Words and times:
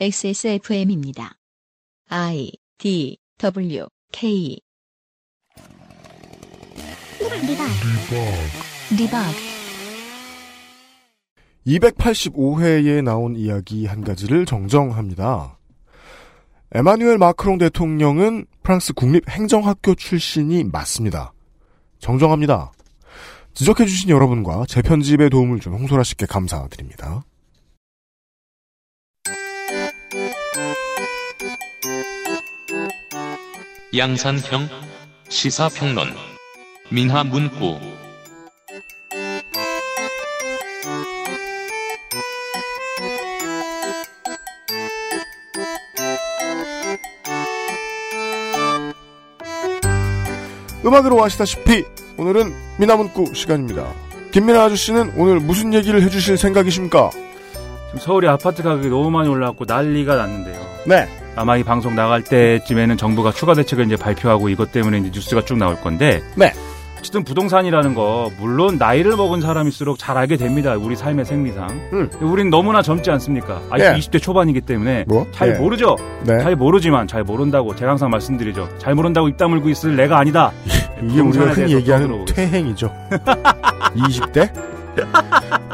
XSFM입니다. 0.00 1.34
I 2.08 2.50
D 2.78 3.18
W 3.38 3.86
K 4.10 4.58
리박 8.90 9.18
285회에 11.66 13.04
나온 13.04 13.36
이야기 13.36 13.86
한 13.86 14.02
가지를 14.02 14.46
정정합니다. 14.46 15.58
에마뉴엘 16.74 17.18
마크롱 17.18 17.58
대통령은 17.58 18.46
프랑스 18.62 18.94
국립행정학교 18.94 19.94
출신이 19.94 20.64
맞습니다. 20.64 21.32
정정합니다. 21.98 22.72
지적해주신 23.54 24.10
여러분과 24.10 24.64
제 24.66 24.82
편집에 24.82 25.28
도움을 25.28 25.60
준 25.60 25.74
홍소라 25.74 26.02
씨께 26.02 26.26
감사드립니다. 26.26 27.24
양산형 33.94 34.70
시사평론 35.28 36.08
민하문구 36.88 37.78
음악으로 50.86 51.22
아시다시피 51.22 51.84
오늘은 52.16 52.54
미나문구 52.78 53.34
시간입니다. 53.34 53.92
김민아 54.30 54.62
아저씨는 54.64 55.12
오늘 55.18 55.38
무슨 55.38 55.74
얘기를 55.74 56.00
해주실 56.00 56.38
생각이십니까? 56.38 57.10
지금 57.88 57.98
서울이 58.00 58.26
아파트 58.26 58.62
가격이 58.62 58.88
너무 58.88 59.10
많이 59.10 59.28
올라왔고 59.28 59.66
난리가 59.66 60.16
났는데요. 60.16 60.66
네. 60.86 61.21
아마 61.34 61.56
이 61.56 61.62
방송 61.64 61.94
나갈 61.94 62.22
때쯤에는 62.22 62.96
정부가 62.96 63.32
추가 63.32 63.54
대책을 63.54 63.86
이제 63.86 63.96
발표하고 63.96 64.48
이것 64.48 64.72
때문에 64.72 64.98
이제 64.98 65.10
뉴스가 65.12 65.44
쭉 65.44 65.56
나올 65.58 65.80
건데. 65.80 66.22
네. 66.36 66.52
어쨌든 66.98 67.24
부동산이라는 67.24 67.94
거 67.96 68.30
물론 68.38 68.78
나이를 68.78 69.16
먹은 69.16 69.40
사람일수록 69.40 69.98
잘 69.98 70.16
알게 70.16 70.36
됩니다. 70.36 70.74
우리 70.76 70.94
삶의 70.94 71.24
생리상. 71.24 71.68
음. 71.92 72.08
우린 72.20 72.48
너무나 72.48 72.80
젊지 72.80 73.10
않습니까? 73.10 73.60
아직 73.70 73.84
네. 73.84 73.98
20대 73.98 74.22
초반이기 74.22 74.60
때문에 74.60 75.06
뭐? 75.08 75.26
잘 75.32 75.54
네. 75.54 75.58
모르죠. 75.58 75.96
네. 76.24 76.38
잘 76.38 76.54
모르지만 76.54 77.08
잘 77.08 77.24
모른다고 77.24 77.74
제가 77.74 77.90
항상 77.90 78.08
말씀드리죠. 78.10 78.68
잘 78.78 78.94
모른다고 78.94 79.28
입 79.28 79.36
다물고 79.36 79.68
있을 79.70 79.96
내가 79.96 80.18
아니다. 80.18 80.52
이게 81.02 81.20
우리가 81.20 81.46
흔히 81.46 81.74
얘기하는. 81.74 82.24
퇴행이죠. 82.26 82.92
20대? 83.96 84.52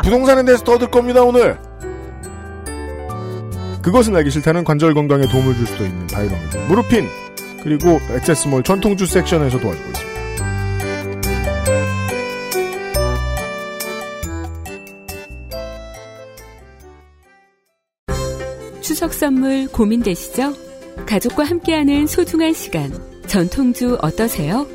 부동산에 0.03 0.45
대해서 0.45 0.65
떠들 0.65 0.91
겁니다, 0.91 1.23
오늘. 1.23 1.59
그것은 3.83 4.15
알기 4.17 4.31
싫다는 4.31 4.65
관절 4.65 4.95
건강에 4.95 5.27
도움을 5.27 5.55
줄 5.55 5.67
수도 5.67 5.85
있는 5.85 6.07
바이러미드 6.09 6.57
무르핀 6.69 7.09
그리고 7.63 8.01
액세스몰 8.11 8.63
전통주 8.63 9.07
섹션에서 9.07 9.59
도와주고 9.59 9.89
있습니다. 9.89 10.09
추석 18.81 19.13
선물 19.13 19.69
고민되시죠? 19.69 20.55
가족과 21.07 21.45
함께하는 21.45 22.07
소중한 22.07 22.53
시간, 22.53 22.91
전통주 23.27 23.99
어떠세요? 24.01 24.67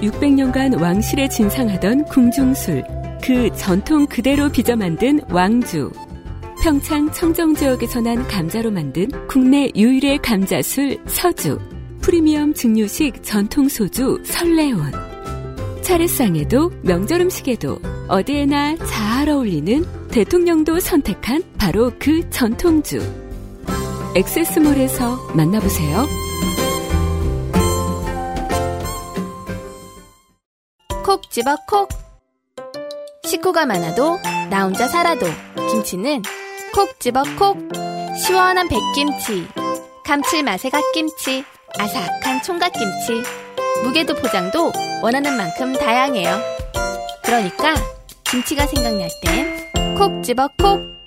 600년간 0.00 0.80
왕실에 0.80 1.28
진상하던 1.28 2.04
궁중술, 2.06 2.82
그 3.22 3.50
전통 3.56 4.06
그대로 4.06 4.48
빚어 4.48 4.74
만든 4.74 5.20
왕주. 5.30 5.92
평창 6.62 7.10
청정 7.10 7.56
지역에 7.56 7.88
서 7.88 8.00
난 8.00 8.24
감자로 8.28 8.70
만든 8.70 9.08
국내 9.26 9.68
유일의 9.74 10.18
감자술 10.18 10.96
서주. 11.06 11.58
프리미엄 12.00 12.54
증류식 12.54 13.24
전통 13.24 13.68
소주 13.68 14.22
설레온. 14.24 14.92
차례상에도 15.82 16.70
명절 16.82 17.22
음식에도 17.22 17.80
어디에나 18.06 18.76
잘 18.76 19.28
어울리는 19.28 19.84
대통령도 20.12 20.78
선택한 20.78 21.42
바로 21.58 21.90
그 21.98 22.30
전통주. 22.30 23.00
액세스몰에서 24.14 25.32
만나보세요. 25.34 26.06
콕 31.04 31.28
집어 31.28 31.56
콕. 31.68 31.88
식구가 33.24 33.66
많아도 33.66 34.16
나 34.48 34.64
혼자 34.64 34.86
살아도 34.86 35.26
김치는 35.72 36.22
콕 36.74 36.98
집어 36.98 37.22
콕. 37.38 37.58
시원한 38.16 38.68
백김치, 38.68 39.46
감칠맛의 40.04 40.70
갓김치, 40.70 41.44
아삭한 41.78 42.42
총각김치. 42.42 43.22
무게도 43.84 44.14
포장도 44.14 44.72
원하는 45.02 45.36
만큼 45.36 45.72
다양해요. 45.72 46.40
그러니까 47.24 47.74
김치가 48.24 48.66
생각날 48.66 49.08
땐 49.22 49.96
콕 49.96 50.22
집어 50.22 50.48
콕. 50.58 51.01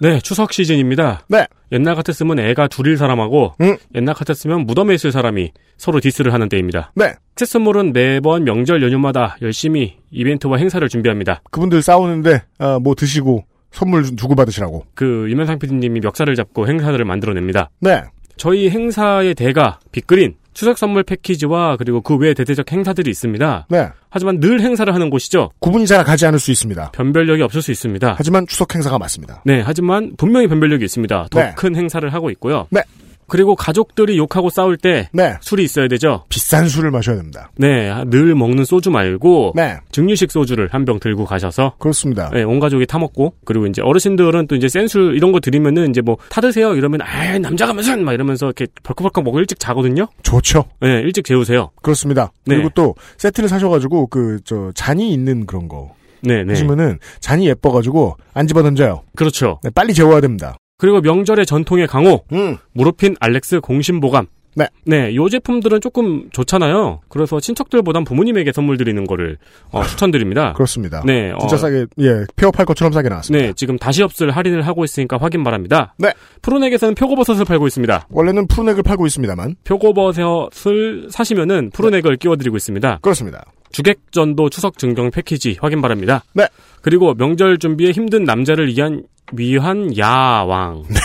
네, 0.00 0.20
추석 0.20 0.52
시즌입니다. 0.52 1.22
네. 1.28 1.46
옛날 1.72 1.94
같았으면 1.96 2.38
애가 2.38 2.68
둘일 2.68 2.96
사람하고 2.96 3.54
음. 3.60 3.76
옛날 3.94 4.14
같았으면 4.14 4.64
무덤에 4.66 4.94
있을 4.94 5.10
사람이 5.10 5.52
서로 5.76 6.00
디스를 6.00 6.32
하는 6.32 6.48
때입니다. 6.48 6.92
네. 6.94 7.14
액세스몰은 7.32 7.92
매번 7.92 8.44
명절 8.44 8.82
연휴마다 8.82 9.36
열심히 9.42 9.96
이벤트와 10.10 10.58
행사를 10.58 10.86
준비합니다. 10.88 11.42
그분들 11.50 11.82
싸우는데 11.82 12.42
아, 12.58 12.78
뭐 12.80 12.94
드시고 12.94 13.44
선물 13.70 14.04
좀 14.04 14.16
주고 14.16 14.34
받으시라고. 14.34 14.86
그 14.94 15.26
유면상 15.28 15.58
PD님이 15.58 16.00
멱살을 16.00 16.36
잡고 16.36 16.68
행사들을 16.68 17.04
만들어냅니다. 17.04 17.70
네. 17.80 18.02
저희 18.36 18.70
행사의 18.70 19.34
대가 19.34 19.80
빅그린 19.92 20.36
추석 20.58 20.76
선물 20.76 21.04
패키지와 21.04 21.76
그리고 21.76 22.00
그 22.00 22.16
외 22.16 22.34
대대적 22.34 22.72
행사들이 22.72 23.08
있습니다. 23.10 23.66
네. 23.70 23.90
하지만 24.10 24.40
늘 24.40 24.60
행사를 24.60 24.92
하는 24.92 25.08
곳이죠. 25.08 25.50
구분이 25.60 25.86
잘 25.86 26.02
가지 26.02 26.26
않을 26.26 26.40
수 26.40 26.50
있습니다. 26.50 26.90
변별력이 26.90 27.42
없을 27.42 27.62
수 27.62 27.70
있습니다. 27.70 28.16
하지만 28.18 28.44
추석 28.48 28.74
행사가 28.74 28.98
맞습니다. 28.98 29.40
네, 29.44 29.62
하지만 29.64 30.14
분명히 30.16 30.48
변별력이 30.48 30.84
있습니다. 30.84 31.28
더 31.30 31.40
네. 31.40 31.52
큰 31.56 31.76
행사를 31.76 32.12
하고 32.12 32.28
있고요. 32.30 32.66
네. 32.70 32.80
그리고 33.28 33.54
가족들이 33.54 34.16
욕하고 34.18 34.50
싸울 34.50 34.76
때 34.76 35.08
네. 35.12 35.36
술이 35.40 35.62
있어야 35.62 35.86
되죠. 35.88 36.24
비싼 36.28 36.68
술을 36.68 36.90
마셔야 36.90 37.16
됩니다. 37.16 37.50
네, 37.56 37.92
늘 38.06 38.34
먹는 38.34 38.64
소주 38.64 38.90
말고 38.90 39.52
네. 39.54 39.76
증류식 39.92 40.32
소주를 40.32 40.68
한 40.72 40.84
병 40.84 40.98
들고 40.98 41.24
가셔서 41.26 41.74
그렇습니다. 41.78 42.30
네, 42.32 42.42
온 42.42 42.58
가족이 42.60 42.86
타 42.86 42.98
먹고 42.98 43.34
그리고 43.44 43.66
이제 43.66 43.82
어르신들은 43.82 44.46
또 44.46 44.54
이제 44.56 44.68
센 44.68 44.88
술 44.88 45.14
이런 45.16 45.32
거 45.32 45.40
드리면은 45.40 45.90
이제 45.90 46.00
뭐 46.00 46.16
타드세요 46.30 46.74
이러면 46.74 47.02
아 47.02 47.38
남자가 47.38 47.74
무슨 47.74 48.04
막 48.04 48.14
이러면서 48.14 48.46
이렇게 48.46 48.66
벌컥벌컥 48.82 49.22
먹고 49.24 49.38
일찍 49.40 49.60
자거든요. 49.60 50.08
좋죠. 50.22 50.64
네, 50.80 51.00
일찍 51.02 51.24
재우세요. 51.26 51.70
그렇습니다. 51.82 52.32
네. 52.46 52.54
그리고 52.56 52.70
또 52.74 52.94
세트를 53.18 53.48
사셔가지고 53.48 54.06
그 54.06 54.38
저 54.44 54.72
잔이 54.74 55.12
있는 55.12 55.44
그런 55.46 55.68
거 55.68 55.94
네, 56.22 56.42
네. 56.44 56.52
하시면은 56.52 56.98
잔이 57.20 57.46
예뻐가지고 57.48 58.16
안 58.32 58.46
집어 58.46 58.62
던져요. 58.62 59.02
그렇죠. 59.14 59.58
네, 59.62 59.70
빨리 59.70 59.92
재워야 59.92 60.20
됩니다. 60.22 60.56
그리고 60.78 61.00
명절의 61.00 61.44
전통의 61.44 61.88
강호 61.88 62.24
음. 62.32 62.56
무르핀 62.72 63.16
알렉스 63.20 63.60
공심보감. 63.60 64.28
네. 64.58 64.66
네, 64.84 65.14
요 65.14 65.28
제품들은 65.28 65.80
조금 65.80 66.28
좋잖아요. 66.32 67.00
그래서 67.08 67.38
친척들보단 67.38 68.02
부모님에게 68.02 68.50
선물 68.52 68.76
드리는 68.76 69.06
거를 69.06 69.38
어, 69.70 69.84
추천드립니다. 69.84 70.52
그렇습니다. 70.54 71.00
네, 71.06 71.32
진짜 71.38 71.54
어, 71.54 71.58
싸게 71.58 71.86
예 72.00 72.24
폐업할 72.34 72.66
것처럼 72.66 72.92
싸게 72.92 73.08
나왔습니다. 73.08 73.46
네, 73.46 73.52
지금 73.54 73.78
다시 73.78 74.02
없을 74.02 74.32
할인을 74.32 74.62
하고 74.62 74.84
있으니까 74.84 75.16
확인 75.16 75.44
바랍니다. 75.44 75.94
네. 75.98 76.12
푸른액에서는 76.42 76.96
표고버섯을 76.96 77.44
팔고 77.44 77.68
있습니다. 77.68 78.08
원래는 78.10 78.48
푸른액을 78.48 78.82
팔고 78.82 79.06
있습니다만 79.06 79.54
표고버섯을 79.62 81.08
사시면은 81.10 81.70
푸른액을 81.70 82.16
끼워 82.16 82.34
드리고 82.34 82.56
있습니다. 82.56 82.98
그렇습니다. 83.00 83.44
주객전도 83.70 84.50
추석 84.50 84.78
증정 84.78 85.10
패키지 85.12 85.56
확인 85.60 85.80
바랍니다. 85.80 86.24
네. 86.32 86.48
그리고 86.82 87.14
명절 87.14 87.58
준비에 87.58 87.92
힘든 87.92 88.24
남자를 88.24 88.68
위한 88.68 89.04
위한 89.32 89.96
야왕. 89.96 90.84
네. 90.88 90.98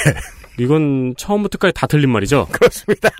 이건 0.59 1.13
처음부터까지 1.17 1.73
다 1.73 1.87
틀린 1.87 2.09
말이죠. 2.11 2.47
그렇습니다. 2.51 3.09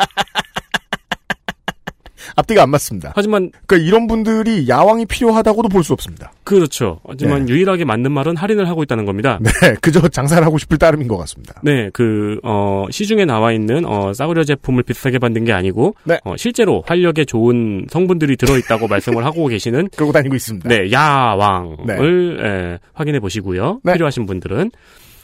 앞뒤가 2.35 2.63
안 2.63 2.69
맞습니다. 2.69 3.12
하지만 3.15 3.51
그러니까 3.68 3.88
이런 3.88 4.07
분들이 4.07 4.68
야왕이 4.68 5.06
필요하다고도 5.06 5.69
볼 5.69 5.83
수 5.83 5.91
없습니다. 5.94 6.31
그렇죠. 6.45 7.00
하지만 7.07 7.47
유일하게 7.50 7.83
맞는 7.83 8.12
말은 8.12 8.38
할인을 8.38 8.69
하고 8.69 8.81
있다는 8.81 9.06
겁니다. 9.06 9.38
네, 9.41 9.50
그저 9.81 10.07
장사를 10.07 10.44
하고 10.44 10.57
싶을 10.57 10.77
따름인 10.77 11.09
것 11.09 11.18
같습니다. 11.18 11.59
네, 11.62 11.89
그, 11.91 12.39
어, 12.44 12.85
시중에 12.89 13.25
나와 13.25 13.51
있는, 13.51 13.86
어, 13.86 14.13
싸구려 14.13 14.45
제품을 14.45 14.83
비싸게 14.83 15.19
만든 15.19 15.44
게 15.44 15.51
아니고, 15.51 15.95
네. 16.06 16.18
어, 16.24 16.36
실제로 16.38 16.81
활력에 16.88 17.25
좋은 17.25 17.86
성분들이 17.89 18.38
들어 18.38 18.57
있다고 18.57 18.88
말씀을 18.88 19.25
하고 19.25 19.47
계시는, 19.47 19.89
그러고 19.95 20.13
다니고 20.13 20.33
있습니다. 20.36 20.69
네, 20.69 20.89
야왕을, 20.91 22.39
예, 22.41 22.79
확인해 22.94 23.19
보시고요. 23.19 23.81
네. 23.83 23.94
필요하신 23.94 24.25
분들은. 24.25 24.71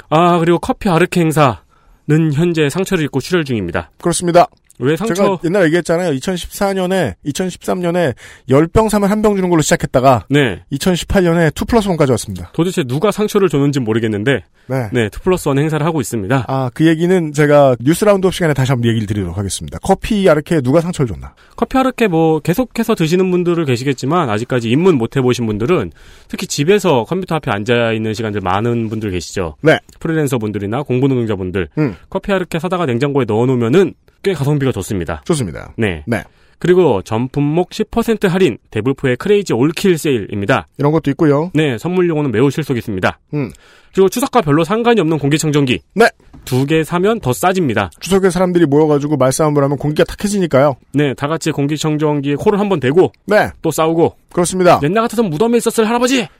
아, 0.10 0.40
그리고 0.40 0.60
커피 0.60 0.90
아르케 0.90 1.22
행사 1.22 1.62
는 2.10 2.34
현재 2.34 2.70
상처를 2.70 3.04
입고 3.06 3.20
출혈 3.20 3.46
중입니다. 3.46 3.92
그렇습니다. 4.02 4.48
왜 4.80 4.96
상처 4.96 5.14
제가 5.14 5.38
옛날에 5.46 5.66
얘기했잖아요. 5.66 6.12
2014년에 6.14 7.16
2013년에 7.26 8.16
10병 8.50 8.90
사면 8.90 9.10
한 9.10 9.20
병 9.22 9.36
주는 9.36 9.50
걸로 9.50 9.62
시작했다가 9.62 10.26
네 10.30 10.64
2018년에 10.72 11.52
2 11.62 11.66
플러스 11.66 11.90
1까지 11.90 12.12
왔습니다. 12.12 12.52
도대체 12.54 12.84
누가 12.84 13.12
상처를 13.12 13.50
줬는지 13.50 13.82
모르겠는데 13.82 14.44
네. 14.68 14.90
네, 14.94 15.06
2 15.08 15.10
플러스 15.24 15.50
1 15.50 15.58
행사를 15.58 15.84
하고 15.86 16.00
있습니다. 16.00 16.46
아, 16.48 16.70
그 16.74 16.86
얘기는 16.88 17.34
제가 17.34 17.76
뉴스 17.82 18.06
라운드업 18.06 18.34
시간에 18.34 18.54
다시 18.54 18.72
한번 18.72 18.88
얘기를 18.90 19.08
드리도록 19.08 19.38
하겠습니다. 19.38 19.78
커피 19.82 20.30
아르케 20.30 20.62
누가 20.62 20.80
상처를 20.80 21.08
줬나? 21.08 21.34
커피 21.58 21.78
아르케 21.78 22.08
뭐 22.08 22.40
계속해서 22.40 22.96
드시는 22.96 23.30
분들을 23.32 23.66
계시겠지만 23.66 24.30
아직까지 24.30 24.70
입문 24.70 24.96
못 24.98 25.18
해보신 25.18 25.46
분들은 25.46 25.92
특히 26.30 26.48
집에서 26.48 27.04
컴퓨터 27.04 27.36
앞에 27.36 27.52
앉아 27.52 27.92
있는 27.92 28.14
시간들 28.14 28.40
많은 28.42 28.88
분들 28.90 29.12
계시죠. 29.12 29.56
네. 29.62 29.80
프리랜서 30.00 30.38
분들이나 30.38 30.84
공부 30.84 31.08
노동자분들 31.10 31.68
음. 31.78 31.96
커피 32.10 32.32
아르케 32.32 32.60
사다가 32.60 32.86
냉장고에 32.86 33.26
넣어놓으면은 33.26 33.94
꽤 34.24 34.34
가성비가 34.34 34.72
좋습니다. 34.72 35.22
좋습니다. 35.26 35.74
네. 35.78 36.04
네. 36.08 36.24
그리고 36.62 37.02
전 37.04 37.30
품목 37.30 37.70
10% 37.70 38.28
할인 38.28 38.58
데블프의 38.72 39.16
크레이지 39.16 39.54
올킬 39.54 39.98
세일입니다. 39.98 40.68
이런 40.78 40.92
것도 40.92 41.10
있고요. 41.12 41.52
네, 41.54 41.78
선물용은 41.78 42.32
매우 42.32 42.52
실속있습니다. 42.52 43.20
음. 43.34 43.50
그리고 43.94 44.10
추석과 44.10 44.42
별로 44.42 44.64
상관이 44.66 45.00
없는 45.00 45.20
공기청정기. 45.20 45.80
네. 45.96 46.10
두 46.46 46.66
개 46.66 46.84
사면 46.84 47.20
더 47.22 47.32
싸집니다. 47.32 47.90
추석에 48.02 48.30
사람들이 48.30 48.66
모여가지고 48.66 49.16
말싸움을 49.18 49.64
하면 49.64 49.78
공기가 49.78 50.04
탁해지니까요. 50.04 50.76
네, 50.94 51.14
다 51.14 51.28
같이 51.28 51.52
공기청정기에 51.52 52.36
코를 52.36 52.60
한번 52.60 52.80
대고 52.82 53.14
네. 53.26 53.50
또 53.62 53.72
싸우고 53.72 54.16
그렇습니다. 54.34 54.80
옛날 54.84 55.04
같아서 55.04 55.24
무덤에 55.24 55.58
있었을 55.58 55.88
할아버지. 55.88 56.28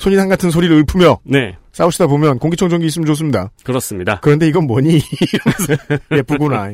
손이상 0.00 0.30
같은 0.30 0.50
소리를 0.50 0.74
읊으며 0.78 1.18
네, 1.24 1.58
싸우시다 1.72 2.06
보면 2.06 2.38
공기청정기 2.38 2.86
있으면 2.86 3.04
좋습니다. 3.06 3.50
그렇습니다. 3.62 4.18
그런데 4.22 4.48
이건 4.48 4.66
뭐니? 4.66 4.98
예쁘구나. 6.10 6.70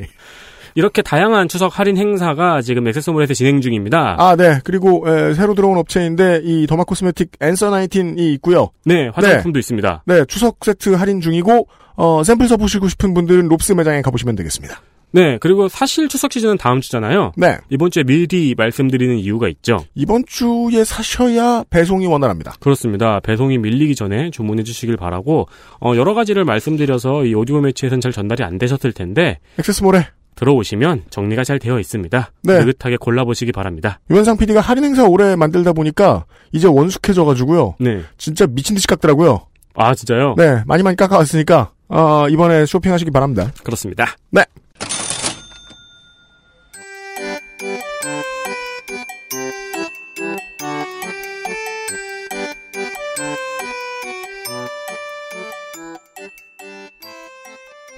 이렇게 0.76 1.02
다양한 1.02 1.48
추석 1.48 1.76
할인 1.76 1.96
행사가 1.96 2.62
지금 2.62 2.86
액세서몰에서 2.86 3.34
진행 3.34 3.60
중입니다. 3.60 4.14
아, 4.18 4.36
네. 4.36 4.60
그리고 4.62 5.04
에, 5.08 5.34
새로 5.34 5.54
들어온 5.54 5.76
업체인데 5.76 6.42
이 6.44 6.66
더마 6.68 6.84
코스메틱 6.84 7.32
앤서 7.40 7.70
19이 7.70 8.20
있고요. 8.34 8.70
네, 8.84 9.08
화장품도 9.08 9.58
있습니다. 9.58 10.04
네, 10.06 10.24
추석 10.26 10.58
세트 10.64 10.90
할인 10.90 11.20
중이고 11.20 11.66
어, 11.96 12.22
샘플 12.22 12.46
써보시고 12.46 12.88
싶은 12.88 13.12
분들은 13.12 13.48
롭스 13.48 13.72
매장에 13.72 14.02
가보시면 14.02 14.36
되겠습니다. 14.36 14.80
네, 15.16 15.38
그리고 15.40 15.66
사실 15.66 16.08
추석 16.08 16.30
시즌은 16.30 16.58
다음 16.58 16.82
주잖아요. 16.82 17.32
네. 17.38 17.56
이번 17.70 17.90
주에 17.90 18.04
미리 18.04 18.54
말씀드리는 18.54 19.16
이유가 19.16 19.48
있죠. 19.48 19.78
이번 19.94 20.24
주에 20.26 20.84
사셔야 20.84 21.64
배송이 21.70 22.06
원활합니다. 22.06 22.56
그렇습니다. 22.60 23.20
배송이 23.20 23.56
밀리기 23.56 23.94
전에 23.94 24.30
주문해 24.30 24.62
주시길 24.62 24.98
바라고 24.98 25.48
어, 25.80 25.94
여러 25.96 26.12
가지를 26.12 26.44
말씀드려서 26.44 27.24
이 27.24 27.32
오디오 27.32 27.62
매치에서는 27.62 28.02
잘 28.02 28.12
전달이 28.12 28.44
안 28.44 28.58
되셨을 28.58 28.92
텐데 28.92 29.38
액세스몰에 29.58 30.06
들어오시면 30.34 31.04
정리가 31.08 31.44
잘 31.44 31.58
되어 31.58 31.80
있습니다. 31.80 32.32
네. 32.42 32.64
느긋하게 32.64 32.98
골라보시기 32.98 33.52
바랍니다. 33.52 34.00
유현상 34.10 34.36
PD가 34.36 34.60
할인 34.60 34.84
행사 34.84 35.06
오래 35.06 35.34
만들다 35.34 35.72
보니까 35.72 36.26
이제 36.52 36.68
원숙해져가지고요. 36.68 37.76
네. 37.80 38.02
진짜 38.18 38.46
미친 38.46 38.74
듯이 38.74 38.86
깎더라고요. 38.86 39.46
아 39.76 39.94
진짜요? 39.94 40.34
네, 40.36 40.62
많이 40.66 40.82
많이 40.82 40.94
깎아왔으니까 40.94 41.72
어, 41.88 42.28
이번에 42.28 42.66
쇼핑하시기 42.66 43.10
바랍니다. 43.12 43.50
그렇습니다. 43.64 44.14
네. 44.30 44.44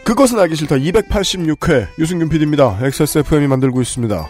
그것은 0.08 0.38
알기 0.38 0.56
싫다 0.56 0.76
286회 0.76 1.86
유승균 1.98 2.30
PD입니다. 2.30 2.78
XSFM이 2.80 3.46
만들고 3.46 3.82
있습니다. 3.82 4.26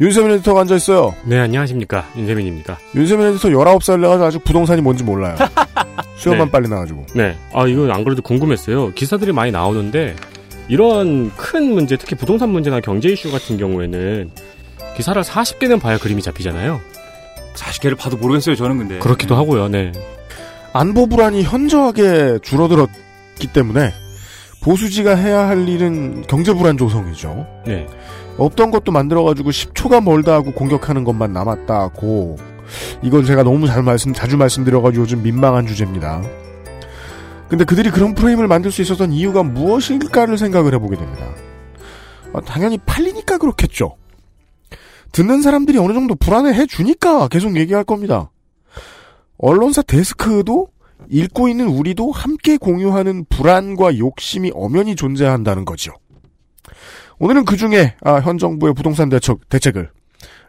윤세민 0.00 0.30
에디터가 0.30 0.60
앉아있어요. 0.60 1.16
네 1.24 1.40
안녕하십니까 1.40 2.06
윤세민입니다. 2.16 2.78
윤세민 2.94 3.26
에디터 3.26 3.48
19살 3.48 3.98
내가지고 3.98 4.24
아직 4.24 4.44
부동산이 4.44 4.82
뭔지 4.82 5.02
몰라요. 5.02 5.34
수염만 6.14 6.46
네. 6.46 6.52
빨리 6.52 6.68
나가지고. 6.68 7.06
네. 7.14 7.36
아 7.52 7.66
이거 7.66 7.90
안 7.90 8.04
그래도 8.04 8.22
궁금했어요. 8.22 8.92
기사들이 8.92 9.32
많이 9.32 9.50
나오는데 9.50 10.14
이런 10.68 11.32
큰 11.36 11.72
문제 11.72 11.96
특히 11.96 12.14
부동산 12.14 12.50
문제나 12.50 12.78
경제 12.78 13.08
이슈 13.08 13.32
같은 13.32 13.58
경우에는 13.58 14.30
기사를 14.96 15.20
40개는 15.20 15.80
봐야 15.80 15.98
그림이 15.98 16.22
잡히잖아요. 16.22 16.80
40개를 17.54 17.98
봐도 17.98 18.16
모르겠어요, 18.16 18.54
저는 18.54 18.78
근데. 18.78 19.00
그렇기도 19.00 19.34
네. 19.34 19.40
하고요. 19.40 19.66
네. 19.70 19.90
안보 20.72 21.08
불안이 21.08 21.42
현저하게 21.42 22.38
줄어들었기 22.42 23.48
때문에 23.52 23.92
보수지가 24.66 25.14
해야 25.14 25.46
할 25.46 25.68
일은 25.68 26.22
경제 26.26 26.52
불안 26.52 26.76
조성이죠. 26.76 27.46
네. 27.66 27.86
없던 28.36 28.72
것도 28.72 28.90
만들어가지고 28.90 29.50
10초가 29.50 30.02
멀다 30.02 30.34
하고 30.34 30.50
공격하는 30.50 31.04
것만 31.04 31.32
남았다고. 31.32 32.36
이건 33.00 33.24
제가 33.24 33.44
너무 33.44 33.68
잘 33.68 33.84
말씀, 33.84 34.12
자주 34.12 34.36
말씀드려가지고 34.36 35.02
요즘 35.02 35.22
민망한 35.22 35.68
주제입니다. 35.68 36.20
근데 37.48 37.64
그들이 37.64 37.92
그런 37.92 38.16
프레임을 38.16 38.48
만들 38.48 38.72
수 38.72 38.82
있었던 38.82 39.12
이유가 39.12 39.44
무엇일까를 39.44 40.36
생각을 40.36 40.74
해보게 40.74 40.96
됩니다. 40.96 41.26
아, 42.32 42.40
당연히 42.40 42.76
팔리니까 42.78 43.38
그렇겠죠. 43.38 43.94
듣는 45.12 45.42
사람들이 45.42 45.78
어느 45.78 45.92
정도 45.92 46.16
불안해해 46.16 46.66
주니까 46.66 47.28
계속 47.28 47.56
얘기할 47.56 47.84
겁니다. 47.84 48.32
언론사 49.38 49.82
데스크도 49.82 50.70
읽고 51.08 51.48
있는 51.48 51.68
우리도 51.68 52.12
함께 52.12 52.56
공유하는 52.56 53.24
불안과 53.28 53.96
욕심이 53.98 54.50
엄연히 54.54 54.96
존재한다는 54.96 55.64
거죠. 55.64 55.92
오늘은 57.18 57.44
그 57.44 57.56
중에 57.56 57.94
아, 58.02 58.16
현 58.20 58.38
정부의 58.38 58.74
부동산 58.74 59.08
대책, 59.08 59.48
대책을 59.48 59.90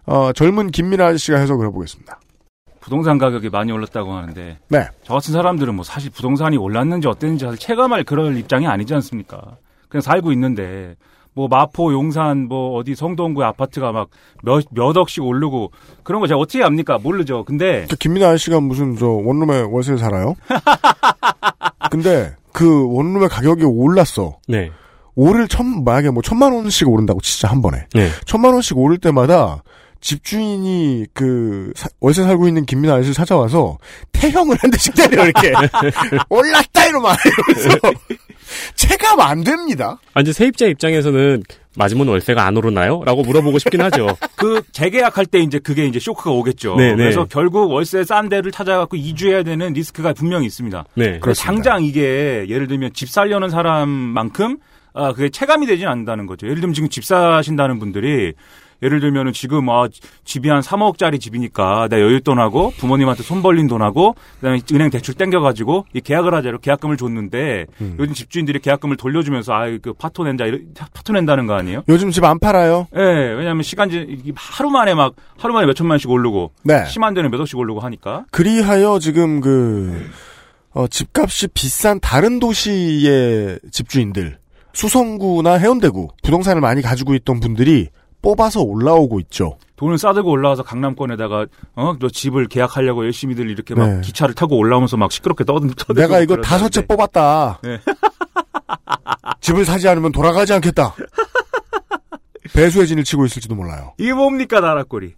어, 0.06 0.32
젊은 0.34 0.72
김민아 0.72 1.06
아저씨가 1.08 1.38
해석을 1.38 1.68
해보겠습니다. 1.68 2.20
부동산 2.80 3.18
가격이 3.18 3.50
많이 3.50 3.72
올랐다고 3.72 4.14
하는데 4.14 4.58
네. 4.70 4.88
저 5.04 5.14
같은 5.14 5.34
사람들은 5.34 5.76
뭐 5.76 5.84
사실 5.84 6.10
부동산이 6.10 6.56
올랐는지 6.56 7.08
어땠는지 7.08 7.44
사실 7.44 7.60
체감할 7.60 8.06
그럴 8.06 8.38
입장이 8.38 8.66
아니지 8.66 8.94
않습니까? 8.94 9.58
그냥 9.90 10.02
살고 10.02 10.32
있는데 10.32 10.96
뭐 11.38 11.48
마포, 11.48 11.94
용산, 11.94 12.48
뭐 12.48 12.76
어디 12.80 12.96
성동구의 12.96 13.46
아파트가 13.50 13.92
막몇몇 13.92 14.98
억씩 14.98 15.24
오르고 15.24 15.72
그런 16.02 16.20
거 16.20 16.26
제가 16.26 16.40
어떻게 16.40 16.64
압니까? 16.64 16.98
모르죠. 16.98 17.44
근데 17.46 17.86
그 17.88 17.96
김민아 17.96 18.30
아저씨가 18.30 18.60
무슨 18.60 18.98
저 18.98 19.06
원룸에 19.06 19.62
월세 19.70 19.98
살아요? 19.98 20.34
근데 21.92 22.34
그 22.54 22.92
원룸의 22.92 23.30
가격이 23.30 23.66
올랐어. 23.66 24.40
네. 24.48 24.72
오를 25.14 25.48
천 25.48 25.84
만약에 25.84 26.10
뭐 26.10 26.24
천만 26.24 26.54
원씩 26.54 26.90
오른다고 26.90 27.22
진짜 27.22 27.48
한 27.50 27.62
번에 27.62 27.86
네. 27.94 28.10
천만 28.26 28.54
원씩 28.54 28.76
오를 28.76 28.98
때마다 28.98 29.62
집주인이 30.02 31.06
그 31.14 31.72
사- 31.76 31.88
월세 32.00 32.24
살고 32.24 32.48
있는 32.48 32.66
김민아 32.66 32.94
아저씨를 32.96 33.14
찾아와서 33.14 33.78
태형을 34.12 34.58
한 34.60 34.72
대씩 34.72 34.96
때려 34.96 35.24
이렇게 35.26 35.54
올랐다 36.30 36.86
이러면 36.88 37.16
이러면서 37.26 37.80
체감 38.76 39.20
안 39.20 39.44
됩니다. 39.44 40.00
아, 40.14 40.22
이제 40.22 40.32
세입자 40.34 40.68
입장에서는 40.68 41.44
맞으면 41.76 42.08
월세가 42.08 42.44
안 42.44 42.58
오르나요? 42.58 43.04
라고 43.06 43.22
물어보고 43.22 43.60
싶긴 43.60 43.82
하죠. 43.82 44.18
그 44.36 44.62
재계약할 44.72 45.26
때 45.26 45.40
이제 45.40 45.60
그게 45.60 45.86
이제 45.86 46.00
쇼크가 46.00 46.32
오겠죠. 46.32 46.76
네, 46.76 46.92
네. 46.92 46.96
그래서 46.96 47.26
결국 47.26 47.72
월세 47.72 48.04
싼 48.04 48.30
데를 48.30 48.52
찾아갖고 48.52 48.98
이주해야 48.98 49.44
되는 49.44 49.74
리스크가 49.74 50.14
분명히 50.14 50.48
있습니다. 50.48 50.86
네. 50.96 51.20
그렇습니다. 51.20 51.46
당장 51.46 51.84
이게 51.84 52.46
예를 52.50 52.68
들면 52.68 52.94
집 52.94 53.10
살려는 53.10 53.50
사람만큼 53.50 54.58
아 54.94 55.14
그게 55.14 55.30
체감이 55.30 55.68
되진 55.68 55.88
않는다는 55.88 56.26
거죠. 56.26 56.48
예를 56.48 56.60
들면 56.60 56.74
지금 56.74 56.90
집 56.90 57.06
사신다는 57.06 57.78
분들이 57.78 58.34
예를 58.84 59.00
들면은 59.00 59.34
지금 59.34 59.70
아 59.70 59.88
집이 60.24 60.50
한 60.50 60.62
3억짜리 60.62 61.20
집이니까 61.20 61.88
내 61.90 61.98
여윳돈하고 61.98 62.76
부모님한테 62.78 63.24
손 63.24 63.42
벌린 63.42 63.68
돈하고 63.68 64.16
그다음에 64.36 64.60
은행 64.72 64.90
대출 64.92 65.16
땡겨가지고 65.16 65.86
이 65.94 66.02
계약을 66.02 66.34
하자로 66.34 66.60
계약금을 66.60 66.98
줬는데 66.98 67.66
음. 67.82 67.96
요즘 68.00 68.14
집주인들이 68.14 68.60
계약금을 68.60 68.98
돌려주면서 68.98 69.54
아그 69.54 69.94
파토 69.98 70.24
낸다 70.24 70.46
파토 70.94 71.14
낸다는 71.14 71.48
거 71.48 71.56
아니에요? 71.56 71.84
요즘 71.90 72.12
집 72.12 72.24
안 72.28 72.40
팔아요. 72.40 72.88
예, 72.94 73.00
왜냐하면 73.00 73.64
시간제 73.64 74.06
이게 74.10 74.34
하루 74.36 74.70
만에 74.70 74.94
막 74.94 75.14
하루 75.38 75.54
만에 75.54 75.66
몇 75.66 75.74
천만씩 75.74 76.10
오르고 76.10 76.52
네. 76.64 76.84
심한 76.86 77.14
데는 77.14 77.32
몇 77.32 77.40
억씩 77.40 77.58
오르고 77.58 77.80
하니까 77.80 78.26
그리하여 78.32 79.00
지금 79.00 79.40
그 79.40 80.10
어, 80.74 80.88
집값이 80.88 81.48
비싼 81.54 82.00
다른 82.02 82.40
도시의 82.40 83.60
집주인들 83.72 84.38
수성구나 84.74 85.54
해운대구 85.54 86.10
부동산을 86.22 86.62
많이 86.62 86.82
가지고 86.82 87.16
있던 87.16 87.40
분들이 87.40 87.88
뽑아서 88.22 88.62
올라오고 88.62 89.20
있죠. 89.22 89.58
돈을 89.76 89.98
싸들고 89.98 90.30
올라와서 90.30 90.64
강남권에다가 90.64 91.46
어너 91.76 92.10
집을 92.12 92.48
계약하려고 92.48 93.06
열심히들 93.06 93.50
이렇게 93.50 93.76
막 93.76 93.88
네. 93.88 94.02
기차를 94.02 94.34
타고 94.34 94.58
올라오면서 94.58 94.98
막 94.98 95.12
시끄럽게 95.12 95.44
떠든 95.44 95.70
떠들고 95.70 95.94
내가 95.94 96.20
이거 96.20 96.36
그러는데. 96.36 96.48
다섯 96.48 96.70
채 96.70 96.86
뽑았다. 96.86 97.60
네. 97.64 97.80
집을 99.40 99.66
사지 99.66 99.88
않으면 99.88 100.12
돌아가지 100.12 100.54
않겠다. 100.54 100.96
배수의 102.54 102.88
진을 102.88 103.04
치고 103.04 103.26
있을지도 103.26 103.54
몰라요. 103.56 103.94
이게 103.98 104.14
뭡니까 104.14 104.60
나라꼴이. 104.60 105.14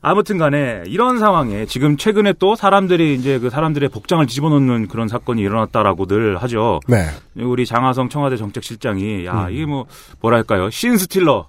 아무튼 0.00 0.38
간에 0.38 0.82
이런 0.86 1.18
상황에 1.18 1.66
지금 1.66 1.96
최근에 1.96 2.34
또 2.38 2.54
사람들이 2.54 3.14
이제 3.14 3.38
그 3.38 3.50
사람들의 3.50 3.88
복장을 3.88 4.24
뒤집어놓는 4.26 4.88
그런 4.88 5.08
사건이 5.08 5.42
일어났다라고들 5.42 6.36
하죠. 6.38 6.80
네. 6.86 7.06
우리 7.36 7.66
장하성 7.66 8.10
청와대 8.10 8.36
정책실장이 8.36 9.26
야 9.26 9.46
음. 9.46 9.52
이게 9.52 9.66
뭐 9.66 9.86
뭐랄까요 10.20 10.70
scene 10.70 11.00
stealer. 11.00 11.48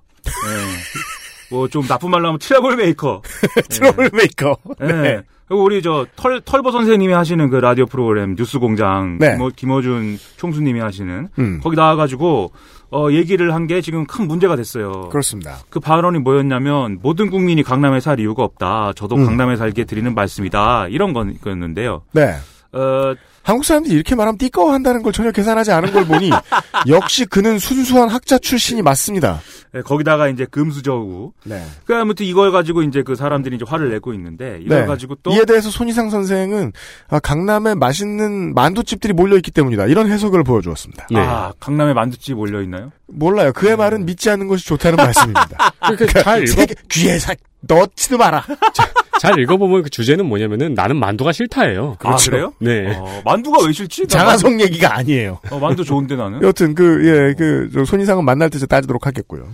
뭐좀 1.51 1.84
나쁜 1.88 2.10
말로 2.10 2.27
하면 2.27 2.39
trouble 2.40 2.75
maker. 2.75 3.22
trouble 3.70 4.10
maker. 4.14 4.58
예. 4.82 4.86
네. 4.86 5.22
그리고 5.48 5.63
우리 5.63 5.84
저 5.84 6.08
털, 6.15 6.41
털보 6.41 6.72
선생님이 6.72 7.13
하시는 7.13 7.50
그 7.51 7.58
라디오 7.58 7.86
프로그램 7.86 8.36
뉴스 8.36 8.58
공장 8.58 9.20
네. 9.20 9.34
김어, 9.34 9.50
김어준 9.55 10.17
총수님이 10.38 10.79
하시는 10.79 11.29
음. 11.38 11.60
거기 11.62 11.75
나와가지고 11.75 12.51
어 12.91 13.12
얘기를 13.12 13.53
한 13.53 13.67
게 13.67 13.82
지금 13.82 14.05
큰 14.08 14.27
문제가 14.27 14.55
됐어요. 14.55 15.10
그렇습니다. 15.10 15.58
그 15.70 15.79
발언이 15.79 16.20
뭐였냐면 16.20 16.98
모든 17.01 17.29
국민이 17.29 17.62
강남에 17.62 18.00
살 18.00 18.20
이유가 18.20 18.44
없다. 18.44 18.94
저도 18.96 19.15
음. 19.17 19.25
강남에 19.25 19.55
살게 19.55 19.84
드리는 19.86 20.15
말씀이다. 20.15 20.88
이런 20.89 21.13
건 21.13 21.38
거였는데요. 21.39 22.01
네. 22.13 22.34
어, 22.75 23.15
한국 23.41 23.63
사람들이 23.63 23.94
이렇게 23.94 24.15
말하면 24.15 24.38
띠꺼워한다는 24.38 25.03
걸 25.03 25.13
전혀 25.13 25.32
계산하지 25.32 25.72
않은 25.72 25.94
걸 25.94 26.05
보니 26.05 26.32
역시 26.89 27.25
그는 27.25 27.60
순수한 27.60 28.10
학자 28.10 28.39
출신이 28.39 28.82
맞습니다. 28.82 29.39
예, 29.75 29.82
거기다가 29.82 30.27
이제 30.29 30.46
금수저우. 30.46 31.32
네. 31.44 31.63
그 31.86 31.96
아무튼 31.96 32.25
이걸 32.25 32.51
가지고 32.51 32.82
이제 32.82 33.03
그 33.03 33.15
사람들이 33.15 33.58
이제 33.58 33.65
화를 33.67 33.91
내고 33.91 34.13
있는데 34.13 34.60
이걸 34.62 34.82
네. 34.82 34.86
가지고 34.88 35.15
또 35.22 35.32
이에 35.32 35.46
대해서 35.46 35.70
손희상 35.70 36.10
선생은 36.10 36.74
아, 37.08 37.20
강남에 37.20 37.75
맛있는 37.75 38.55
만두집들이 38.55 39.13
몰려 39.13 39.36
있기 39.38 39.51
때문이다. 39.51 39.86
이런 39.86 40.10
해석을 40.10 40.44
보여주었습니다. 40.44 41.08
네. 41.12 41.20
아 41.20 41.53
강남에 41.60 41.94
만두집 41.94 42.38
올려 42.38 42.62
있나요? 42.63 42.91
몰라요. 43.08 43.53
그의 43.53 43.77
말은 43.77 44.05
믿지 44.05 44.29
않는 44.32 44.48
것이 44.48 44.65
좋다는 44.65 44.98
말씀입니다. 44.98 45.72
그러니까 45.96 46.24
잘 46.24 46.44
읽어 46.44 46.65
귀에 46.89 47.20
사 47.20 47.36
넣지도 47.62 48.17
마라. 48.17 48.44
잘 49.20 49.40
읽어보면 49.40 49.84
그 49.84 49.90
주제는 49.90 50.26
뭐냐면은 50.26 50.74
나는 50.74 50.98
만두가 50.98 51.32
싫다예요. 51.32 51.98
아 52.04 52.16
그래요? 52.18 52.54
네. 52.60 52.96
어, 52.98 53.22
만두가 53.26 53.66
왜 53.66 53.72
싫지? 53.72 54.04
나 54.04 54.08
장하성 54.08 54.62
얘기가 54.62 54.96
아니에요. 54.96 55.40
만두, 55.44 55.56
어, 55.56 55.60
만두 55.60 55.84
좋은데 55.84 56.16
나는. 56.16 56.42
여튼 56.42 56.76
그 56.76 57.02
예 57.06 57.34
그 57.36 57.86
손희상은 57.86 58.24
만날 58.26 58.50
때 58.50 58.60
따지도록 58.66 59.06
하겠고요. 59.08 59.48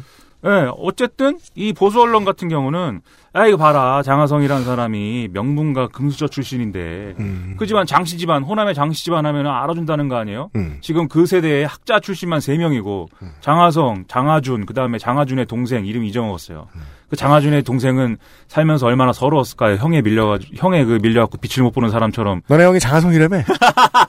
예, 0.46 0.68
어쨌든 0.78 1.38
이 1.56 1.72
보수 1.74 2.02
언론 2.02 2.26
같은 2.26 2.50
경우는 2.50 3.02
아 3.34 3.48
이거 3.48 3.56
봐라 3.56 4.02
장하성이라는 4.04 4.66
사람이 4.66 5.30
명문가 5.32 5.88
금수저 5.88 6.28
출신인데 6.28 7.16
음. 7.20 7.56
그 7.58 7.66
집안 7.66 7.86
장씨 7.86 8.18
집안 8.18 8.44
호남의 8.44 8.76
장씨 8.76 9.06
집안 9.06 9.26
하면 9.26 9.48
알아준다는 9.48 10.10
거 10.10 10.18
아니에요? 10.18 10.50
음. 10.58 10.80
지금 10.82 11.08
그 11.08 11.26
세대의 11.26 11.66
학자 11.66 12.02
출신만 12.02 12.40
3명이고 12.40 13.08
장하성, 13.40 14.06
장하준, 14.10 14.66
그 14.66 14.74
다음에 14.74 14.98
장하준의 14.98 15.46
동생 15.46 15.86
이름 15.86 16.04
잊어먹었어요. 16.04 16.68
그 17.12 17.18
장하준의 17.18 17.64
동생은 17.64 18.18
살면서 18.48 18.88
얼마나 18.88 19.12
서러웠을까요? 19.12 19.76
형에 19.76 20.02
밀려가지고 20.02 20.54
형에 20.56 20.86
그 20.86 20.98
밀려갖고 21.02 21.38
빛을 21.40 21.64
못 21.64 21.72
보는 21.72 21.90
사람처럼 21.90 22.42
너네 22.48 22.64
형이 22.64 22.80
장하성이라며? 22.80 23.44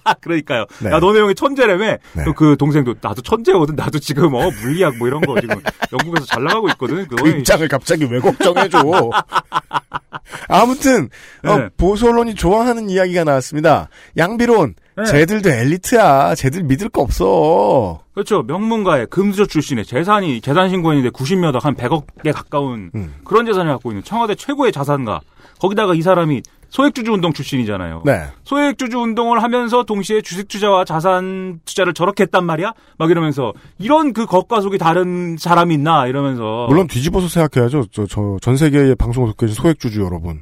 아, 0.04 0.14
그러니까요. 0.22 0.66
네. 0.80 0.90
야, 0.92 1.00
너네 1.00 1.18
형이 1.18 1.34
천재라며? 1.34 1.84
네. 2.12 2.24
또그 2.24 2.56
동생도, 2.58 2.94
나도 3.00 3.22
천재거든. 3.22 3.74
나도 3.74 3.98
지금, 3.98 4.34
어, 4.34 4.48
물리학 4.62 4.98
뭐 4.98 5.08
이런 5.08 5.20
거 5.20 5.40
지금 5.40 5.60
영국에서 5.92 6.26
잘 6.26 6.44
나가고 6.44 6.68
있거든. 6.70 7.08
그 7.08 7.16
그거 7.16 7.28
입장을 7.28 7.66
갑자기 7.66 8.06
왜 8.08 8.20
걱정해줘? 8.20 8.78
아무튼 10.48 11.08
어, 11.44 11.58
네. 11.58 11.68
보수 11.76 12.08
언론이 12.08 12.34
좋아하는 12.34 12.90
이야기가 12.90 13.24
나왔습니다. 13.24 13.88
양비론, 14.16 14.74
네. 14.96 15.04
쟤들도 15.04 15.48
엘리트야. 15.48 16.34
쟤들 16.34 16.64
믿을 16.64 16.88
거 16.88 17.02
없어. 17.02 18.00
그렇죠. 18.14 18.42
명문가의 18.42 19.06
금수저 19.06 19.46
출신의 19.46 19.84
재산이, 19.86 20.40
재산 20.40 20.68
신고했는데 20.68 21.10
90몇 21.10 21.54
억, 21.54 21.64
한 21.64 21.74
100억에 21.74 22.32
가까운 22.32 22.90
음. 22.94 23.14
그런 23.24 23.46
재산을 23.46 23.72
갖고 23.72 23.90
있는 23.90 24.04
청와대 24.04 24.34
최고의 24.34 24.72
자산가. 24.72 25.20
거기다가 25.60 25.94
이 25.94 26.02
사람이 26.02 26.42
소액주주 26.72 27.12
운동 27.12 27.34
출신이잖아요. 27.34 28.02
네. 28.06 28.24
소액주주 28.44 28.98
운동을 28.98 29.42
하면서 29.42 29.84
동시에 29.84 30.22
주식 30.22 30.48
투자와 30.48 30.86
자산 30.86 31.60
투자를 31.66 31.92
저렇게 31.92 32.22
했단 32.24 32.46
말이야? 32.46 32.72
막 32.96 33.10
이러면서 33.10 33.52
이런 33.78 34.14
그 34.14 34.24
겉과 34.24 34.62
속이 34.62 34.78
다른 34.78 35.36
사람이 35.38 35.74
있나? 35.74 36.06
이러면서. 36.06 36.66
물론 36.70 36.86
뒤집어서 36.86 37.28
생각해야죠. 37.28 37.84
저, 37.92 38.06
저, 38.06 38.38
전 38.40 38.56
세계의 38.56 38.94
방송을 38.96 39.28
듣고 39.30 39.46
계신 39.46 39.54
소액주주 39.54 40.00
여러분. 40.00 40.40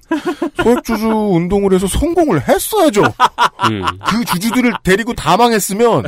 소액주주 0.62 1.08
운동을 1.08 1.72
해서 1.72 1.88
성공을 1.88 2.49
했어야죠. 2.49 3.02
음. 3.70 3.82
그 4.06 4.25
주주들을 4.25 4.72
데리고 4.84 5.12
다 5.14 5.37
망했으면 5.37 6.04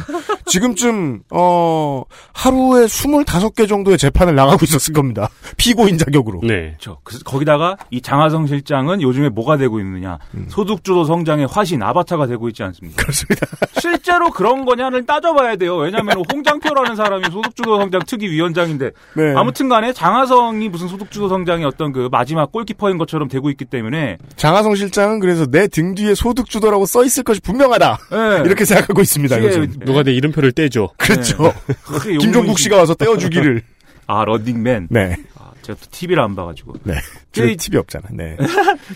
지금쯤, 0.52 1.22
어, 1.30 2.02
하루에 2.34 2.84
25개 2.84 3.66
정도의 3.66 3.96
재판을 3.96 4.34
나가고 4.34 4.58
있었을 4.64 4.92
겁니다. 4.92 5.30
피고인 5.56 5.96
자격으로. 5.96 6.40
네. 6.42 6.72
그렇죠. 6.72 6.98
그래서 7.04 7.24
거기다가 7.24 7.78
이 7.90 8.02
장하성 8.02 8.46
실장은 8.46 9.00
요즘에 9.00 9.30
뭐가 9.30 9.56
되고 9.56 9.80
있느냐? 9.80 10.18
소득주도 10.48 11.04
성장의 11.04 11.46
화신 11.50 11.82
아바타가 11.82 12.26
되고 12.26 12.48
있지 12.48 12.62
않습니까? 12.64 13.00
음. 13.00 13.02
그렇습니다. 13.02 13.46
실제로 13.80 14.30
그런 14.30 14.66
거냐를 14.66 15.06
따져봐야 15.06 15.56
돼요. 15.56 15.76
왜냐하면 15.76 16.22
홍장표라는 16.30 16.96
사람이 16.96 17.24
소득주도 17.32 17.78
성장 17.80 18.02
특위 18.06 18.28
위원장인데 18.28 18.90
네. 19.16 19.34
아무튼간에 19.34 19.94
장하성이 19.94 20.68
무슨 20.68 20.86
소득주도 20.88 21.30
성장의 21.30 21.64
어떤 21.64 21.92
그 21.92 22.10
마지막 22.12 22.52
골키퍼인 22.52 22.98
것처럼 22.98 23.28
되고 23.28 23.48
있기 23.48 23.64
때문에 23.64 24.18
장하성 24.36 24.74
실장은 24.74 25.18
그래서 25.18 25.46
내 25.46 25.66
등 25.72 25.94
뒤에 25.94 26.14
소득주도라고 26.14 26.84
써 26.84 27.02
있을 27.04 27.22
것이 27.24 27.40
분명하다. 27.40 27.98
네. 28.10 28.42
이렇게 28.44 28.66
생각하고 28.66 29.00
있습니다. 29.00 29.42
요즘. 29.42 29.72
누가 29.86 30.02
내 30.02 30.12
이름표 30.12 30.41
를 30.42 30.52
떼줘. 30.52 30.90
그렇죠. 30.98 31.54
그게 31.84 32.16
김종국 32.18 32.58
씨가 32.58 32.76
와서 32.76 32.94
떼어주기를. 32.94 33.62
아 34.08 34.24
런닝맨. 34.24 34.88
네. 34.90 35.16
아, 35.38 35.52
제가 35.62 35.78
또 35.80 35.86
TV를 35.90 36.20
안 36.22 36.34
봐가지고 36.34 36.74
네. 36.82 36.94
그- 37.32 37.56
TV 37.56 37.78
없잖아. 37.78 38.08
네. 38.10 38.36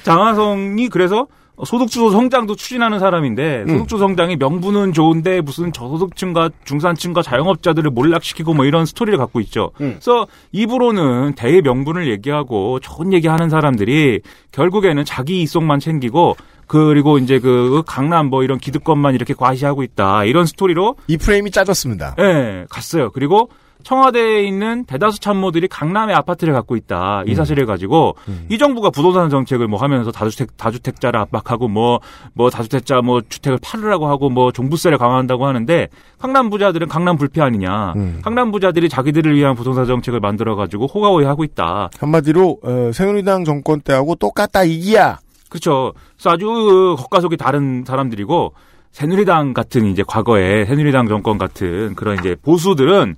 장하성이 0.02 0.88
그래서 0.88 1.26
소득주도 1.64 2.10
성장도 2.10 2.54
추진하는 2.54 2.98
사람인데 2.98 3.62
음. 3.62 3.68
소득주도 3.68 3.98
성장이 3.98 4.36
명분은 4.36 4.92
좋은데 4.92 5.40
무슨 5.40 5.72
저소득층과 5.72 6.50
중산층과 6.64 7.22
자영업자들을 7.22 7.90
몰락시키고 7.90 8.54
뭐 8.54 8.64
이런 8.64 8.84
스토리를 8.84 9.16
갖고 9.18 9.40
있죠. 9.40 9.70
음. 9.80 9.92
그래서 9.94 10.26
입으로는 10.52 11.34
대의 11.34 11.62
명분을 11.62 12.08
얘기하고 12.10 12.80
좋은 12.80 13.12
얘기하는 13.12 13.48
사람들이 13.48 14.20
결국에는 14.52 15.04
자기 15.04 15.42
이속만 15.42 15.80
챙기고 15.80 16.36
그리고 16.66 17.18
이제 17.18 17.38
그 17.38 17.82
강남 17.86 18.26
뭐 18.26 18.42
이런 18.42 18.58
기득권만 18.58 19.14
이렇게 19.14 19.34
과시하고 19.34 19.82
있다 19.82 20.24
이런 20.24 20.46
스토리로 20.46 20.96
이 21.06 21.16
프레임이 21.16 21.50
짜졌습니다. 21.50 22.16
예 22.18 22.66
갔어요. 22.68 23.10
그리고 23.12 23.48
청와대에 23.86 24.42
있는 24.42 24.84
대다수 24.84 25.20
참모들이 25.20 25.68
강남에 25.68 26.12
아파트를 26.12 26.52
갖고 26.52 26.74
있다. 26.74 27.22
이 27.24 27.36
사실을 27.36 27.66
가지고 27.66 28.16
이 28.48 28.58
정부가 28.58 28.90
부동산 28.90 29.30
정책을 29.30 29.68
뭐 29.68 29.78
하면서 29.78 30.10
다주택 30.10 30.56
다주택자를 30.56 31.20
압박하고 31.20 31.68
뭐뭐 31.68 32.50
다주택자 32.52 33.00
뭐 33.02 33.20
주택을 33.28 33.60
팔으라고 33.62 34.08
하고 34.08 34.28
뭐 34.28 34.50
종부세를 34.50 34.98
강화한다고 34.98 35.46
하는데 35.46 35.86
강남 36.18 36.50
부자들은 36.50 36.88
강남 36.88 37.16
불패 37.16 37.40
아니냐. 37.40 37.92
음. 37.94 38.20
강남 38.24 38.50
부자들이 38.50 38.88
자기들을 38.88 39.32
위한 39.36 39.54
부동산 39.54 39.86
정책을 39.86 40.18
만들어 40.18 40.56
가지고 40.56 40.88
호가호위 40.88 41.24
하고 41.24 41.44
있다. 41.44 41.90
한마디로 42.00 42.58
어, 42.64 42.90
새누리당 42.92 43.44
정권 43.44 43.80
때하고 43.80 44.16
똑같다 44.16 44.64
이기야. 44.64 45.20
그렇죠. 45.48 45.92
그래서 46.16 46.30
아주 46.30 46.46
그 46.46 46.96
겉과 46.98 47.20
속이 47.20 47.36
다른 47.36 47.84
사람들이고 47.86 48.52
새누리당 48.90 49.54
같은 49.54 49.86
이제 49.86 50.02
과거에 50.04 50.64
새누리당 50.64 51.06
정권 51.06 51.38
같은 51.38 51.94
그런 51.94 52.18
이제 52.18 52.34
보수들은 52.42 53.14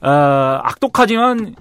아, 0.00 0.60
악독하지만 0.64 1.54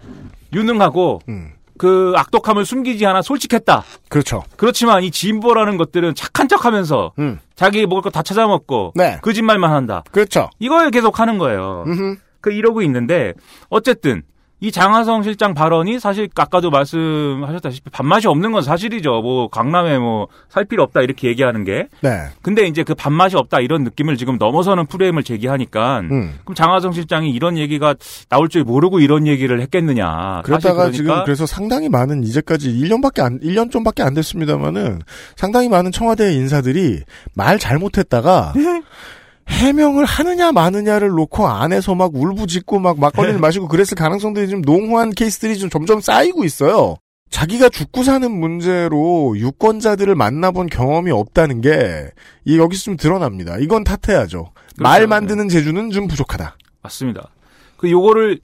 유능하고 0.54 1.22
음. 1.30 1.52
그 1.78 2.14
악독함을 2.16 2.66
숨기지 2.66 3.06
않아 3.06 3.22
솔직했다. 3.22 3.84
그렇죠. 4.10 4.44
그렇지만 4.56 5.04
이 5.04 5.12
진보라는 5.12 5.78
것들은 5.78 6.16
착한 6.16 6.48
척하면서 6.48 7.14
음. 7.20 7.40
자기 7.56 7.86
먹을 7.86 8.02
거 8.02 8.10
다 8.10 8.24
찾아먹고 8.24 8.94
네. 8.96 9.20
거짓말만 9.22 9.72
한다. 9.72 10.04
그렇죠. 10.12 10.50
이걸 10.60 10.90
계속 10.90 11.20
하는 11.20 11.38
거예요. 11.38 11.84
음흠. 11.86 12.16
그 12.42 12.52
이러고 12.52 12.82
있는데 12.84 13.34
어쨌든 13.70 14.24
이 14.60 14.72
장하성 14.72 15.24
실장 15.24 15.54
발언이 15.54 16.00
사실 16.00 16.30
아까도 16.36 16.70
말씀하셨다시피 16.72 17.90
밥맛이 17.92 18.28
없는 18.28 18.52
건 18.52 18.62
사실이죠. 18.62 19.22
뭐 19.22 19.48
강남에 19.50 19.98
뭐 19.98 20.28
살 20.50 20.66
필요 20.66 20.84
없다 20.84 21.02
이렇게 21.02 21.28
얘기하는 21.28 21.64
게. 21.64 21.88
네. 22.02 22.10
근데 22.42 22.66
이제 22.66 22.84
그 22.84 22.96
밥맛이 22.96 23.36
없다 23.36 23.60
이런 23.60 23.84
느낌을 23.84 24.18
지금 24.18 24.38
넘어서는 24.38 24.86
프레임을 24.88 25.24
제기하니까 25.24 26.00
음. 26.00 26.34
그럼 26.44 26.56
장하성 26.56 26.94
실장이 26.94 27.30
이런 27.32 27.58
얘기가 27.58 27.96
나올 28.30 28.50
줄 28.50 28.64
모르고 28.64 29.00
이런 29.00 29.28
얘기를 29.28 29.62
했겠느냐. 29.62 30.06
사실 30.06 30.44
그러다가 30.44 30.76
그러니까 30.76 30.98
지금 30.98 31.24
그래서 31.26 31.46
상당히 31.46 31.90
많은 31.90 32.24
이제까지 32.24 32.72
1년밖에 32.74 33.22
안 33.22 33.40
1년 33.40 33.72
좀밖에 33.72 34.04
안 34.04 34.14
됐습니다만은 34.14 35.02
상당히 35.36 35.70
많은 35.70 35.92
청와대 35.92 36.34
인사들이 36.34 37.02
말 37.36 37.60
잘못했다가 37.60 38.54
해명을 39.48 40.06
하느냐 40.06 40.52
마느냐를 40.52 41.10
놓고 41.10 41.48
안에서 41.48 41.96
막 41.96 42.12
울부짖고 42.14 42.80
막 42.80 43.00
막걸리를 43.00 43.40
마시고 43.40 43.68
그랬을 43.68 43.96
가능성들이 43.96 44.50
좀 44.50 44.62
농후한 44.62 45.12
케이스들이 45.12 45.58
좀 45.58 45.70
점점 45.70 46.02
쌓이고 46.02 46.44
있어요. 46.44 46.96
자기가 47.30 47.70
죽고 47.70 48.04
사는 48.04 48.30
문제로 48.32 49.38
유권자들을 49.38 50.16
만나본 50.16 50.68
경험이 50.68 51.12
없다는 51.12 51.62
게이 51.62 52.58
여기서 52.58 52.84
좀 52.84 52.98
드러납니다. 52.98 53.58
이건 53.58 53.84
탓해야죠. 53.84 54.52
말 54.78 55.00
그렇죠. 55.00 55.10
만드는 55.10 55.50
재주는 55.50 55.90
좀 55.92 56.08
부족하다. 56.08 56.56
맞습니다. 56.82 57.30
그 57.78 57.92
요거를 57.92 58.40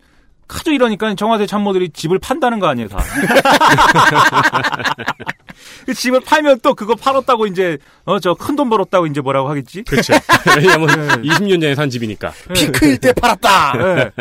하도 0.54 0.72
이러니까 0.72 1.14
청와대 1.16 1.46
참모들이 1.46 1.90
집을 1.90 2.20
판다는 2.20 2.60
거 2.60 2.68
아니에요, 2.68 2.88
다. 2.90 2.98
그 5.86 5.94
집을 5.94 6.22
팔면 6.22 6.60
또 6.62 6.74
그거 6.74 6.96
팔았다고 6.96 7.48
이제 7.48 7.78
어 8.06 8.20
저 8.20 8.34
큰 8.34 8.56
돈 8.56 8.70
벌었다고 8.70 9.06
이제 9.08 9.20
뭐라고 9.22 9.50
하겠지? 9.50 9.84
그렇죠. 9.84 10.14
왜냐면 10.58 10.88
20년 11.24 11.60
전에 11.62 11.76
산 11.76 11.90
집이니까. 11.90 12.32
피크일 12.54 12.98
때 13.00 13.12
팔았다. 13.14 13.74
네. 13.78 14.12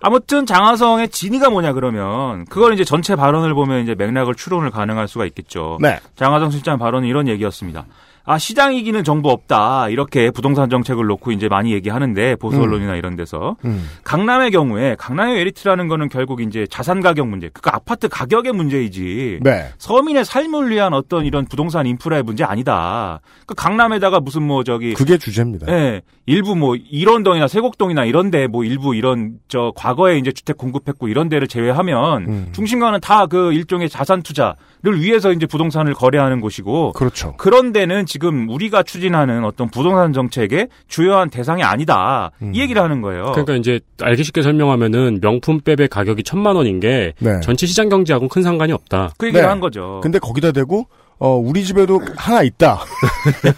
아무튼 0.00 0.46
장하성의 0.46 1.08
진위가 1.10 1.50
뭐냐 1.50 1.72
그러면 1.72 2.44
그걸 2.46 2.72
이제 2.74 2.84
전체 2.84 3.16
발언을 3.16 3.52
보면 3.54 3.82
이제 3.82 3.94
맥락을 3.94 4.34
추론을 4.34 4.70
가능할 4.70 5.08
수가 5.08 5.26
있겠죠. 5.26 5.78
네. 5.80 5.98
장하성 6.16 6.50
실장 6.50 6.78
발언은 6.78 7.08
이런 7.08 7.28
얘기였습니다. 7.28 7.86
아 8.30 8.38
시장 8.38 8.74
이기는 8.74 9.02
정부 9.02 9.30
없다 9.30 9.88
이렇게 9.88 10.30
부동산 10.30 10.68
정책을 10.68 11.06
놓고 11.06 11.32
이제 11.32 11.48
많이 11.48 11.72
얘기하는데 11.72 12.36
보수 12.36 12.58
음. 12.58 12.62
언론이나 12.62 12.96
이런 12.96 13.16
데서 13.16 13.56
음. 13.64 13.88
강남의 14.04 14.50
경우에 14.50 14.94
강남의 14.98 15.36
메리트라는 15.36 15.88
거는 15.88 16.08
결국 16.10 16.42
이제 16.42 16.66
자산 16.68 17.00
가격 17.00 17.28
문제, 17.28 17.48
그러니까 17.48 17.76
아파트 17.76 18.08
가격의 18.08 18.52
문제이지. 18.52 19.40
네. 19.42 19.70
서민의 19.78 20.24
삶을 20.24 20.70
위한 20.70 20.92
어떤 20.92 21.24
이런 21.24 21.46
부동산 21.46 21.86
인프라의 21.86 22.22
문제 22.22 22.44
아니다. 22.44 23.20
그 23.46 23.54
강남에다가 23.54 24.20
무슨 24.20 24.42
뭐 24.42 24.64
저기 24.64 24.92
그게 24.94 25.16
주제입니다. 25.16 25.66
예, 25.72 26.02
일부 26.26 26.54
뭐 26.54 26.76
일원동이나 26.76 27.48
세곡동이나 27.48 28.04
이런데 28.04 28.46
뭐 28.46 28.64
일부 28.64 28.94
이런 28.94 29.38
저 29.48 29.72
과거에 29.74 30.18
이제 30.18 30.30
주택 30.30 30.58
공급했고 30.58 31.08
이런 31.08 31.28
데를 31.30 31.48
제외하면 31.48 32.22
음. 32.28 32.48
중심가는 32.52 33.00
다 33.00 33.26
그 33.30 33.52
일종의 33.52 33.88
자산 33.88 34.22
투자를 34.22 35.00
위해서 35.00 35.32
이제 35.32 35.46
부동산을 35.46 35.94
거래하는 35.94 36.40
곳이고 36.40 36.92
그렇죠. 36.94 37.36
그런 37.36 37.72
데는 37.72 38.04
지금 38.04 38.19
우리가 38.28 38.82
추진하는 38.82 39.44
어떤 39.44 39.68
부동산 39.70 40.12
정책의 40.12 40.68
주요한 40.88 41.30
대상이 41.30 41.62
아니다. 41.62 42.30
음. 42.42 42.54
이 42.54 42.60
얘기를 42.60 42.82
하는 42.82 43.00
거예요. 43.00 43.32
그러니까 43.32 43.54
이제 43.54 43.80
알기 44.00 44.24
쉽게 44.24 44.42
설명하면은 44.42 45.20
명품 45.20 45.60
백의 45.60 45.88
가격이 45.88 46.22
천만 46.22 46.56
원인 46.56 46.80
게 46.80 47.12
네. 47.18 47.40
전체 47.40 47.66
시장 47.66 47.88
경제하고는 47.88 48.28
큰 48.28 48.42
상관이 48.42 48.72
없다. 48.72 49.14
그 49.18 49.26
얘기를 49.26 49.42
네. 49.42 49.48
한 49.48 49.60
거죠. 49.60 50.00
근데 50.02 50.18
거기다 50.18 50.52
대고 50.52 50.86
어 51.22 51.36
우리 51.36 51.64
집에도 51.64 52.00
하나 52.16 52.42
있다. 52.42 52.80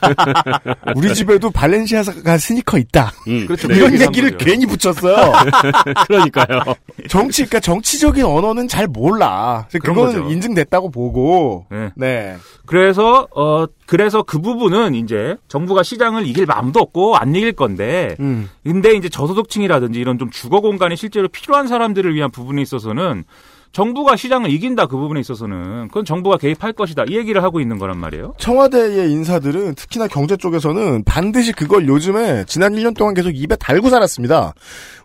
우리 0.97 1.15
집에도 1.15 1.49
발렌시아가 1.49 2.37
스니커 2.37 2.77
있다. 2.77 3.13
음, 3.29 3.47
그렇죠. 3.47 3.69
네. 3.69 3.77
이런 3.77 3.93
얘기를 3.93 4.07
한 4.07 4.09
얘기를 4.13 4.31
거죠. 4.33 4.45
괜히 4.45 4.67
붙였어요. 4.67 5.33
그러니까요. 6.09 6.61
정치, 7.09 7.43
그러니까 7.45 7.61
정치적인 7.61 8.25
언어는 8.25 8.67
잘 8.67 8.89
몰라. 8.89 9.69
그런 9.81 9.95
그거는 9.95 10.23
거죠. 10.23 10.33
인증됐다고 10.35 10.91
보고. 10.91 11.67
네. 11.71 11.91
네. 11.95 12.37
그래서 12.67 13.29
어 13.31 13.67
그래서 13.87 14.25
그 14.25 14.41
부분은 14.41 14.97
이제 14.97 15.37
정부가 15.47 15.85
시장을 15.85 16.27
이길 16.27 16.47
마음도 16.47 16.81
없고 16.81 17.17
안 17.17 17.33
이길 17.37 17.53
건데 17.53 18.17
음. 18.19 18.51
근데 18.65 18.95
이제 18.95 19.09
저소득층이라든지 19.09 20.01
이런 20.01 20.19
좀 20.19 20.31
주거 20.31 20.61
공간이 20.61 20.97
실제로 20.97 21.29
필요한 21.29 21.69
사람들을 21.69 22.13
위한 22.13 22.33
부분에 22.33 22.61
있어서는 22.61 23.23
정부가 23.73 24.17
시장을 24.17 24.51
이긴다 24.51 24.87
그 24.87 24.97
부분에 24.97 25.21
있어서는 25.21 25.89
그건 25.89 26.05
정부가 26.05 26.37
개입할 26.37 26.75
것이다 26.75 27.05
이 27.09 27.17
얘기를 27.17 27.43
하고 27.43 27.61
있는 27.61 27.79
거란 27.79 27.97
말이에요. 27.99 28.35
청와대의 28.39 29.11
인사들은 29.11 29.75
특히나 29.75 30.09
경제 30.09 30.37
쪽에서는 30.37 31.05
반드시 31.05 31.53
그걸 31.53 31.89
요즘에 31.89 32.45
지난 32.47 32.75
1년 32.75 32.97
동안 32.97 33.15
계속 33.15 33.31
입에 33.31 33.57
달고 33.57 33.89
살았습니다. 33.89 34.53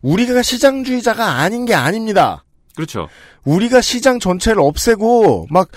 우리가 0.01 0.41
시장주의자가 0.41 1.39
아닌 1.39 1.65
게 1.65 1.74
아닙니다. 1.74 2.43
그렇죠. 2.75 3.07
우리가 3.45 3.81
시장 3.81 4.19
전체를 4.19 4.62
없애고 4.62 5.47
막 5.50 5.69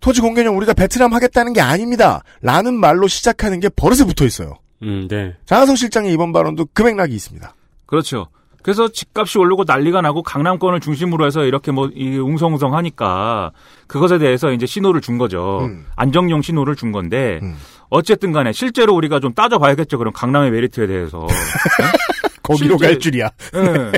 토지 0.00 0.20
공개념 0.20 0.56
우리가 0.56 0.72
베트남 0.72 1.12
하겠다는 1.12 1.52
게 1.52 1.60
아닙니다. 1.60 2.22
라는 2.40 2.74
말로 2.74 3.08
시작하는 3.08 3.58
게 3.58 3.68
버릇에 3.68 4.06
붙어 4.06 4.24
있어요. 4.24 4.54
음, 4.82 5.08
네. 5.10 5.34
장하성 5.46 5.74
실장의 5.74 6.12
이번 6.12 6.32
발언도 6.32 6.68
그 6.72 6.82
맥락이 6.82 7.12
있습니다. 7.14 7.54
그렇죠. 7.86 8.28
그래서 8.66 8.88
집값이 8.88 9.38
오르고 9.38 9.62
난리가 9.64 10.00
나고 10.00 10.24
강남권을 10.24 10.80
중심으로 10.80 11.24
해서 11.24 11.44
이렇게 11.44 11.70
뭐 11.70 11.88
이 11.94 12.16
웅성웅성 12.18 12.74
하니까 12.74 13.52
그것에 13.86 14.18
대해서 14.18 14.50
이제 14.50 14.66
신호를 14.66 15.00
준 15.00 15.18
거죠. 15.18 15.60
음. 15.60 15.86
안정용 15.94 16.42
신호를 16.42 16.74
준 16.74 16.90
건데 16.90 17.38
음. 17.44 17.54
어쨌든 17.90 18.32
간에 18.32 18.50
실제로 18.50 18.92
우리가 18.96 19.20
좀 19.20 19.32
따져봐야겠죠. 19.34 19.98
그럼 19.98 20.12
강남의 20.12 20.50
메리트에 20.50 20.88
대해서. 20.88 21.28
거기로 22.46 22.78
갈 22.78 22.98
줄이야. 22.98 23.30
예. 23.54 23.92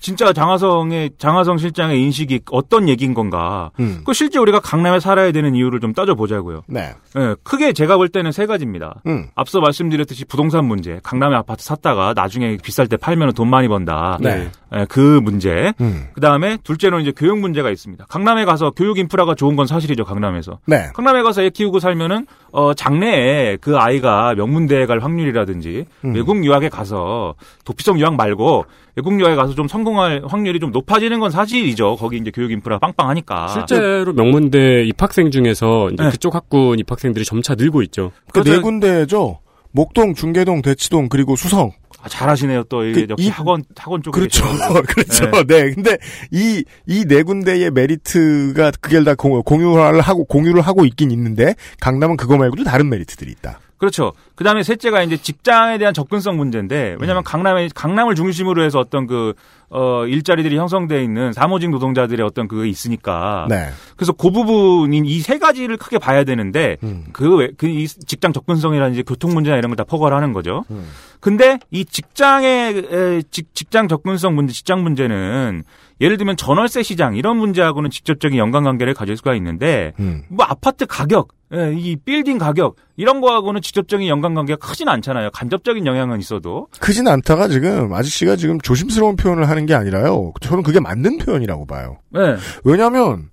진짜 0.00 0.32
장하성의 0.32 1.12
장하성 1.18 1.58
실장의 1.58 2.02
인식이 2.02 2.40
어떤 2.50 2.88
얘기인 2.88 3.14
건가? 3.14 3.70
음. 3.78 4.02
그 4.04 4.12
실제 4.12 4.38
우리가 4.38 4.60
강남에 4.60 5.00
살아야 5.00 5.30
되는 5.32 5.54
이유를 5.54 5.80
좀 5.80 5.92
따져보자고요. 5.92 6.62
네. 6.66 6.92
예, 7.16 7.36
크게 7.44 7.72
제가 7.72 7.96
볼 7.96 8.08
때는 8.08 8.32
세 8.32 8.46
가지입니다. 8.46 9.02
음. 9.06 9.28
앞서 9.34 9.60
말씀드렸듯이 9.60 10.24
부동산 10.24 10.64
문제, 10.64 11.00
강남에 11.02 11.36
아파트 11.36 11.64
샀다가 11.64 12.14
나중에 12.14 12.56
비쌀 12.62 12.88
때 12.88 12.96
팔면 12.96 13.32
돈 13.32 13.48
많이 13.48 13.68
번다. 13.68 14.18
네. 14.20 14.50
예, 14.74 14.86
그 14.88 15.20
문제. 15.22 15.72
음. 15.80 16.06
그 16.14 16.20
다음에 16.20 16.56
둘째로는 16.64 17.02
이제 17.02 17.12
교육 17.16 17.38
문제가 17.38 17.70
있습니다. 17.70 18.06
강남에 18.08 18.44
가서 18.44 18.70
교육 18.70 18.98
인프라가 18.98 19.34
좋은 19.34 19.54
건 19.56 19.66
사실이죠. 19.66 20.04
강남에서. 20.04 20.58
네. 20.66 20.86
강남에 20.94 21.22
가서 21.22 21.42
애 21.42 21.50
키우고 21.50 21.78
살면은 21.80 22.26
어 22.52 22.72
장래에 22.74 23.56
그 23.60 23.76
아이가 23.76 24.34
명문대에 24.34 24.86
갈 24.86 25.00
확률이라든지 25.00 25.84
음. 26.04 26.14
외국 26.14 26.44
유학에 26.44 26.68
가서 26.68 27.34
도피성 27.64 27.98
유학 28.00 28.14
말고 28.16 28.64
외국 28.96 29.18
유학에 29.20 29.34
가서 29.36 29.54
좀 29.54 29.68
성공할 29.68 30.22
확률이 30.26 30.60
좀 30.60 30.70
높아지는 30.70 31.20
건 31.20 31.30
사실이죠. 31.30 31.96
거기 31.96 32.16
이제 32.18 32.30
교육 32.30 32.50
인프라 32.50 32.78
빵빵하니까. 32.78 33.48
실제로 33.48 34.12
명문대 34.12 34.84
입학생 34.84 35.30
중에서 35.30 35.90
이제 35.90 36.02
네. 36.04 36.10
그쪽 36.10 36.34
학군 36.34 36.78
입학생들이 36.78 37.24
점차 37.24 37.54
늘고 37.54 37.82
있죠. 37.82 38.12
그네 38.32 38.44
그래서- 38.44 38.62
군데죠. 38.62 39.38
목동, 39.74 40.12
중계동, 40.14 40.60
대치동, 40.60 41.08
그리고 41.08 41.34
수성. 41.34 41.70
아, 42.02 42.08
잘하시네요. 42.08 42.64
또 42.64 42.84
이게 42.84 43.06
그 43.06 43.12
역시 43.12 43.26
이- 43.26 43.30
학원 43.30 43.62
학원 43.76 44.02
쪽에 44.02 44.18
그렇죠. 44.18 44.44
그렇죠. 44.88 45.30
네. 45.46 45.70
근데 45.72 45.96
이, 46.32 46.64
이 46.86 47.04
네 47.06 47.22
군데의 47.22 47.70
메리트가 47.70 48.72
그게 48.80 49.02
다 49.04 49.14
공- 49.14 49.40
공유를 49.42 50.00
하고, 50.00 50.24
공유를 50.24 50.62
하고 50.62 50.84
있긴 50.84 51.10
있는데, 51.12 51.54
강남은 51.80 52.16
그거 52.16 52.36
말고도 52.36 52.64
다른 52.64 52.88
메리트들이 52.88 53.30
있다. 53.32 53.60
그렇죠. 53.82 54.12
그 54.36 54.44
다음에 54.44 54.62
셋째가 54.62 55.02
이제 55.02 55.16
직장에 55.16 55.76
대한 55.76 55.92
접근성 55.92 56.36
문제인데, 56.36 56.92
음. 56.92 56.98
왜냐하면 57.00 57.24
강남에, 57.24 57.68
강남을 57.74 58.14
중심으로 58.14 58.62
해서 58.62 58.78
어떤 58.78 59.08
그, 59.08 59.32
어, 59.70 60.06
일자리들이 60.06 60.56
형성돼 60.56 61.02
있는 61.02 61.32
사무직 61.32 61.68
노동자들의 61.70 62.24
어떤 62.24 62.46
그게 62.46 62.68
있으니까. 62.68 63.46
네. 63.48 63.70
그래서 63.96 64.12
그 64.12 64.30
부분인 64.30 65.04
이 65.04 65.18
세 65.20 65.38
가지를 65.40 65.78
크게 65.78 65.98
봐야 65.98 66.22
되는데, 66.22 66.76
음. 66.84 67.06
그, 67.12 67.34
외- 67.36 67.50
그, 67.58 67.66
이 67.66 67.88
직장 67.88 68.32
접근성이라든지 68.32 69.02
교통 69.02 69.34
문제나 69.34 69.56
이런 69.56 69.68
걸 69.68 69.74
다 69.74 69.82
포괄하는 69.82 70.32
거죠. 70.32 70.64
음. 70.70 70.86
근데 71.18 71.58
이 71.72 71.84
직장의, 71.84 72.86
에, 72.88 73.22
직, 73.32 73.52
직장 73.52 73.88
접근성 73.88 74.36
문제, 74.36 74.52
직장 74.52 74.84
문제는 74.84 75.64
예를 76.02 76.18
들면 76.18 76.36
전월세 76.36 76.82
시장 76.82 77.16
이런 77.16 77.36
문제하고는 77.38 77.88
직접적인 77.88 78.36
연관관계를 78.36 78.92
가질 78.92 79.16
수가 79.16 79.34
있는데, 79.36 79.92
음. 80.00 80.24
뭐 80.28 80.44
아파트 80.46 80.84
가격, 80.84 81.28
예, 81.54 81.72
이 81.76 81.96
빌딩 81.96 82.38
가격 82.38 82.76
이런 82.96 83.20
거하고는 83.20 83.60
직접적인 83.60 84.08
연관관계가 84.08 84.56
크진 84.66 84.88
않잖아요. 84.88 85.30
간접적인 85.30 85.86
영향은 85.86 86.18
있어도. 86.18 86.66
크진 86.80 87.06
않다가 87.06 87.46
지금, 87.46 87.92
아저씨가 87.92 88.36
지금 88.36 88.58
조심스러운 88.60 89.16
표현을 89.16 89.48
하는 89.48 89.64
게 89.64 89.74
아니라요. 89.74 90.32
저는 90.40 90.62
그게 90.62 90.80
맞는 90.80 91.18
표현이라고 91.18 91.66
봐요. 91.66 91.98
예. 92.16 92.36
왜냐면, 92.64 93.30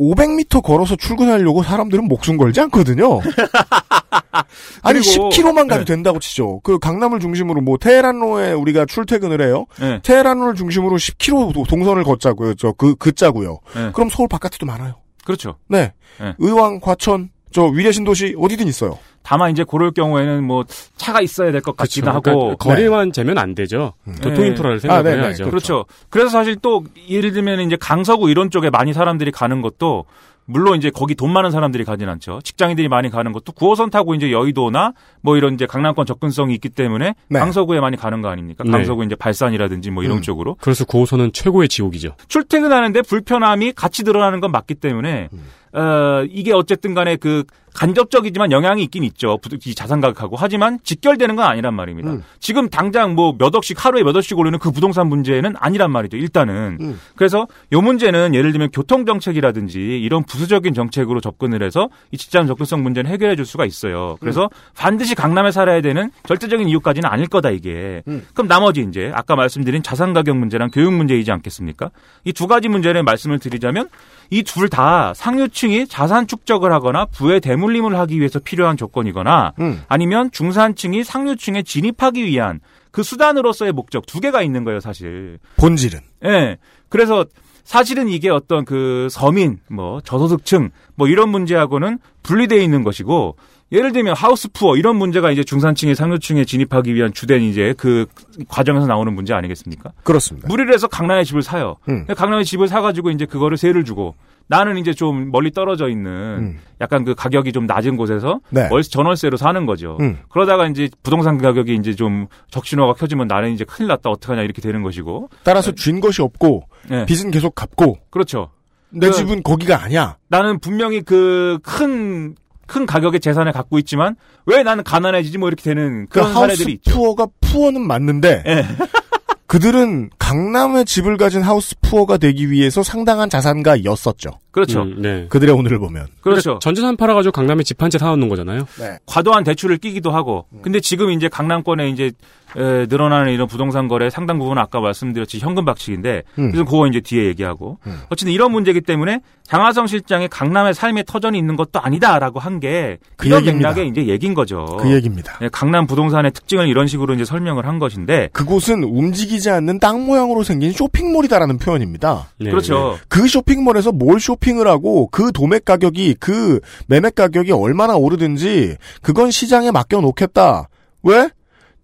500m 0.00 0.62
걸어서 0.62 0.96
출근하려고 0.96 1.62
사람들은 1.62 2.06
목숨 2.08 2.36
걸지 2.36 2.60
않거든요. 2.62 3.20
아니 4.82 5.00
그리고- 5.00 5.28
10km만 5.30 5.68
가도 5.68 5.80
네. 5.80 5.84
된다고 5.84 6.18
치죠. 6.18 6.60
그 6.62 6.78
강남을 6.78 7.20
중심으로 7.20 7.60
뭐 7.60 7.76
테헤란로에 7.78 8.52
우리가 8.52 8.86
출퇴근을 8.86 9.40
해요. 9.40 9.66
예. 9.80 10.00
테헤란로를 10.02 10.54
중심으로 10.54 10.96
10km 10.96 11.66
동선을 11.68 12.04
걷자고요. 12.04 12.54
저그 12.54 12.96
긋자고요. 12.96 13.58
예. 13.76 13.90
그럼 13.94 14.08
서울 14.10 14.28
바깥에도 14.28 14.66
많아요. 14.66 14.96
그렇죠. 15.24 15.56
네. 15.68 15.92
네. 16.20 16.34
의왕, 16.38 16.80
과천, 16.80 17.30
저 17.52 17.64
위례 17.64 17.92
신도시 17.92 18.34
어디든 18.38 18.66
있어요. 18.68 18.98
다만 19.24 19.50
이제 19.50 19.64
그럴 19.66 19.90
경우에는 19.90 20.44
뭐 20.44 20.64
차가 20.96 21.20
있어야 21.20 21.50
될 21.50 21.60
것 21.62 21.76
같기도 21.76 22.10
그렇죠. 22.12 22.30
하고. 22.30 22.40
그러니까 22.58 22.64
거리만 22.64 23.12
재면 23.12 23.38
안 23.38 23.54
되죠. 23.54 23.94
교통 24.22 24.34
네. 24.44 24.48
인프라를 24.48 24.76
아, 24.76 24.78
생각을 24.80 25.02
네, 25.04 25.16
네. 25.16 25.22
해야죠. 25.24 25.44
그렇죠. 25.46 25.86
그래서 26.10 26.28
사실 26.28 26.56
또 26.56 26.84
예를 27.08 27.32
들면 27.32 27.60
이제 27.60 27.76
강서구 27.80 28.30
이런 28.30 28.50
쪽에 28.50 28.68
많이 28.70 28.92
사람들이 28.92 29.30
가는 29.32 29.62
것도 29.62 30.04
물론 30.46 30.76
이제 30.76 30.90
거기 30.90 31.14
돈 31.14 31.32
많은 31.32 31.50
사람들이 31.50 31.84
가진 31.84 32.06
않죠. 32.10 32.40
직장인들이 32.44 32.88
많이 32.88 33.08
가는 33.08 33.32
것도 33.32 33.52
9호선 33.52 33.90
타고 33.90 34.14
이제 34.14 34.30
여의도나 34.30 34.92
뭐 35.22 35.38
이런 35.38 35.54
이제 35.54 35.64
강남권 35.64 36.04
접근성이 36.04 36.52
있기 36.56 36.68
때문에 36.68 37.14
네. 37.28 37.38
강서구에 37.38 37.80
많이 37.80 37.96
가는 37.96 38.20
거 38.20 38.28
아닙니까? 38.28 38.62
네. 38.62 38.70
강서구 38.70 39.04
이제 39.06 39.14
발산이라든지 39.14 39.90
뭐 39.90 40.02
이런 40.04 40.18
음. 40.18 40.22
쪽으로. 40.22 40.58
그래서 40.60 40.84
9호선은 40.84 41.32
최고의 41.32 41.70
지옥이죠. 41.70 42.16
출퇴근하는데 42.28 43.00
불편함이 43.00 43.72
같이 43.72 44.04
드러나는 44.04 44.40
건 44.40 44.52
맞기 44.52 44.74
때문에 44.74 45.30
어, 45.72 46.24
이게 46.30 46.52
어쨌든 46.52 46.92
간에 46.92 47.16
그 47.16 47.44
간접적이지만 47.74 48.52
영향이 48.52 48.82
있긴 48.84 49.04
있죠. 49.04 49.38
부- 49.38 49.50
이 49.66 49.74
자산 49.74 50.00
가격하고. 50.00 50.36
하지만 50.38 50.78
직결되는 50.84 51.36
건 51.36 51.44
아니란 51.46 51.74
말입니다. 51.74 52.10
음. 52.12 52.22
지금 52.40 52.68
당장 52.70 53.14
뭐 53.14 53.34
몇 53.36 53.54
억씩 53.54 53.84
하루에 53.84 54.02
몇 54.04 54.14
억씩 54.16 54.38
오르는 54.38 54.58
그 54.58 54.70
부동산 54.70 55.08
문제는 55.08 55.54
아니란 55.58 55.90
말이죠. 55.90 56.16
일단은. 56.16 56.78
음. 56.80 57.00
그래서 57.16 57.46
요 57.72 57.80
문제는 57.82 58.34
예를 58.34 58.52
들면 58.52 58.70
교통 58.72 59.04
정책이라든지 59.04 60.00
이런 60.00 60.22
부수적인 60.24 60.72
정책으로 60.72 61.20
접근을 61.20 61.62
해서 61.62 61.88
이 62.12 62.16
직장 62.16 62.46
접근성 62.46 62.82
문제는 62.82 63.10
해결해 63.10 63.34
줄 63.36 63.44
수가 63.44 63.64
있어요. 63.66 64.16
그래서 64.20 64.48
반드시 64.76 65.14
강남에 65.14 65.50
살아야 65.50 65.80
되는 65.80 66.10
절대적인 66.28 66.68
이유까지는 66.68 67.08
아닐 67.08 67.26
거다 67.26 67.50
이게. 67.50 68.02
음. 68.08 68.24
그럼 68.34 68.46
나머지 68.48 68.86
이제 68.88 69.10
아까 69.14 69.34
말씀드린 69.36 69.82
자산 69.82 70.12
가격 70.14 70.36
문제랑 70.36 70.70
교육 70.72 70.92
문제이지 70.94 71.30
않겠습니까? 71.32 71.90
이 72.24 72.32
두 72.32 72.46
가지 72.46 72.68
문제를 72.68 73.02
말씀을 73.04 73.38
드리자면 73.38 73.88
이 74.30 74.42
둘 74.42 74.68
다 74.68 75.12
상류층이 75.14 75.86
자산 75.88 76.26
축적을 76.26 76.72
하거나 76.72 77.04
부의 77.06 77.40
대 77.40 77.56
물림을 77.64 77.96
하기 77.98 78.18
위해서 78.18 78.38
필요한 78.38 78.76
조건이거나 78.76 79.54
음. 79.60 79.82
아니면 79.88 80.30
중산층이 80.30 81.04
상류층에 81.04 81.62
진입하기 81.62 82.24
위한 82.24 82.60
그 82.90 83.02
수단으로서의 83.02 83.72
목적 83.72 84.06
두 84.06 84.20
개가 84.20 84.42
있는 84.42 84.64
거예요, 84.64 84.80
사실. 84.80 85.38
본질은. 85.56 86.00
예. 86.26 86.58
그래서 86.88 87.24
사실은 87.64 88.08
이게 88.08 88.30
어떤 88.30 88.64
그 88.64 89.08
서민, 89.10 89.58
뭐 89.68 90.00
저소득층, 90.02 90.70
뭐 90.94 91.08
이런 91.08 91.30
문제하고는 91.30 91.98
분리되어 92.22 92.58
있는 92.58 92.84
것이고 92.84 93.36
예를 93.74 93.92
들면 93.92 94.14
하우스 94.16 94.48
푸어 94.52 94.76
이런 94.76 94.96
문제가 94.96 95.30
이제 95.32 95.42
중산층이 95.44 95.94
상류층에 95.94 96.44
진입하기 96.44 96.94
위한 96.94 97.12
주된 97.12 97.42
이제 97.42 97.74
그 97.76 98.06
과정에서 98.48 98.86
나오는 98.86 99.12
문제 99.12 99.34
아니겠습니까? 99.34 99.90
그렇습니다. 100.04 100.48
무리를 100.48 100.72
해서 100.72 100.86
강남에 100.86 101.24
집을 101.24 101.42
사요. 101.42 101.76
음. 101.88 102.06
강남에 102.06 102.44
집을 102.44 102.68
사가지고 102.68 103.10
이제 103.10 103.26
그거를 103.26 103.56
세를 103.56 103.84
주고 103.84 104.14
나는 104.46 104.76
이제 104.76 104.92
좀 104.92 105.30
멀리 105.32 105.50
떨어져 105.50 105.88
있는 105.88 106.10
음. 106.12 106.58
약간 106.80 107.04
그 107.04 107.14
가격이 107.14 107.50
좀 107.52 107.66
낮은 107.66 107.96
곳에서 107.96 108.40
네. 108.50 108.68
월 108.70 108.82
전월세로 108.82 109.36
사는 109.38 109.66
거죠. 109.66 109.96
음. 110.00 110.18
그러다가 110.28 110.66
이제 110.68 110.88
부동산 111.02 111.38
가격이 111.38 111.74
이제 111.74 111.94
좀 111.94 112.26
적신호가 112.50 112.92
켜지면 112.94 113.26
나는 113.26 113.52
이제 113.52 113.64
큰일 113.64 113.88
났다 113.88 114.08
어떡하냐 114.10 114.42
이렇게 114.42 114.60
되는 114.62 114.82
것이고. 114.82 115.30
따라서 115.42 115.72
쥔 115.72 116.00
것이 116.00 116.22
없고 116.22 116.68
네. 116.90 117.06
빚은 117.06 117.30
계속 117.30 117.54
갚고 117.54 117.96
그렇죠. 118.10 118.50
내 118.90 119.08
그- 119.08 119.14
집은 119.14 119.42
거기가 119.42 119.82
아니야. 119.82 120.16
나는 120.28 120.60
분명히 120.60 121.00
그 121.00 121.58
큰 121.62 122.36
큰 122.66 122.86
가격의 122.86 123.20
재산을 123.20 123.52
갖고 123.52 123.78
있지만 123.78 124.16
왜 124.46 124.62
나는 124.62 124.84
가난해지지 124.84 125.38
뭐 125.38 125.48
이렇게 125.48 125.62
되는 125.62 126.06
그 126.06 126.14
그런 126.14 126.26
하우스 126.28 126.40
사례들이 126.40 126.72
있죠. 126.74 126.90
푸어가 126.92 127.26
푸어는 127.40 127.80
맞는데 127.86 128.42
예. 128.46 128.64
그들은 129.46 130.10
강남에 130.18 130.82
집을 130.84 131.16
가진 131.16 131.42
하우스 131.42 131.76
푸어가 131.80 132.16
되기 132.16 132.50
위해서 132.50 132.82
상당한 132.82 133.30
자산가였었죠. 133.30 134.30
그렇죠. 134.50 134.82
음, 134.82 135.00
네. 135.00 135.26
그들의 135.28 135.54
오늘을 135.54 135.78
보면. 135.78 136.06
그렇죠. 136.22 136.58
전재산 136.60 136.96
팔아가지고 136.96 137.30
강남에 137.30 137.62
집 137.62 137.80
한 137.80 137.90
채 137.90 137.98
사놓는 137.98 138.28
거잖아요. 138.28 138.66
네. 138.80 138.98
과도한 139.06 139.44
대출을 139.44 139.76
끼기도 139.76 140.10
하고. 140.10 140.46
근데 140.62 140.80
지금 140.80 141.10
이제 141.10 141.28
강남권에 141.28 141.88
이제 141.90 142.10
에, 142.56 142.86
늘어나는 142.88 143.32
이런 143.32 143.46
부동산 143.46 143.88
거래 143.88 144.10
상당 144.10 144.38
부분은 144.38 144.60
아까 144.60 144.80
말씀드렸지 144.80 145.38
현금 145.38 145.64
박식인데 145.64 146.22
음. 146.38 146.50
그래서 146.50 146.64
그거 146.64 146.86
이제 146.86 147.00
뒤에 147.00 147.26
얘기하고 147.26 147.78
음. 147.86 148.00
어쨌든 148.10 148.32
이런 148.32 148.52
문제이기 148.52 148.80
때문에 148.80 149.20
장하성 149.44 149.86
실장이 149.86 150.28
강남의 150.28 150.72
삶의 150.74 151.04
터전이 151.06 151.36
있는 151.38 151.56
것도 151.56 151.80
아니다라고 151.80 152.40
한 152.40 152.54
게 152.60 152.98
그. 153.16 153.28
맥락의 153.28 153.88
이제 153.88 154.06
얘기인 154.06 154.32
거죠. 154.32 154.64
그 154.80 154.90
얘기입니다. 154.92 155.36
예, 155.42 155.48
강남 155.48 155.86
부동산의 155.86 156.30
특징을 156.32 156.68
이런 156.68 156.86
식으로 156.86 157.14
이제 157.14 157.24
설명을 157.24 157.66
한 157.66 157.78
것인데 157.78 158.28
그곳은 158.32 158.84
움직이지 158.84 159.50
않는 159.50 159.80
땅 159.80 160.06
모양으로 160.06 160.44
생긴 160.44 160.70
쇼핑몰이다라는 160.72 161.58
표현입니다. 161.58 162.28
네, 162.40 162.50
그렇죠. 162.50 162.96
그 163.08 163.26
쇼핑몰에서 163.28 163.92
뭘 163.92 164.20
쇼핑을 164.20 164.66
하고 164.68 165.08
그 165.10 165.32
도매 165.32 165.58
가격이 165.58 166.14
그 166.20 166.60
매매 166.86 167.10
가격이 167.10 167.52
얼마나 167.52 167.96
오르든지 167.96 168.76
그건 169.02 169.30
시장에 169.30 169.70
맡겨 169.72 170.00
놓겠다. 170.00 170.68
왜? 171.02 171.28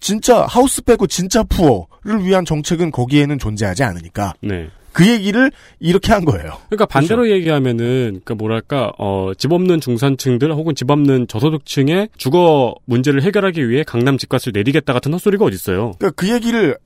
진짜 0.00 0.44
하우스 0.46 0.82
빼고 0.82 1.06
진짜 1.06 1.42
푸어를 1.44 2.24
위한 2.24 2.44
정책은 2.44 2.90
거기에는 2.90 3.38
존재하지 3.38 3.82
않으니까 3.84 4.34
네. 4.40 4.48
네. 4.56 4.68
그 4.92 5.06
얘기를 5.06 5.52
이렇게 5.78 6.12
한 6.12 6.24
거예요. 6.24 6.54
그러니까 6.68 6.86
반대로 6.86 7.30
얘기하면은 7.30 7.84
그러니까 8.24 8.34
뭐랄까 8.34 8.90
어, 8.98 9.30
집 9.38 9.52
없는 9.52 9.80
중산층들 9.80 10.52
혹은 10.52 10.74
집 10.74 10.90
없는 10.90 11.28
저소득층의 11.28 12.08
주거 12.16 12.74
문제를 12.86 13.22
해결하기 13.22 13.68
위해 13.68 13.84
강남 13.86 14.18
집값을 14.18 14.50
내리겠다 14.52 14.92
같은 14.92 15.12
헛소리가 15.14 15.44
어디 15.44 15.54
있어요? 15.54 15.92
그러니까 15.98 16.10
그 16.16 16.28
얘기를 16.28 16.76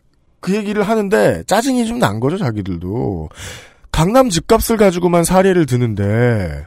그 0.41 0.55
얘기를 0.55 0.83
하는데 0.83 1.43
짜증이 1.47 1.87
좀 1.87 1.99
난 1.99 2.21
거죠 2.21 2.37
자기들도 2.37 3.31
강남 3.91 4.29
집값을 4.29 4.77
가지고만 4.77 5.25
사례를 5.25 5.65
드는데 5.65 6.67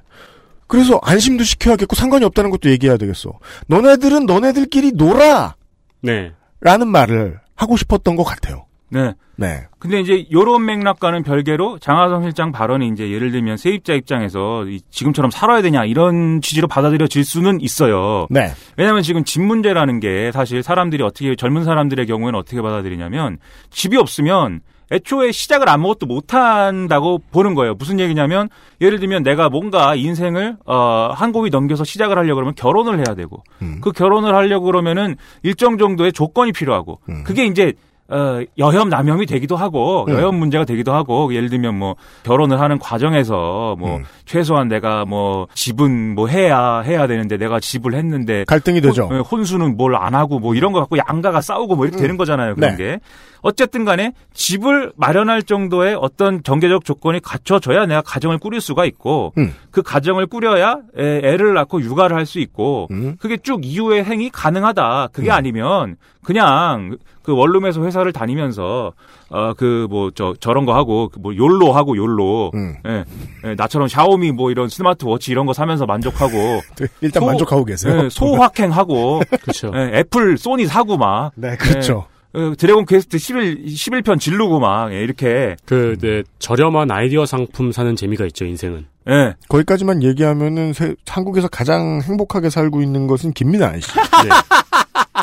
그래서 0.66 1.00
안심도 1.04 1.44
시켜야겠고 1.44 1.96
상관이 1.96 2.26
없다는 2.26 2.50
것도 2.50 2.70
얘기해야 2.72 2.98
되겠어. 2.98 3.32
너네들은 3.68 4.26
너네들끼리 4.26 4.94
놀아 4.94 5.56
네. 6.02 6.32
라는 6.62 6.88
말을 6.88 7.40
하고 7.56 7.78
싶었던 7.78 8.16
것 8.16 8.24
같아요. 8.24 8.66
네. 8.90 9.14
네. 9.36 9.64
근데 9.80 10.00
이제 10.00 10.26
요런 10.32 10.66
맥락과는 10.66 11.24
별개로 11.24 11.78
장하성 11.80 12.24
실장 12.24 12.52
발언이 12.52 12.88
이제 12.88 13.12
예를 13.12 13.32
들면 13.32 13.58
세입자 13.58 13.94
입장에서 13.94 14.66
이- 14.66 14.80
지금처럼 14.90 15.30
살아야 15.30 15.62
되냐 15.62 15.84
이런 15.86 16.42
취지로 16.42 16.68
받아들여질 16.68 17.24
수는 17.26 17.60
있어요. 17.62 18.28
네. 18.30 18.52
왜냐하면 18.78 19.04
지금 19.04 19.24
집 19.26 19.42
문제라는 19.42 20.00
게 20.00 20.32
사실 20.32 20.64
사람들이 20.64 21.04
어떻게 21.04 21.36
젊은 21.36 21.66
사람들의 21.66 22.08
경우에는 22.08 22.40
어떻게 22.40 22.62
받아들이냐면 22.62 23.38
집이 23.70 23.98
없으면 23.98 24.62
애초에 24.92 25.32
시작을 25.32 25.70
아무것도 25.70 26.06
못한다고 26.06 27.22
보는 27.32 27.56
거예요. 27.56 27.76
무슨 27.76 28.00
얘기냐면 28.00 28.50
예를 28.80 29.00
들면 29.00 29.24
내가 29.24 29.50
뭔가 29.50 29.96
인생을 29.96 30.58
어, 30.66 31.12
한 31.14 31.32
고비 31.32 31.50
넘겨서 31.50 31.84
시작을 31.84 32.18
하려고 32.18 32.36
그러면 32.36 32.56
결혼을 32.56 32.98
해야 32.98 33.16
되고 33.16 33.44
음. 33.62 33.80
그 33.82 33.92
결혼을 33.92 34.34
하려고 34.34 34.66
그러면 34.66 35.16
일정 35.44 35.78
정도의 35.78 36.14
조건이 36.14 36.52
필요하고 36.52 37.00
음. 37.10 37.24
그게 37.24 37.46
이제 37.46 37.74
어, 38.10 38.42
여혐 38.58 38.90
남혐이 38.90 39.26
되기도 39.26 39.56
하고 39.58 40.06
음. 40.08 40.14
여혐 40.14 40.36
문제가 40.40 40.64
되기도 40.64 40.94
하고 40.94 41.34
예를 41.34 41.50
들면 41.50 41.78
뭐 41.78 41.96
결혼을 42.24 42.60
하는 42.62 42.80
과정에서 42.80 43.76
뭐 43.78 43.98
음. 43.98 44.04
최소한 44.26 44.68
내가 44.68 45.04
뭐 45.06 45.48
집은 45.54 46.16
뭐 46.16 46.28
해야 46.28 46.80
해야 46.80 47.08
되는데 47.08 47.38
내가 47.38 47.60
집을 47.60 47.94
했는데 47.96 48.46
갈등이 48.46 48.80
되죠. 48.82 49.04
혼, 49.08 49.20
혼수는 49.22 49.76
뭘 49.78 49.98
안 49.98 50.14
하고 50.16 50.40
뭐 50.40 50.54
이런 50.54 50.74
거 50.74 50.80
갖고 50.80 50.98
양가가 50.98 51.42
싸우고 51.42 51.76
뭐 51.76 51.86
이렇게 51.86 52.00
음. 52.00 52.02
되는 52.02 52.18
거잖아요. 52.18 52.56
그런 52.56 52.72
네. 52.72 52.78
게. 52.78 53.00
어쨌든 53.42 53.86
간에 53.86 54.14
집을 54.34 54.92
마련할 54.98 55.44
정도의 55.44 55.96
어떤 56.00 56.42
경제적 56.44 56.86
조건이 56.86 57.20
갖춰져야 57.20 57.86
내가 57.86 58.02
가정을 58.02 58.38
꾸릴 58.40 58.62
수가 58.62 58.86
있고 58.86 59.34
음. 59.38 59.54
그 59.72 59.82
가정을 59.82 60.28
꾸려야 60.28 60.78
애, 60.98 61.22
애를 61.24 61.54
낳고 61.54 61.82
육아를 61.82 62.16
할 62.16 62.26
수 62.28 62.40
있고 62.40 62.88
음. 62.92 63.16
그게 63.20 63.38
쭉 63.38 63.62
이후의 63.64 64.04
행위 64.04 64.30
가능하다. 64.30 65.10
그게 65.14 65.30
음. 65.30 65.32
아니면 65.32 65.96
그냥 66.24 66.98
그 67.28 67.34
원룸에서 67.36 67.84
회사를 67.84 68.14
다니면서 68.14 68.94
어 69.30 69.54
그 69.58 69.88
뭐 69.90 70.12
저 70.16 70.34
저런 70.40 70.66
거 70.66 70.74
하고 70.74 71.10
그뭐 71.10 71.36
욜로 71.36 71.74
하고 71.74 71.98
욜로 71.98 72.52
음. 72.56 72.76
예, 72.88 73.04
예, 73.44 73.56
나처럼 73.56 73.90
샤오미 73.90 74.32
뭐 74.32 74.50
이런 74.50 74.70
스마트워치 74.70 75.32
이런 75.32 75.46
거 75.46 75.52
사면서 75.54 75.86
만족하고 75.86 76.62
일단 77.02 77.22
소- 77.22 77.26
만족하고 77.28 77.66
계세요. 77.66 78.04
예, 78.06 78.10
소확행하고 78.10 79.22
그렇죠. 79.44 79.72
예, 79.76 80.00
애플 80.00 80.38
소니 80.38 80.66
사고 80.68 80.98
막 80.98 81.32
네, 81.36 81.58
그렇죠. 81.58 82.06
어, 82.34 82.54
드래곤 82.58 82.86
퀘스트 82.86 83.18
11 83.18 83.66
11편 83.66 84.20
질르고 84.20 84.60
막 84.60 84.94
예, 84.94 85.02
이렇게 85.02 85.56
그 85.66 85.96
이제 85.98 86.24
저렴한 86.40 86.90
아이디어 86.92 87.26
상품 87.26 87.72
사는 87.74 87.94
재미가 87.96 88.26
있죠 88.28 88.46
인생은. 88.46 88.86
예. 89.10 89.34
거기까지만 89.50 90.04
얘기하면은 90.04 90.72
세- 90.74 90.96
한국에서 91.08 91.48
가장 91.50 92.00
행복하게 92.04 92.50
살고 92.50 92.82
있는 92.82 93.08
것은 93.08 93.34
김민하 93.34 93.74
씨. 93.80 93.88
네. 94.24 94.30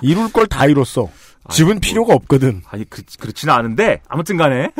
이룰 0.02 0.30
걸 0.32 0.46
다 0.46 0.66
이뤘어. 0.66 1.08
집은 1.50 1.80
필요가 1.80 2.14
없거든. 2.14 2.62
아니 2.70 2.88
그 2.88 3.02
그렇지는 3.20 3.52
않은데 3.54 4.00
아무튼 4.09 4.37
간에 4.37 4.70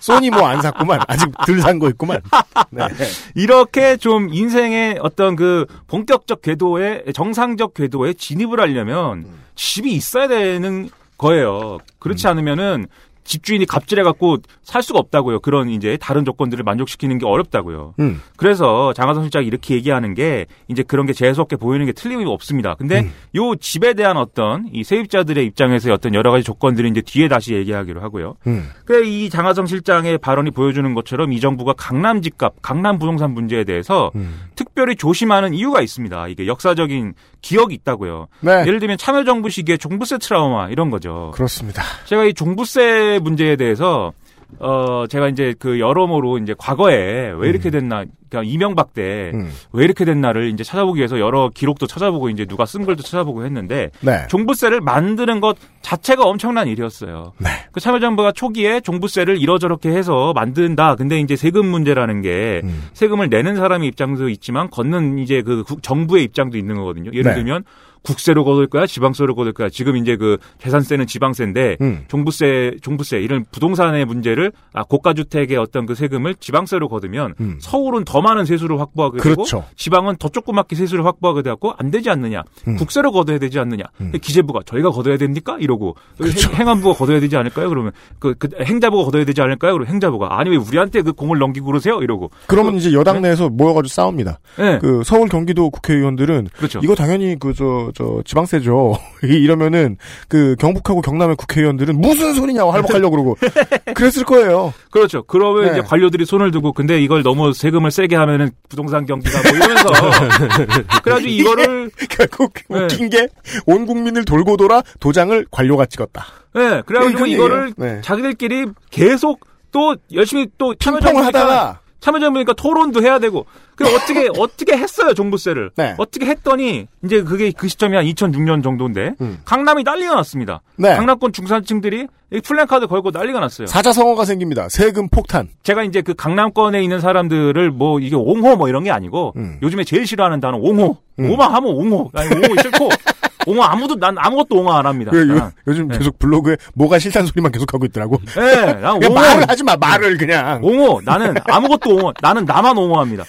소니 0.00 0.28
뭐 0.30 0.44
안 0.46 0.62
샀구만. 0.62 1.00
아직 1.08 1.30
덜 1.46 1.60
산 1.60 1.78
거 1.78 1.88
있구만. 1.90 2.20
네. 2.70 2.88
이렇게 3.34 3.96
좀 3.96 4.32
인생의 4.32 4.98
어떤 5.02 5.36
그 5.36 5.66
본격적 5.88 6.42
궤도에 6.42 7.04
정상적 7.14 7.74
궤도에 7.74 8.14
진입을 8.14 8.60
하려면 8.60 9.26
집이 9.56 9.92
있어야 9.92 10.26
되는 10.28 10.88
거예요. 11.18 11.78
그렇지 11.98 12.26
않으면은 12.28 12.86
집주인이 13.24 13.66
갑질해 13.66 14.02
갖고 14.02 14.38
살 14.62 14.82
수가 14.82 14.98
없다고요. 14.98 15.40
그런 15.40 15.68
이제 15.70 15.96
다른 16.00 16.24
조건들을 16.24 16.62
만족시키는 16.62 17.18
게 17.18 17.26
어렵다고요. 17.26 17.94
음. 18.00 18.20
그래서 18.36 18.92
장하성 18.92 19.24
실장이 19.24 19.46
이렇게 19.46 19.74
얘기하는 19.74 20.14
게 20.14 20.46
이제 20.68 20.82
그런 20.82 21.06
게 21.06 21.12
재수없게 21.12 21.56
보이는 21.56 21.84
게 21.86 21.92
틀림이 21.92 22.24
없습니다. 22.26 22.74
근데 22.74 23.00
음. 23.00 23.12
요 23.34 23.54
집에 23.56 23.94
대한 23.94 24.16
어떤 24.16 24.68
이 24.72 24.84
세입자들의 24.84 25.44
입장에서의 25.46 25.94
어떤 25.94 26.14
여러 26.14 26.30
가지 26.30 26.44
조건들을 26.44 26.90
이제 26.90 27.00
뒤에 27.00 27.28
다시 27.28 27.54
얘기하기로 27.54 28.02
하고요. 28.02 28.36
음. 28.46 28.68
그래 28.84 29.06
이 29.06 29.30
장하성 29.30 29.66
실장의 29.66 30.18
발언이 30.18 30.50
보여주는 30.50 30.92
것처럼 30.94 31.32
이 31.32 31.40
정부가 31.40 31.74
강남 31.76 32.22
집값, 32.22 32.54
강남 32.62 32.98
부동산 32.98 33.32
문제에 33.32 33.64
대해서 33.64 34.10
음. 34.14 34.48
특별히 34.54 34.96
조심하는 34.96 35.54
이유가 35.54 35.80
있습니다. 35.80 36.28
이게 36.28 36.46
역사적인 36.46 37.14
기억이 37.40 37.74
있다고요. 37.74 38.28
네. 38.40 38.64
예를 38.66 38.80
들면 38.80 38.96
참여정부 38.96 39.50
시기에 39.50 39.76
종부세 39.76 40.18
트라우마 40.18 40.68
이런 40.68 40.90
거죠. 40.90 41.30
그렇습니다. 41.34 41.82
제가 42.06 42.24
이 42.24 42.32
종부세 42.32 43.13
문제에 43.18 43.56
대해서 43.56 44.12
어 44.60 45.06
제가 45.08 45.28
이제 45.28 45.52
그 45.58 45.80
여러모로 45.80 46.38
이제 46.38 46.54
과거에 46.56 47.32
왜 47.36 47.48
이렇게 47.48 47.70
됐나 47.70 48.04
그러니까 48.30 48.48
이명박 48.52 48.94
때왜 48.94 49.30
음. 49.34 49.50
이렇게 49.74 50.04
됐나를 50.04 50.48
이제 50.50 50.62
찾아보기 50.62 50.98
위해서 50.98 51.18
여러 51.18 51.50
기록도 51.52 51.88
찾아보고 51.88 52.28
이제 52.30 52.44
누가 52.44 52.64
쓴 52.64 52.84
글도 52.84 53.02
찾아보고 53.02 53.44
했는데 53.44 53.90
네. 54.00 54.26
종부세를 54.28 54.80
만드는 54.80 55.40
것 55.40 55.56
자체가 55.82 56.22
엄청난 56.24 56.68
일이었어요. 56.68 57.32
네. 57.38 57.48
그 57.72 57.80
참여정부가 57.80 58.30
초기에 58.30 58.80
종부세를 58.80 59.40
이러저렇게 59.40 59.88
해서 59.90 60.32
만든다. 60.36 60.94
근데 60.96 61.18
이제 61.18 61.34
세금 61.34 61.66
문제라는 61.66 62.22
게 62.22 62.60
음. 62.62 62.84
세금을 62.92 63.30
내는 63.30 63.56
사람의 63.56 63.88
입장도 63.88 64.28
있지만 64.28 64.70
걷는 64.70 65.18
이제 65.18 65.42
그 65.42 65.64
국- 65.64 65.82
정부의 65.82 66.22
입장도 66.24 66.56
있는 66.58 66.76
거거든요. 66.76 67.10
예를 67.12 67.32
네. 67.32 67.34
들면 67.38 67.64
국세로 68.04 68.44
걷을 68.44 68.66
거야, 68.68 68.86
지방세로 68.86 69.34
걷을 69.34 69.52
거야. 69.52 69.68
지금 69.70 69.96
이제 69.96 70.16
그 70.16 70.36
재산세는 70.58 71.06
지방세인데 71.06 71.78
음. 71.80 72.04
종부세, 72.08 72.76
종부세 72.82 73.18
이런 73.18 73.44
부동산의 73.50 74.04
문제를 74.04 74.52
아 74.72 74.84
고가 74.84 75.14
주택의 75.14 75.56
어떤 75.56 75.86
그 75.86 75.94
세금을 75.94 76.34
지방세로 76.36 76.88
걷으면 76.88 77.34
음. 77.40 77.58
서울은 77.60 78.04
더 78.04 78.20
많은 78.20 78.44
세수를 78.44 78.78
확보하게 78.78 79.18
되고 79.18 79.34
그렇죠. 79.34 79.64
지방은 79.76 80.16
더 80.16 80.28
조그맣게 80.28 80.76
세수를 80.76 81.04
확보하게 81.06 81.42
되고 81.42 81.72
안 81.78 81.90
되지 81.90 82.10
않느냐. 82.10 82.42
음. 82.68 82.76
국세로 82.76 83.10
걷어야 83.10 83.38
되지 83.38 83.58
않느냐. 83.58 83.84
음. 84.00 84.12
기재부가 84.20 84.60
저희가 84.66 84.90
걷어야 84.90 85.16
됩니까? 85.16 85.56
이러고 85.58 85.96
그렇죠. 86.18 86.50
행, 86.50 86.60
행안부가 86.60 86.98
걷어야 86.98 87.20
되지 87.20 87.36
않을까요? 87.36 87.68
그러면 87.70 87.92
그, 88.18 88.34
그 88.34 88.48
행자부가 88.60 89.04
걷어야 89.04 89.24
되지 89.24 89.40
않을까요? 89.40 89.72
그러면 89.72 89.92
행자부가 89.92 90.38
아니 90.38 90.50
왜 90.50 90.56
우리한테 90.56 91.00
그 91.00 91.12
공을 91.14 91.38
넘기고 91.38 91.66
그러세요? 91.66 92.00
이러고. 92.02 92.30
그러면 92.46 92.74
이제 92.76 92.92
여당 92.92 93.22
네? 93.22 93.28
내에서 93.28 93.48
모여가지고 93.48 93.88
싸웁니다. 93.88 94.40
예. 94.58 94.78
그 94.80 95.02
서울 95.04 95.28
경기도 95.28 95.70
국회의원들은 95.70 96.48
그렇죠. 96.54 96.80
이거 96.82 96.94
당연히 96.94 97.38
그저 97.38 97.90
저 97.94 98.22
지방세죠. 98.24 98.98
이러면은 99.22 99.96
그 100.28 100.56
경북하고 100.58 101.00
경남의 101.00 101.36
국회의원들은 101.36 102.00
무슨 102.00 102.34
소리냐고 102.34 102.72
할복하려고 102.72 103.10
그러고 103.12 103.36
그랬을 103.94 104.24
거예요. 104.24 104.72
그렇죠. 104.90 105.22
그러면 105.24 105.66
네. 105.66 105.70
이제 105.72 105.80
관료들이 105.80 106.24
손을 106.24 106.50
두고 106.50 106.72
근데 106.72 107.00
이걸 107.00 107.22
너무 107.22 107.52
세금을 107.52 107.90
세게 107.90 108.16
하면은 108.16 108.50
부동산 108.68 109.06
경기가 109.06 109.40
뭐 109.42 109.52
이러면서 109.52 109.88
그래가지고 111.02 111.28
이거를 111.30 111.90
결국 112.10 112.52
네. 112.68 112.80
웃긴 112.84 113.10
게 113.10 113.28
온 113.66 113.86
국민을 113.86 114.24
돌고 114.24 114.56
돌아 114.56 114.82
도장을 115.00 115.46
관료가 115.50 115.86
찍었다. 115.86 116.26
예, 116.56 116.82
그래가지고 116.86 117.24
네, 117.24 117.30
이거를 117.30 117.72
네. 117.76 118.00
자기들끼리 118.02 118.66
계속 118.90 119.40
또 119.72 119.96
열심히 120.12 120.46
또 120.58 120.74
참여정부니까 120.74 121.26
하다가 121.26 121.80
참여정부니까 122.04 122.52
토론도 122.52 123.02
해야 123.02 123.18
되고 123.18 123.46
그 123.76 123.84
어떻게 123.94 124.28
어떻게 124.38 124.76
했어요 124.76 125.14
종부세를 125.14 125.70
네. 125.76 125.94
어떻게 125.96 126.26
했더니 126.26 126.86
이제 127.02 127.22
그게 127.22 127.50
그 127.50 127.66
시점이 127.66 127.96
한 127.96 128.04
2006년 128.04 128.62
정도인데 128.62 129.14
음. 129.22 129.40
강남이 129.46 129.84
난리가 129.84 130.14
났습니다. 130.14 130.60
네. 130.76 130.94
강남권 130.94 131.32
중산층들이 131.32 132.06
이 132.32 132.40
플랜카드 132.40 132.88
걸고 132.88 133.10
난리가 133.10 133.40
났어요. 133.40 133.66
사자성어가 133.66 134.26
생깁니다. 134.26 134.68
세금 134.68 135.08
폭탄. 135.08 135.48
제가 135.62 135.82
이제 135.84 136.02
그 136.02 136.14
강남권에 136.14 136.82
있는 136.82 137.00
사람들을 137.00 137.70
뭐 137.70 138.00
이게 138.00 138.16
옹호 138.16 138.56
뭐 138.56 138.68
이런 138.68 138.84
게 138.84 138.90
아니고 138.90 139.32
음. 139.36 139.58
요즘에 139.62 139.84
제일 139.84 140.06
싫어하는 140.06 140.40
단어 140.40 140.58
옹호. 140.58 140.98
음. 141.20 141.30
오만 141.30 141.54
하면 141.54 141.70
옹호. 141.70 142.10
아니 142.12 142.28
옹호 142.34 142.60
싫고 142.60 142.88
옹호 143.46 143.62
아무도 143.62 143.96
난 143.96 144.16
아무것도 144.18 144.56
옹호 144.56 144.72
안 144.72 144.86
합니다. 144.86 145.10
그 145.10 145.28
요, 145.28 145.34
난. 145.34 145.52
요즘 145.66 145.88
네. 145.88 145.98
계속 145.98 146.18
블로그에 146.18 146.56
뭐가 146.74 146.98
싫다는 146.98 147.26
소리만 147.28 147.52
계속 147.52 147.72
하고 147.74 147.84
있더라고. 147.86 148.18
예, 148.38 148.72
난 148.74 148.94
옹호. 149.02 149.12
말을 149.14 149.48
하지 149.48 149.62
마. 149.64 149.76
말을 149.76 150.16
그냥. 150.18 150.60
옹호. 150.62 151.00
나는 151.04 151.34
아무것도 151.46 151.90
옹호. 151.94 152.12
나는 152.20 152.44
나만 152.44 152.76
옹호합니다. 152.76 153.24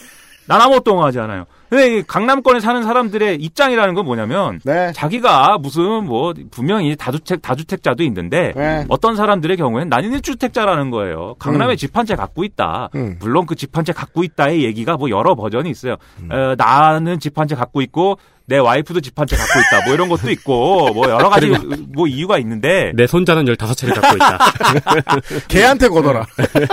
난 0.48 0.62
아무것도 0.62 0.94
옹호하지 0.94 1.20
않아요. 1.22 1.46
근데 1.68 1.98
이 1.98 2.04
강남권에 2.04 2.60
사는 2.60 2.84
사람들의 2.84 3.38
입장이라는 3.42 3.96
건 3.96 4.06
뭐냐면 4.06 4.60
네. 4.64 4.92
자기가 4.94 5.58
무슨 5.60 6.06
뭐 6.06 6.32
분명히 6.52 6.96
다주택 6.96 7.42
다주택자도 7.42 8.04
있는데 8.04 8.54
네. 8.56 8.86
어떤 8.88 9.16
사람들의 9.16 9.58
경우에는 9.58 9.90
나는 9.90 10.12
1주택자라는 10.12 10.92
거예요. 10.92 11.34
강남에 11.40 11.74
음. 11.74 11.76
집한 11.76 12.06
채 12.06 12.16
갖고 12.16 12.44
있다. 12.44 12.90
음. 12.94 13.18
물론 13.20 13.48
그 13.48 13.56
집 13.56 13.76
한 13.76 13.84
채 13.84 13.92
갖고 13.94 14.24
있다의 14.24 14.64
얘기가 14.64 14.96
뭐 14.98 15.10
여러 15.10 15.34
버전이 15.36 15.68
있어요. 15.72 15.96
어, 16.30 16.54
나는 16.56 17.20
집 17.20 17.36
한 17.40 17.48
채 17.48 17.56
갖고 17.56 17.82
있고 17.82 18.20
내 18.48 18.58
와이프도 18.58 19.02
집 19.02 19.18
한 19.20 19.28
채 19.28 19.36
갖고 19.36 19.60
있다. 19.60 19.86
뭐 19.86 19.94
이런 19.96 20.08
것도 20.10 20.30
있고 20.32 20.94
뭐 20.94 21.10
여러 21.10 21.30
가지 21.30 21.48
뭐 21.94 22.08
이유가 22.08 22.38
있는데 22.40 22.92
내 22.96 23.08
손자는 23.08 23.46
15채를 23.46 23.94
갖고 24.00 24.16
있다. 24.16 24.40
걔한테 25.48 25.88
거더라. 25.90 26.26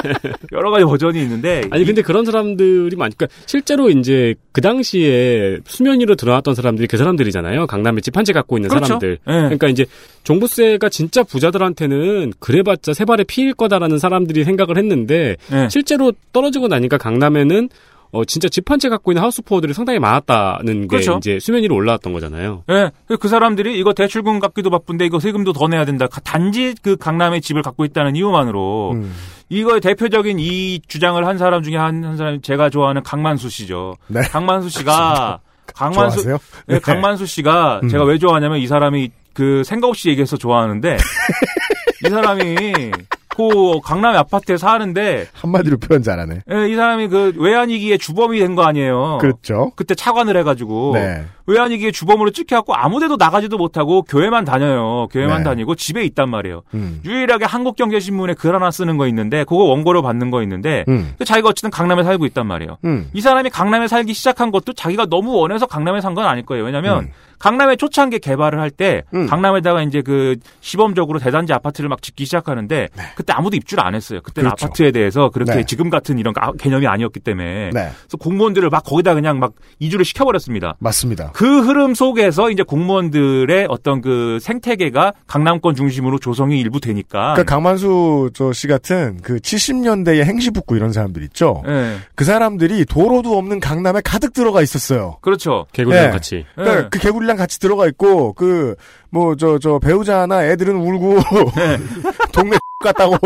여러 0.53 0.71
가지 0.71 0.85
버전이 0.85 1.21
있는데 1.23 1.63
아니 1.71 1.85
근데 1.85 2.03
그런 2.03 2.25
사람들이 2.25 2.95
많. 2.97 3.11
그러니까 3.17 3.27
실제로 3.47 3.89
이제 3.91 4.35
그 4.53 4.61
당시에 4.61 5.59
수면 5.67 6.01
위로 6.01 6.15
드러났던 6.15 6.55
사람들이 6.55 6.87
그 6.89 6.97
사람들이잖아요. 6.97 7.67
강남에 7.67 8.01
집 8.01 8.17
한 8.17 8.25
채 8.25 8.33
갖고 8.33 8.57
있는 8.59 8.69
그렇죠. 8.69 8.85
사람들. 8.87 9.13
예. 9.27 9.33
그러니까 9.33 9.69
이제 9.69 9.87
종부세가 10.25 10.89
진짜 10.91 11.23
부자들한테는 11.25 12.35
그래봤자 12.39 12.93
세 12.95 13.05
발의 13.05 13.25
피일 13.27 13.55
거다라는 13.55 13.99
사람들이 13.99 14.45
생각을 14.45 14.77
했는데 14.79 15.37
예. 15.53 15.69
실제로 15.71 16.13
떨어지고 16.33 16.69
나니까 16.69 16.99
강남에는 16.99 17.69
어 18.13 18.25
진짜 18.27 18.49
집 18.49 18.71
한 18.71 18.79
채 18.79 18.89
갖고 18.91 19.11
있는 19.13 19.23
하우스푸어들이 19.23 19.73
상당히 19.73 19.99
많았다는 19.99 20.83
게 20.83 20.87
그렇죠. 20.87 21.17
이제 21.19 21.39
수면 21.41 21.63
위로 21.63 21.75
올라왔던 21.77 22.13
거잖아요. 22.13 22.63
예, 22.71 22.91
그 23.19 23.27
사람들이 23.29 23.79
이거 23.79 23.93
대출금 23.95 24.39
갚기도 24.39 24.69
바쁜데 24.71 25.07
이거 25.07 25.19
세금도 25.19 25.53
더 25.55 25.67
내야 25.69 25.85
된다. 25.87 26.07
단지 26.23 26.75
그 26.83 26.97
강남에 26.97 27.41
집을 27.41 27.63
갖고 27.63 27.85
있다는 27.87 28.15
이유만으로 28.17 28.93
음. 28.93 29.15
이거의 29.49 29.81
대표적인 29.81 30.39
이 30.39 30.81
주장을 30.87 31.27
한 31.27 31.39
사람 31.39 31.63
중에 31.63 31.77
한, 31.77 32.05
한 32.05 32.17
사람 32.17 32.41
제가 32.43 32.69
좋아하는 32.71 33.03
강만수 33.03 33.49
씨죠. 33.51 33.97
네. 34.09 34.21
강만수 34.21 34.69
씨가 34.79 35.41
강만수 35.75 36.23
좋아하세요? 36.23 36.39
네, 36.67 36.79
강만수 36.81 37.25
씨가 37.27 37.81
음. 37.83 37.89
제가 37.89 38.05
왜 38.05 38.19
좋아하냐면 38.19 38.59
이 38.59 38.67
사람이 38.67 39.11
그 39.33 39.63
생각 39.65 39.89
없이 39.89 40.11
얘기해서 40.11 40.37
좋아하는데 40.37 40.97
이 42.07 42.11
사람이 42.11 42.91
그 43.37 43.81
강남의 43.83 44.19
아파트에 44.19 44.57
사는데 44.57 45.27
한마디로 45.33 45.79
표현 45.79 46.03
잘하네. 46.03 46.43
예, 46.51 46.69
이 46.69 46.77
사람이 46.77 47.09
그 47.09 47.33
외환위기의 47.39 47.99
주범이 47.99 48.39
된 48.39 48.53
거 48.55 48.63
아니에요. 48.65 49.19
그렇죠. 49.21 49.73
그때 49.77 49.95
차관을 49.95 50.37
해가지고 50.37 50.93
네. 50.95 51.25
외환위기의 51.47 51.93
주범으로 51.93 52.31
찍혀갖고 52.31 52.75
아무데도 52.75 53.17
나가지도 53.17 53.57
못하고 53.59 54.03
교회만 54.03 54.45
다녀요. 54.45 55.09
교회만 55.11 55.39
네. 55.39 55.45
다니고 55.45 55.75
집에 55.75 56.05
있단 56.05 56.31
말이에요. 56.31 56.63
음. 56.75 57.01
유일하게 57.05 57.45
한국경제신문에 57.47 58.35
글 58.35 58.55
하나 58.55 58.71
쓰는 58.71 58.97
거 58.97 59.07
있는데 59.09 59.45
그거 59.45 59.65
원고로 59.65 60.03
받는 60.03 60.31
거 60.31 60.43
있는데 60.43 60.85
음. 60.89 61.15
자기가 61.25 61.49
어쨌든 61.49 61.71
강남에 61.71 62.03
살고 62.05 62.27
있단 62.27 62.47
말이에요. 62.47 62.79
음. 62.85 63.09
이 63.13 63.21
사람이 63.21 63.51
강남에 63.51 63.89
살기 63.89 64.15
시작한 64.15 64.51
것도 64.51 64.73
자기가 64.73 65.07
너무 65.07 65.33
원해서 65.37 65.67
강남에 65.67 66.01
산 66.01 66.13
건 66.13 66.27
아닐 66.27 66.45
거예요. 66.45 66.63
왜냐면 66.65 67.05
음. 67.05 67.11
강남에 67.39 67.75
초창기 67.77 68.19
개발을 68.19 68.61
할때 68.61 69.03
음. 69.15 69.27
강남에다가 69.27 69.83
이제 69.83 70.03
그 70.03 70.37
시범적으로 70.61 71.19
대단지 71.19 71.53
아파트를 71.55 71.89
막 71.89 72.03
짓기 72.03 72.27
시작하는데 72.27 72.89
그때 73.17 73.33
아무도 73.33 73.57
입주를 73.57 73.83
안 73.83 73.95
했어요. 73.95 74.21
그때는 74.23 74.51
네. 74.51 74.51
그렇죠. 74.51 74.67
아파트에 74.67 74.91
대해서 74.93 75.31
그렇게 75.31 75.55
네. 75.55 75.65
지금 75.65 75.89
같은 75.89 76.19
이런 76.19 76.35
가- 76.35 76.53
개념이 76.59 76.87
아니었기 76.87 77.19
때문에 77.21 77.71
네. 77.73 77.91
그래서 78.03 78.17
공무원들을 78.21 78.69
막 78.69 78.85
거기다 78.85 79.15
그냥 79.15 79.39
막 79.41 79.55
이주를 79.81 80.05
시켜버렸습니다. 80.05 80.77
맞습니다. 80.79 81.32
그 81.35 81.61
흐름 81.63 81.95
속에서 81.95 82.51
이제 82.51 82.63
공무원들의 82.63 83.67
어떤 83.69 84.01
그 84.01 84.39
생태계가 84.41 85.15
강남권 85.27 85.75
중심으로 85.75 86.19
조성이 86.19 86.61
일부 86.61 86.81
되니까. 86.81 87.35
그러니까 87.35 87.45
강만수 87.45 88.31
저 88.35 88.53
씨 88.53 88.67
같은 88.69 89.19
그 89.23 89.37
70년대의 89.39 90.25
행시북구 90.25 90.77
이런 90.77 90.93
사람들 90.93 91.23
있죠. 91.25 91.63
예, 91.67 91.97
그 92.15 92.25
사람들이 92.25 92.85
도로도 92.85 93.37
없는 93.37 93.61
강남에 93.61 94.01
가득 94.05 94.33
들어가 94.33 94.63
있었어요. 94.63 95.19
그렇죠. 95.21 95.67
개구리랑 95.73 96.07
네. 96.07 96.11
같이. 96.13 96.45
그러니까 96.55 96.79
예. 96.85 96.89
그 96.91 96.99
개구리랑 96.99 97.37
같이 97.37 97.59
들어가 97.59 97.87
있고 97.87 98.35
그 98.35 98.77
뭐 99.13 99.35
저 99.37 99.59
저 99.59 99.79
배우자나 99.79 100.45
애들은 100.47 100.75
울고 100.75 101.15
네. 101.57 101.79
동네 102.33 102.57
같다고 102.83 103.17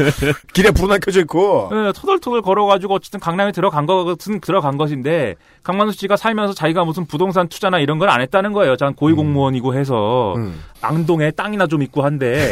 길에 0.54 0.70
불은 0.70 0.98
켜져 1.00 1.20
있고 1.20 1.68
예, 1.70 1.92
토들토들 1.94 2.40
걸어가지고 2.40 2.94
어쨌든 2.94 3.20
강남에 3.20 3.52
들어간 3.52 3.84
것은 3.84 4.40
들어간 4.40 4.78
것인데 4.78 5.34
강만수 5.64 5.98
씨가 5.98 6.16
살면서 6.16 6.54
자기가 6.54 6.84
무슨 6.86 7.04
부동산 7.04 7.46
투자나 7.46 7.78
이런 7.78 7.98
걸 7.98 8.08
안 8.08 8.22
했다는 8.22 8.52
거예요. 8.54 8.76
전 8.76 8.94
고위공무원이고 8.94 9.74
해서 9.74 10.34
음. 10.36 10.58
앙동에 10.80 11.30
땅이나 11.30 11.66
좀 11.66 11.82
있고 11.82 12.02
한데 12.02 12.50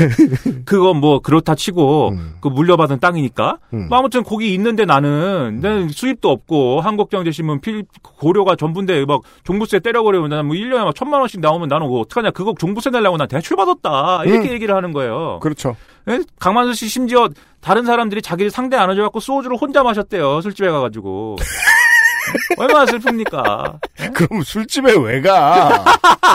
그건 0.66 0.98
뭐 0.98 1.20
그렇다 1.20 1.54
치고 1.54 2.10
음. 2.10 2.34
그 2.42 2.48
물려받은 2.48 3.00
땅이니까 3.00 3.56
음. 3.72 3.88
뭐 3.88 3.98
아무튼 3.98 4.22
거기 4.22 4.52
있는데 4.54 4.84
나는 4.84 5.60
내 5.62 5.88
수입도 5.88 6.30
없고 6.30 6.82
한국경제신문 6.82 7.60
필 7.62 7.84
고려가 8.02 8.54
전부인데 8.54 9.06
막 9.06 9.22
종부세 9.44 9.80
때려버리면 9.80 10.28
나는 10.28 10.46
뭐 10.46 10.54
1년에 10.56 10.84
막 10.84 10.94
천만 10.94 11.20
원씩 11.20 11.40
나오면 11.40 11.68
나는 11.68 11.86
그거 11.86 12.00
어떡하냐 12.00 12.30
그거 12.32 12.54
종부 12.58 12.79
세 12.80 12.90
내려고 12.90 13.16
나 13.16 13.26
대출 13.26 13.56
받았다 13.56 14.24
이렇게 14.24 14.48
음. 14.48 14.52
얘기를 14.54 14.74
하는 14.74 14.92
거예요. 14.92 15.38
그렇죠. 15.40 15.76
예? 16.08 16.20
강만수 16.38 16.74
씨 16.74 16.88
심지어 16.88 17.28
다른 17.60 17.84
사람들이 17.84 18.22
자기를 18.22 18.50
상대 18.50 18.76
안 18.76 18.90
해줘갖고 18.90 19.20
소주를 19.20 19.56
혼자 19.56 19.82
마셨대요 19.82 20.40
술집에 20.40 20.70
가가지고 20.70 21.36
얼마나 22.56 22.84
슬픕니까? 22.86 23.78
그럼 24.14 24.42
술집에 24.42 24.94
왜 24.98 25.20
가? 25.20 25.84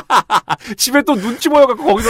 집에 0.77 1.01
또 1.03 1.15
눈치 1.15 1.49
보여갖고 1.49 1.83
거기서 1.83 2.09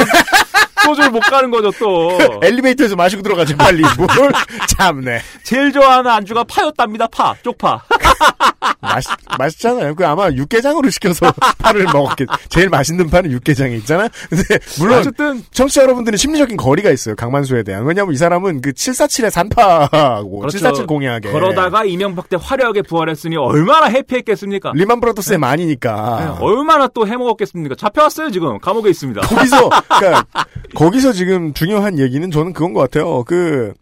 소주를 0.83 1.09
못 1.11 1.19
가는 1.21 1.49
거죠 1.49 1.71
또. 1.79 2.17
엘리베이터에서 2.43 2.95
마시고 2.95 3.21
들어가지 3.21 3.55
빨리 3.55 3.83
뭘 3.97 4.31
참네. 4.77 5.21
제일 5.43 5.71
좋아하는 5.71 6.09
안주가 6.11 6.43
파였답니다 6.43 7.07
파 7.07 7.33
쪽파. 7.43 7.81
맛있, 8.85 9.09
맛있잖아요. 9.37 9.95
그 9.95 10.05
아마 10.05 10.29
육개장으로 10.29 10.89
시켜서 10.89 11.31
파를 11.59 11.85
먹었겠, 11.85 12.27
제일 12.49 12.69
맛있는 12.69 13.09
파는 13.09 13.31
육개장이 13.31 13.77
있잖아? 13.77 14.07
근데, 14.29 14.59
물론, 14.79 14.99
어쨌든 14.99 15.43
청취자 15.51 15.83
여러분들은 15.83 16.17
심리적인 16.17 16.57
거리가 16.57 16.91
있어요. 16.91 17.15
강만수에 17.15 17.63
대한. 17.63 17.85
왜냐면 17.85 18.13
이 18.13 18.17
사람은 18.17 18.61
그 18.61 18.71
747의 18.71 19.29
산파고, 19.29 20.39
그렇죠. 20.39 20.57
747 20.57 20.87
공약에. 20.87 21.31
그러다가 21.31 21.85
이명박 21.85 22.29
때 22.29 22.37
화려하게 22.39 22.83
부활했으니 22.83 23.35
얼마나 23.37 23.87
해피했겠습니까? 23.87 24.71
리만 24.75 24.99
브라더스의 24.99 25.37
만이니까. 25.37 26.35
네, 26.39 26.45
얼마나 26.45 26.87
또 26.87 27.07
해먹었겠습니까? 27.07 27.75
잡혀왔어요 27.75 28.31
지금 28.31 28.59
감옥에 28.59 28.89
있습니다. 28.89 29.21
거기서 29.21 29.69
그러니까 29.99 30.25
거기서 30.73 31.13
지금 31.13 31.53
중요한 31.53 31.99
얘기는 31.99 32.29
저는 32.31 32.53
그건 32.53 32.73
것 32.73 32.81
같아요. 32.81 33.23
그 33.23 33.73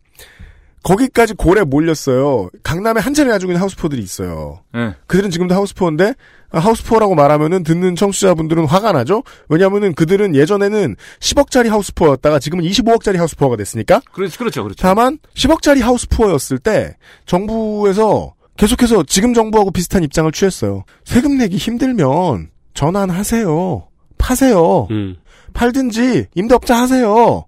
거기까지 0.83 1.33
고래 1.33 1.61
몰렸어요. 1.63 2.49
강남에 2.61 2.99
한 2.99 3.13
차례 3.13 3.29
가지고 3.29 3.51
있는 3.51 3.61
하우스포들이 3.61 4.01
있어요. 4.01 4.61
네. 4.73 4.93
그들은 5.07 5.31
지금도 5.31 5.55
하우스포인데 5.55 6.13
아, 6.51 6.59
하우스포라고 6.59 7.15
말하면은 7.15 7.63
듣는 7.63 7.95
청취자분들은 7.95 8.65
화가 8.65 8.91
나죠. 8.91 9.23
왜냐하면은 9.49 9.93
그들은 9.93 10.35
예전에는 10.35 10.95
10억짜리 11.19 11.69
하우스포였다가 11.69 12.39
지금은 12.39 12.65
25억짜리 12.65 13.17
하우스포가 13.17 13.55
됐으니까. 13.55 14.01
그렇죠, 14.11 14.37
그렇죠, 14.37 14.63
그렇죠. 14.63 14.81
다만 14.81 15.17
10억짜리 15.33 15.81
하우스포였을 15.81 16.59
때 16.59 16.95
정부에서 17.25 18.35
계속해서 18.57 19.03
지금 19.07 19.33
정부하고 19.33 19.71
비슷한 19.71 20.03
입장을 20.03 20.31
취했어요. 20.31 20.83
세금 21.05 21.37
내기 21.37 21.57
힘들면 21.57 22.49
전환하세요. 22.73 23.87
파세요. 24.17 24.87
음. 24.91 25.15
팔든지 25.53 26.27
임대업자 26.35 26.75
하세요. 26.75 27.45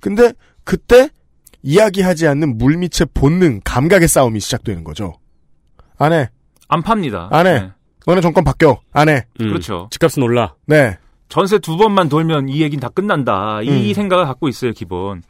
근데 0.00 0.32
그때 0.64 1.10
이야기하지 1.62 2.26
않는 2.28 2.58
물밑의 2.58 3.08
본능, 3.14 3.60
감각의 3.64 4.08
싸움이 4.08 4.40
시작되는 4.40 4.84
거죠. 4.84 5.14
안 5.98 6.12
해. 6.12 6.28
안 6.68 6.82
팝니다. 6.82 7.28
안 7.30 7.46
해. 7.46 7.60
네. 7.60 7.70
너네 8.06 8.20
정권 8.20 8.44
바뀌어. 8.44 8.80
안 8.92 9.08
해. 9.08 9.26
음. 9.40 9.48
그렇죠. 9.48 9.88
집값은 9.90 10.22
올라. 10.22 10.54
네. 10.66 10.98
전세 11.28 11.58
두 11.58 11.76
번만 11.76 12.08
돌면 12.08 12.48
이 12.48 12.60
얘기는 12.60 12.80
다 12.80 12.88
끝난다. 12.88 13.62
이 13.62 13.90
음. 13.90 13.94
생각을 13.94 14.26
갖고 14.26 14.48
있어요, 14.48 14.72
기본. 14.72 15.22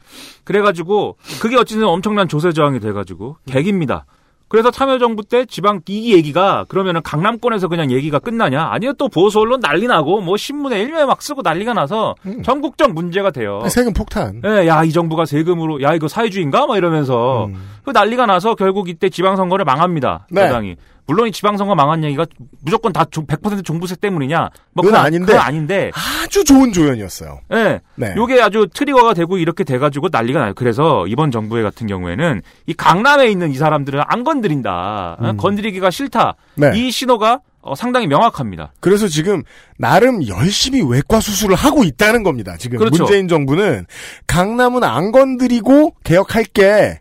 그래가지고, 0.43 1.17
그게 1.41 1.55
어찌든 1.55 1.85
엄청난 1.85 2.27
조세 2.27 2.51
저항이 2.51 2.81
돼가지고, 2.81 3.37
객입니다. 3.45 4.05
그래서 4.47 4.69
참여정부 4.69 5.23
때 5.23 5.45
지방 5.45 5.81
이 5.87 6.13
얘기가 6.13 6.65
그러면은 6.67 7.01
강남권에서 7.01 7.67
그냥 7.67 7.91
얘기가 7.91 8.19
끝나냐? 8.19 8.69
아니요 8.71 8.93
또 8.93 9.09
보수 9.09 9.39
언론 9.39 9.59
난리 9.59 9.87
나고 9.87 10.21
뭐 10.21 10.37
신문에 10.37 10.79
일면에 10.79 11.05
막 11.05 11.21
쓰고 11.21 11.41
난리가 11.41 11.73
나서 11.73 12.15
음. 12.25 12.43
전국적 12.43 12.93
문제가 12.93 13.31
돼요. 13.31 13.61
세금 13.67 13.93
폭탄. 13.93 14.41
예, 14.45 14.67
야, 14.67 14.83
이 14.83 14.91
정부가 14.91 15.25
세금으로, 15.25 15.81
야, 15.81 15.93
이거 15.93 16.07
사회주의인가? 16.07 16.65
뭐 16.65 16.77
이러면서, 16.77 17.45
음. 17.45 17.55
그 17.83 17.91
난리가 17.91 18.25
나서 18.25 18.55
결국 18.55 18.89
이때 18.89 19.09
지방선거를 19.09 19.65
망합니다. 19.65 20.27
네. 20.29 20.43
여당이. 20.43 20.75
물론 21.05 21.27
이 21.27 21.31
지방선거 21.31 21.75
망한 21.75 22.03
얘기가 22.03 22.25
무조건 22.61 22.93
다 22.93 23.03
100% 23.03 23.63
종부세 23.63 23.95
때문이냐? 23.97 24.49
뭐 24.73 24.83
그건 24.85 24.99
아닌데. 24.99 25.25
그건 25.25 25.41
아닌데. 25.41 25.91
아주 26.23 26.43
좋은 26.43 26.71
조연이었어요. 26.71 27.41
예. 27.53 27.81
네. 27.95 28.13
요게 28.15 28.41
아주 28.41 28.67
트리거가 28.73 29.13
되고 29.13 29.37
이렇게 29.37 29.63
돼가지고 29.63 30.09
난리가 30.11 30.39
나요. 30.39 30.53
그래서 30.55 31.05
이번 31.07 31.31
정부의 31.31 31.63
같은 31.63 31.87
경우에는 31.87 32.41
이 32.67 32.73
강남에 32.73 33.27
있는 33.27 33.51
이 33.51 33.55
사람들은 33.55 34.01
안 34.05 34.23
건드린다. 34.23 35.17
어? 35.19 35.29
음. 35.31 35.37
건드리기가 35.37 35.89
싫다. 35.91 36.35
네. 36.55 36.71
이 36.75 36.91
신호가 36.91 37.41
어, 37.61 37.75
상당히 37.75 38.07
명확합니다. 38.07 38.73
그래서 38.81 39.07
지금 39.07 39.41
나름 39.77 40.27
열심히 40.27 40.81
외과 40.81 41.21
수술을 41.21 41.55
하고 41.55 41.83
있다는 41.83 42.23
겁니다. 42.23 42.57
지금 42.57 42.77
그렇죠. 42.77 43.03
문재인 43.03 43.27
정부는 43.29 43.85
강남은 44.27 44.83
안 44.83 45.11
건드리고 45.11 45.95
개혁할게. 46.03 46.99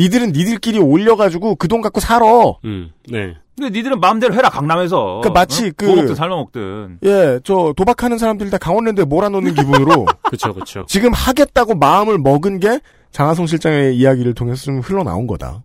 니들은 0.00 0.32
니들끼리 0.32 0.78
올려가지고 0.78 1.56
그 1.56 1.68
돈 1.68 1.80
갖고 1.82 2.00
살아. 2.00 2.26
음. 2.64 2.90
네. 3.08 3.36
근데 3.56 3.78
니들은 3.78 4.00
마음대로 4.00 4.34
해라 4.34 4.48
강남에서. 4.48 5.20
그 5.22 5.28
마치 5.28 5.68
어? 5.68 5.70
그- 5.76 5.84
뭐 5.84 5.96
먹든 5.96 6.14
삶아 6.14 6.34
먹든. 6.36 6.98
예, 7.04 7.38
저 7.44 7.74
도박하는 7.76 8.16
사람들 8.18 8.48
다 8.50 8.56
강원랜드에 8.58 9.04
몰아넣는 9.04 9.54
기분으로 9.54 10.06
그쵸, 10.30 10.54
그쵸. 10.54 10.84
지금 10.88 11.12
하겠다고 11.12 11.74
마음을 11.74 12.16
먹은 12.18 12.58
게 12.60 12.80
장하성 13.12 13.46
실장의 13.46 13.96
이야기를 13.96 14.34
통해서 14.34 14.64
좀 14.64 14.80
흘러나온 14.80 15.26
거다. 15.26 15.62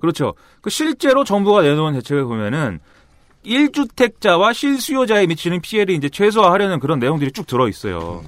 그렇죠. 0.00 0.34
그 0.60 0.68
실제로 0.70 1.24
정부가 1.24 1.62
내놓은 1.62 1.94
대책을 1.94 2.24
보면은 2.24 2.80
1주택자와 3.46 4.52
실수요자에 4.52 5.26
미치는 5.26 5.60
피해를 5.62 5.94
이제 5.94 6.08
최소화하려는 6.08 6.78
그런 6.80 6.98
내용들이 6.98 7.32
쭉 7.32 7.46
들어 7.46 7.68
있어요. 7.68 8.22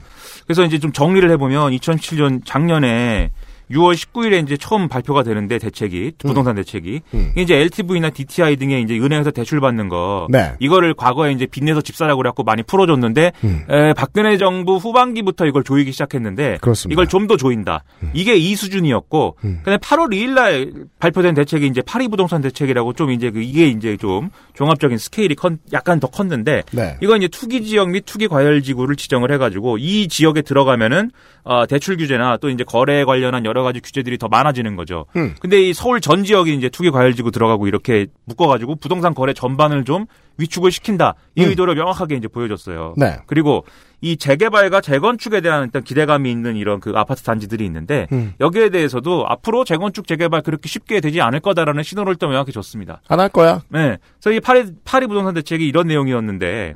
그래서 0.46 0.64
이제 0.64 0.78
좀 0.78 0.92
정리를 0.92 1.28
해보면 1.32 1.72
2007년 1.72 2.40
작년에 2.44 3.30
6월 3.72 3.94
19일에 3.94 4.42
이제 4.42 4.56
처음 4.56 4.88
발표가 4.88 5.22
되는데 5.22 5.58
대책이 5.58 6.12
부동산 6.18 6.54
대책이 6.56 7.00
음. 7.14 7.32
이제 7.36 7.56
LTV나 7.56 8.10
DTI 8.10 8.56
등의 8.56 8.82
이제 8.82 8.98
은행에서 8.98 9.30
대출 9.30 9.60
받는 9.60 9.88
거 9.88 10.26
네. 10.30 10.52
이거를 10.60 10.94
과거에 10.94 11.32
이제 11.32 11.46
빚내서 11.46 11.80
집 11.80 11.96
사라고 11.96 12.18
그래갖고 12.18 12.42
많이 12.44 12.62
풀어줬는데 12.62 13.32
음. 13.44 13.64
에, 13.68 13.92
박근혜 13.94 14.36
정부 14.36 14.76
후반기부터 14.76 15.46
이걸 15.46 15.64
조이기 15.64 15.92
시작했는데 15.92 16.58
그렇습니다. 16.60 16.92
이걸 16.94 17.08
좀 17.08 17.22
더 17.22 17.36
조인다. 17.36 17.84
이게 18.14 18.34
이 18.34 18.56
수준이었고 18.56 19.36
음. 19.44 19.60
근데 19.62 19.76
8월 19.78 20.10
2일 20.12 20.30
날 20.30 20.72
발표된 20.98 21.34
대책이 21.34 21.68
이제 21.68 21.80
파리 21.80 22.08
부동산 22.08 22.42
대책이라고 22.42 22.94
좀 22.94 23.12
이제 23.12 23.30
그 23.30 23.40
이게 23.40 23.68
이제 23.68 23.96
좀 23.96 24.30
종합적인 24.54 24.98
스케일이 24.98 25.36
컨, 25.36 25.58
약간 25.72 26.00
더 26.00 26.08
컸는데 26.08 26.64
네. 26.72 26.96
이건 27.00 27.18
이제 27.18 27.28
투기 27.28 27.62
지역 27.62 27.90
및 27.90 28.02
투기 28.06 28.26
과열 28.26 28.62
지구를 28.62 28.96
지정을 28.96 29.30
해가지고 29.32 29.78
이 29.78 30.08
지역에 30.08 30.42
들어가면은 30.42 31.12
어, 31.44 31.64
대출 31.66 31.96
규제나 31.96 32.38
또 32.38 32.50
이제 32.50 32.64
거래에 32.64 33.04
관련한 33.04 33.44
여러 33.44 33.61
가지 33.62 33.80
규제들이 33.80 34.18
더 34.18 34.28
많아지는 34.28 34.76
거죠. 34.76 35.06
음. 35.16 35.34
근데 35.40 35.60
이 35.60 35.72
서울 35.72 36.00
전 36.00 36.24
지역이 36.24 36.54
이제 36.54 36.68
투기 36.68 36.90
과열 36.90 37.14
지구 37.14 37.30
들어가고 37.30 37.66
이렇게 37.66 38.06
묶어가지고 38.24 38.76
부동산 38.76 39.14
거래 39.14 39.32
전반을 39.32 39.84
좀 39.84 40.06
위축을 40.38 40.70
시킨다 40.70 41.14
이 41.34 41.44
음. 41.44 41.48
의도를 41.50 41.74
명확하게 41.74 42.16
이제 42.16 42.28
보여줬어요. 42.28 42.94
네. 42.96 43.18
그리고 43.26 43.64
이 44.00 44.16
재개발과 44.16 44.80
재건축에 44.80 45.40
대한 45.40 45.64
일단 45.64 45.84
기대감이 45.84 46.30
있는 46.30 46.56
이런 46.56 46.80
그 46.80 46.92
아파트 46.96 47.22
단지들이 47.22 47.64
있는데 47.66 48.08
음. 48.12 48.32
여기에 48.40 48.70
대해서도 48.70 49.26
앞으로 49.28 49.64
재건축 49.64 50.06
재개발 50.08 50.42
그렇게 50.42 50.68
쉽게 50.68 51.00
되지 51.00 51.20
않을 51.20 51.40
거다라는 51.40 51.82
신호를 51.82 52.16
또 52.16 52.28
명확히 52.28 52.50
줬습니다. 52.52 53.00
안 53.08 53.20
할 53.20 53.28
거야. 53.28 53.62
네. 53.68 53.98
그래서 54.20 54.36
이 54.36 54.40
파리, 54.40 54.64
파리 54.84 55.06
부동산 55.06 55.34
대책이 55.34 55.64
이런 55.66 55.86
내용이었는데, 55.86 56.74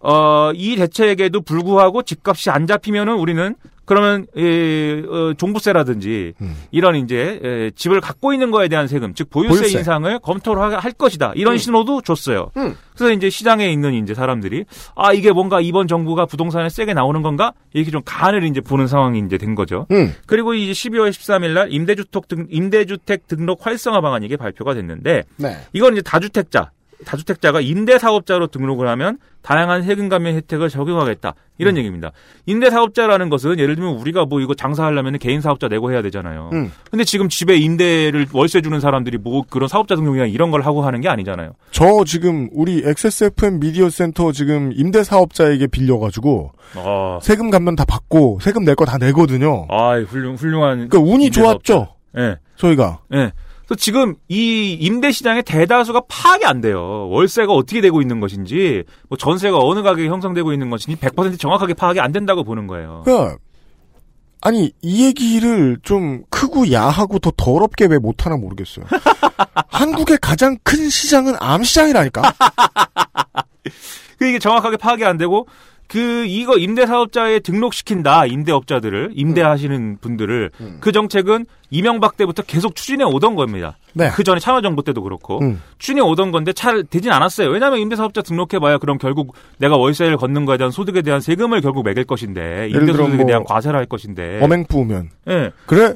어, 0.00 0.50
이 0.54 0.74
대책에도 0.76 1.42
불구하고 1.42 2.02
집값이 2.02 2.50
안 2.50 2.66
잡히면은 2.66 3.14
우리는 3.14 3.54
그러면, 3.84 4.26
예, 4.36 5.02
어, 5.08 5.34
종부세라든지 5.36 6.34
음. 6.40 6.56
이런 6.70 6.96
이제, 6.96 7.40
예, 7.42 7.70
집을 7.74 8.00
갖고 8.00 8.32
있는 8.32 8.50
거에 8.50 8.68
대한 8.68 8.88
세금, 8.88 9.14
즉 9.14 9.30
보유세, 9.30 9.60
보유세. 9.60 9.78
인상을 9.78 10.18
검토를 10.20 10.62
하- 10.62 10.78
할 10.78 10.92
것이다. 10.92 11.32
이런 11.36 11.54
음. 11.54 11.58
신호도 11.58 12.02
줬어요. 12.02 12.50
음. 12.56 12.74
그래서 12.96 13.12
이제 13.12 13.28
시장에 13.28 13.68
있는 13.70 13.94
이제 13.94 14.14
사람들이 14.14 14.64
아, 14.94 15.12
이게 15.12 15.32
뭔가 15.32 15.60
이번 15.60 15.88
정부가 15.88 16.26
부동산에 16.26 16.68
세게 16.68 16.94
나오는 16.94 17.22
건가? 17.22 17.52
이렇게 17.72 17.90
좀 17.90 18.02
간을 18.04 18.44
이제 18.44 18.60
보는 18.60 18.86
상황이 18.86 19.18
이제 19.18 19.36
된 19.36 19.54
거죠. 19.54 19.86
음. 19.90 20.14
그리고 20.26 20.54
이제 20.54 20.72
12월 20.72 21.10
13일 21.10 21.50
날 21.54 21.72
임대주택 21.72 22.28
등, 22.28 22.46
임대주택 22.50 23.26
등록 23.26 23.66
활성화 23.66 24.00
방안이 24.00 24.26
이게 24.26 24.36
발표가 24.36 24.74
됐는데 24.74 25.24
네. 25.36 25.56
이건 25.72 25.94
이제 25.94 26.02
다주택자, 26.02 26.70
다주택자가 27.04 27.60
임대사업자로 27.60 28.48
등록을 28.48 28.88
하면 28.88 29.18
다양한 29.42 29.82
세금 29.82 30.08
감면 30.08 30.34
혜택을 30.36 30.68
적용하겠다. 30.70 31.34
이런 31.58 31.76
얘기입니다. 31.76 32.10
임대사업자라는 32.46 33.28
것은 33.28 33.58
예를 33.58 33.76
들면 33.76 33.94
우리가 33.96 34.24
뭐 34.24 34.40
이거 34.40 34.54
장사하려면 34.54 35.18
개인 35.18 35.40
사업자 35.40 35.68
내고 35.68 35.92
해야 35.92 36.00
되잖아요. 36.02 36.50
음. 36.52 36.72
근데 36.90 37.04
지금 37.04 37.28
집에 37.28 37.56
임대를 37.56 38.26
월세 38.32 38.60
주는 38.62 38.80
사람들이 38.80 39.18
뭐 39.18 39.42
그런 39.48 39.68
사업자 39.68 39.94
등록이나 39.96 40.26
이런 40.26 40.50
걸 40.50 40.62
하고 40.62 40.82
하는 40.82 41.00
게 41.00 41.08
아니잖아요. 41.08 41.52
저 41.70 42.04
지금 42.04 42.48
우리 42.52 42.82
XSFM 42.84 43.60
미디어 43.60 43.90
센터 43.90 44.32
지금 44.32 44.72
임대 44.74 45.04
사업자에게 45.04 45.66
빌려가지고 45.66 46.52
아, 46.76 47.18
세금 47.22 47.50
감면 47.50 47.76
다 47.76 47.84
받고 47.84 48.38
세금 48.40 48.64
낼 48.64 48.74
거 48.74 48.84
다 48.84 48.98
내거든요. 48.98 49.66
아 49.70 49.98
훌륭, 50.00 50.34
훌륭한. 50.36 50.88
그러니까 50.88 50.98
운이 50.98 51.26
임대사업자. 51.26 51.72
좋았죠. 51.74 51.94
예. 52.18 52.36
저희가. 52.56 53.00
예. 53.14 53.32
그래서 53.66 53.76
지금 53.78 54.14
이 54.28 54.76
임대 54.78 55.10
시장의 55.10 55.42
대다수가 55.44 56.02
파악이 56.08 56.44
안 56.44 56.60
돼요. 56.60 57.08
월세가 57.08 57.52
어떻게 57.52 57.80
되고 57.80 58.02
있는 58.02 58.20
것인지, 58.20 58.84
뭐 59.08 59.16
전세가 59.16 59.58
어느 59.58 59.82
가격에 59.82 60.08
형성되고 60.08 60.52
있는 60.52 60.70
것인지 60.70 61.00
100% 61.00 61.38
정확하게 61.38 61.74
파악이 61.74 62.00
안 62.00 62.12
된다고 62.12 62.44
보는 62.44 62.66
거예요. 62.66 63.02
그러니까 63.04 63.38
아니 64.42 64.72
이 64.82 65.06
얘기를 65.06 65.78
좀 65.82 66.22
크고 66.28 66.70
야하고 66.70 67.18
더 67.18 67.32
더럽게 67.34 67.86
왜 67.86 67.98
못하나 67.98 68.36
모르겠어요. 68.36 68.84
한국의 69.68 70.18
가장 70.20 70.58
큰 70.62 70.90
시장은 70.90 71.34
암시장이라니까. 71.40 72.22
그 74.18 74.26
이게 74.28 74.38
정확하게 74.38 74.76
파악이 74.76 75.04
안 75.04 75.16
되고 75.16 75.48
그 75.94 76.24
이거 76.26 76.56
임대 76.58 76.86
사업자에 76.86 77.38
등록시킨다 77.38 78.26
임대업자들을 78.26 79.12
임대하시는 79.14 79.98
분들을 80.00 80.50
음. 80.60 80.78
그 80.80 80.90
정책은 80.90 81.46
이명박 81.70 82.16
때부터 82.16 82.42
계속 82.42 82.74
추진해 82.74 83.04
오던 83.04 83.36
겁니다. 83.36 83.76
네. 83.92 84.10
그 84.10 84.24
전에 84.24 84.40
참여정부 84.40 84.82
때도 84.82 85.04
그렇고 85.04 85.38
음. 85.42 85.62
추진해 85.78 86.00
오던 86.00 86.32
건데 86.32 86.52
잘 86.52 86.82
되진 86.82 87.12
않았어요. 87.12 87.48
왜냐하면 87.48 87.78
임대사업자 87.78 88.22
등록해봐야 88.22 88.78
그럼 88.78 88.98
결국 88.98 89.36
내가 89.58 89.76
월세를 89.76 90.16
걷는 90.16 90.46
거에 90.46 90.56
대한 90.56 90.72
소득에 90.72 91.00
대한 91.02 91.20
세금을 91.20 91.60
결국 91.60 91.84
매길 91.84 92.02
것인데 92.02 92.70
임대소득에 92.70 93.16
뭐 93.18 93.26
대한 93.26 93.44
과세를 93.44 93.78
할 93.78 93.86
것인데 93.86 94.40
부으면 94.64 95.10
예. 95.28 95.52
그래 95.66 95.94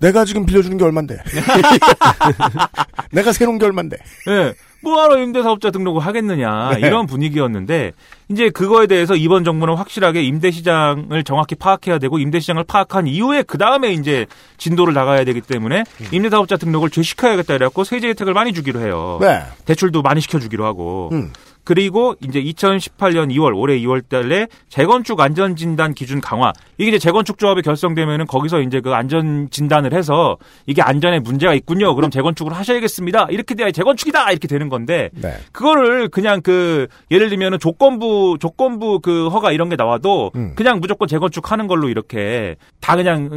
내가 0.00 0.24
지금 0.24 0.46
빌려주는 0.46 0.76
게 0.76 0.84
얼만데. 0.84 1.18
내가 3.12 3.32
새로운 3.32 3.58
게 3.58 3.66
얼만데. 3.66 3.96
예. 4.28 4.54
뭐하러 4.82 5.18
임대사업자 5.18 5.70
등록을 5.70 6.00
하겠느냐 6.04 6.70
네. 6.80 6.86
이런 6.86 7.06
분위기였는데 7.06 7.92
이제 8.30 8.48
그거에 8.48 8.86
대해서 8.86 9.14
이번 9.14 9.44
정부는 9.44 9.74
확실하게 9.74 10.22
임대시장을 10.22 11.22
정확히 11.24 11.54
파악해야 11.54 11.98
되고 11.98 12.18
임대시장을 12.18 12.64
파악한 12.64 13.06
이후에 13.06 13.42
그 13.42 13.58
다음에 13.58 13.92
이제 13.92 14.24
진도를 14.56 14.94
나가야 14.94 15.24
되기 15.24 15.42
때문에 15.42 15.84
임대사업자 16.12 16.56
등록을 16.56 16.88
죄시켜야겠다 16.88 17.54
이래갖고 17.56 17.84
세제 17.84 18.08
혜택을 18.08 18.32
많이 18.32 18.54
주기로 18.54 18.80
해요. 18.80 19.18
네. 19.20 19.42
대출도 19.66 20.00
많이 20.00 20.22
시켜주기로 20.22 20.64
하고 20.64 21.10
음. 21.12 21.30
그리고 21.74 22.16
이제 22.20 22.42
2018년 22.42 23.32
2월 23.32 23.56
올해 23.56 23.78
2월 23.78 24.02
달에 24.08 24.48
재건축 24.68 25.20
안전 25.20 25.54
진단 25.54 25.94
기준 25.94 26.20
강화 26.20 26.52
이게 26.78 26.88
이제 26.88 26.98
재건축 26.98 27.38
조합이 27.38 27.62
결성되면은 27.62 28.26
거기서 28.26 28.60
이제 28.62 28.80
그 28.80 28.92
안전 28.92 29.48
진단을 29.50 29.92
해서 29.92 30.36
이게 30.66 30.82
안전에 30.82 31.20
문제가 31.20 31.54
있군요. 31.54 31.94
그럼 31.94 32.10
재건축을 32.10 32.52
하셔야겠습니다. 32.54 33.28
이렇게 33.30 33.54
돼야 33.54 33.70
재건축이다 33.70 34.32
이렇게 34.32 34.48
되는 34.48 34.68
건데 34.68 35.10
네. 35.12 35.34
그거를 35.52 36.08
그냥 36.08 36.40
그 36.42 36.88
예를 37.12 37.28
들면은 37.28 37.60
조건부 37.60 38.36
조건부 38.40 38.98
그 38.98 39.28
허가 39.28 39.52
이런 39.52 39.68
게 39.68 39.76
나와도 39.76 40.32
음. 40.34 40.54
그냥 40.56 40.80
무조건 40.80 41.06
재건축하는 41.06 41.68
걸로 41.68 41.88
이렇게 41.88 42.56
다 42.80 42.96
그냥 42.96 43.28
어, 43.30 43.36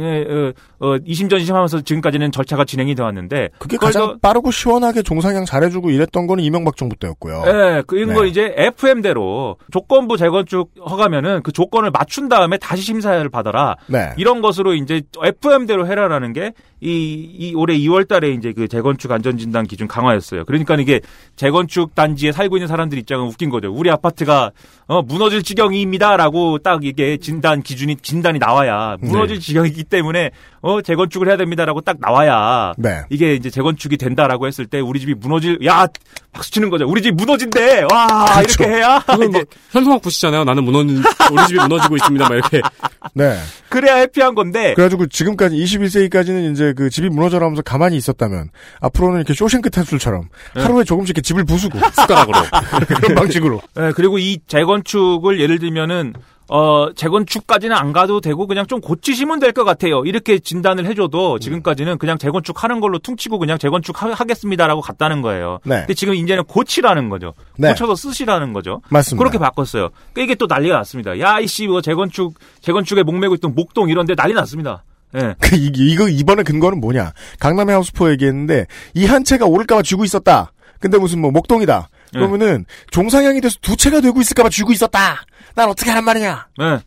어, 0.80 0.94
어, 0.94 0.98
이심전심하면서 1.06 1.82
지금까지는 1.82 2.32
절차가 2.32 2.64
진행이 2.64 2.96
돼 2.96 3.04
왔는데 3.04 3.50
그게 3.60 3.76
가장 3.76 4.06
더- 4.08 4.18
빠르고 4.20 4.50
시원하게 4.50 5.02
종상향 5.02 5.44
잘해주고 5.44 5.90
이랬던 5.90 6.26
거는 6.26 6.42
이명박 6.42 6.76
정부 6.76 6.96
때였고요. 6.96 7.44
예, 7.46 7.82
그런 7.86 8.08
네. 8.08 8.23
거 8.24 8.26
이제 8.26 8.54
FM대로 8.56 9.56
조건부 9.70 10.16
재건축 10.16 10.72
허가면은 10.78 11.42
그 11.42 11.52
조건을 11.52 11.90
맞춘 11.90 12.28
다음에 12.28 12.56
다시 12.56 12.82
심사를 12.82 13.28
받아라. 13.28 13.76
네. 13.86 14.12
이런 14.16 14.40
것으로 14.40 14.74
이제 14.74 15.02
FM대로 15.22 15.86
해라라는 15.86 16.32
게 16.32 16.52
이, 16.80 17.30
이 17.38 17.54
올해 17.54 17.78
2월 17.78 18.06
달에 18.06 18.30
이제 18.30 18.52
그 18.52 18.68
재건축 18.68 19.10
안전진단 19.10 19.66
기준 19.66 19.88
강화였어요. 19.88 20.44
그러니까 20.44 20.74
이게 20.76 21.00
재건축 21.34 21.94
단지에 21.94 22.32
살고 22.32 22.56
있는 22.56 22.68
사람들 22.68 22.98
입장은 22.98 23.26
웃긴 23.26 23.48
거죠. 23.48 23.72
우리 23.72 23.90
아파트가 23.90 24.50
어, 24.86 25.00
무너질 25.00 25.42
지경입니다라고 25.42 26.58
딱 26.58 26.84
이게 26.84 27.16
진단 27.16 27.62
기준이 27.62 27.96
진단이 27.96 28.38
나와야 28.38 28.96
무너질 29.00 29.40
지경이기 29.40 29.84
때문에 29.84 30.30
어, 30.60 30.82
재건축을 30.82 31.28
해야 31.28 31.36
됩니다라고 31.38 31.80
딱 31.80 31.96
나와야 32.00 32.74
네. 32.76 33.02
이게 33.08 33.34
이제 33.34 33.48
재건축이 33.48 33.96
된다라고 33.96 34.46
했을 34.46 34.66
때 34.66 34.80
우리 34.80 35.00
집이 35.00 35.14
무너질 35.14 35.58
야 35.64 35.86
박수 36.32 36.50
치는 36.50 36.68
거죠. 36.68 36.86
우리 36.86 37.00
집 37.00 37.14
무너진대. 37.14 37.86
와 37.92 38.03
그렇죠. 38.06 38.62
이렇게 38.62 38.76
해야 38.76 38.98
그건 39.00 39.30
뭐 39.30 39.42
현수막 39.70 40.02
부시잖아요. 40.02 40.44
나는 40.44 40.64
무너진 40.64 41.02
우리 41.32 41.46
집이 41.46 41.60
무너지고 41.60 41.96
있습니다. 41.96 42.28
막 42.28 42.34
이렇게 42.34 42.60
네. 43.14 43.38
그래야 43.68 43.96
해피한 43.96 44.34
건데. 44.34 44.74
그래가지고 44.74 45.06
지금까지 45.06 45.56
21세기까지는 45.56 46.52
이제 46.52 46.72
그 46.76 46.90
집이 46.90 47.08
무너져라면서 47.08 47.62
가만히 47.62 47.96
있었다면 47.96 48.50
앞으로는 48.80 49.18
이렇게 49.18 49.34
쇼생크 49.34 49.70
탈출처럼 49.70 50.28
네. 50.54 50.62
하루에 50.62 50.84
조금씩 50.84 51.16
이렇게 51.16 51.22
집을 51.22 51.44
부수고 51.44 51.78
숟가락으로. 51.92 52.38
그런 52.86 53.14
방식으로. 53.14 53.60
예, 53.78 53.92
그리고 53.94 54.18
이 54.18 54.38
재건축을 54.46 55.40
예를 55.40 55.58
들면은 55.58 56.14
어 56.48 56.88
재건축까지는 56.94 57.74
안 57.74 57.92
가도 57.92 58.20
되고 58.20 58.46
그냥 58.46 58.66
좀 58.66 58.80
고치시면 58.80 59.40
될 59.40 59.52
것 59.54 59.64
같아요. 59.64 60.04
이렇게 60.04 60.38
진단을 60.38 60.84
해줘도 60.86 61.38
지금까지는 61.38 61.96
그냥 61.98 62.18
재건축 62.18 62.62
하는 62.64 62.80
걸로 62.80 62.98
퉁치고 62.98 63.38
그냥 63.38 63.56
재건축 63.56 64.02
하, 64.02 64.10
하겠습니다라고 64.12 64.80
갔다는 64.82 65.22
거예요. 65.22 65.60
네. 65.64 65.78
근데 65.80 65.94
지금 65.94 66.14
이제는 66.14 66.44
고치라는 66.44 67.08
거죠. 67.08 67.34
네. 67.56 67.68
고쳐서 67.68 67.94
쓰시라는 67.94 68.52
거죠. 68.52 68.82
맞습니다. 68.90 69.18
그렇게 69.22 69.38
바꿨어요. 69.38 69.90
그러니까 70.12 70.22
이게 70.22 70.34
또 70.34 70.46
난리가 70.46 70.76
났습니다. 70.76 71.18
야 71.20 71.38
이씨 71.40 71.66
뭐 71.66 71.80
재건축 71.80 72.34
재건축에 72.60 73.02
목매고 73.04 73.34
있던 73.36 73.54
목동 73.54 73.88
이런데 73.88 74.14
난리 74.14 74.34
났습니다. 74.34 74.84
예. 75.16 75.34
그 75.40 75.54
이, 75.56 75.70
이거 75.74 76.08
이번에 76.08 76.42
근거는 76.42 76.80
뭐냐? 76.80 77.12
강남의 77.38 77.72
하우스포 77.74 78.10
얘기했는데 78.10 78.66
이 78.94 79.06
한 79.06 79.22
채가 79.24 79.46
오를까봐 79.46 79.82
쥐고 79.82 80.04
있었다. 80.04 80.52
근데 80.80 80.98
무슨 80.98 81.20
뭐 81.20 81.30
목동이다. 81.30 81.88
네. 82.14 82.20
그러면은 82.20 82.64
종상향이 82.90 83.40
돼서 83.40 83.56
두 83.60 83.76
채가 83.76 84.00
되고 84.00 84.20
있을까봐 84.20 84.48
쥐고 84.48 84.72
있었다. 84.72 85.24
난 85.54 85.68
어떻게 85.68 85.90
하란 85.90 86.04
말이냐? 86.04 86.46
네. 86.58 86.78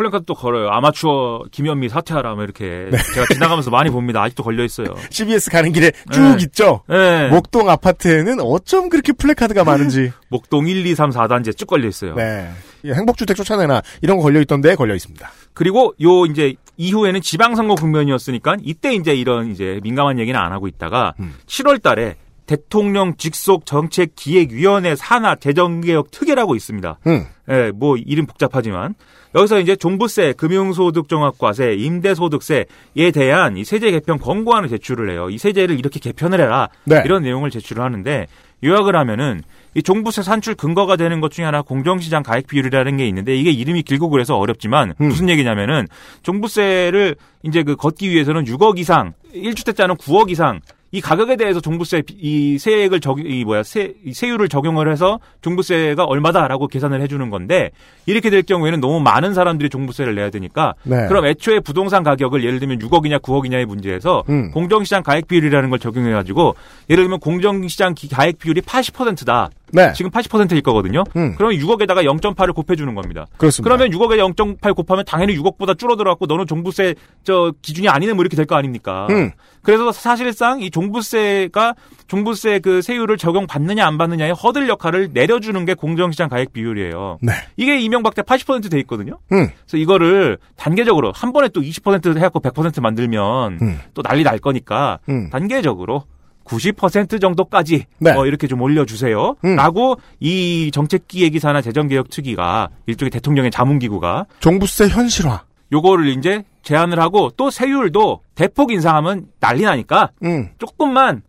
플랜카드 0.00 0.24
또 0.24 0.34
걸어요. 0.34 0.70
아마추어 0.70 1.42
김현미 1.50 1.90
사퇴하라 1.90 2.34
뭐 2.34 2.44
이렇게 2.44 2.88
네. 2.90 2.96
제가 3.14 3.26
지나가면서 3.34 3.70
많이 3.70 3.90
봅니다. 3.90 4.22
아직도 4.22 4.42
걸려 4.42 4.64
있어요. 4.64 4.86
CBS 5.10 5.50
가는 5.50 5.72
길에 5.72 5.92
쭉 6.10 6.20
네. 6.22 6.36
있죠. 6.44 6.82
네. 6.88 7.28
목동 7.28 7.68
아파트에는 7.68 8.40
어쩜 8.40 8.88
그렇게 8.88 9.12
플래카드가 9.12 9.62
많은지. 9.64 10.12
목동 10.28 10.66
1, 10.66 10.86
2, 10.86 10.94
3, 10.94 11.10
4단지에 11.10 11.54
쭉 11.54 11.66
걸려 11.66 11.86
있어요. 11.86 12.14
네. 12.14 12.50
이 12.82 12.90
행복주택 12.90 13.36
쫓아내나 13.36 13.82
이런 14.00 14.16
거 14.16 14.22
걸려 14.22 14.40
있던데 14.40 14.74
걸려 14.74 14.94
있습니다. 14.94 15.30
그리고 15.52 15.92
요 16.02 16.24
이제 16.24 16.54
이후에는 16.78 17.20
지방선거 17.20 17.74
국면이었으니까 17.74 18.56
이때 18.62 18.94
이제 18.94 19.14
이런 19.14 19.50
이제 19.50 19.80
민감한 19.82 20.18
얘기는 20.18 20.38
안 20.38 20.52
하고 20.52 20.66
있다가 20.66 21.12
음. 21.20 21.34
7월 21.46 21.82
달에 21.82 22.16
대통령 22.50 23.14
직속 23.16 23.64
정책 23.64 24.16
기획위원회 24.16 24.96
산하 24.96 25.36
재정개혁 25.36 26.10
특위라고 26.10 26.56
있습니다. 26.56 26.98
음. 27.06 27.24
예, 27.48 27.70
뭐 27.72 27.96
이름 27.96 28.26
복잡하지만 28.26 28.96
여기서 29.36 29.60
이제 29.60 29.76
종부세, 29.76 30.32
금융소득종합과세, 30.32 31.74
임대소득세에 31.74 33.12
대한 33.14 33.56
이 33.56 33.64
세제 33.64 33.92
개편 33.92 34.18
권고안을 34.18 34.68
제출을 34.68 35.10
해요. 35.10 35.30
이 35.30 35.38
세제를 35.38 35.78
이렇게 35.78 36.00
개편을 36.00 36.40
해라. 36.40 36.68
네. 36.82 37.00
이런 37.04 37.22
내용을 37.22 37.50
제출을 37.50 37.84
하는데 37.84 38.26
요약을 38.64 38.96
하면은 38.96 39.42
이 39.74 39.82
종부세 39.84 40.24
산출 40.24 40.56
근거가 40.56 40.96
되는 40.96 41.20
것 41.20 41.30
중에 41.30 41.44
하나 41.44 41.62
공정시장 41.62 42.24
가액 42.24 42.48
비율이라는 42.48 42.96
게 42.96 43.06
있는데 43.06 43.36
이게 43.36 43.52
이름이 43.52 43.84
길고 43.84 44.10
그래서 44.10 44.36
어렵지만 44.36 44.94
음. 45.00 45.08
무슨 45.08 45.28
얘기냐면은 45.28 45.86
종부세를 46.24 47.14
이제 47.44 47.62
그 47.62 47.76
걷기 47.76 48.10
위해서는 48.10 48.44
6억 48.44 48.80
이상, 48.80 49.12
1주택자는 49.32 49.96
9억 49.98 50.30
이상 50.30 50.60
이 50.92 51.00
가격에 51.00 51.36
대해서 51.36 51.60
종부세 51.60 52.02
비- 52.02 52.14
이 52.20 52.58
세액을 52.58 52.98
적이 53.00 53.22
이 53.26 53.44
뭐야 53.44 53.62
세이 53.62 54.12
세율을 54.12 54.48
적용을 54.48 54.90
해서 54.90 55.20
종부세가 55.40 56.02
얼마다라고 56.04 56.66
계산을 56.66 57.00
해주는 57.02 57.30
건데 57.30 57.70
이렇게 58.06 58.28
될 58.28 58.42
경우에는 58.42 58.80
너무 58.80 58.98
많은 59.00 59.32
사람들이 59.32 59.70
종부세를 59.70 60.16
내야 60.16 60.30
되니까 60.30 60.74
네. 60.82 61.06
그럼 61.06 61.26
애초에 61.26 61.60
부동산 61.60 62.02
가격을 62.02 62.42
예를 62.44 62.58
들면 62.58 62.80
6억이냐 62.80 63.20
9억이냐의 63.22 63.66
문제에서 63.66 64.24
음. 64.28 64.50
공정시장 64.50 65.04
가액 65.04 65.28
비율이라는 65.28 65.70
걸 65.70 65.78
적용해 65.78 66.10
가지고 66.10 66.56
예를 66.88 67.04
들면 67.04 67.20
공정시장 67.20 67.94
기- 67.94 68.08
가액 68.08 68.38
비율이 68.40 68.60
80%다. 68.62 69.50
네. 69.72 69.92
지금 69.92 70.10
80%일 70.10 70.62
거거든요. 70.62 71.04
음. 71.14 71.36
그러면 71.36 71.56
6억에다가 71.60 72.02
0.8을 72.04 72.52
곱해주는 72.52 72.92
겁니다. 72.96 73.26
그렇습니다. 73.36 73.62
그러면 73.76 73.96
6억에 73.96 74.34
0.8 74.34 74.74
곱하면 74.74 75.04
당연히 75.04 75.38
6억보다 75.38 75.78
줄어들어갖고 75.78 76.26
너는 76.26 76.48
종부세 76.48 76.96
저 77.22 77.52
기준이 77.62 77.88
아니네 77.88 78.14
뭐 78.14 78.22
이렇게 78.22 78.34
될 78.36 78.46
거 78.46 78.56
아닙니까? 78.56 79.06
음. 79.10 79.30
그래서 79.62 79.92
사실상 79.92 80.60
이 80.62 80.70
종 80.70 80.79
부세가 80.88 81.74
종부세 82.06 82.60
그 82.60 82.80
세율을 82.82 83.18
적용받느냐 83.18 83.86
안 83.86 83.98
받느냐의 83.98 84.32
허들 84.32 84.68
역할을 84.68 85.10
내려주는 85.12 85.64
게 85.64 85.74
공정시장 85.74 86.28
가액 86.28 86.52
비율이에요. 86.52 87.18
네. 87.20 87.32
이게 87.56 87.78
이명박 87.78 88.14
때 88.14 88.22
80%돼 88.22 88.78
있거든요. 88.80 89.18
음. 89.32 89.48
그래서 89.66 89.76
이거를 89.76 90.38
단계적으로 90.56 91.12
한 91.14 91.32
번에 91.32 91.48
또 91.48 91.60
20% 91.60 92.16
해갖고 92.16 92.40
100% 92.40 92.80
만들면 92.80 93.58
음. 93.60 93.78
또 93.94 94.02
난리 94.02 94.22
날 94.22 94.38
거니까 94.38 94.98
음. 95.08 95.28
단계적으로 95.30 96.04
90% 96.44 97.20
정도까지 97.20 97.84
네. 97.98 98.10
어, 98.12 98.26
이렇게 98.26 98.48
좀 98.48 98.60
올려주세요. 98.60 99.36
음. 99.44 99.56
라고 99.56 99.96
이 100.18 100.70
정책기획이사나 100.72 101.62
재정개혁특위가 101.62 102.70
일종의 102.86 103.10
대통령의 103.10 103.50
자문기구가 103.50 104.26
종부세 104.40 104.88
현실화. 104.88 105.42
요거를 105.72 106.08
이제 106.08 106.44
제안을 106.62 106.98
하고 107.00 107.30
또 107.36 107.50
세율도 107.50 108.22
대폭 108.34 108.72
인상하면 108.72 109.26
난리 109.40 109.62
나니까 109.62 110.10
음. 110.24 110.50
조금만 110.58 111.22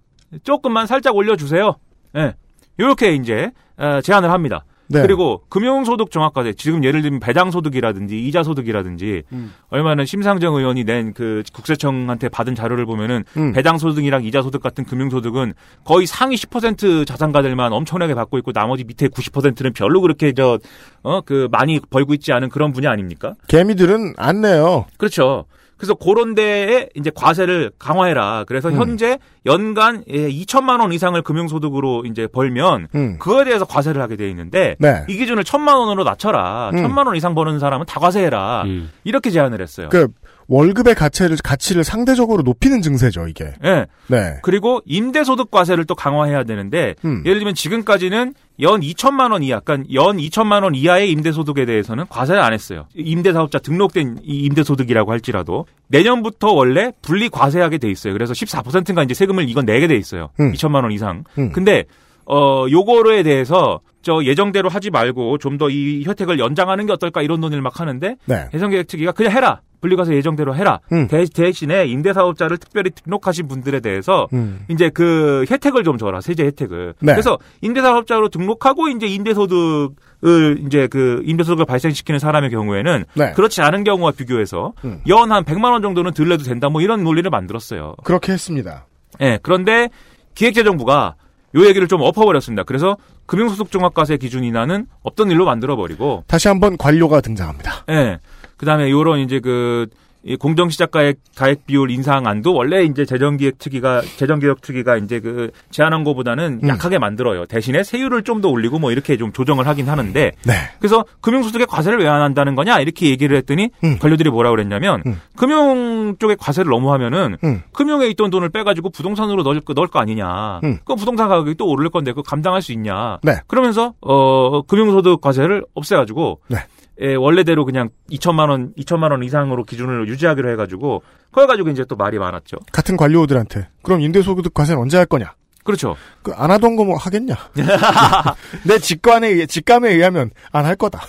조금만 0.44 0.88
살짝 0.88 1.16
올려주세요. 1.16 1.76
예. 2.18 2.36
요렇게 2.80 3.14
이제 3.16 3.52
어, 3.78 4.02
제안을 4.02 4.30
합니다. 4.32 4.66
네. 4.92 5.02
그리고 5.02 5.42
금융소득 5.50 6.12
정확과세 6.12 6.54
지금 6.54 6.84
예를 6.84 7.02
들면 7.02 7.20
배당소득이라든지 7.20 8.20
이자소득이라든지 8.28 9.24
음. 9.32 9.54
얼마나 9.70 10.06
심상정 10.06 10.56
의원이 10.56 10.84
낸 10.84 11.14
그 11.14 11.44
국세청한테 11.54 12.30
받은 12.30 12.56
자료를 12.56 12.86
보면은 12.86 13.24
음. 13.38 13.52
배당소득이랑 13.54 14.24
이자소득 14.24 14.62
같은 14.62 14.86
금융소득은 14.86 15.54
거의 15.84 16.06
상위 16.08 16.36
10% 16.36 17.06
자산가들만 17.08 17.74
엄청나게 17.74 18.14
받고 18.14 18.38
있고 18.40 18.52
나머지 18.52 18.84
밑에 18.84 19.08
90%는 19.08 19.74
별로 19.74 20.02
그렇게 20.02 20.34
저 20.34 20.60
어 21.04 21.22
그 21.26 21.48
많이 21.52 21.80
벌고 21.80 22.14
있지 22.14 22.32
않은 22.34 22.50
그런 22.50 22.72
분야 22.74 22.92
아닙니까? 22.92 23.34
개미들은 23.48 24.14
안 24.18 24.42
내요. 24.42 24.86
그렇죠. 24.98 25.46
그래서 25.82 25.96
그런 25.96 26.36
데에 26.36 26.90
이제 26.94 27.10
과세를 27.10 27.72
강화해라. 27.80 28.44
그래서 28.48 28.70
음. 28.70 28.76
현재 28.76 29.18
연간 29.48 30.04
예, 30.12 30.30
2천만 30.30 30.80
원 30.80 30.94
이상을 30.94 31.20
금융소득으로 31.24 32.04
이제 32.06 32.28
벌면 32.28 32.88
음. 32.94 33.18
그거에 33.18 33.46
대해서 33.46 33.66
과세를 33.66 34.00
하게 34.00 34.16
돼 34.16 34.30
있는데 34.30 34.76
네. 34.78 35.04
이 35.10 35.18
기준을 35.18 35.44
천만 35.44 35.78
원으로 35.78 36.04
낮춰라. 36.04 36.70
음. 36.76 36.78
천만 36.84 37.08
원 37.08 37.16
이상 37.16 37.34
버는 37.34 37.58
사람은 37.58 37.88
다 37.88 38.00
과세해라. 38.00 38.62
음. 38.66 38.92
이렇게 39.04 39.32
제안을 39.32 39.60
했어요. 39.60 39.90
그 39.90 40.08
월급의 40.48 40.96
가치를 40.96 41.38
가치를 41.44 41.84
상대적으로 41.84 42.44
높이는 42.44 42.82
증세죠, 42.82 43.28
이게. 43.28 43.54
예. 43.64 43.86
네. 44.08 44.38
그리고 44.42 44.82
임대소득 44.86 45.52
과세를 45.52 45.86
또 45.86 45.96
강화해야 45.96 46.44
되는데 46.44 46.96
음. 47.06 47.24
예를 47.26 47.40
들면 47.40 47.56
지금까지는 47.56 48.34
연 48.62 48.82
2천만 48.82 49.32
원 49.32 49.44
이하, 49.44 49.58
약간 49.58 49.86
연 49.94 50.18
2천만 50.18 50.64
원 50.64 50.76
이하의 50.76 51.12
임대소득에 51.12 51.66
대해서는 51.66 52.06
과세를 52.10 52.42
안 52.42 52.54
했어요. 52.54 52.86
임대사업자 52.96 53.60
등록된 53.60 54.20
이 54.24 54.46
임대소득이라고 54.46 55.12
할지라도 55.12 55.66
내년부터 55.88 56.52
원래 56.52 56.92
분리 57.02 57.30
과세하게 57.30 57.78
돼 57.78 57.90
있어요. 57.90 58.14
그래서 58.14 58.34
14%인가 58.34 59.04
이제 59.04 59.14
세금을 59.14 59.50
이건 59.50 59.66
내게 59.66 59.88
돼 59.88 59.96
있어요. 59.96 60.30
음. 60.40 60.52
2천만 60.54 60.84
원 60.84 60.92
이상. 60.92 61.24
음. 61.38 61.52
근데 61.52 61.86
어 62.26 62.66
요거에 62.70 63.24
대해서 63.24 63.80
저 64.02 64.24
예정대로 64.24 64.70
하지 64.70 64.90
말고 64.90 65.38
좀 65.38 65.58
더 65.58 65.70
이 65.70 66.04
혜택을 66.08 66.40
연장하는 66.40 66.86
게 66.86 66.94
어떨까 66.94 67.22
이런 67.22 67.40
논의를 67.40 67.62
막 67.62 67.80
하는데 67.80 68.16
네. 68.26 68.50
해상계획 68.54 68.88
특위가 68.88 69.12
그냥 69.12 69.32
해라. 69.34 69.62
분리과세 69.82 70.14
예정대로 70.14 70.56
해라. 70.56 70.80
음. 70.92 71.08
대, 71.08 71.26
대신에 71.26 71.86
임대사업자를 71.88 72.58
특별히 72.60 72.92
등록하신 72.92 73.48
분들에 73.48 73.80
대해서 73.80 74.28
음. 74.34 74.60
이제 74.68 74.90
그 74.90 75.44
혜택을 75.50 75.84
좀 75.84 75.98
줘라 75.98 76.22
세제 76.22 76.46
혜택을. 76.46 76.94
네. 77.00 77.14
그래서 77.14 77.40
임대사업자로 77.62 78.30
등록하고 78.30 78.90
이제 78.90 79.08
임대소득 79.08 79.96
을 80.24 80.62
이제 80.68 80.86
그 80.86 81.24
임대소득을 81.26 81.66
발생시키는 81.66 82.20
사람의 82.20 82.52
경우에는 82.52 83.06
네. 83.16 83.32
그렇지 83.32 83.64
않은 83.64 83.84
경우와 83.84 84.12
비교해서 84.12 84.72
음. 84.86 85.02
연한 85.08 85.44
100만 85.44 85.72
원 85.72 85.82
정도는 85.82 86.14
들 86.14 86.30
내도 86.30 86.44
된다 86.44 86.70
뭐 86.70 86.80
이런 86.82 87.04
논리를 87.04 87.28
만들었어요. 87.32 87.96
그렇게 88.04 88.32
했습니다. 88.34 88.86
예. 89.20 89.40
그런데 89.42 89.90
기획재정부가 90.36 91.16
요 91.56 91.66
얘기를 91.66 91.88
좀 91.88 92.02
엎어버렸습니다. 92.02 92.64
그래서 92.64 92.98
금융소득종합과세 93.26 94.18
기준 94.18 94.44
인하는 94.44 94.88
없던 95.04 95.32
일로 95.32 95.46
만들어버리고 95.46 96.24
다시 96.28 96.48
한번 96.48 96.78
관료가 96.78 97.22
등장합니다. 97.22 97.86
예. 97.90 98.20
그다음에 98.58 98.90
요런 98.90 99.20
이제 99.20 99.40
그 99.40 99.88
이 100.24 100.36
공정시작 100.36 100.92
가액 100.92 101.18
가액 101.36 101.66
비율 101.66 101.90
인상안도 101.90 102.54
원래 102.54 102.84
이제 102.84 103.06
재정기획특위가 103.06 104.02
재정개혁특위가 104.18 104.98
이제 104.98 105.20
그 105.20 105.50
제안한 105.72 106.04
거보다는 106.04 106.60
음. 106.64 106.68
약하게 106.70 107.00
만들어요. 107.00 107.46
대신에 107.48 107.84
세율을 107.84 108.24
좀 108.24 108.42
더 108.42 108.50
올리고 108.50 108.80
뭐 108.80 108.92
이렇게 108.92 109.18
좀 109.18 109.32
조정을 109.34 109.68
하긴 109.68 109.88
하는데 109.88 110.32
네. 110.46 110.54
그래서 110.80 111.06
금융소득에 111.22 111.66
과세를 111.66 112.00
왜 112.00 112.08
안 112.08 112.22
한다는 112.22 112.56
거냐 112.56 112.80
이렇게 112.80 113.10
얘기를 113.10 113.38
했더니 113.38 113.70
음. 113.84 113.98
관료들이 114.00 114.30
뭐라 114.32 114.50
그랬냐면 114.50 115.02
음. 115.06 115.22
금융 115.38 116.16
쪽에 116.20 116.36
과세를 116.40 116.70
너무 116.70 116.92
하면은 116.94 117.38
음. 117.44 117.62
금융에 117.72 118.08
있던 118.10 118.30
돈을 118.32 118.50
빼가지고 118.50 118.90
부동산으로 118.90 119.44
넣을 119.44 119.62
거, 119.62 119.74
넣을 119.74 119.88
거 119.88 120.00
아니냐. 120.00 120.60
음. 120.64 120.80
그럼 120.84 120.98
부동산 120.98 121.30
가격이 121.30 121.56
또 121.56 121.68
오를 121.68 121.90
건데 121.90 122.12
그거 122.12 122.22
감당할 122.24 122.62
수 122.62 122.72
있냐. 122.74 123.20
네. 123.24 123.34
그러면서 123.48 123.94
어 124.02 124.62
금융소득 124.64 125.22
과세를 125.22 125.64
없애가지고 125.74 126.42
네. 126.50 126.58
예, 127.00 127.16
원래대로 127.16 127.66
그냥 127.66 127.90
2천만 128.12 128.50
원, 128.50 128.74
2천만 128.78 129.12
원 129.12 129.24
이상으로 129.24 129.64
기준을 129.64 130.08
유지하기로 130.08 130.50
해가지고 130.52 131.04
그래가지고 131.32 131.70
이제 131.70 131.86
또 131.88 131.96
말이 131.96 132.20
많았죠. 132.20 132.58
같은 132.72 132.98
관료들한테 132.98 133.70
그럼 133.82 134.02
임대소득 134.02 134.54
과세는 134.54 134.82
언제 134.82 134.98
할 134.98 135.06
거냐? 135.06 135.34
그렇죠. 135.64 135.96
그 136.24 136.32
안 136.36 136.50
하던 136.52 136.76
거 136.76 136.84
뭐 136.84 136.98
하겠냐? 136.98 137.36
내 138.66 138.78
직관에 138.80 139.46
직감에 139.46 139.90
의하면 139.92 140.32
안 140.52 140.66
할 140.66 140.76
거다. 140.76 141.02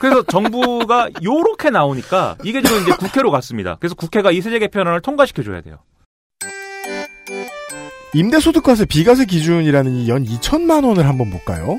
그래서 0.00 0.22
정부가 0.24 1.08
요렇게 1.22 1.70
나오니까 1.70 2.36
이게 2.44 2.62
지금 2.62 2.82
이제 2.82 2.92
국회로 2.92 3.30
갔습니다. 3.32 3.76
그래서 3.80 3.94
국회가 3.96 4.30
이 4.30 4.40
세제 4.40 4.58
개편안을 4.60 5.00
통과시켜 5.00 5.42
줘야 5.42 5.60
돼요. 5.62 5.78
임대소득과세 8.14 8.86
비과세 8.86 9.24
기준이라는 9.24 9.92
이 9.92 10.08
연 10.08 10.24
2천만 10.24 10.84
원을 10.84 11.06
한번 11.06 11.30
볼까요? 11.30 11.78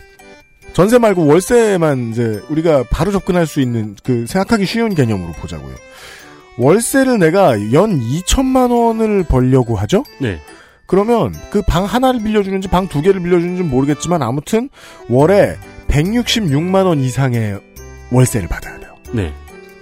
전세 0.73 0.97
말고 0.97 1.25
월세만 1.25 2.11
이제 2.11 2.41
우리가 2.49 2.83
바로 2.89 3.11
접근할 3.11 3.45
수 3.45 3.59
있는 3.61 3.95
그 4.03 4.25
생각하기 4.27 4.65
쉬운 4.65 4.95
개념으로 4.95 5.33
보자고요. 5.33 5.73
월세를 6.57 7.19
내가 7.19 7.53
연 7.73 7.99
2천만 7.99 8.71
원을 8.71 9.23
벌려고 9.23 9.75
하죠? 9.77 10.03
네. 10.19 10.39
그러면 10.85 11.33
그 11.49 11.61
방 11.61 11.85
하나를 11.85 12.21
빌려주는지 12.21 12.67
방 12.67 12.87
두 12.87 13.01
개를 13.01 13.21
빌려주는지 13.21 13.63
모르겠지만 13.63 14.21
아무튼 14.21 14.69
월에 15.09 15.57
166만 15.87 16.85
원 16.85 16.99
이상의 16.99 17.59
월세를 18.11 18.47
받아야 18.49 18.77
돼요. 18.79 18.95
네. 19.13 19.33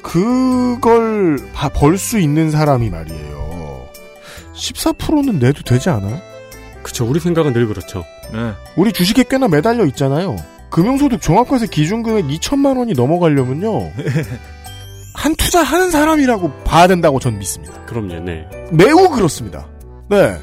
그걸 0.02 1.38
벌 1.74 1.98
수 1.98 2.20
있는 2.20 2.52
사람이 2.52 2.90
말이에요. 2.90 3.88
14%는 4.54 5.40
내도 5.40 5.62
되지 5.64 5.90
않아요? 5.90 6.20
그쵸. 6.84 7.06
우리 7.06 7.20
생각은 7.20 7.54
늘 7.54 7.68
그렇죠. 7.68 8.04
네. 8.32 8.54
우리 8.76 8.92
주식에 8.94 9.24
꽤나 9.30 9.48
매달려 9.48 9.86
있잖아요. 9.88 10.36
금융소득 10.70 11.22
종합과세 11.22 11.68
기준금액 11.68 12.26
2천만 12.28 12.78
원이 12.78 12.94
넘어가려면요. 12.94 13.92
한 15.16 15.36
투자하는 15.36 15.92
사람이라고 15.92 16.52
봐야 16.64 16.88
된다고 16.88 17.20
전 17.20 17.38
믿습니다. 17.40 17.74
그럼요. 17.86 18.20
네. 18.24 18.48
매우 18.72 19.10
그렇습니다. 19.10 19.68
네. 20.10 20.38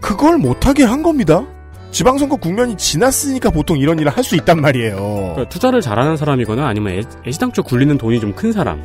그걸 0.00 0.36
못하게 0.38 0.84
한 0.84 1.02
겁니다. 1.02 1.46
지방선거 1.92 2.36
국면이 2.36 2.76
지났으니까 2.76 3.50
보통 3.50 3.78
이런 3.78 3.98
일을 3.98 4.10
할 4.10 4.24
수 4.24 4.34
있단 4.36 4.60
말이에요. 4.60 4.96
그러니까 4.96 5.48
투자를 5.48 5.80
잘하는 5.80 6.16
사람이거나 6.16 6.66
아니면 6.66 6.94
애, 6.94 7.02
애시당초 7.26 7.62
굴리는 7.62 7.96
돈이 7.98 8.18
좀 8.20 8.32
큰 8.34 8.52
사람. 8.52 8.82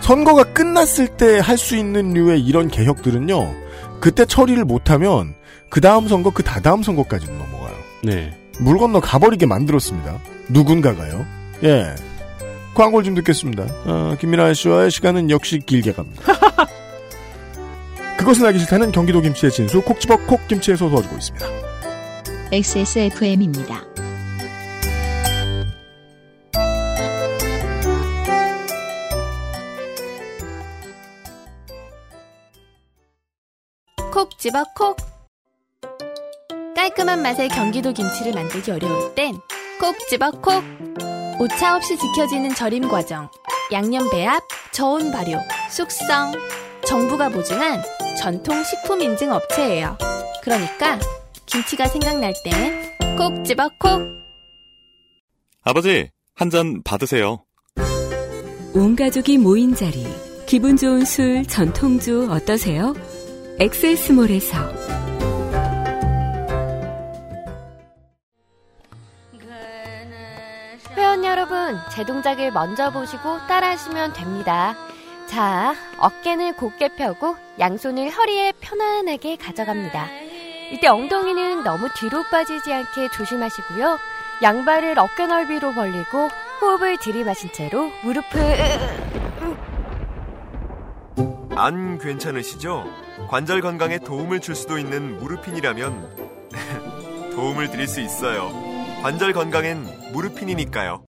선거가 0.00 0.44
끝났을 0.52 1.08
때 1.08 1.38
할 1.40 1.56
수 1.56 1.76
있는 1.76 2.12
류의 2.12 2.40
이런 2.40 2.68
개혁들은요. 2.68 3.54
그때 4.00 4.24
처리를 4.26 4.64
못하면 4.64 5.34
그 5.70 5.80
다음 5.80 6.06
선거, 6.08 6.30
그 6.30 6.42
다다음 6.42 6.82
선거까지는 6.82 7.36
넘어가요. 7.38 7.74
네. 8.04 8.38
물 8.58 8.78
건너 8.78 9.00
가버리게 9.00 9.46
만들었습니다. 9.46 10.18
누군가가요. 10.48 11.26
예. 11.64 11.94
광고를 12.74 13.04
좀 13.04 13.14
듣겠습니다. 13.14 13.64
어, 13.84 14.16
김민아 14.20 14.52
씨와의 14.52 14.90
시간은 14.90 15.30
역시 15.30 15.60
길게 15.60 15.92
갑니다. 15.92 16.22
그것은 18.18 18.46
알기 18.46 18.58
싫다는 18.60 18.90
경기도 18.92 19.20
김치의 19.20 19.52
진수 19.52 19.82
콕 19.82 20.00
집어 20.00 20.16
콕 20.26 20.46
김치에서 20.48 20.88
도와주고 20.88 21.16
있습니다. 21.16 21.46
XSFM입니다. 22.52 23.84
콕 34.12 34.38
집어 34.38 34.64
콕. 34.76 35.13
깔끔한 36.84 37.22
맛의 37.22 37.48
경기도 37.48 37.92
김치를 37.94 38.32
만들기 38.34 38.70
어려울 38.70 39.14
땐 39.14 39.40
콕 39.80 39.96
집어 40.10 40.30
콕. 40.32 40.62
오차 41.40 41.76
없이 41.76 41.96
지켜지는 41.96 42.54
절임 42.54 42.88
과정, 42.88 43.30
양념 43.72 44.10
배합, 44.10 44.42
저온 44.70 45.10
발효, 45.10 45.38
숙성. 45.70 46.32
정부가 46.86 47.30
보증한 47.30 47.82
전통 48.18 48.62
식품 48.62 49.00
인증 49.00 49.32
업체예요. 49.32 49.96
그러니까 50.42 50.98
김치가 51.46 51.86
생각날 51.86 52.34
땐 52.44 53.16
콕 53.16 53.42
집어 53.46 53.70
콕. 53.78 54.02
아버지, 55.62 56.10
한 56.34 56.50
잔 56.50 56.82
받으세요. 56.82 57.44
온 58.74 58.94
가족이 58.94 59.38
모인 59.38 59.74
자리. 59.74 60.06
기분 60.44 60.76
좋은 60.76 61.06
술 61.06 61.44
전통주 61.46 62.28
어떠세요? 62.30 62.94
엑세스몰에서 63.58 65.03
회원 71.14 71.24
여러분, 71.24 71.78
제 71.92 72.04
동작을 72.04 72.50
먼저 72.50 72.90
보시고 72.90 73.38
따라하시면 73.46 74.14
됩니다. 74.14 74.74
자, 75.26 75.72
어깨는 75.98 76.54
곧게 76.54 76.88
펴고 76.96 77.36
양손을 77.60 78.10
허리에 78.10 78.52
편안하게 78.60 79.36
가져갑니다. 79.36 80.08
이때 80.72 80.88
엉덩이는 80.88 81.62
너무 81.62 81.88
뒤로 81.94 82.24
빠지지 82.32 82.72
않게 82.72 83.10
조심하시고요. 83.10 83.96
양발을 84.42 84.98
어깨 84.98 85.28
넓이로 85.28 85.74
벌리고 85.74 86.30
호흡을 86.60 86.96
들이마신 86.96 87.52
채로 87.52 87.92
무릎을 88.02 88.40
안 91.54 91.98
괜찮으시죠? 91.98 92.90
관절 93.28 93.60
건강에 93.60 94.00
도움을 94.00 94.40
줄 94.40 94.56
수도 94.56 94.78
있는 94.78 95.20
무르핀이라면 95.20 96.50
도움을 97.36 97.70
드릴 97.70 97.86
수 97.86 98.00
있어요. 98.00 98.50
관절 99.02 99.32
건강엔 99.32 100.03
무르핀이니까요. 100.14 101.04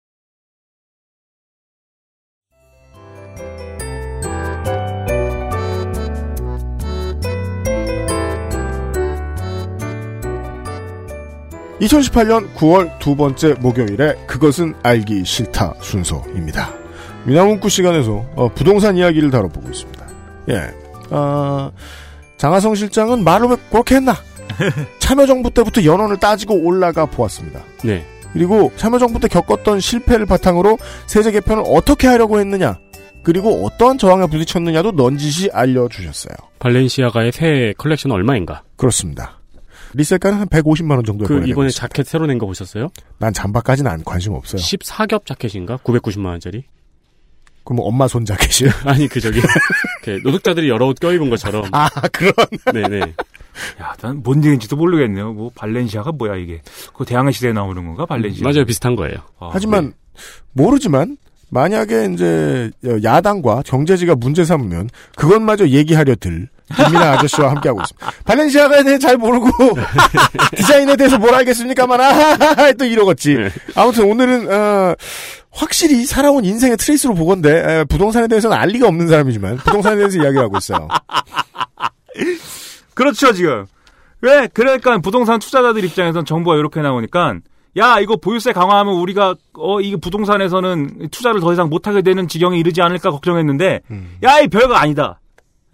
(2018년 11.81 12.53
9월) 12.53 12.99
두 12.99 13.15
번째 13.15 13.55
목요일에 13.55 14.15
그것은 14.27 14.75
알기 14.83 15.25
싫다 15.25 15.73
순서입니다 15.81 16.71
미나문구 17.25 17.69
시간에서 17.69 18.23
어, 18.35 18.49
부동산 18.53 18.97
이야기를 18.97 19.31
다뤄보고 19.31 19.67
있습니다 19.67 20.05
예 20.49 20.71
아, 21.09 21.71
장하성 22.37 22.75
실장은 22.75 23.23
말을 23.23 23.47
왜 23.47 23.55
그렇게 23.71 23.95
했나 23.95 24.13
참여정부 24.99 25.49
때부터 25.55 25.83
연원을 25.83 26.17
따지고 26.17 26.53
올라가 26.53 27.07
보았습니다 27.07 27.63
네. 27.83 28.05
그리고 28.33 28.71
참여정부 28.77 29.19
때 29.19 29.27
겪었던 29.27 29.79
실패를 29.79 30.25
바탕으로 30.25 30.77
세제 31.07 31.31
개편을 31.31 31.63
어떻게 31.67 32.07
하려고 32.07 32.39
했느냐 32.39 32.77
그리고 33.23 33.65
어떠한 33.65 33.97
저항에 33.97 34.25
부딪혔느냐도 34.27 34.91
넌지시 34.93 35.49
알려주셨어요. 35.53 36.33
발렌시아가의 36.59 37.31
새 37.31 37.73
컬렉션 37.77 38.11
얼마인가? 38.11 38.63
그렇습니다. 38.77 39.39
resell가는 39.93 40.39
한 40.39 40.47
150만 40.47 40.91
원 40.91 41.03
정도에 41.03 41.27
그 41.27 41.33
이번에 41.45 41.67
있습니다. 41.67 41.71
자켓 41.87 42.07
새로 42.07 42.25
낸 42.25 42.37
거 42.39 42.45
보셨어요? 42.47 42.89
난 43.19 43.33
잠바까지는 43.33 43.91
안 43.91 44.03
관심 44.03 44.33
없어요. 44.33 44.59
14겹 44.61 45.25
자켓인가? 45.25 45.77
990만 45.83 46.27
원짜리? 46.27 46.63
그럼 47.63 47.75
뭐 47.77 47.87
엄마 47.87 48.07
손 48.07 48.25
자켓이요? 48.25 48.71
아니 48.85 49.07
그 49.07 49.19
저기 49.19 49.39
노숙자들이 50.23 50.69
여러 50.69 50.87
옷 50.87 50.99
껴입은 50.99 51.29
것처럼. 51.29 51.65
아 51.73 51.89
그런. 52.11 52.33
네네. 52.73 53.13
야, 53.81 53.93
난 54.01 54.21
뭔 54.23 54.37
얘기인지도 54.43 54.75
모르겠네요. 54.75 55.33
뭐 55.33 55.51
발렌시아가 55.55 56.11
뭐야 56.11 56.35
이게? 56.35 56.61
그 56.93 57.05
대항해 57.05 57.31
시대에 57.31 57.53
나오는 57.53 57.85
건가 57.85 58.05
발렌시아? 58.05 58.43
맞아요 58.47 58.65
비슷한 58.65 58.95
거예요. 58.95 59.17
아, 59.39 59.49
하지만 59.51 59.93
모르지만 60.53 61.17
만약에 61.49 62.09
이제 62.13 62.71
야당과 63.03 63.63
경제지가 63.65 64.15
문제 64.15 64.45
삼으면 64.45 64.89
그것마저 65.17 65.67
얘기하려 65.67 66.15
들 66.15 66.47
김민아 66.77 67.13
아저씨와 67.13 67.49
함께하고 67.51 67.81
있습니다. 67.81 68.11
발렌시아가에 68.23 68.83
대해 68.83 68.97
잘 68.97 69.17
모르고 69.17 69.49
디자인에 70.55 70.95
대해서 70.95 71.17
뭘 71.17 71.33
알겠습니까만 71.35 71.99
아하하하 71.99 72.71
또 72.79 72.85
이러겠지. 72.85 73.33
네. 73.35 73.49
아무튼 73.75 74.05
오늘은 74.09 74.49
어, 74.49 74.95
확실히 75.51 76.05
살아온 76.05 76.45
인생의 76.45 76.77
trace로 76.77 77.13
보건데 77.15 77.49
에, 77.79 77.83
부동산에 77.83 78.29
대해서는 78.29 78.55
알 78.55 78.69
리가 78.69 78.87
없는 78.87 79.09
사람이지만 79.09 79.57
부동산에 79.57 79.97
대해서 79.97 80.17
이야기를 80.19 80.43
하고 80.43 80.57
있어요. 80.57 80.87
그렇죠 82.93 83.33
지금. 83.33 83.65
왜? 84.21 84.47
그러니까 84.53 84.97
부동산 84.99 85.39
투자자들 85.39 85.83
입장에선 85.83 86.25
정부가 86.25 86.55
이렇게 86.57 86.81
나오니까 86.81 87.35
야 87.77 87.99
이거 87.99 88.17
보유세 88.17 88.51
강화하면 88.53 88.95
우리가 88.95 89.35
어 89.57 89.81
이게 89.81 89.95
부동산에서는 89.97 91.09
투자를 91.09 91.39
더 91.39 91.53
이상 91.53 91.69
못 91.69 91.87
하게 91.87 92.01
되는 92.01 92.27
지경에 92.27 92.57
이르지 92.59 92.81
않을까 92.81 93.11
걱정했는데 93.11 93.81
야이 94.23 94.47
별거 94.49 94.75
아니다. 94.75 95.19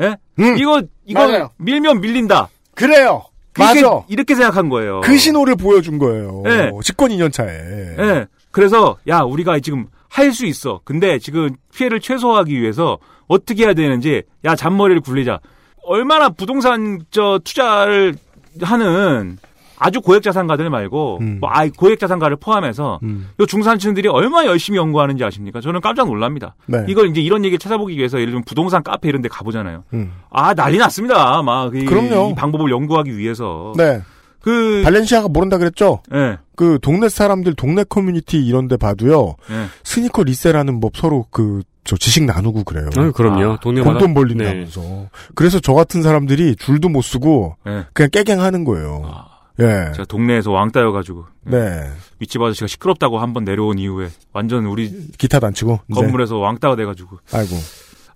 예? 0.01 0.15
음, 0.39 0.57
이거 0.57 0.82
이거 1.05 1.28
맞아요. 1.28 1.49
밀면 1.57 2.01
밀린다. 2.01 2.49
그래요. 2.76 3.24
그렇게 3.51 3.82
맞아. 3.82 4.03
이렇게 4.07 4.36
생각한 4.36 4.70
거예요. 4.70 5.01
그 5.01 5.18
신호를 5.18 5.55
보여준 5.55 5.97
거예요. 5.97 6.43
네. 6.45 6.72
집권 6.84 7.09
2년 7.09 7.34
차에. 7.34 7.49
예. 7.97 8.28
그래서 8.51 8.97
야 9.07 9.22
우리가 9.22 9.59
지금 9.59 9.88
할 10.09 10.32
수 10.32 10.45
있어. 10.45 10.80
근데 10.86 11.18
지금 11.20 11.49
피해를 11.76 11.99
최소화하기 11.99 12.59
위해서 12.61 12.97
어떻게 13.28 13.65
해야 13.65 13.74
되는지 13.74 14.22
야 14.45 14.55
잔머리를 14.55 15.01
굴리자. 15.01 15.39
얼마나 15.88 16.29
부동산 16.29 16.99
저 17.11 17.39
투자를 17.43 18.15
하는 18.61 19.38
아주 19.79 20.01
고액 20.01 20.23
자산가들 20.23 20.69
말고 20.69 21.19
음. 21.21 21.38
뭐 21.39 21.49
아이 21.49 21.69
고액 21.69 21.99
자산가를 21.99 22.38
포함해서 22.38 22.99
음. 23.03 23.29
요 23.39 23.45
중산층들이 23.45 24.07
얼마나 24.09 24.47
열심히 24.47 24.77
연구하는지 24.79 25.23
아십니까? 25.23 25.61
저는 25.61 25.81
깜짝 25.81 26.07
놀랍니다. 26.07 26.55
네. 26.65 26.83
이걸 26.88 27.09
이제 27.09 27.21
이런 27.21 27.45
얘기 27.45 27.57
찾아보기 27.57 27.95
위해서 27.95 28.17
예를 28.17 28.31
들면 28.31 28.43
부동산 28.45 28.83
카페 28.83 29.07
이런 29.07 29.21
데 29.21 29.29
가보잖아요. 29.29 29.83
음. 29.93 30.11
아 30.29 30.53
난리 30.53 30.77
났습니다. 30.77 31.41
막 31.43 31.75
이, 31.75 31.85
그럼요. 31.85 32.31
이 32.31 32.35
방법을 32.35 32.69
연구하기 32.71 33.17
위해서 33.17 33.73
네. 33.77 34.01
그 34.41 34.81
발렌시아가 34.83 35.27
모른다 35.27 35.57
그랬죠? 35.57 36.01
예. 36.13 36.38
그 36.55 36.79
동네 36.81 37.09
사람들 37.09 37.53
동네 37.55 37.83
커뮤니티 37.83 38.38
이런 38.45 38.67
데 38.67 38.77
봐도요. 38.77 39.35
예. 39.51 39.65
스니커 39.83 40.23
resell 40.24 40.51
하는 40.51 40.80
법 40.79 40.95
서로 40.97 41.25
그 41.31 41.61
저 41.88 41.95
지식 41.95 42.25
나누고 42.25 42.65
그래요. 42.65 42.89
아, 42.97 43.11
그럼요. 43.11 43.53
아, 43.53 43.59
동네마다 43.61 43.91
공돈 43.91 44.13
벌린다면서. 44.13 45.07
그래서 45.35 45.61
저 45.61 45.73
같은 45.73 46.01
사람들이 46.01 46.57
줄도 46.57 46.89
못 46.89 47.01
서고 47.01 47.55
예. 47.65 47.85
그냥 47.93 48.09
깨갱하는 48.11 48.65
거예요. 48.65 49.03
아, 49.05 49.25
예. 49.61 49.93
제가 49.93 50.03
동네에서 50.03 50.51
왕따여 50.51 50.91
가지고 50.91 51.27
네. 51.45 51.89
윗집 52.19 52.41
아저씨가 52.41 52.67
시끄럽다고 52.67 53.19
한 53.19 53.31
번 53.33 53.45
내려온 53.45 53.79
이후에 53.79 54.09
완전 54.33 54.65
우리 54.65 54.91
기타도 55.17 55.47
안 55.47 55.53
치고. 55.53 55.79
건물에서 55.93 56.38
왕따가 56.39 56.75
돼 56.75 56.83
가지고 56.83 57.19
아이고. 57.31 57.55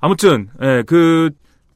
아무튼 0.02 0.50
예 0.62 0.84
그 0.86 1.30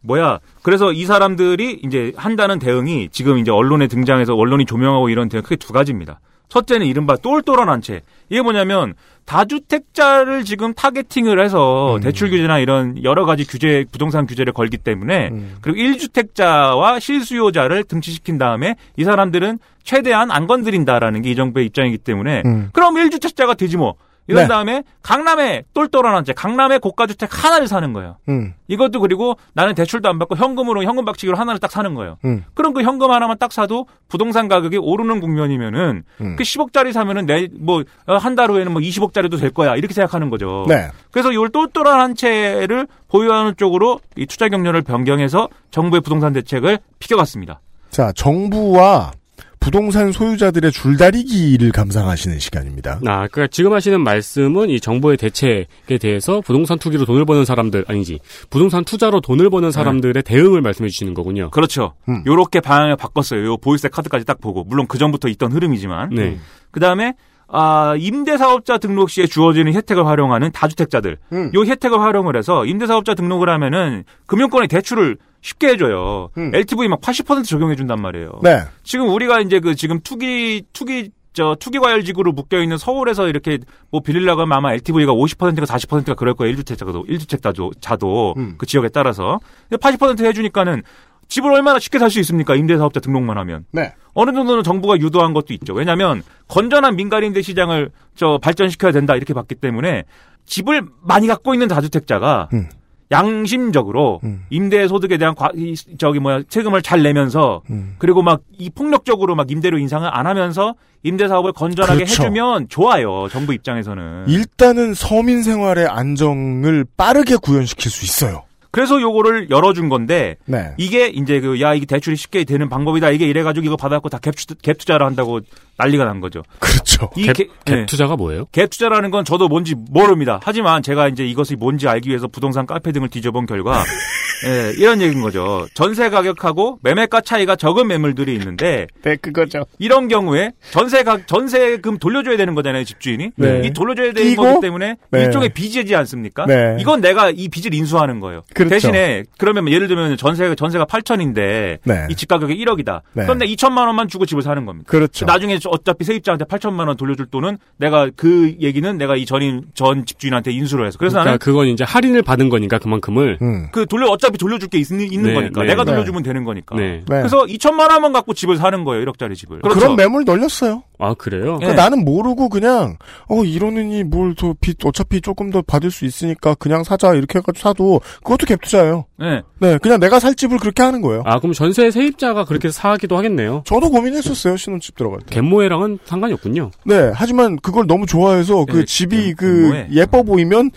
뭐야 0.06 0.40
그래서 0.62 0.92
이 0.92 1.06
사람들이 1.06 1.80
이제 1.84 2.14
한다는 2.16 2.60
대응이 2.60 3.10
지금 3.12 3.38
이제 3.38 3.52
언론에 3.52 3.88
등장해서 3.88 4.36
언론이 4.36 4.66
조명하고 4.66 5.10
이런 5.10 5.30
대응 5.30 5.42
크게 5.44 5.56
두 5.58 5.74
가지입니다. 5.74 6.20
첫째는 6.50 6.86
이른바 6.86 7.16
똘똘한 7.18 7.70
한 7.70 7.82
채. 7.82 8.02
이게 8.30 8.42
뭐냐면 8.42 8.94
다주택자를 9.26 10.44
지금 10.44 10.74
타겟팅을 10.74 11.44
해서 11.44 11.96
음. 11.96 12.02
대출 12.02 12.30
규제나 12.30 12.60
이런 12.60 13.04
여러 13.04 13.26
가지 13.26 13.46
규제 13.46 13.86
부동산 13.92 14.26
규제를 14.28 14.54
걸기 14.54 14.78
때문에 14.78 15.30
음. 15.32 15.56
그리고 15.62 15.80
1주택자와 15.80 17.00
실수요자를 17.00 17.84
등치시킨 17.86 18.38
다음에 18.38 18.76
이 18.98 19.04
사람들은 19.04 19.60
최대한 19.84 20.32
안 20.32 20.48
건드린다라는 20.48 21.22
게 21.22 21.32
이 21.32 21.36
정부의 21.36 21.66
입장이기 21.68 21.98
때문에 22.00 22.44
음. 22.46 22.70
그럼 22.74 22.96
1주택자가 22.96 23.58
되지 23.58 23.78
뭐. 23.78 23.96
이런 24.28 24.44
네. 24.44 24.48
다음에 24.48 24.84
강남에 25.04 25.64
똘똘한 25.74 26.16
한 26.16 26.24
채, 26.26 26.34
강남에 26.34 26.80
고가주택 26.80 27.30
하나를 27.44 27.68
사는 27.68 27.94
거예요. 27.94 28.18
음. 28.28 28.54
이것도 28.68 29.00
그리고 29.00 29.38
나는 29.54 29.76
대출도 29.76 30.10
안 30.10 30.18
받고 30.18 30.36
현금으로 30.36 30.84
현금 30.84 31.06
박치기로 31.06 31.38
하나를 31.38 31.60
딱 31.60 31.72
사는 31.72 31.94
거예요. 31.94 32.18
음. 32.26 32.44
그럼 32.56 32.74
그 32.74 32.82
현금 32.82 33.12
하나만 33.12 33.38
딱 33.38 33.52
사도 33.52 33.86
부동산 34.08 34.48
가격이 34.48 34.78
오르는 34.78 35.20
국면이면은 35.20 36.04
음. 36.22 36.36
그 36.36 36.44
10억짜리 36.44 36.92
사면은 36.92 37.26
내 37.26 37.48
뭐 37.60 37.84
한 38.08 38.36
달 38.36 38.50
후에는 38.50 38.72
뭐 38.72 38.82
20억짜리도 38.82 39.40
될 39.40 39.52
거야 39.52 39.76
이렇게 39.76 39.94
생각하는 39.94 40.30
거죠. 40.30 40.66
네. 40.68 40.90
그래서 41.12 41.32
이걸 41.32 41.50
똘똘한 41.50 42.00
한 42.00 42.16
채를 42.16 42.88
보유하는 43.10 43.54
쪽으로 43.58 44.00
이 44.18 44.26
투자 44.26 44.50
경로를 44.50 44.82
변경해서 44.82 45.50
정부의 45.72 46.02
부동산 46.02 46.34
대책을 46.34 46.80
피겨갔습니다. 47.00 47.62
자, 47.92 48.12
정부와 48.16 49.12
부동산 49.60 50.12
소유자들의 50.12 50.72
줄다리기를 50.72 51.72
감상하시는 51.72 52.40
시간입니다. 52.40 53.00
아, 53.06 53.28
그러니까 53.28 53.48
지금 53.48 53.74
하시는 53.74 54.00
말씀은 54.02 54.70
이 54.70 54.80
정부의 54.80 55.18
대책에 55.18 55.98
대해서 56.00 56.42
부동산 56.42 56.78
투기로 56.78 57.06
돈을 57.06 57.26
버는 57.26 57.46
사람들 57.46 57.86
아니지 57.88 58.20
부동산 58.50 58.84
투자로 58.84 59.22
돈을 59.22 59.50
버는 59.50 59.72
사람들의 59.72 60.24
대응을 60.24 60.62
말씀해 60.62 60.90
주시는 60.90 61.14
거군요. 61.14 61.50
그렇죠. 61.52 61.94
음. 62.10 62.24
요렇게 62.26 62.60
방향을 62.62 62.96
바꿨어요. 62.96 63.46
요 63.46 63.58
보유세 63.58 63.90
카드까지 63.90 64.26
딱 64.26 64.40
보고 64.40 64.64
물론 64.64 64.88
그 64.88 64.98
전부터 64.98 65.28
있던 65.30 65.52
흐름이지만 65.52 66.10
네. 66.10 66.38
그 66.72 66.80
다음에 66.80 67.14
아, 67.48 67.96
임대사업자 67.98 68.78
등록 68.80 69.10
시에 69.10 69.28
주어지는 69.28 69.74
혜택을 69.74 70.06
활용하는 70.06 70.52
다주택자들. 70.52 71.18
음. 71.32 71.52
요 71.54 71.64
혜택을 71.64 72.00
활용을 72.00 72.36
해서 72.36 72.66
임대사업자 72.66 73.14
등록을 73.14 73.50
하면은 73.50 74.04
금융권에 74.26 74.68
대출을 74.68 75.18
쉽게 75.46 75.68
해줘요. 75.70 76.30
음. 76.38 76.52
LTV 76.56 76.88
막 76.88 77.02
80% 77.02 77.46
적용해준단 77.46 78.02
말이에요. 78.02 78.40
네. 78.42 78.62
지금 78.84 79.10
우리가 79.10 79.42
이제 79.42 79.60
그 79.60 79.76
지금 79.76 80.00
투기, 80.00 80.64
투기, 80.74 81.12
저 81.34 81.56
투기 81.60 81.78
과열지구로 81.78 82.32
묶여 82.32 82.60
있는 82.60 82.78
서울에서 82.80 83.28
이렇게 83.28 83.60
뭐 83.92 84.02
빌리려고 84.02 84.42
하면 84.42 84.58
아마 84.58 84.74
LTV가 84.74 85.12
50%가 85.14 85.66
40%가 85.66 86.16
그럴 86.16 86.34
거예요. 86.34 86.56
1주택자도 86.56 87.08
1주택자도 87.08 87.74
자도 87.80 88.34
음. 88.38 88.56
그 88.58 88.66
지역에 88.66 88.90
따라서 88.90 89.40
80% 89.70 90.26
해주니까는 90.26 90.82
집을 91.28 91.52
얼마나 91.52 91.78
쉽게 91.78 92.00
살 92.00 92.10
수 92.10 92.20
있습니까? 92.22 92.56
임대사업자 92.56 93.00
등록만 93.00 93.38
하면. 93.38 93.66
네. 93.72 93.94
어느 94.14 94.32
정도는 94.32 94.64
정부가 94.64 94.98
유도한 94.98 95.34
것도 95.34 95.54
있죠. 95.56 95.74
왜냐하면 95.74 96.24
건전한 96.48 96.96
민간임대 96.96 97.42
시장을 97.44 97.92
저 98.16 98.40
발전시켜야 98.42 98.92
된다 98.92 99.16
이렇게 99.16 99.34
봤기 99.36 99.56
때문에 99.56 100.06
집을 100.46 100.84
많이 101.02 101.28
갖고 101.28 101.54
있는 101.54 101.68
다주택자가 101.68 102.50
음. 102.54 102.70
양심적으로 103.12 104.20
음. 104.24 104.46
임대 104.50 104.88
소득에 104.88 105.18
대한 105.18 105.36
과, 105.36 105.50
이, 105.56 105.76
저기 105.98 106.20
뭐야 106.20 106.42
세금을 106.50 106.82
잘 106.82 107.04
내면서 107.04 107.62
음. 107.70 107.96
그리고 108.00 108.22
막 108.22 108.42
이 108.58 108.70
폭력적으로 108.70 109.36
막 109.36 109.50
임대료 109.52 109.78
인상을 109.78 110.10
안 110.12 110.28
하면서 110.28 110.76
임대 111.04 111.28
사업을 111.28 111.54
건전하게 111.54 112.06
그렇죠. 112.06 112.24
해주면 112.24 112.70
좋아요. 112.70 113.28
정부 113.30 113.54
입장에서는. 113.54 114.26
일단은 114.28 114.94
서민 114.94 115.44
생활의 115.44 115.88
안정을 115.88 116.86
빠르게 116.98 117.36
구현시킬 117.36 117.92
수 117.92 118.06
있어요. 118.06 118.44
그래서 118.76 119.00
요거를 119.02 119.50
열어준 119.50 119.88
건데 119.90 120.36
네. 120.46 120.74
이게 120.78 121.08
이제 121.08 121.40
그 121.40 121.60
야 121.62 121.74
이게 121.74 121.86
대출이 121.86 122.16
쉽게 122.18 122.44
되는 122.44 122.68
방법이다. 122.68 123.10
이게 123.12 123.26
이래가지고 123.26 123.66
이거 123.66 123.78
받아갖고 123.78 124.10
다 124.10 124.18
갭, 124.20 124.34
갭 124.62 124.78
투자를 124.78 125.06
한다고 125.06 125.40
난리가 125.78 126.04
난 126.06 126.20
거죠. 126.20 126.44
그렇죠. 126.60 127.10
이 127.16 127.26
갭, 127.28 127.34
개- 127.36 127.46
갭 127.46 127.76
네. 127.76 127.86
투자가 127.86 128.16
뭐예요? 128.18 128.46
갭 128.52 128.70
투자라는 128.70 129.12
건 129.12 129.24
저도 129.26 129.48
뭔지 129.48 129.76
모릅니다. 129.76 130.40
하지만 130.44 130.84
제가 130.84 131.08
이제 131.08 131.26
이것이 131.26 131.56
뭔지 131.56 131.88
알기 131.88 132.10
위해서 132.10 132.28
부동산 132.28 132.66
카페 132.66 132.92
등을 132.92 133.08
뒤져본 133.10 133.46
결과 133.46 133.84
예, 134.46 134.74
이런 134.78 135.02
얘기인 135.02 135.22
거죠. 135.22 135.68
전세 135.74 136.10
가격하고 136.10 136.80
매매가 136.84 137.22
차이가 137.22 137.56
적은 137.56 137.88
매물들이 137.88 138.34
있는데 138.34 138.88
네, 139.04 139.16
그거죠. 139.16 139.66
이런 139.80 140.08
경우에 140.08 140.52
전세 140.72 141.04
가 141.04 141.20
전세금 141.26 141.98
돌려줘야 141.98 142.38
되는 142.38 142.56
거잖아요, 142.56 142.84
집주인이. 142.84 143.32
네. 143.36 143.62
이 143.66 143.72
돌려줘야 143.72 144.14
되는 144.14 144.30
끼고? 144.30 144.44
거기 144.44 144.62
때문에 144.62 144.96
네. 145.12 145.24
일종의 145.24 145.50
빚이지 145.50 145.96
않습니까? 145.96 146.46
네. 146.46 146.78
이건 146.80 147.02
내가 147.02 147.32
이 147.32 147.48
빚을 147.50 147.74
인수하는 147.74 148.20
거예요. 148.20 148.44
그렇죠. 148.54 148.70
대신에 148.70 149.24
그러면 149.38 149.70
예를 149.70 149.88
들면 149.88 150.18
전세가 150.18 150.56
전세가 150.56 150.86
8천인데 150.86 151.80
네. 151.84 152.08
이집 152.10 152.30
가격이 152.30 152.56
1억이다. 152.64 153.02
네. 153.14 153.24
그런데 153.24 153.46
2천만 153.48 153.88
원만 153.88 154.08
주고 154.08 154.26
집을 154.26 154.42
사는 154.42 154.66
겁니다. 154.66 154.90
그렇죠. 154.90 155.26
나중에 155.26 155.58
어차피 155.66 156.04
세입자한테 156.04 156.46
8천만 156.46 156.88
원 156.88 156.98
돌려줄 156.98 157.28
돈은 157.28 157.58
내가 157.78 158.10
그 158.16 158.56
얘기는 158.60 158.98
내가 158.98 159.16
이 159.16 159.26
전인 159.26 159.64
전 159.74 160.06
집주인한테 160.06 160.52
인수를 160.52 160.86
해서 160.88 160.98
그래서 160.98 161.16
그러니까 161.16 161.30
나는 161.32 161.40
그건 161.40 161.68
이제 161.68 161.84
할인을 161.84 162.22
받은 162.22 162.50
거니까 162.50 162.78
그만큼을 162.80 163.40
음. 163.42 163.68
그 163.72 163.86
돌려 163.86 164.08
어차피 164.08 164.35
돌려줄 164.38 164.70
게 164.70 164.78
있, 164.78 164.92
는 164.92 165.24
네, 165.24 165.34
거니까 165.34 165.62
네, 165.62 165.68
내가 165.68 165.84
네. 165.84 165.92
돌려주면 165.92 166.24
되는 166.24 166.44
거니까. 166.44 166.76
네. 166.76 166.98
네. 167.00 167.04
그래서 167.06 167.46
2천만 167.46 167.92
원만 167.92 168.14
갖고 168.14 168.34
집을 168.34 168.58
사는 168.58 168.84
거예요, 168.84 169.06
1억짜리 169.06 169.36
집을. 169.36 169.60
그렇죠. 169.62 169.80
그런 169.80 169.96
매물 169.96 170.26
널렸어요. 170.26 170.84
아 171.00 171.14
그래요? 171.14 171.58
그러니까 171.58 171.74
나는 171.74 172.04
모르고 172.06 172.50
그냥 172.50 172.98
어 173.30 173.44
이러느니 173.44 174.04
뭘더빚 174.04 174.86
어차피 174.86 175.22
조금 175.22 175.50
더 175.50 175.62
받을 175.62 175.92
수 175.92 176.06
있으니까 176.06 176.56
그냥 176.56 176.84
사자 176.84 177.14
이렇게 177.14 177.40
해가지고 177.40 177.62
사도 177.62 178.02
그것도 178.24 178.46
갭 178.46 178.62
투자예요. 178.62 179.06
네. 179.18 179.42
네, 179.60 179.78
그냥 179.78 180.00
내가 180.00 180.20
살 180.20 180.36
집을 180.36 180.58
그렇게 180.60 180.84
하는 180.84 181.02
거예요. 181.02 181.24
아 181.26 181.40
그럼 181.40 181.54
전세 181.54 181.90
세입자가 181.92 182.46
그렇게 182.46 182.70
사기도 182.70 183.18
하겠네요. 183.18 183.64
저도 183.66 183.90
고민했었어요 183.90 184.58
신혼집 184.58 184.96
들어갈 184.96 185.20
때. 185.22 185.36
갯모해랑은 185.36 186.00
상관이 186.06 186.34
없군요. 186.34 186.72
네, 186.86 187.12
하지만 187.14 187.58
그걸 187.58 187.88
너무 187.88 188.06
좋아해서 188.06 188.66
그 188.66 188.80
예, 188.82 188.86
집이 188.86 189.28
예, 189.30 189.34
그 189.34 189.46
갯모에. 189.72 189.88
예뻐 189.92 190.24
보이면 190.24 190.72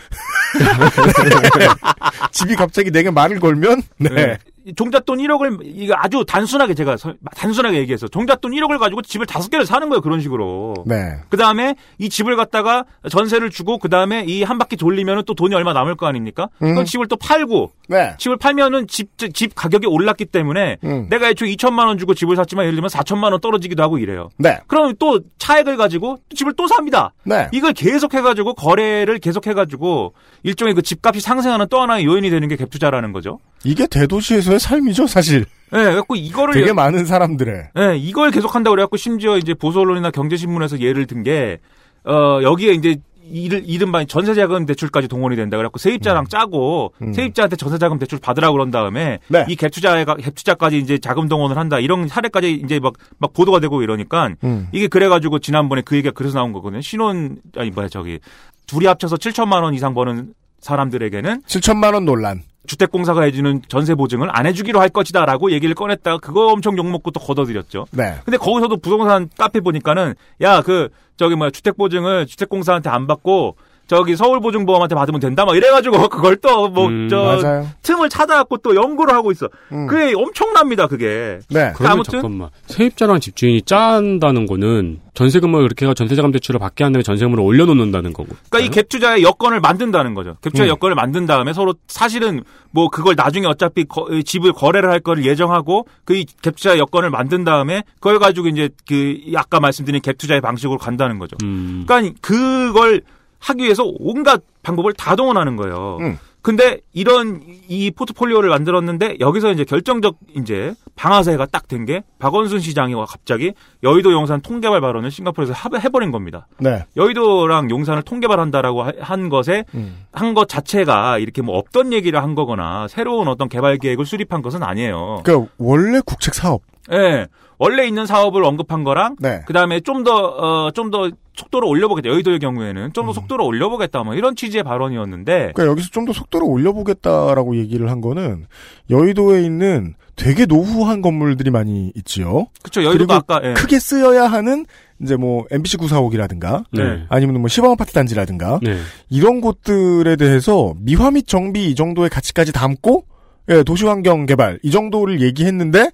집이 2.33 2.57
갑자기 2.57 2.91
내게 2.91 3.11
말을 3.11 3.41
걸면 3.41 3.83
네. 3.99 4.39
종잣돈 4.77 5.19
1억을 5.19 5.59
이거 5.63 5.95
아주 5.97 6.25
단순하게 6.27 6.75
제가 6.75 6.97
서- 6.97 7.15
단순하게 7.37 7.79
얘기해서 7.79 8.09
종잣돈 8.09 8.53
1억을 8.53 8.79
가지고 8.79 9.03
집을 9.03 9.27
다섯 9.27 9.49
개를 9.51 9.67
사는 9.67 9.89
거예요 9.89 10.01
그런 10.01 10.21
식으로. 10.21 10.75
네. 10.87 11.15
그 11.29 11.37
다음에 11.37 11.75
이 11.99 12.09
집을 12.09 12.37
갖다가 12.37 12.85
전세를 13.11 13.51
주고 13.51 13.79
그 13.79 13.89
다음에 13.89 14.25
이 14.27 14.43
한 14.43 14.57
바퀴 14.59 14.77
돌리면은 14.77 15.25
또 15.27 15.35
돈이 15.35 15.55
얼마 15.55 15.73
남을 15.73 15.97
거 15.97 16.07
아닙니까? 16.07 16.49
음. 16.63 16.73
그럼 16.73 16.85
집을 16.85 17.07
또 17.09 17.17
팔고 17.17 17.73
네. 17.89 18.15
집을 18.19 18.37
팔면은 18.39 18.87
집, 18.87 19.09
집 19.35 19.55
가격이 19.55 19.87
올랐기 19.87 20.25
때문에 20.27 20.77
음. 20.85 21.07
내가 21.11 21.29
애초에 21.29 21.49
2천만 21.55 21.87
원 21.87 21.99
주고 21.99 22.15
집을 22.15 22.37
샀지만 22.37 22.65
예를 22.65 22.77
들면 22.77 22.89
4천만 22.91 23.33
원 23.33 23.41
떨어지기도 23.41 23.83
하고 23.83 23.99
이래요. 23.99 24.29
네. 24.39 24.59
그럼 24.67 24.95
또 24.99 25.21
차액을 25.39 25.77
가지고 25.77 26.19
또 26.29 26.37
집을 26.37 26.53
또 26.57 26.67
삽니다. 26.67 27.13
네. 27.25 27.49
이걸 27.53 27.73
계속 27.73 28.15
해가지고 28.15 28.55
거래를 28.55 29.19
계속 29.19 29.47
해가지고 29.47 30.15
일종의 30.45 30.75
그 30.75 30.83
집값이 30.83 31.21
상승하는 31.21 31.67
또 31.69 31.81
하나의 31.81 32.05
요인이 32.05 32.31
되는 32.31 32.49
게 32.49 32.57
갭투자라는 32.57 33.13
거죠. 33.13 33.39
이게 33.65 33.87
대도시에서의 33.87 34.58
삶이죠, 34.59 35.07
사실. 35.07 35.45
예, 35.73 35.79
그래갖고 35.79 36.17
이거를 36.17 36.55
되게 36.55 36.73
많은 36.73 37.05
사람들의. 37.05 37.69
예, 37.79 37.97
이걸 37.97 38.31
계속 38.31 38.55
한다고 38.55 38.73
그래갖고 38.73 38.97
심지어 38.97 39.37
이제 39.37 39.55
보수 39.55 39.81
언론이나 39.81 40.11
경제신문에서 40.11 40.81
예를 40.81 41.07
든 41.07 41.23
게, 41.23 41.59
어, 42.05 42.41
여기에 42.43 42.73
이제 42.73 42.97
이를, 43.31 43.63
이른바 43.67 44.05
전세자금 44.05 44.67
대출까지 44.67 45.09
동원이 45.09 45.37
된다. 45.37 45.57
그래갖고 45.57 45.79
세입자랑 45.79 46.29
짜고, 46.29 46.95
음. 47.03 47.13
세입자한테 47.13 47.57
전세자금 47.57 47.99
대출 47.99 48.19
받으라고 48.19 48.55
그런 48.55 48.71
다음에, 48.71 49.19
네. 49.29 49.45
이 49.49 49.57
갭투자에, 49.57 50.07
갭투자까지 50.07 50.75
이제 50.75 50.99
자금 50.99 51.29
동원을 51.29 51.59
한다. 51.59 51.79
이런 51.79 52.09
사례까지 52.09 52.63
이제 52.65 52.81
막, 52.81 52.95
막 53.19 53.33
보도가 53.33 53.61
되고 53.61 53.83
이러니까, 53.83 54.31
음. 54.45 54.69
이게 54.73 54.89
그래가지고 54.89 55.41
지난번에 55.41 55.83
그 55.83 55.97
얘기가 55.97 56.13
그래서 56.15 56.39
나온 56.39 56.53
거거든요. 56.53 56.81
신혼, 56.81 57.37
아니, 57.57 57.71
뭐야, 57.71 57.89
저기, 57.89 58.19
둘이 58.67 58.87
합쳐서 58.87 59.17
7천만 59.17 59.63
원 59.63 59.75
이상 59.75 59.95
버는 59.95 60.33
사람들에게는 60.61 61.43
7천만 61.43 61.95
원 61.95 62.05
논란. 62.05 62.43
주택공사가 62.69 63.23
해주는 63.23 63.63
전세 63.69 63.95
보증을 63.97 64.29
안 64.31 64.47
해주기로 64.47 64.81
할 64.81 64.89
것이다라고 64.91 65.51
얘기를 65.51 65.75
꺼냈다가 65.75 66.19
그거 66.19 66.53
엄청 66.53 66.79
욕먹고 66.79 67.11
또 67.11 67.19
걷어들였죠. 67.21 67.87
네. 67.91 68.15
근데 68.25 68.37
거기서도 68.37 68.77
부동산 68.77 69.29
카페 69.37 69.61
보니까는 69.61 70.15
야 70.43 70.63
그 70.63 70.89
저기 71.17 71.35
뭐야 71.35 71.51
주택 71.51 71.77
보증을 71.77 72.27
주택공사한테 72.27 72.91
안 72.91 73.07
받고 73.07 73.57
저기 73.89 74.15
서울보증보험한테 74.17 74.95
받으면 74.95 75.19
된다 75.19 75.45
막 75.47 75.57
이래가지고 75.57 76.09
그걸 76.11 76.37
또뭐 76.37 76.87
음, 76.87 77.09
저. 77.11 77.65
틈을 77.83 78.09
찾아갖고 78.11 78.59
또 78.59 78.77
연구를 78.77 79.15
하고 79.15 79.33
있어. 79.33 79.49
음. 79.73 79.87
그게 79.87 80.15
엄청납니다 80.15 80.87
그게. 80.87 81.39
네. 81.49 81.73
그런데 81.75 81.87
아무튼- 81.93 82.13
잠깐만 82.21 82.51
세입자랑 82.67 83.19
집주인이 83.21 83.63
짠다는 83.63 84.47
거는 84.47 85.01
전세금을 85.15 85.63
그렇게 85.63 85.85
해서 85.87 85.95
전세자금 85.95 86.31
대출을 86.33 86.61
받게 86.61 86.85
한 86.85 86.93
다음에 86.93 87.03
전세금을 87.03 87.41
올려놓는다는 87.41 88.13
거고. 88.13 88.29
그러니까 88.51 88.61
이 88.61 88.83
갭투자의 88.83 89.23
여건을 89.23 89.61
만든다는 89.61 90.15
거죠. 90.15 90.37
갭투자 90.43 90.61
의 90.61 90.67
음. 90.67 90.69
여건을 90.69 90.95
만든 90.95 91.27
다음에 91.27 91.53
서로 91.55 91.75
사실은 91.89 92.43
뭐 92.71 92.89
그걸 92.91 93.15
나중에 93.17 93.47
어차피 93.47 93.85
거- 93.85 94.07
집을 94.23 94.53
거래를 94.53 94.91
할 94.91 95.01
거를 95.01 95.25
예정하고 95.25 95.87
그이 96.05 96.27
갭투자 96.43 96.73
의 96.73 96.79
여건을 96.79 97.09
만든 97.11 97.43
다음에 97.43 97.83
그걸 97.95 98.19
가지고 98.19 98.49
이제 98.49 98.69
그 98.87 99.17
아까 99.35 99.59
말씀드린 99.61 100.03
갭투자의 100.03 100.43
방식으로 100.43 100.79
간다는 100.79 101.19
거죠. 101.19 101.37
음. 101.43 101.85
그러니까 101.87 102.15
그걸 102.21 103.01
하기 103.39 103.65
위해서 103.65 103.85
온갖 104.01 104.43
방법을 104.63 104.93
다 104.95 105.17
동원하는 105.17 105.57
거예요. 105.57 105.99
음. 106.01 106.19
근데 106.41 106.79
이런 106.93 107.43
이 107.69 107.91
포트폴리오를 107.91 108.49
만들었는데 108.49 109.17
여기서 109.21 109.51
이제 109.53 109.65
결정적 109.65 110.17
이제 110.37 110.73
방아쇠가 110.95 111.47
딱 111.47 111.67
된 111.69 111.85
게 111.85 112.03
박원순 112.19 112.61
시장이 112.61 112.95
와 112.95 113.05
갑자기 113.05 113.53
여의도 113.83 114.13
용산 114.13 114.41
통개발 114.41 114.81
발언을 114.81 115.11
싱가포르에서 115.11 115.53
하- 115.53 115.79
해버린 115.79 116.11
겁니다. 116.11 116.47
네. 116.59 116.85
여의도랑 116.97 117.69
용산을 117.71 118.03
통개발한다라고 118.03 118.83
하- 118.85 118.93
한 119.01 119.29
것에 119.29 119.65
음. 119.75 120.05
한것 120.13 120.49
자체가 120.49 121.19
이렇게 121.19 121.43
뭐 121.43 121.59
없던 121.59 121.93
얘기를 121.93 122.23
한 122.23 122.35
거거나 122.35 122.89
새로운 122.89 123.29
어떤 123.29 123.49
개발 123.49 123.77
계획을 123.77 124.07
수립한 124.07 124.41
것은 124.41 124.63
아니에요. 124.63 125.21
그러니까 125.25 125.51
원래 125.59 126.01
국책 126.05 126.35
사업. 126.35 126.63
예. 126.93 127.27
원래 127.61 127.87
있는 127.87 128.07
사업을 128.07 128.45
언급한 128.45 128.85
거랑 128.85 129.17
네. 129.19 129.41
그다음에 129.47 129.81
좀더어좀더 129.81 131.11
속도를 131.35 131.69
올려보겠다. 131.69 132.09
여의도의 132.09 132.39
경우에는 132.39 132.93
좀 132.93 133.07
더 133.07 133.13
속도를 133.13 133.45
올려보겠다. 133.45 134.05
뭐 134.05 134.15
이런 134.15 134.37
취지의 134.37 134.63
발언이었는데 134.63 135.53
그러니까 135.55 135.67
여기서 135.67 135.89
좀 135.91 136.05
더 136.05 136.13
속도를 136.13 136.47
올려보겠다라고 136.49 137.57
얘기를 137.57 137.91
한 137.91 138.01
거는 138.01 138.47
여의도에 138.91 139.43
있는 139.45 139.95
되게 140.15 140.47
노후한 140.47 141.03
건물들이 141.03 141.51
많이 141.51 141.93
있지요. 141.97 142.47
그쵸 142.63 142.83
여의도가 142.85 143.21
그리고 143.21 143.35
아까 143.35 143.49
예. 143.49 143.55
크게 143.55 143.79
쓰여야 143.79 144.27
하는 144.27 144.65
이제 145.01 145.17
뭐 145.17 145.45
MBC 145.51 145.77
구사옥이라든가 145.77 146.65
네. 146.73 147.05
아니면 147.09 147.41
뭐 147.41 147.49
시범 147.49 147.71
아파트 147.71 147.93
단지라든가 147.93 148.59
네. 148.63 148.79
이런 149.11 149.41
곳들에 149.41 150.17
대해서 150.17 150.75
미화 150.81 151.11
및 151.11 151.27
정비 151.27 151.71
이 151.71 151.75
정도의 151.75 152.11
가치까지 152.11 152.53
담고 152.53 153.05
예, 153.49 153.63
도시환경 153.63 154.27
개발 154.27 154.59
이 154.63 154.71
정도를 154.71 155.21
얘기했는데 155.23 155.91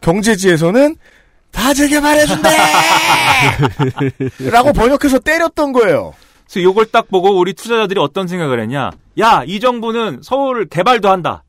경제지에서는 0.00 0.96
다 1.50 1.72
재개발해준대! 1.74 2.48
라고 4.50 4.72
번역해서 4.72 5.18
때렸던 5.20 5.72
거예요. 5.72 6.12
그래서 6.44 6.62
요걸 6.62 6.86
딱 6.86 7.08
보고 7.08 7.38
우리 7.38 7.52
투자자들이 7.54 8.00
어떤 8.00 8.26
생각을 8.26 8.60
했냐? 8.60 8.90
야, 9.18 9.42
이 9.46 9.60
정부는 9.60 10.20
서울 10.22 10.66
개발도 10.66 11.08
한다. 11.08 11.44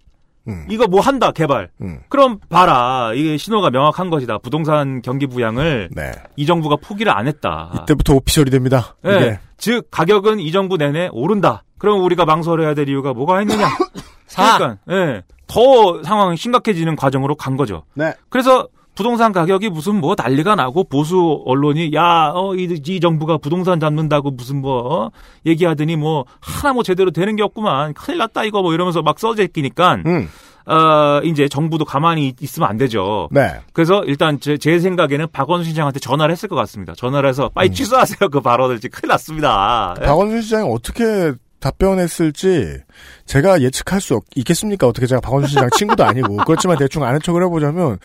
음, 0.47 0.65
이거 0.69 0.87
뭐 0.87 0.99
한다, 1.01 1.31
개발. 1.31 1.69
음, 1.81 1.99
그럼 2.09 2.39
봐라. 2.49 3.11
이게 3.13 3.37
신호가 3.37 3.69
명확한 3.69 4.09
것이다. 4.09 4.39
부동산 4.39 5.01
경기 5.01 5.27
부양을 5.27 5.89
네. 5.91 6.11
이 6.35 6.45
정부가 6.45 6.77
포기를 6.77 7.15
안 7.15 7.27
했다. 7.27 7.71
이때부터 7.83 8.15
오피셜이 8.15 8.49
됩니다. 8.49 8.95
예. 9.05 9.15
이게. 9.15 9.39
즉 9.57 9.87
가격은 9.91 10.39
이 10.39 10.51
정부 10.51 10.77
내내 10.77 11.09
오른다. 11.11 11.63
그럼 11.77 12.03
우리가 12.03 12.25
망설여야 12.25 12.73
될 12.73 12.89
이유가 12.89 13.13
뭐가 13.13 13.41
있느냐? 13.41 13.67
사. 14.27 14.57
그러니까 14.57 14.79
예. 14.89 15.23
더 15.49 16.01
상황이 16.03 16.37
심각해지는 16.37 16.95
과정으로 16.95 17.35
간 17.35 17.57
거죠. 17.57 17.83
네. 17.95 18.13
그래서 18.29 18.67
부동산 18.95 19.31
가격이 19.31 19.69
무슨 19.69 19.95
뭐 19.95 20.13
난리가 20.17 20.55
나고 20.55 20.83
보수 20.83 21.41
언론이 21.45 21.91
야 21.93 22.31
어 22.35 22.53
이 22.55 22.67
이 22.85 22.99
정부가 22.99 23.37
부동산 23.37 23.79
잡는다고 23.79 24.31
무슨 24.31 24.61
뭐 24.61 25.05
어? 25.05 25.11
얘기하더니 25.45 25.95
뭐 25.95 26.25
하나 26.41 26.73
뭐 26.73 26.83
제대로 26.83 27.09
되는 27.11 27.35
게 27.35 27.43
없구만 27.43 27.93
큰일 27.93 28.17
났다 28.19 28.43
이거 28.43 28.61
뭐 28.61 28.73
이러면서 28.73 29.01
막 29.01 29.17
써져 29.17 29.43
있기니까 29.43 29.99
음, 30.05 30.27
어 30.65 31.21
이제 31.23 31.47
정부도 31.47 31.85
가만히 31.85 32.27
있- 32.27 32.41
있으면 32.43 32.69
안 32.69 32.75
되죠. 32.77 33.29
네. 33.31 33.61
그래서 33.73 34.03
일단 34.05 34.39
제, 34.41 34.57
제 34.57 34.79
생각에는 34.79 35.27
박원순 35.31 35.69
시장한테 35.71 35.99
전화를 36.01 36.31
했을 36.33 36.49
것 36.49 36.55
같습니다. 36.57 36.93
전화를 36.95 37.29
해서 37.29 37.49
빨리 37.53 37.71
취소하세요 37.71 38.29
그 38.29 38.41
발언을 38.41 38.79
지금 38.81 38.99
큰일 38.99 39.09
났습니다. 39.11 39.95
예? 40.01 40.05
박원순 40.05 40.41
시장이 40.41 40.69
어떻게 40.71 41.31
답변했을지 41.59 42.77
제가 43.25 43.61
예측할 43.61 44.01
수 44.01 44.15
없, 44.15 44.23
있겠습니까? 44.35 44.87
어떻게 44.87 45.05
제가 45.07 45.21
박원순 45.21 45.49
시장 45.49 45.69
친구도 45.77 46.03
아니고 46.03 46.37
그렇지만 46.45 46.77
대충 46.77 47.03
아는 47.03 47.19
척을 47.21 47.43
해보자면 47.43 47.97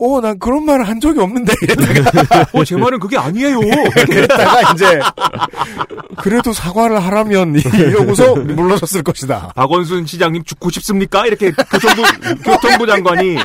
어 0.00 0.20
난 0.20 0.38
그런 0.38 0.64
말을 0.64 0.86
한 0.88 1.00
적이 1.00 1.20
없는데 1.20 1.52
이랬다가 1.62 2.46
어, 2.52 2.64
제 2.64 2.76
말은 2.76 2.98
그게 3.00 3.16
아니에요. 3.18 3.58
이랬다가 4.08 4.72
이제 4.72 5.00
그래도 6.18 6.52
사과를 6.52 6.98
하라면 7.04 7.56
이러고서 7.74 8.34
물러섰을 8.36 9.02
것이다. 9.02 9.52
박원순 9.56 10.06
시장님 10.06 10.44
죽고 10.44 10.70
싶습니까? 10.70 11.26
이렇게 11.26 11.50
교통부 11.50 12.02
교통부 12.44 12.86
장관이 12.86 13.38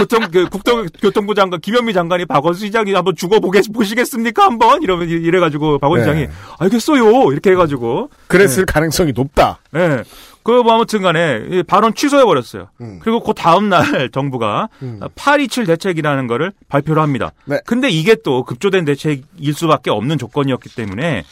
교통 0.00 0.30
그 0.30 0.48
국토 0.48 0.86
교통부 1.00 1.34
장관 1.34 1.60
김현미 1.60 1.92
장관이 1.92 2.26
박원순 2.26 2.66
시장이 2.66 2.92
한번 2.94 3.14
죽어 3.14 3.38
보게 3.40 3.60
보시겠습니까? 3.72 4.44
한번 4.44 4.82
이러면 4.82 5.08
이래 5.08 5.38
가지고 5.40 5.78
박원순 5.78 6.06
네. 6.06 6.20
시장이 6.20 6.36
알겠어요. 6.58 7.32
이렇게 7.32 7.50
해 7.50 7.54
가지고 7.54 8.10
그랬을 8.28 8.64
가능성이 8.66 9.12
높다. 9.12 9.58
예. 9.76 10.02
그뭐 10.42 10.72
아무튼 10.72 11.02
간에 11.02 11.42
이 11.50 11.62
발언 11.62 11.94
취소해 11.94 12.24
버렸어요. 12.24 12.68
음. 12.80 12.98
그리고 13.02 13.22
그 13.22 13.34
다음 13.34 13.68
날 13.68 14.08
정부가 14.10 14.68
음. 14.82 15.00
827 15.14 15.66
대책이라는 15.66 16.26
거를 16.26 16.52
발표를 16.68 17.02
합니다. 17.02 17.32
네. 17.44 17.58
근데 17.66 17.90
이게 17.90 18.16
또 18.24 18.44
급조된 18.44 18.86
대책일 18.86 19.52
수밖에 19.54 19.90
없는 19.90 20.16
조건이었기 20.16 20.74
때문에 20.74 21.24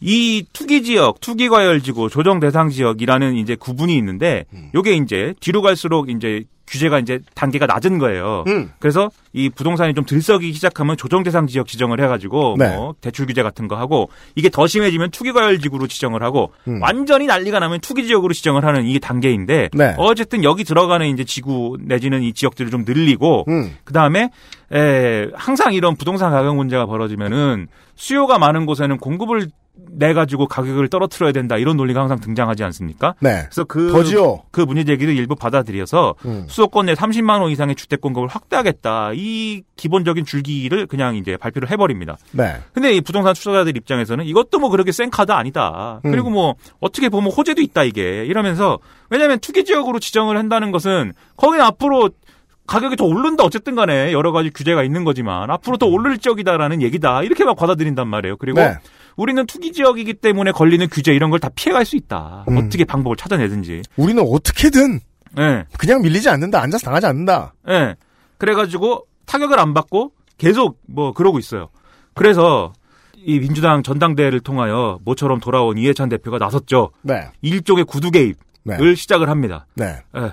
이 0.00 0.44
투기 0.52 0.82
지역, 0.82 1.20
투기 1.20 1.48
과열 1.48 1.80
지구, 1.80 2.08
조정 2.08 2.38
대상 2.38 2.68
지역이라는 2.68 3.36
이제 3.36 3.56
구분이 3.56 3.96
있는데 3.96 4.44
음. 4.52 4.70
요게 4.74 4.94
이제 4.96 5.34
뒤로 5.40 5.62
갈수록 5.62 6.10
이제 6.10 6.44
규제가 6.74 6.98
이제 6.98 7.20
단계가 7.34 7.66
낮은 7.66 7.98
거예요. 7.98 8.42
음. 8.48 8.72
그래서 8.80 9.10
이 9.32 9.48
부동산이 9.48 9.94
좀 9.94 10.04
들썩이기 10.04 10.52
시작하면 10.52 10.96
조정 10.96 11.22
대상 11.22 11.46
지역 11.46 11.68
지정을 11.68 12.00
해가지고 12.00 12.56
네. 12.58 12.74
뭐 12.74 12.94
대출 13.00 13.26
규제 13.26 13.42
같은 13.42 13.68
거 13.68 13.76
하고 13.76 14.10
이게 14.34 14.50
더 14.50 14.66
심해지면 14.66 15.10
투기 15.12 15.32
과열 15.32 15.60
지구로 15.60 15.86
지정을 15.86 16.22
하고 16.22 16.52
음. 16.66 16.82
완전히 16.82 17.26
난리가 17.26 17.60
나면 17.60 17.80
투기 17.80 18.06
지역으로 18.06 18.34
지정을 18.34 18.64
하는 18.64 18.84
이게 18.86 18.98
단계인데 18.98 19.70
네. 19.72 19.94
어쨌든 19.98 20.42
여기 20.42 20.64
들어가는 20.64 21.06
이제 21.06 21.22
지구 21.24 21.76
내지는 21.80 22.22
이 22.22 22.32
지역들을 22.32 22.70
좀 22.70 22.84
늘리고 22.84 23.44
음. 23.48 23.76
그 23.84 23.92
다음에 23.92 24.30
에, 24.72 25.28
항상 25.34 25.74
이런 25.74 25.94
부동산 25.96 26.32
가격 26.32 26.56
문제가 26.56 26.86
벌어지면은 26.86 27.68
수요가 27.94 28.38
많은 28.38 28.66
곳에는 28.66 28.98
공급을 28.98 29.48
내 29.76 30.12
가지고 30.12 30.46
가격을 30.46 30.88
떨어뜨려야 30.88 31.32
된다 31.32 31.56
이런 31.56 31.76
논리가 31.76 32.00
항상 32.00 32.20
등장하지 32.20 32.62
않습니까? 32.64 33.14
네. 33.20 33.42
그래서 33.44 33.64
그 33.64 33.90
더지요. 33.92 34.42
그 34.50 34.60
문제 34.60 34.84
제기를 34.84 35.16
일부 35.16 35.34
받아들여서 35.34 36.14
음. 36.24 36.46
수도권 36.48 36.86
내 36.86 36.94
30만 36.94 37.40
원 37.40 37.50
이상의 37.50 37.74
주택 37.74 38.00
공급을 38.00 38.28
확대하겠다 38.28 39.12
이 39.14 39.62
기본적인 39.76 40.24
줄기를 40.24 40.86
그냥 40.86 41.16
이제 41.16 41.36
발표를 41.36 41.70
해버립니다. 41.70 42.16
네. 42.32 42.56
근데 42.72 42.92
이 42.92 43.00
부동산 43.00 43.34
투자자들 43.34 43.76
입장에서는 43.76 44.24
이것도 44.24 44.58
뭐 44.58 44.70
그렇게 44.70 44.92
센 44.92 45.10
카드 45.10 45.32
아니다. 45.32 46.00
음. 46.04 46.10
그리고 46.10 46.30
뭐 46.30 46.54
어떻게 46.80 47.08
보면 47.08 47.32
호재도 47.32 47.60
있다 47.60 47.84
이게 47.84 48.24
이러면서 48.26 48.78
왜냐하면 49.10 49.38
투기 49.40 49.64
지역으로 49.64 49.98
지정을 49.98 50.36
한다는 50.36 50.70
것은 50.70 51.12
거기는 51.36 51.64
앞으로 51.64 52.10
가격이 52.66 52.96
더 52.96 53.04
오른다 53.04 53.44
어쨌든 53.44 53.74
간에 53.74 54.12
여러 54.12 54.32
가지 54.32 54.50
규제가 54.50 54.82
있는 54.82 55.04
거지만 55.04 55.50
앞으로 55.50 55.76
더 55.76 55.86
오를 55.86 56.16
지역이다라는 56.18 56.80
얘기다 56.82 57.22
이렇게 57.22 57.44
막 57.44 57.56
받아들인단 57.56 58.08
말이에요. 58.08 58.36
그리고 58.38 58.60
네. 58.60 58.78
우리는 59.16 59.44
투기 59.46 59.72
지역이기 59.72 60.14
때문에 60.14 60.52
걸리는 60.52 60.88
규제 60.90 61.12
이런 61.14 61.30
걸 61.30 61.38
다 61.38 61.48
피해갈 61.54 61.84
수 61.84 61.96
있다. 61.96 62.44
음. 62.48 62.56
어떻게 62.56 62.84
방법을 62.84 63.16
찾아내든지. 63.16 63.82
우리는 63.96 64.22
어떻게든 64.26 65.00
예. 65.38 65.64
그냥 65.78 66.00
밀리지 66.02 66.28
않는다. 66.28 66.60
앉아서 66.62 66.84
당하지 66.84 67.06
않는다. 67.06 67.54
예. 67.68 67.96
그래가지고 68.38 69.06
타격을 69.26 69.58
안 69.58 69.74
받고 69.74 70.12
계속 70.38 70.78
뭐 70.86 71.12
그러고 71.12 71.38
있어요. 71.38 71.68
그래서 72.14 72.72
이 73.16 73.38
민주당 73.40 73.82
전당대회를 73.82 74.40
통하여 74.40 74.98
모처럼 75.04 75.40
돌아온 75.40 75.78
이해찬 75.78 76.08
대표가 76.08 76.38
나섰죠. 76.38 76.90
네. 77.02 77.28
일종의 77.42 77.84
구두 77.84 78.10
개입을 78.10 78.34
네. 78.64 78.94
시작을 78.94 79.28
합니다. 79.28 79.66
네. 79.74 79.96
예. 80.16 80.32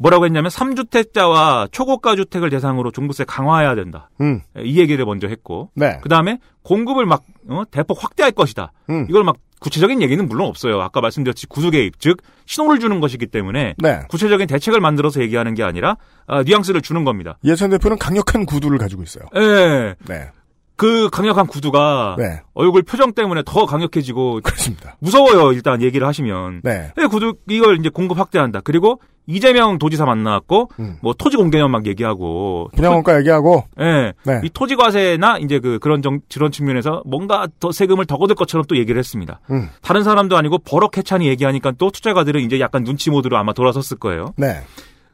뭐라고 0.00 0.24
했냐면 0.24 0.50
3주택자와 0.50 1.70
초고가 1.72 2.16
주택을 2.16 2.50
대상으로 2.50 2.90
종부세 2.90 3.24
강화해야 3.24 3.74
된다. 3.74 4.10
음. 4.20 4.40
예, 4.56 4.62
이 4.62 4.78
얘기를 4.78 5.04
먼저 5.04 5.28
했고 5.28 5.70
네. 5.74 5.98
그 6.02 6.08
다음에 6.08 6.38
공급을 6.62 7.06
막 7.06 7.24
어, 7.48 7.62
대폭 7.70 8.02
확대할 8.02 8.32
것이다. 8.32 8.72
음. 8.90 9.06
이걸 9.08 9.24
막 9.24 9.36
구체적인 9.60 10.02
얘기는 10.02 10.26
물론 10.28 10.48
없어요. 10.48 10.80
아까 10.80 11.00
말씀드렸듯이 11.00 11.46
구두 11.46 11.70
개입, 11.70 11.98
즉 12.00 12.18
신호를 12.46 12.78
주는 12.78 13.00
것이기 13.00 13.26
때문에 13.26 13.74
네. 13.78 14.00
구체적인 14.08 14.46
대책을 14.46 14.80
만들어서 14.80 15.20
얘기하는 15.20 15.54
게 15.54 15.64
아니라 15.64 15.96
아, 16.26 16.42
뉘앙스를 16.42 16.80
주는 16.80 17.04
겁니다. 17.04 17.38
예찬 17.44 17.70
대표는 17.70 17.98
강력한 17.98 18.46
구두를 18.46 18.78
가지고 18.78 19.02
있어요. 19.02 19.24
예. 19.34 19.94
네. 20.06 20.30
그 20.78 21.10
강력한 21.10 21.48
구두가 21.48 22.14
네. 22.18 22.40
얼굴 22.54 22.82
표정 22.82 23.12
때문에 23.12 23.42
더 23.44 23.66
강력해지고 23.66 24.40
그렇습니다. 24.44 24.96
무서워요. 25.00 25.52
일단 25.52 25.82
얘기를 25.82 26.06
하시면. 26.06 26.60
네. 26.62 26.92
네, 26.96 27.06
구두 27.06 27.34
이걸 27.48 27.80
이제 27.80 27.88
공급 27.88 28.16
확대한다. 28.16 28.60
그리고 28.62 29.00
이재명 29.26 29.78
도지사 29.78 30.04
만나갖고 30.04 30.70
음. 30.78 30.96
뭐 31.02 31.14
토지 31.14 31.36
공개념 31.36 31.72
막 31.72 31.84
얘기하고 31.84 32.70
분양원가 32.76 33.18
얘기하고 33.18 33.64
예. 33.80 34.12
네. 34.24 34.40
이 34.44 34.50
토지 34.50 34.76
과세나 34.76 35.38
이제 35.38 35.58
그 35.58 35.80
그런 35.80 36.00
정 36.00 36.20
그런 36.32 36.52
측면에서 36.52 37.02
뭔가 37.04 37.48
더 37.58 37.72
세금을 37.72 38.06
더 38.06 38.16
거둘 38.16 38.36
것처럼 38.36 38.64
또 38.68 38.78
얘기를 38.78 38.98
했습니다. 39.00 39.40
음. 39.50 39.68
다른 39.82 40.04
사람도 40.04 40.36
아니고 40.36 40.58
버럭 40.58 40.96
해찬이 40.96 41.26
얘기하니까 41.26 41.72
또 41.72 41.90
투자가들은 41.90 42.40
이제 42.42 42.60
약간 42.60 42.84
눈치 42.84 43.10
모드로 43.10 43.36
아마 43.36 43.52
돌아섰을 43.52 43.98
거예요. 43.98 44.32
네. 44.36 44.62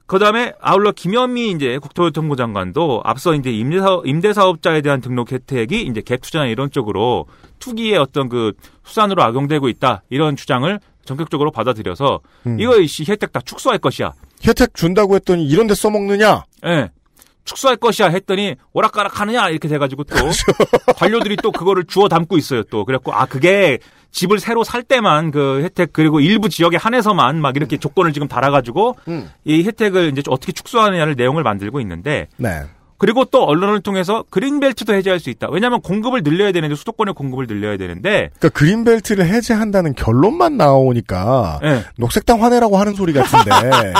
그 0.07 0.18
다음에 0.18 0.52
아울러 0.61 0.92
김현미 0.92 1.50
이제 1.52 1.78
국토교통부 1.78 2.36
장관도 2.36 3.02
앞서 3.05 3.34
이제 3.34 3.50
임대사업 3.50 4.07
임대사업자에 4.07 4.82
대한 4.82 5.00
등록 5.00 5.32
혜택이 5.32 5.82
이제 5.82 6.00
갭 6.02 6.20
투자나 6.22 6.46
이런 6.46 6.70
쪽으로 6.70 7.26
투기의 7.59 7.96
어떤 7.96 8.28
그 8.28 8.52
수단으로 8.84 9.22
악용되고 9.22 9.68
있다 9.68 10.02
이런 10.11 10.36
주장을 10.36 10.78
전격적으로 11.07 11.50
받아들여서 11.50 12.20
음. 12.46 12.61
이거 12.61 12.78
이 12.80 12.86
혜택 13.09 13.32
다 13.32 13.40
축소할 13.44 13.78
것이야. 13.78 14.12
혜택 14.46 14.74
준다고 14.74 15.14
했더니 15.14 15.46
이런 15.46 15.66
데 15.66 15.74
써먹느냐? 15.74 16.44
예. 16.66 16.90
축소할 17.44 17.76
것이야 17.76 18.09
했더니 18.09 18.57
오락가락 18.72 19.20
하느냐 19.20 19.50
이렇게 19.50 19.68
돼가지고 19.68 20.05
또 20.05 20.14
그렇죠. 20.14 20.44
관료들이 20.96 21.36
또 21.42 21.52
그거를 21.52 21.84
주워 21.84 22.09
담고 22.09 22.38
있어요 22.38 22.62
또 22.64 22.86
그래갖고 22.86 23.12
아 23.12 23.26
그게 23.26 23.78
집을 24.15 24.39
새로 24.39 24.65
살 24.65 24.83
때만 24.83 25.33
그 25.33 25.61
혜택 25.62 25.93
그리고 25.93 26.21
일부 26.21 26.49
지역에 26.49 26.77
한해서만 26.77 27.41
막 27.41 27.57
이렇게 27.57 27.77
조건을 27.77 28.12
지금 28.12 28.29
달아가지고 28.29 28.97
음. 29.09 29.29
이 29.45 29.65
혜택을 29.65 30.12
이제 30.12 30.23
어떻게 30.29 30.53
축소하느냐를 30.53 31.17
내용을 31.17 31.43
만들고 31.43 31.81
있는데 31.81 32.29
네. 32.37 32.62
그리고 32.97 33.25
또 33.25 33.45
언론을 33.45 33.81
통해서 33.81 34.25
그린벨트도 34.31 34.95
해제할 34.95 35.19
수 35.19 35.29
있다 35.31 35.49
왜냐하면 35.51 35.81
공급을 35.81 36.23
늘려야 36.23 36.53
되는데 36.53 36.77
수도권의 36.77 37.15
공급을 37.15 37.49
늘려야 37.49 37.77
되는데 37.77 38.31
그러니까 38.39 38.49
그린벨트를 38.51 39.27
해제한다는 39.27 39.95
결론만 39.95 40.57
나오니까 40.57 41.59
예. 41.65 41.85
녹색당 41.99 42.43
화내라고 42.43 42.79
하는 42.79 42.95
소리 42.95 43.12
같은데 43.12 43.51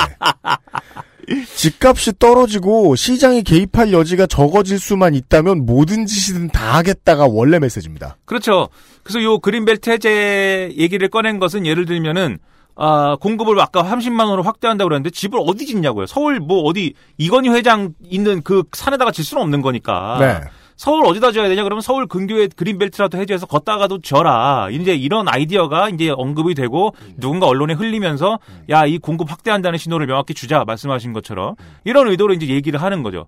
집값이 1.55 2.19
떨어지고 2.19 2.95
시장이 2.95 3.43
개입할 3.43 3.91
여지가 3.91 4.27
적어질 4.27 4.79
수만 4.79 5.15
있다면 5.15 5.65
모든 5.65 6.05
짓이든 6.05 6.49
다 6.49 6.75
하겠다가 6.75 7.25
원래 7.27 7.59
메시지입니다. 7.59 8.17
그렇죠. 8.25 8.69
그래서 9.03 9.23
요 9.23 9.39
그린벨트 9.39 9.89
해제 9.89 10.73
얘기를 10.77 11.07
꺼낸 11.09 11.39
것은 11.39 11.65
예를 11.65 11.85
들면은 11.85 12.39
아, 12.77 13.15
공급을 13.21 13.59
아까 13.59 13.83
30만 13.83 14.25
원으로 14.25 14.43
확대한다고 14.43 14.89
그랬는데 14.89 15.09
집을 15.09 15.39
어디 15.41 15.65
짓냐고요. 15.65 16.07
서울 16.07 16.39
뭐 16.39 16.61
어디 16.63 16.93
이건희 17.17 17.49
회장 17.49 17.93
있는 18.03 18.41
그 18.43 18.63
산에다가 18.73 19.11
질 19.11 19.23
수는 19.23 19.41
없는 19.43 19.61
거니까. 19.61 20.17
네. 20.19 20.49
서울 20.75 21.05
어디다 21.05 21.31
줘야 21.31 21.47
되냐? 21.47 21.63
그러면 21.63 21.81
서울 21.81 22.05
근교에 22.05 22.47
그린벨트라도 22.55 23.17
해제해서 23.17 23.45
걷다가도 23.45 24.01
져라. 24.01 24.67
이제 24.71 24.93
이런 24.93 25.27
아이디어가 25.27 25.89
이제 25.89 26.09
언급이 26.09 26.53
되고 26.53 26.93
누군가 27.17 27.47
언론에 27.47 27.73
흘리면서 27.73 28.39
야, 28.69 28.85
이 28.85 28.97
공급 28.97 29.31
확대한다는 29.31 29.77
신호를 29.77 30.07
명확히 30.07 30.33
주자 30.33 30.63
말씀하신 30.65 31.13
것처럼 31.13 31.55
이런 31.85 32.07
의도로 32.09 32.33
이제 32.33 32.47
얘기를 32.47 32.81
하는 32.81 33.03
거죠. 33.03 33.25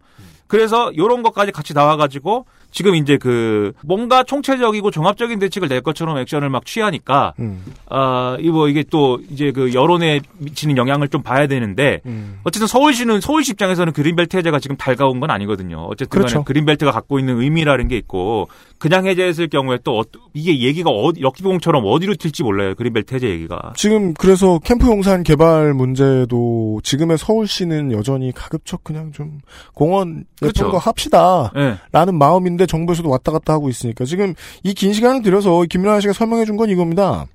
그래서 0.48 0.92
요런 0.98 1.24
것까지 1.24 1.52
같이 1.52 1.74
나와가지고 1.74 2.46
지금 2.78 2.94
이제 2.94 3.18
그 3.18 3.74
뭔가 3.84 4.22
총체적이고 4.22 4.92
종합적인 4.92 5.40
대책을 5.40 5.68
낼 5.68 5.82
것처럼 5.82 6.20
액션을 6.20 6.52
막 6.52 6.64
취하니까 6.64 7.34
음. 7.40 7.64
아, 7.90 8.38
이거 8.40 8.70
이게 8.70 8.84
또 8.88 9.20
이제 9.32 9.52
그 9.52 9.74
여론에 9.74 10.20
미치는 10.38 10.78
영향을 10.78 11.08
좀 11.08 11.24
봐야 11.24 11.48
되는데 11.48 12.02
음. 12.06 12.38
어쨌든 12.44 12.68
서울시는 12.68 13.20
서울시 13.20 13.54
입장에서는 13.54 13.94
그린벨트 13.94 14.38
해제가 14.38 14.60
지금 14.60 14.78
달가운 14.78 15.20
건 15.20 15.32
아니거든요. 15.32 15.88
어쨌든 15.90 16.10
그렇죠. 16.20 16.44
그린벨트가 16.44 16.92
갖고 16.92 17.18
있는 17.18 17.42
의미라는 17.42 17.88
게 17.88 17.98
있고 17.98 18.48
그냥 18.78 19.08
해제했을 19.08 19.48
경우에 19.48 19.80
또 19.84 20.02
어, 20.02 20.04
이게 20.36 20.62
얘기가 20.62 20.92
어디 20.92 21.20
럭키봉처럼 21.22 21.84
어디로 21.84 22.14
튈지 22.14 22.44
몰라요. 22.44 22.76
그린벨트 22.76 23.16
해제 23.16 23.28
얘기가. 23.28 23.74
지금 23.76 24.14
그래서 24.14 24.60
캠프 24.60 24.86
용산 24.86 25.24
개발 25.24 25.74
문제도 25.74 26.80
지금의 26.84 27.18
서울시는 27.18 27.92
여전히 27.92 28.32
가급적 28.32 28.84
그냥 28.84 29.12
좀 29.12 29.40
공원 29.74 30.26
예쁜 30.44 30.54
그렇죠. 30.54 30.70
거 30.70 30.78
합시다. 30.78 31.52
예. 31.56 31.78
라는 31.92 32.20
마음인데 32.20 32.67
정부에서도 32.68 33.10
왔다 33.10 33.32
갔다 33.32 33.54
하고 33.54 33.70
있으니까 33.70 34.06
지금 34.06 34.34
이 34.64 34.74
긴 34.74 34.94
시간을 34.94 35.22
들여서 35.24 35.64
김민아 35.70 36.00
씨가 36.02 36.14
설명해 36.14 36.46
준 36.46 36.58
건 36.58 36.70
이겁니다. 36.70 37.26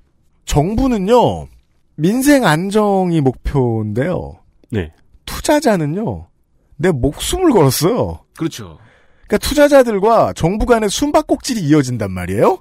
정부는요 0.45 1.47
민생 1.95 2.45
안정이 2.45 3.21
목표인데요. 3.21 4.39
네. 4.71 4.91
투자자는요 5.25 6.27
내 6.77 6.91
목숨을 6.91 7.51
걸었어요. 7.51 8.19
그렇죠. 8.37 8.77
그러니까 9.27 9.37
투자자들과 9.47 10.33
정부 10.33 10.65
간의 10.65 10.89
숨바꼭질이 10.89 11.61
이어진단 11.61 12.11
말이에요. 12.11 12.59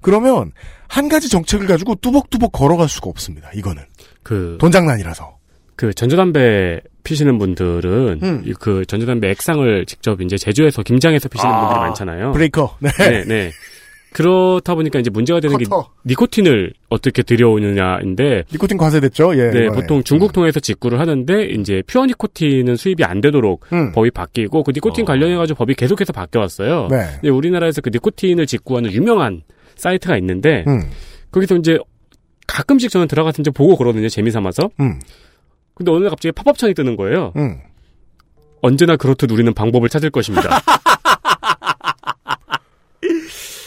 그러면 0.00 0.52
한 0.88 1.08
가지 1.08 1.28
정책을 1.28 1.66
가지고 1.66 1.94
뚜벅뚜벅 1.96 2.52
걸어갈 2.52 2.88
수가 2.88 3.08
없습니다. 3.10 3.50
이거는 3.54 3.82
그, 4.22 4.56
돈 4.60 4.70
장난이라서. 4.72 5.36
그 5.82 5.92
전자담배 5.92 6.80
피시는 7.02 7.38
분들은 7.38 8.20
음. 8.22 8.42
이그 8.46 8.86
전자담배 8.86 9.28
액상을 9.30 9.84
직접 9.86 10.20
이제 10.20 10.38
제조해서 10.38 10.84
김장해서 10.84 11.28
피시는 11.28 11.52
아, 11.52 11.58
분들이 11.58 11.80
많잖아요. 11.80 12.30
브레이커. 12.30 12.76
네. 12.78 12.90
네, 13.00 13.24
네. 13.24 13.50
그렇다 14.12 14.76
보니까 14.76 15.00
이제 15.00 15.10
문제가 15.10 15.40
되는 15.40 15.58
게 15.58 15.64
커터. 15.64 15.90
니코틴을 16.06 16.72
어떻게 16.88 17.24
들여오느냐인데 17.24 18.44
니코틴 18.52 18.78
과세됐죠. 18.78 19.36
예. 19.38 19.50
네. 19.50 19.66
보통 19.70 20.04
중국 20.04 20.32
통해서 20.32 20.60
직구를 20.60 21.00
하는데 21.00 21.46
이제 21.46 21.82
퓨어 21.88 22.06
니코틴은 22.06 22.76
수입이 22.76 23.02
안 23.02 23.20
되도록 23.20 23.66
음. 23.72 23.90
법이 23.90 24.12
바뀌고 24.12 24.62
그 24.62 24.70
니코틴 24.72 25.02
어. 25.02 25.06
관련해 25.06 25.34
가지고 25.34 25.58
법이 25.58 25.74
계속해서 25.74 26.12
바뀌어 26.12 26.42
왔어요. 26.42 26.86
네. 26.92 27.06
근데 27.14 27.30
우리나라에서 27.30 27.80
그 27.80 27.90
니코틴을 27.92 28.46
직구하는 28.46 28.92
유명한 28.92 29.42
사이트가 29.74 30.16
있는데 30.18 30.62
음. 30.68 30.82
거기서 31.32 31.56
이제 31.56 31.76
가끔씩 32.46 32.88
저는 32.88 33.08
들어가서 33.08 33.42
이제 33.42 33.50
보고 33.50 33.76
그러거든요. 33.76 34.08
재미 34.08 34.30
삼아서. 34.30 34.70
음. 34.78 35.00
근데 35.74 35.90
어느 35.90 36.00
날 36.00 36.10
갑자기 36.10 36.32
팝업창이 36.32 36.74
뜨는 36.74 36.96
거예요. 36.96 37.32
음. 37.36 37.60
언제나 38.60 38.96
그렇듯 38.96 39.30
우리는 39.30 39.52
방법을 39.52 39.88
찾을 39.88 40.10
것입니다. 40.10 40.60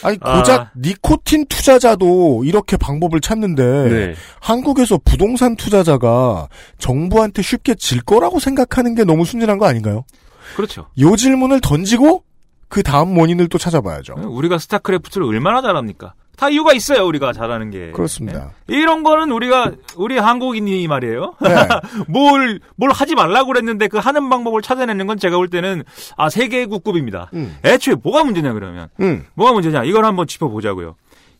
아니 0.02 0.18
고작 0.20 0.70
니코틴 0.76 1.46
투자자도 1.46 2.44
이렇게 2.44 2.76
방법을 2.76 3.20
찾는데 3.20 3.64
네. 3.64 4.14
한국에서 4.40 5.00
부동산 5.04 5.56
투자자가 5.56 6.48
정부한테 6.78 7.42
쉽게 7.42 7.74
질 7.74 8.00
거라고 8.02 8.38
생각하는 8.38 8.94
게 8.94 9.02
너무 9.02 9.24
순진한 9.24 9.58
거 9.58 9.66
아닌가요? 9.66 10.04
그렇죠. 10.54 10.86
요 11.00 11.16
질문을 11.16 11.60
던지고 11.60 12.22
그 12.68 12.82
다음 12.84 13.18
원인을 13.18 13.48
또 13.48 13.58
찾아봐야죠. 13.58 14.14
우리가 14.28 14.58
스타크래프트를 14.58 15.26
얼마나 15.26 15.60
잘합니까? 15.60 16.14
다 16.36 16.50
이유가 16.50 16.74
있어요, 16.74 17.06
우리가 17.06 17.32
잘하는 17.32 17.70
게. 17.70 17.90
그렇습니다. 17.92 18.52
네? 18.66 18.76
이런 18.76 19.02
거는 19.02 19.32
우리가, 19.32 19.72
우리 19.96 20.18
한국인이 20.18 20.86
말이에요. 20.86 21.34
네. 21.40 21.48
뭘, 22.08 22.60
뭘 22.76 22.90
하지 22.92 23.14
말라고 23.14 23.48
그랬는데 23.48 23.88
그 23.88 23.98
하는 23.98 24.28
방법을 24.28 24.60
찾아내는 24.60 25.06
건 25.06 25.18
제가 25.18 25.36
볼 25.36 25.48
때는, 25.48 25.82
아, 26.16 26.28
세계 26.28 26.66
국급입니다. 26.66 27.30
음. 27.32 27.56
애초에 27.64 27.94
뭐가 28.02 28.24
문제냐, 28.24 28.52
그러면. 28.52 28.88
음. 29.00 29.24
뭐가 29.34 29.54
문제냐, 29.54 29.84
이걸 29.84 30.04
한번 30.04 30.26
짚어보자고요. 30.26 30.94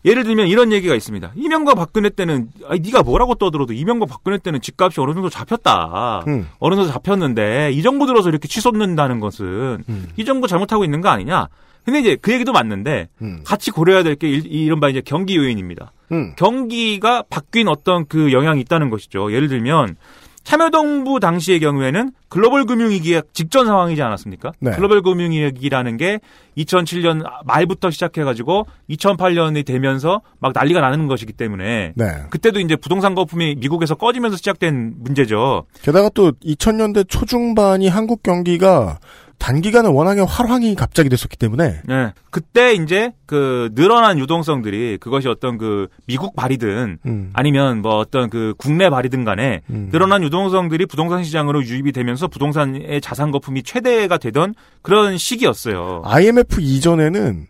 예를 0.07 0.23
들면 0.25 0.47
이런 0.47 0.73
얘기가 0.73 0.95
있습니다. 0.95 1.33
이명박 1.35 1.75
박근혜 1.75 2.11
때는 2.11 2.49
아니 2.69 2.79
네가 2.81 3.03
뭐라고 3.03 3.35
떠들어도 3.35 3.73
이명박 3.73 4.09
박근혜 4.09 4.39
때는 4.39 4.61
집값이 4.61 5.01
어느 5.01 5.13
정도 5.15 5.29
잡혔다. 5.29 6.23
음. 6.29 6.49
어느 6.61 6.77
정도 6.77 6.93
잡혔는데 6.93 7.73
이 7.73 7.83
정부 7.83 8.07
들어서 8.07 8.29
이렇게 8.29 8.47
치솟는다는 8.47 9.19
것은 9.19 9.83
음. 9.89 10.09
이 10.17 10.25
정부 10.25 10.47
잘못하고 10.47 10.85
있는 10.85 11.01
거 11.01 11.09
아니냐? 11.09 11.49
근데 11.87 12.01
이제 12.01 12.17
그 12.21 12.33
얘기도 12.33 12.53
맞는데 12.53 13.09
음. 13.23 13.41
같이 13.45 13.71
고려해야 13.71 14.03
될 14.03 14.17
게 14.17 14.29
이른바 14.29 14.89
이제 14.91 15.01
경기 15.05 15.37
요인입니다. 15.37 15.93
음. 16.13 16.35
경기가 16.37 17.23
바뀐 17.31 17.69
어떤 17.69 18.07
그 18.07 18.33
영향이 18.33 18.61
있다는 18.61 18.91
것이죠. 18.91 19.33
예를 19.33 19.49
들면 19.49 19.97
참여정부 20.45 21.19
당시의 21.19 21.59
경우에는 21.59 22.13
글로벌 22.29 22.67
금융위기의 22.67 23.23
직전 23.33 23.67
상황이지 23.67 24.01
않았습니까? 24.01 24.53
네. 24.61 24.71
글로벌 24.73 25.03
금융위기라는 25.03 25.97
게 25.97 26.21
2007년 26.57 27.25
말부터 27.45 27.91
시작해가지고 27.91 28.67
2008년이 28.91 29.67
되면서 29.67 30.21
막 30.39 30.53
난리가 30.55 30.81
나는 30.81 31.09
것이기 31.09 31.33
때문에 31.33 31.95
네. 31.97 32.07
그때도 32.31 32.61
이제 32.61 32.77
부동산 32.77 33.17
거품이 33.17 33.57
미국에서 33.59 33.97
꺼지면서 33.97 34.37
시작된 34.37 34.95
문제죠. 34.99 35.67
게다가 35.83 36.09
또 36.15 36.31
2000년대 36.45 37.09
초중반이 37.09 37.89
한국 37.89 38.23
경기가 38.23 39.01
단기간에 39.39 39.89
워낙에 39.89 40.23
활황이 40.23 40.75
갑자기 40.75 41.09
됐었기 41.09 41.37
때문에 41.37 41.81
네. 41.85 42.13
그때 42.31 42.73
이제 42.75 43.13
그 43.27 43.71
늘어난 43.75 44.19
유동성들이 44.19 44.99
그것이 44.99 45.29
어떤 45.29 45.59
그 45.59 45.89
미국 46.07 46.35
발이든 46.35 46.99
음. 47.07 47.31
아니면 47.33 47.83
뭐 47.83 47.99
어떤 47.99 48.31
그 48.31 48.55
국내 48.59 48.91
발이든 48.91 49.25
간에 49.25 49.63
음. 49.71 49.91
늘어난 49.93 50.23
유동성들이 50.23 50.87
부동산 50.87 51.23
시장으로 51.23 51.65
유입이 51.65 51.93
되면서 51.93 52.29
부동산의 52.29 53.01
자산 53.01 53.31
거품이 53.31 53.63
최대가 53.63 54.19
되던 54.19 54.55
그런 54.83 55.19
시기였어요. 55.19 56.03
IMF 56.05 56.61
이전에는 56.61 57.47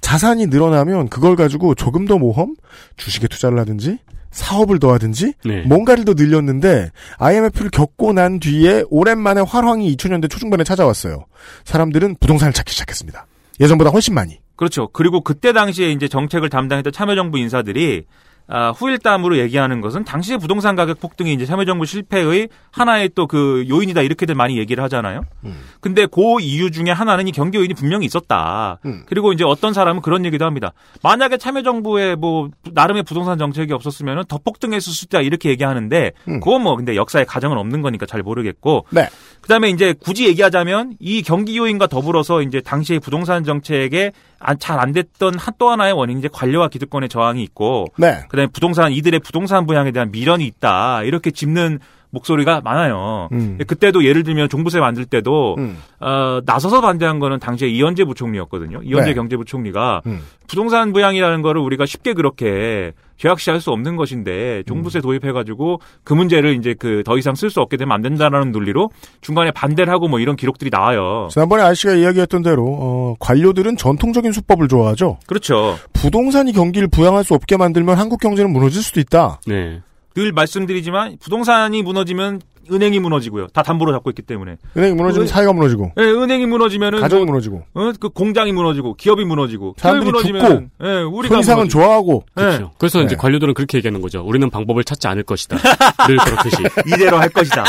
자산이 0.00 0.48
늘어나면 0.48 1.08
그걸 1.08 1.34
가지고 1.34 1.74
조금 1.74 2.04
더 2.04 2.18
모험, 2.18 2.54
주식에 2.96 3.26
투자를 3.26 3.58
하든지 3.60 3.98
사업을 4.34 4.80
더 4.80 4.92
하든지 4.92 5.34
네. 5.44 5.62
뭔가를 5.62 6.04
더 6.04 6.14
늘렸는데 6.14 6.90
IMF를 7.18 7.70
겪고 7.70 8.12
난 8.12 8.40
뒤에 8.40 8.84
오랜만에 8.90 9.40
활황이 9.40 9.94
2000년대 9.96 10.28
초중반에 10.28 10.64
찾아왔어요. 10.64 11.24
사람들은 11.64 12.16
부동산을 12.20 12.52
찾기 12.52 12.72
시작했습니다. 12.72 13.26
예전보다 13.60 13.90
훨씬 13.90 14.14
많이. 14.14 14.40
그렇죠. 14.56 14.88
그리고 14.88 15.20
그때 15.20 15.52
당시에 15.52 15.90
이제 15.92 16.08
정책을 16.08 16.50
담당했던 16.50 16.92
참여정부 16.92 17.38
인사들이 17.38 18.04
아, 18.46 18.70
후일담으로 18.70 19.38
얘기하는 19.38 19.80
것은 19.80 20.04
당시의 20.04 20.38
부동산 20.38 20.76
가격 20.76 21.00
폭등이 21.00 21.32
이제 21.32 21.46
참여정부 21.46 21.84
실패의 21.84 22.48
하나의 22.70 23.10
또 23.14 23.24
그 23.34 23.64
요인이다 23.68 24.02
이렇게들 24.02 24.36
많이 24.36 24.58
얘기를 24.58 24.84
하잖아요. 24.84 25.22
음. 25.44 25.60
근데 25.80 26.06
그 26.06 26.40
이유 26.40 26.70
중에 26.70 26.90
하나는 26.90 27.26
이 27.26 27.32
경기 27.32 27.58
요인이 27.58 27.74
분명히 27.74 28.06
있었다. 28.06 28.78
음. 28.84 29.02
그리고 29.06 29.32
이제 29.32 29.42
어떤 29.44 29.72
사람은 29.72 30.02
그런 30.02 30.24
얘기도 30.24 30.44
합니다. 30.44 30.72
만약에 31.02 31.36
참여정부의 31.36 32.14
뭐 32.16 32.50
나름의 32.72 33.02
부동산 33.02 33.38
정책이 33.38 33.72
없었으면 33.72 34.24
더 34.28 34.38
폭등했을 34.38 34.92
수 34.92 35.06
있다 35.06 35.20
이렇게 35.20 35.48
얘기하는데 35.50 36.12
음. 36.28 36.40
그건 36.40 36.62
뭐 36.62 36.76
근데 36.76 36.94
역사에 36.94 37.24
가정은 37.24 37.58
없는 37.58 37.82
거니까 37.82 38.06
잘 38.06 38.22
모르겠고 38.22 38.86
네. 38.90 39.08
그다음에 39.40 39.70
이제 39.70 39.94
굳이 39.98 40.26
얘기하자면 40.28 40.94
이 41.00 41.22
경기 41.22 41.58
요인과 41.58 41.88
더불어서 41.88 42.42
이제 42.42 42.60
당시의 42.60 43.00
부동산 43.00 43.42
정책에 43.42 44.12
잘 44.58 44.78
안 44.78 44.92
됐던 44.92 45.38
한- 45.38 45.54
또 45.58 45.70
하나의 45.70 45.92
원인이 45.94 46.18
이제 46.18 46.28
관료와 46.32 46.68
기득권의 46.68 47.08
저항이 47.08 47.42
있고 47.42 47.86
네. 47.96 48.24
그다음에 48.28 48.48
부동산 48.52 48.92
이들의 48.92 49.20
부동산 49.20 49.66
부양에 49.66 49.90
대한 49.92 50.10
미련이 50.10 50.44
있다 50.46 51.02
이렇게 51.04 51.30
짚는 51.30 51.78
목소리가 52.14 52.62
많아요. 52.64 53.28
음. 53.32 53.58
그때도 53.66 54.04
예를 54.04 54.22
들면 54.24 54.48
종부세 54.48 54.80
만들 54.80 55.04
때도 55.04 55.54
음. 55.58 55.76
어, 56.00 56.40
나서서 56.44 56.80
반대한 56.80 57.18
거는 57.18 57.38
당시에 57.38 57.68
이현재 57.68 58.04
부총리였거든요. 58.04 58.80
이현재 58.82 59.10
네. 59.10 59.14
경제부총리가 59.14 60.02
음. 60.06 60.20
부동산 60.48 60.92
부양이라는 60.92 61.42
거를 61.42 61.60
우리가 61.60 61.86
쉽게 61.86 62.12
그렇게 62.14 62.92
죄악시할 63.16 63.60
수 63.60 63.70
없는 63.70 63.96
것인데 63.96 64.58
음. 64.58 64.62
종부세 64.66 65.00
도입해가지고 65.00 65.80
그 66.02 66.12
문제를 66.14 66.56
이제 66.56 66.74
그 66.74 67.04
더 67.04 67.18
이상 67.18 67.34
쓸 67.34 67.50
수 67.50 67.60
없게 67.60 67.76
되면 67.76 67.92
안 67.94 68.02
된다라는 68.02 68.50
논리로 68.50 68.90
중간에 69.20 69.50
반대를 69.50 69.92
하고 69.92 70.08
뭐 70.08 70.18
이런 70.20 70.36
기록들이 70.36 70.70
나와요. 70.70 71.28
지난번에 71.30 71.62
아저씨가 71.62 71.94
이야기했던 71.94 72.42
대로 72.42 72.64
어, 72.66 73.14
관료들은 73.20 73.76
전통적인 73.76 74.32
수법을 74.32 74.68
좋아하죠. 74.68 75.18
그렇죠. 75.26 75.76
부동산이 75.92 76.52
경기를 76.52 76.88
부양할 76.88 77.24
수 77.24 77.34
없게 77.34 77.56
만들면 77.56 77.98
한국 77.98 78.20
경제는 78.20 78.52
무너질 78.52 78.82
수도 78.82 79.00
있다. 79.00 79.40
네. 79.46 79.82
늘 80.14 80.32
말씀드리지만 80.32 81.18
부동산이 81.20 81.82
무너지면 81.82 82.40
은행이 82.70 82.98
무너지고요. 83.00 83.48
다 83.48 83.62
담보로 83.62 83.92
잡고 83.92 84.08
있기 84.10 84.22
때문에. 84.22 84.56
은행이 84.76 84.94
무너지면 84.94 85.22
은- 85.24 85.26
사회가 85.26 85.52
무너지고 85.52 85.92
예, 85.98 86.02
은행이 86.02 86.46
무너지면은 86.46 87.00
가정이 87.00 87.24
뭐, 87.24 87.32
무너지고 87.32 87.62
어, 87.74 87.92
그 88.00 88.08
공장이 88.08 88.52
무너지고 88.52 88.94
기업이 88.94 89.24
무너지고 89.24 89.74
사람들이 89.76 90.10
기업이 90.12 90.32
무너지면은, 90.32 90.70
예, 90.82 91.02
우리가 91.02 91.34
손이상은 91.34 91.58
무너지고. 91.64 91.82
좋아하고 91.82 92.24
예, 92.38 92.42
그렇죠. 92.42 92.70
그래서 92.78 93.00
이제 93.02 93.10
네. 93.10 93.16
관료들은 93.16 93.52
그렇게 93.54 93.76
얘기하는 93.78 94.00
거죠. 94.00 94.22
우리는 94.24 94.48
방법을 94.48 94.82
찾지 94.84 95.06
않을 95.08 95.24
것이다. 95.24 95.58
늘 96.08 96.16
그렇듯이. 96.16 96.56
이대로 96.86 97.18
할 97.18 97.28
것이다. 97.28 97.64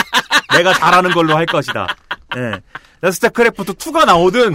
내가 0.56 0.72
잘하는 0.74 1.12
걸로 1.12 1.36
할 1.36 1.46
것이다. 1.46 1.88
예. 2.38 2.62
나 3.02 3.12
스타크래프트 3.12 3.74
2가 3.74 4.06
나오든, 4.06 4.54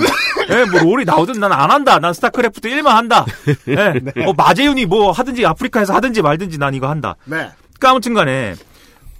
예, 0.51 0.64
뭐 0.70 0.80
롤이 0.82 1.05
나오든 1.05 1.38
난 1.38 1.53
안 1.53 1.70
한다. 1.70 1.99
난 1.99 2.14
스타크래프트 2.14 2.68
1만 2.68 2.86
한다. 2.86 3.26
예. 3.68 3.93
어, 4.24 4.32
마재윤이 4.32 4.86
뭐 4.86 5.12
하든지 5.12 5.45
아프리카에서 5.45 5.93
하든지 5.95 6.22
말든지 6.22 6.59
난 6.59 6.72
이거 6.74 6.88
한다. 6.88 7.16
네. 7.26 7.51
그러니까 7.80 7.90
아무튼 7.90 8.14
간에 8.14 8.54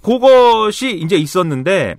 그것이 0.01 0.95
이제 0.97 1.17
있었는데 1.17 1.95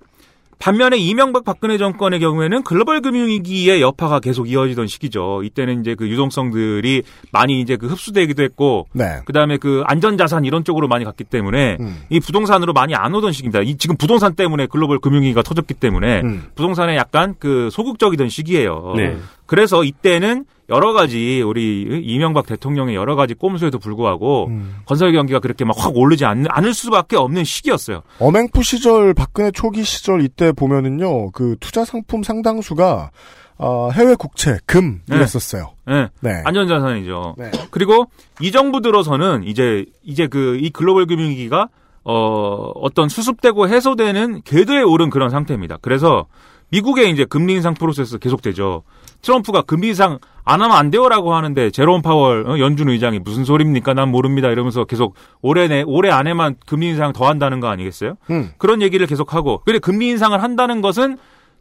반면에 0.59 0.97
이명박 0.97 1.45
박근혜 1.45 1.77
정권의 1.77 2.21
경우에는 2.21 2.63
글로벌 2.63 3.01
금융위기의 3.01 3.83
여파가 3.83 4.21
계속 4.21 4.49
이어지던 4.49 4.87
시기죠. 4.87 5.43
이때는 5.43 5.81
이제 5.81 5.97
그 5.97 6.09
유동성들이 6.09 7.03
많이 7.33 7.61
이제 7.61 7.75
그 7.75 7.89
흡수되기도 7.89 8.45
했고 8.45 8.87
네. 8.93 9.23
그 9.25 9.33
다음에 9.33 9.57
그 9.57 9.83
안전자산 9.87 10.45
이런 10.45 10.63
쪽으로 10.63 10.87
많이 10.87 11.05
갔기 11.05 11.25
때문에 11.25 11.79
음. 11.81 12.03
이 12.11 12.21
부동산으로 12.21 12.75
많이 12.75 12.95
안 12.95 13.13
오던 13.13 13.33
시기입니다. 13.33 13.63
이 13.63 13.77
지금 13.77 13.97
부동산 13.97 14.37
때문에 14.37 14.67
글로벌 14.67 15.01
금융위기가 15.01 15.43
터졌기 15.43 15.75
때문에 15.75 16.21
음. 16.21 16.45
부동산에 16.55 16.97
약간 16.97 17.35
그 17.41 17.69
소극적이던 17.73 18.29
시기예요. 18.29 18.95
네. 18.97 19.17
그래서 19.47 19.83
이때는 19.83 20.45
여러 20.73 20.93
가지 20.93 21.43
우리 21.43 21.83
이명박 22.03 22.47
대통령의 22.47 22.95
여러 22.97 23.15
가지 23.15 23.35
꼼수에도 23.35 23.79
불구하고 23.79 24.47
음. 24.47 24.77
건설 24.87 25.13
경기가 25.13 25.39
그렇게 25.39 25.65
막 25.65 25.77
확 25.79 25.97
오르지 25.97 26.25
않, 26.25 26.45
않을 26.49 26.75
수밖에 26.75 27.17
없는 27.17 27.45
시기였어요. 27.45 28.03
어맹푸 28.19 28.63
시절 28.63 29.15
박근혜 29.15 29.51
초기 29.51 29.85
시절 29.85 30.23
이때 30.23 30.53
보면은요 30.53 31.31
그 31.33 31.57
투자 31.61 31.85
상품 31.85 32.23
상당수가 32.23 33.11
어, 33.59 33.91
해외 33.93 34.15
국채 34.15 34.59
금 34.67 35.03
네. 35.07 35.17
이랬었어요. 35.17 35.73
예. 35.91 36.09
네. 36.21 36.43
안전자산이죠. 36.45 37.35
네. 37.39 37.51
그리고 37.71 38.07
이 38.41 38.51
정부 38.51 38.81
들어서는 38.81 39.45
이제 39.45 39.85
이제 40.03 40.27
그 40.27 40.57
이 40.61 40.71
글로벌 40.71 41.07
금융위기가 41.07 41.69
어 42.05 42.73
어떤 42.75 43.09
수습되고 43.09 43.69
해소되는 43.69 44.43
궤도에 44.45 44.83
오른 44.83 45.11
그런 45.11 45.31
상태입니다. 45.31 45.79
그래서 45.83 46.27
미국의 46.71 47.11
이제 47.11 47.25
금리 47.25 47.53
인상 47.55 47.75
프로세스 47.75 48.19
계속되죠. 48.19 48.83
트럼프가 49.21 49.63
금리 49.63 49.89
인상 49.89 50.19
안 50.45 50.61
하면 50.63 50.77
안 50.77 50.91
돼요라고 50.91 51.35
하는데 51.35 51.71
제롬 51.71 52.03
파월 52.03 52.47
어, 52.49 52.59
연준 52.59 52.89
의장이 52.89 53.19
무슨 53.21 53.45
소리입니까? 53.45 53.95
난 53.95 54.09
모릅니다. 54.11 54.49
이러면서 54.49 54.85
계속 54.85 55.15
올해 55.41 55.69
내 55.69 55.83
올해 55.87 56.11
안에만 56.11 56.57
금리 56.67 56.89
인상 56.89 57.13
더 57.13 57.29
한다는 57.29 57.61
거 57.61 57.69
아니겠어요? 57.69 58.15
음. 58.31 58.51
그런 58.59 58.83
얘기를 58.83 59.07
계속 59.07 59.35
하고 59.35 59.63
그래 59.65 59.79
금리 59.79 60.09
인상을 60.09 60.41
한다는 60.43 60.81
것은 60.81 61.19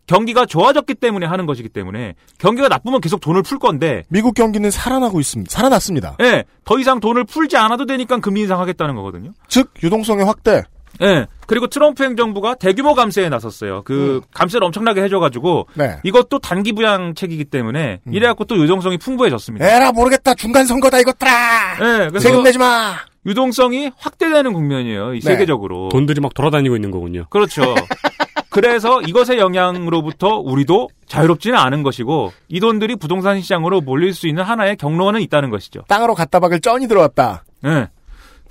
경기가 0.07 0.45
좋아졌기 0.45 0.95
때문에 0.95 1.25
하는 1.25 1.45
것이기 1.45 1.69
때문에 1.69 2.15
경기가 2.38 2.67
나쁘면 2.67 3.01
계속 3.01 3.21
돈을 3.21 3.43
풀 3.43 3.59
건데 3.59 4.03
미국 4.09 4.34
경기는 4.34 4.69
살아나고 4.69 5.19
있습니다. 5.19 5.49
살아났습니다. 5.49 6.17
예, 6.21 6.43
더 6.65 6.79
이상 6.79 6.99
돈을 6.99 7.23
풀지 7.25 7.55
않아도 7.57 7.86
되니까 7.86 8.19
금리 8.19 8.41
인상하겠다는 8.41 8.95
거거든요. 8.95 9.32
즉 9.47 9.69
유동성의 9.82 10.25
확대. 10.25 10.63
예. 11.01 11.27
그리고 11.47 11.67
트럼프 11.67 12.03
행정부가 12.03 12.55
대규모 12.55 12.93
감세에 12.93 13.29
나섰어요. 13.29 13.81
그 13.83 14.21
감세를 14.33 14.65
엄청나게 14.65 15.01
해줘가지고 15.03 15.67
네. 15.75 15.97
이것도 16.03 16.39
단기 16.39 16.73
부양책이기 16.73 17.45
때문에 17.45 17.99
이래갖고 18.09 18.45
또 18.45 18.57
유동성이 18.57 18.97
풍부해졌습니다. 18.97 19.65
에라 19.67 19.91
모르겠다 19.91 20.33
중간 20.35 20.65
선거다 20.65 20.99
이것들아. 20.99 21.73
예, 21.75 22.07
그래서 22.09 22.19
세금 22.19 22.43
내지 22.43 22.57
마. 22.57 22.95
유동성이 23.25 23.91
확대되는 23.97 24.53
국면이에요. 24.53 25.13
이 25.13 25.19
네. 25.19 25.31
세계적으로. 25.31 25.89
돈들이 25.89 26.21
막 26.21 26.33
돌아다니고 26.33 26.75
있는 26.75 26.91
거군요. 26.91 27.25
그렇죠. 27.29 27.61
그래서 28.49 29.01
이것의 29.01 29.39
영향으로부터 29.39 30.37
우리도 30.37 30.89
자유롭지는 31.07 31.57
않은 31.57 31.83
것이고 31.83 32.33
이 32.49 32.59
돈들이 32.59 32.97
부동산 32.97 33.39
시장으로 33.39 33.79
몰릴 33.81 34.13
수 34.13 34.27
있는 34.27 34.43
하나의 34.43 34.75
경로는 34.75 35.21
있다는 35.21 35.49
것이죠. 35.49 35.83
땅으로 35.87 36.15
갖다 36.15 36.39
박을 36.39 36.59
쩐이 36.59 36.87
들어왔다. 36.87 37.45
예. 37.65 37.87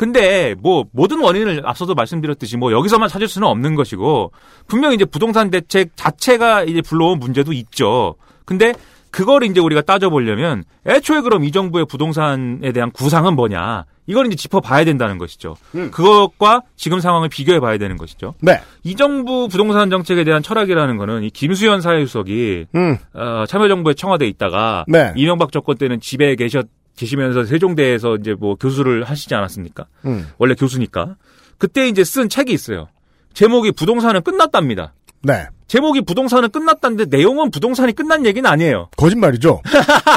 근데 0.01 0.55
뭐 0.59 0.87
모든 0.93 1.21
원인을 1.21 1.61
앞서도 1.63 1.95
말씀드렸듯이 1.95 2.57
뭐 2.57 2.73
여기서만 2.73 3.11
찾을 3.11 3.29
수는 3.29 3.47
없는 3.47 3.75
것이고 3.75 4.33
분명히 4.67 4.95
이제 4.95 5.05
부동산 5.05 5.51
대책 5.51 5.95
자체가 5.95 6.65
이제 6.65 6.81
불러온 6.81 7.19
문제도 7.19 7.53
있죠. 7.53 8.15
근데 8.47 8.73
그걸 9.11 9.45
이제 9.45 9.61
우리가 9.61 9.83
따져보려면 9.83 10.65
애초에 10.87 11.21
그럼 11.21 11.45
이 11.45 11.53
정부의 11.53 11.85
부동산에 11.85 12.73
대한 12.73 12.91
구상은 12.93 13.37
뭐냐 13.37 13.85
이걸 14.07 14.27
이제 14.27 14.37
짚어봐야 14.37 14.87
된다는 14.87 15.19
것이죠. 15.19 15.57
음. 15.75 15.91
그것과 15.91 16.63
지금 16.77 17.01
상황을 17.01 17.29
비교해봐야 17.29 17.77
되는 17.77 17.99
것이죠. 17.99 18.33
네. 18.41 18.59
이 18.83 18.97
정부 18.97 19.49
부동산 19.49 19.91
정책에 19.91 20.25
대한 20.25 20.43
철학이라는 20.43 20.97
거는 20.97 21.25
이 21.25 21.31
김수현 21.31 21.83
사회수석이 21.83 22.69
음. 22.75 22.97
어, 23.13 23.45
참여정부에 23.47 23.93
청와대에 23.93 24.29
있다가 24.29 24.87
네. 24.89 25.13
이명박 25.15 25.53
정권 25.53 25.77
때는 25.77 26.01
집에 26.01 26.37
계셨 26.37 26.69
계시면서 27.01 27.45
세종대에서 27.45 28.17
이제 28.17 28.35
뭐 28.35 28.55
교수를 28.57 29.05
하시지 29.05 29.35
않았습니까? 29.35 29.87
음. 30.05 30.29
원래 30.39 30.55
교수니까. 30.55 31.17
그때 31.59 31.89
이제 31.89 32.05
쓴 32.05 32.29
책이 32.29 32.53
있어요. 32.53 32.89
제목이 33.33 33.73
부동산은 33.73 34.23
끝났답니다. 34.23 34.93
네. 35.23 35.47
제목이 35.67 36.03
부동산은 36.03 36.51
끝났다는데 36.51 37.17
내용은 37.17 37.51
부동산이 37.51 37.93
끝난 37.93 38.27
얘기는 38.27 38.49
아니에요. 38.49 38.89
거짓말이죠. 38.97 39.63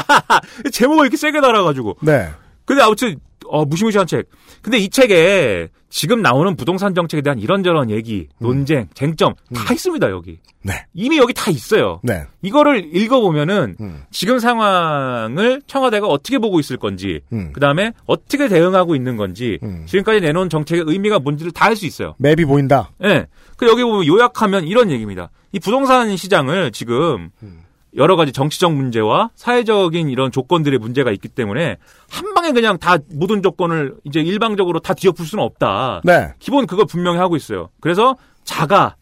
제목을 0.72 1.04
이렇게 1.04 1.16
세게 1.16 1.40
달아가지고. 1.40 1.98
네. 2.02 2.28
근데 2.64 2.82
아무튼 2.82 3.16
어, 3.48 3.64
무시무시한 3.64 4.06
책. 4.06 4.28
근데 4.62 4.78
이 4.78 4.88
책에 4.88 5.68
지금 5.90 6.22
나오는 6.22 6.56
부동산 6.56 6.94
정책에 6.94 7.22
대한 7.22 7.38
이런저런 7.38 7.88
얘기, 7.90 8.26
논쟁, 8.38 8.88
쟁점 8.94 9.34
다 9.54 9.72
있습니다 9.72 10.10
여기. 10.10 10.38
네. 10.62 10.86
이미 10.94 11.18
여기 11.18 11.32
다 11.34 11.50
있어요. 11.50 12.00
네. 12.02 12.24
이거를 12.42 12.96
읽어보면은 12.96 13.76
음. 13.80 14.02
지금 14.10 14.38
상황을 14.40 15.62
청와대가 15.66 16.06
어떻게 16.06 16.38
보고 16.38 16.58
있을 16.58 16.76
건지, 16.78 17.20
음. 17.32 17.50
그 17.52 17.60
다음에 17.60 17.92
어떻게 18.06 18.48
대응하고 18.48 18.96
있는 18.96 19.16
건지, 19.16 19.58
음. 19.62 19.84
지금까지 19.86 20.20
내놓은 20.20 20.48
정책의 20.48 20.84
의미가 20.86 21.18
뭔지를 21.20 21.52
다 21.52 21.66
알 21.66 21.76
수 21.76 21.86
있어요. 21.86 22.14
맵이 22.18 22.44
보인다. 22.44 22.90
예. 23.04 23.26
그 23.56 23.68
여기 23.68 23.82
보면 23.84 24.06
요약하면 24.06 24.66
이런 24.66 24.90
얘기입니다. 24.90 25.30
이 25.52 25.60
부동산 25.60 26.16
시장을 26.16 26.72
지금 26.72 27.30
음. 27.42 27.63
여러 27.96 28.16
가지 28.16 28.32
정치적 28.32 28.72
문제와 28.72 29.30
사회적인 29.34 30.08
이런 30.10 30.32
조건들의 30.32 30.78
문제가 30.78 31.10
있기 31.12 31.28
때문에 31.28 31.76
한 32.10 32.34
방에 32.34 32.52
그냥 32.52 32.78
다 32.78 32.96
모든 33.12 33.42
조건을 33.42 33.94
이제 34.04 34.20
일방적으로 34.20 34.80
다 34.80 34.94
뒤엎을 34.94 35.24
수는 35.24 35.44
없다. 35.44 36.02
네. 36.04 36.34
기본 36.38 36.66
그걸 36.66 36.86
분명히 36.86 37.18
하고 37.18 37.36
있어요. 37.36 37.70
그래서 37.80 38.16
자가, 38.44 38.96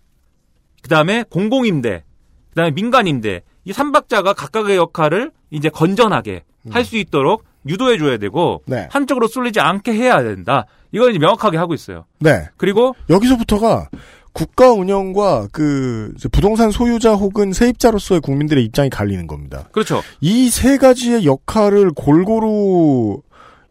그 0.82 0.88
다음에 0.88 1.24
공공임대, 1.30 2.05
그 2.51 2.55
다음에 2.55 2.70
민간임대, 2.72 3.43
이 3.64 3.72
삼박자가 3.72 4.34
각각의 4.34 4.76
역할을 4.76 5.30
이제 5.51 5.68
건전하게 5.68 6.45
할수 6.70 6.97
있도록 6.97 7.45
유도해 7.66 7.97
줘야 7.97 8.18
되고, 8.18 8.62
네. 8.66 8.88
한쪽으로 8.90 9.28
쏠리지 9.28 9.61
않게 9.61 9.93
해야 9.93 10.22
된다. 10.22 10.66
이걸 10.90 11.11
이제 11.11 11.18
명확하게 11.18 11.57
하고 11.57 11.74
있어요. 11.74 12.05
네. 12.18 12.49
그리고, 12.57 12.95
여기서부터가 13.09 13.88
국가 14.32 14.72
운영과 14.72 15.48
그 15.52 16.14
부동산 16.32 16.70
소유자 16.70 17.12
혹은 17.14 17.52
세입자로서의 17.52 18.20
국민들의 18.22 18.64
입장이 18.64 18.88
갈리는 18.90 19.26
겁니다. 19.26 19.68
그렇죠. 19.72 20.02
이 20.20 20.48
세 20.50 20.78
가지의 20.78 21.24
역할을 21.26 21.92
골고루 21.92 23.20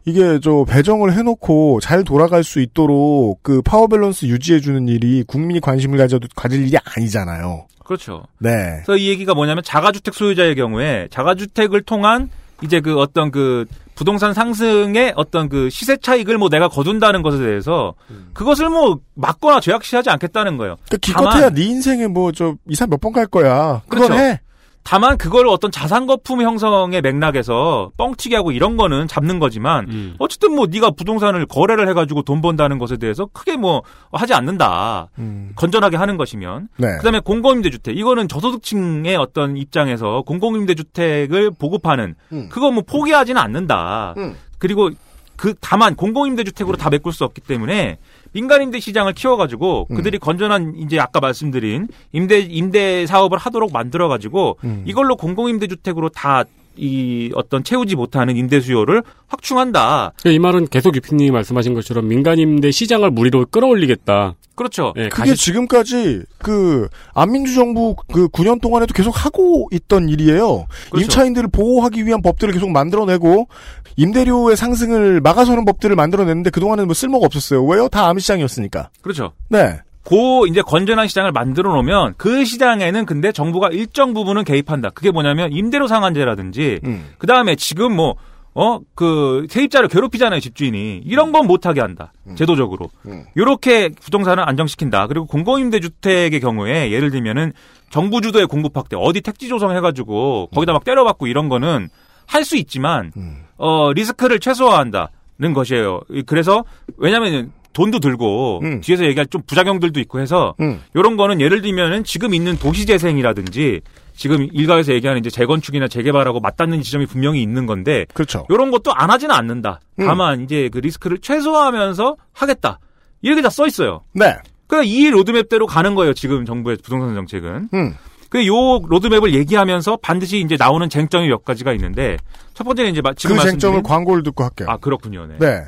이게 0.04 0.40
저 0.42 0.64
배정을 0.68 1.12
해놓고 1.16 1.80
잘 1.80 2.02
돌아갈 2.04 2.42
수 2.42 2.60
있도록 2.60 3.40
그 3.42 3.62
파워 3.62 3.86
밸런스 3.86 4.26
유지해주는 4.26 4.88
일이 4.88 5.22
국민이 5.26 5.60
관심을 5.60 5.96
가져도 5.98 6.26
가질 6.34 6.66
일이 6.66 6.76
아니잖아요. 6.96 7.66
그렇죠. 7.84 8.24
네. 8.38 8.82
그래서 8.84 8.96
이 8.96 9.08
얘기가 9.08 9.34
뭐냐면 9.34 9.62
자가주택 9.64 10.14
소유자의 10.14 10.54
경우에 10.56 11.08
자가주택을 11.10 11.82
통한 11.82 12.30
이제 12.62 12.80
그 12.80 12.98
어떤 12.98 13.30
그 13.30 13.66
부동산 14.02 14.34
상승의 14.34 15.12
어떤 15.14 15.48
그 15.48 15.70
시세 15.70 15.96
차익을 15.96 16.36
뭐 16.36 16.48
내가 16.48 16.66
거둔다는 16.68 17.22
것에 17.22 17.38
대해서 17.38 17.94
그것을 18.34 18.68
뭐 18.68 18.98
막거나 19.14 19.60
죄악시하지 19.60 20.10
않겠다는 20.10 20.56
거예요. 20.56 20.74
그러니까 20.88 20.96
기껏해야 21.00 21.50
네 21.50 21.62
인생에 21.62 22.08
뭐 22.08 22.32
저 22.32 22.56
이사 22.68 22.84
몇 22.88 22.98
번 23.00 23.12
갈 23.12 23.26
거야. 23.26 23.82
그걸 23.88 24.08
그렇죠. 24.08 24.14
해. 24.20 24.40
다만 24.84 25.16
그걸 25.16 25.46
어떤 25.46 25.70
자산 25.70 26.06
거품 26.06 26.42
형성의 26.42 27.00
맥락에서 27.02 27.92
뻥튀기 27.96 28.34
하고 28.34 28.52
이런 28.52 28.76
거는 28.76 29.06
잡는 29.08 29.38
거지만 29.38 29.86
음. 29.88 30.14
어쨌든 30.18 30.54
뭐 30.54 30.66
네가 30.66 30.90
부동산을 30.90 31.46
거래를 31.46 31.88
해가지고 31.88 32.22
돈 32.22 32.42
번다는 32.42 32.78
것에 32.78 32.96
대해서 32.96 33.26
크게 33.32 33.56
뭐 33.56 33.82
하지 34.12 34.34
않는다. 34.34 35.08
음. 35.18 35.52
건전하게 35.54 35.96
하는 35.96 36.16
것이면 36.16 36.68
네. 36.76 36.96
그다음에 36.96 37.20
공공임대주택 37.20 37.96
이거는 37.96 38.28
저소득층의 38.28 39.16
어떤 39.16 39.56
입장에서 39.56 40.22
공공임대주택을 40.22 41.52
보급하는 41.52 42.14
음. 42.32 42.48
그거 42.50 42.70
뭐 42.70 42.82
포기하지는 42.86 43.40
않는다. 43.40 44.14
음. 44.16 44.36
그리고 44.58 44.90
그 45.36 45.54
다만 45.60 45.94
공공임대주택으로 45.94 46.76
다 46.76 46.90
메꿀 46.90 47.12
수 47.12 47.24
없기 47.24 47.40
때문에 47.40 47.98
민간임대 48.32 48.80
시장을 48.80 49.12
키워가지고 49.12 49.88
음. 49.90 49.96
그들이 49.96 50.18
건전한 50.18 50.74
이제 50.76 50.98
아까 50.98 51.20
말씀드린 51.20 51.88
임대 52.12 52.40
임대 52.40 53.06
사업을 53.06 53.38
하도록 53.38 53.72
만들어가지고 53.72 54.58
음. 54.64 54.84
이걸로 54.86 55.16
공공임대 55.16 55.66
주택으로 55.66 56.08
다 56.08 56.44
이 56.76 57.30
어떤 57.34 57.62
채우지 57.64 57.96
못하는 57.96 58.36
임대 58.36 58.60
수요를 58.60 59.02
확충한다. 59.28 60.12
이 60.26 60.38
말은 60.38 60.68
계속 60.68 60.94
유피님이 60.96 61.30
말씀하신 61.30 61.74
것처럼 61.74 62.08
민간 62.08 62.38
임대 62.38 62.70
시장을 62.70 63.10
무리로 63.10 63.46
끌어올리겠다. 63.50 64.34
그렇죠. 64.54 64.92
예, 64.96 65.08
그게 65.08 65.30
가시- 65.30 65.44
지금까지 65.46 66.22
그 66.38 66.88
안민주 67.14 67.54
정부 67.54 67.96
그 68.12 68.28
9년 68.28 68.60
동안에도 68.60 68.92
계속 68.94 69.24
하고 69.24 69.68
있던 69.72 70.08
일이에요. 70.08 70.66
그렇죠. 70.90 71.04
임차인들을 71.04 71.48
보호하기 71.50 72.04
위한 72.06 72.20
법들을 72.22 72.52
계속 72.52 72.70
만들어내고 72.70 73.48
임대료의 73.96 74.56
상승을 74.56 75.20
막아서는 75.20 75.64
법들을 75.64 75.96
만들어냈는데 75.96 76.50
그 76.50 76.60
동안은 76.60 76.86
뭐 76.86 76.94
쓸모가 76.94 77.26
없었어요. 77.26 77.64
왜요? 77.64 77.88
다 77.88 78.08
암시장이었으니까. 78.08 78.90
그렇죠. 79.00 79.32
네. 79.48 79.78
고 80.04 80.46
이제 80.46 80.62
건전한 80.62 81.06
시장을 81.08 81.32
만들어 81.32 81.72
놓으면 81.74 82.14
그 82.16 82.44
시장에는 82.44 83.06
근데 83.06 83.30
정부가 83.32 83.68
일정 83.70 84.14
부분은 84.14 84.44
개입한다. 84.44 84.90
그게 84.90 85.10
뭐냐면 85.10 85.52
임대료 85.52 85.86
상한제라든지 85.86 86.80
음. 86.84 87.06
그 87.18 87.26
다음에 87.26 87.54
지금 87.56 87.94
뭐 87.96 88.16
어 88.54 88.80
그 88.94 89.46
세입자를 89.48 89.88
괴롭히잖아요 89.88 90.38
집주인이 90.40 91.02
이런 91.06 91.32
건 91.32 91.46
못하게 91.46 91.80
한다 91.80 92.12
제도적으로 92.36 92.90
음. 93.06 93.24
요렇게 93.34 93.90
부동산을 93.98 94.46
안정시킨다 94.46 95.06
그리고 95.06 95.24
공공임대주택의 95.26 96.38
경우에 96.38 96.90
예를 96.90 97.10
들면은 97.10 97.54
정부 97.88 98.20
주도의 98.20 98.46
공급 98.46 98.76
확대 98.76 98.94
어디 98.98 99.22
택지 99.22 99.48
조성해가지고 99.48 100.48
거기다 100.52 100.74
막 100.74 100.84
때려박고 100.84 101.28
이런 101.28 101.48
거는 101.48 101.88
할 102.26 102.44
수 102.44 102.56
있지만 102.56 103.12
음. 103.16 103.44
어 103.56 103.92
리스크를 103.94 104.38
최소화한다 104.38 105.10
는 105.38 105.54
것이에요 105.54 106.00
그래서 106.26 106.64
왜냐면 106.98 107.52
돈도 107.72 107.98
들고 108.00 108.60
음. 108.62 108.80
뒤에서 108.80 109.04
얘기할 109.04 109.26
좀 109.26 109.42
부작용들도 109.46 109.98
있고 110.00 110.20
해서 110.20 110.54
음. 110.60 110.80
요런 110.96 111.16
거는 111.16 111.40
예를 111.40 111.62
들면은 111.62 112.04
지금 112.04 112.34
있는 112.34 112.56
도시재생이라든지 112.58 113.80
지금 114.14 114.46
일가에서 114.52 114.92
얘기하는 114.92 115.20
이제 115.20 115.30
재건축이나 115.30 115.88
재개발하고 115.88 116.40
맞닿는 116.40 116.82
지점이 116.82 117.06
분명히 117.06 117.42
있는 117.42 117.66
건데 117.66 118.06
그렇죠. 118.14 118.46
요런 118.50 118.70
것도 118.70 118.92
안 118.94 119.10
하지는 119.10 119.34
않는다. 119.34 119.80
음. 120.00 120.06
다만 120.06 120.42
이제 120.42 120.68
그 120.72 120.78
리스크를 120.78 121.18
최소화하면서 121.18 122.16
하겠다. 122.32 122.78
이렇게 123.22 123.40
다 123.42 123.48
써 123.48 123.66
있어요. 123.66 124.02
네. 124.14 124.34
그러니까 124.66 124.90
이 124.90 125.08
로드맵대로 125.10 125.66
가는 125.66 125.94
거예요. 125.94 126.14
지금 126.14 126.44
정부의 126.44 126.78
부동산 126.82 127.14
정책은. 127.14 127.68
음. 127.74 127.94
그요 128.30 128.78
로드맵을 128.88 129.34
얘기하면서 129.34 129.98
반드시 130.00 130.38
이제 130.40 130.56
나오는 130.58 130.88
쟁점이 130.88 131.28
몇 131.28 131.44
가지가 131.44 131.72
있는데 131.74 132.16
첫 132.54 132.64
번째는 132.64 132.90
이제 132.92 133.02
마- 133.02 133.12
지금 133.12 133.36
그 133.36 133.42
쟁점을 133.42 133.82
광고를 133.82 134.22
듣고 134.22 134.42
할게요. 134.44 134.68
아 134.70 134.78
그렇군요. 134.78 135.26
네. 135.26 135.34
네. 135.38 135.60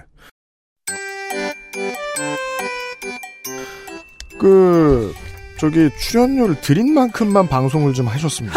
그 4.45 5.15
저기 5.57 5.89
출연료를 5.99 6.61
드린 6.61 6.93
만큼만 6.93 7.49
방송을 7.49 7.95
좀 7.95 8.07
하셨습니다. 8.09 8.55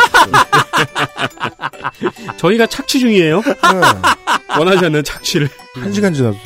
저희가 2.35 2.65
착취 2.67 2.99
중이에요. 2.99 3.41
네. 3.41 3.51
원하지 4.59 4.85
않는 4.87 5.05
착취를. 5.05 5.47
한 5.75 5.93
시간 5.93 6.13
지났어. 6.13 6.37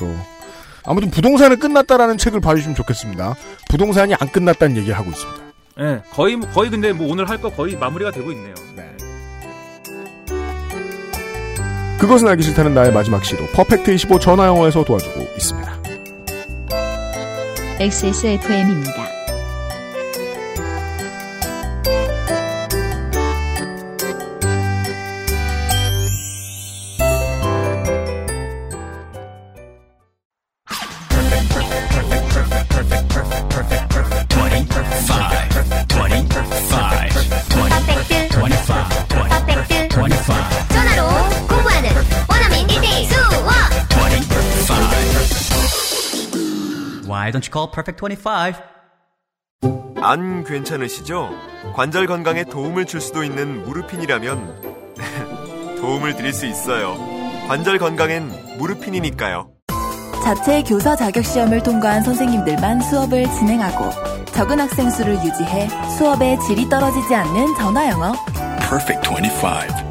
아무튼 0.86 1.10
부동산은 1.10 1.58
끝났다라는 1.58 2.20
책을 2.20 2.40
봐주시면 2.40 2.76
좋겠습니다. 2.76 3.36
부동산이 3.68 4.14
안 4.20 4.32
끝났다는 4.32 4.78
얘기를 4.78 4.96
하고 4.96 5.10
있습니다. 5.10 5.42
네, 5.80 6.02
거의 6.12 6.40
거의 6.54 6.70
근데 6.70 6.94
뭐 6.94 7.12
오늘 7.12 7.28
할 7.28 7.40
거 7.42 7.50
거의 7.50 7.76
마무리가 7.76 8.12
되고 8.12 8.32
있네요. 8.32 8.54
네. 8.76 8.96
그것은 11.98 12.28
알기 12.28 12.44
싫다는 12.44 12.76
나의 12.76 12.92
마지막 12.94 13.26
시도 13.26 13.48
퍼펙트 13.48 13.90
25 13.92 14.20
전화영어에서 14.20 14.84
도와주고 14.84 15.20
있습니다. 15.36 15.82
XSFM입니다. 17.80 19.21
Why 47.22 47.30
don't 47.30 47.46
you 47.46 47.52
call 47.52 47.70
Perfect 47.70 48.02
25? 48.02 48.56
안 50.02 50.44
괜찮으시죠? 50.44 51.30
관절 51.76 52.08
건강에 52.08 52.44
도움을 52.44 52.86
줄 52.88 53.00
수도 53.00 53.24
있는 53.24 53.64
무르핀이라면 53.64 54.96
도움을 55.80 56.16
드릴 56.16 56.34
수 56.34 56.48
있어요. 56.48 56.96
관절 57.48 57.78
건강엔 57.78 58.58
무르핀이니까요. 58.58 59.52
자체 60.24 60.64
교사 60.64 60.96
자격 60.96 61.24
시험을 61.24 61.62
통과한 61.62 62.02
선생님들만 62.02 62.82
수업을 62.82 63.26
진행하고 63.26 63.92
적은 64.32 64.60
학생 64.60 64.90
수를 64.90 65.14
유지해 65.24 65.70
수업의 66.00 66.40
질이 66.40 66.70
떨어지지 66.70 67.14
않는 67.14 67.56
전화 67.56 67.88
영어. 67.88 68.14
Perfect 68.68 69.08
25. 69.08 69.91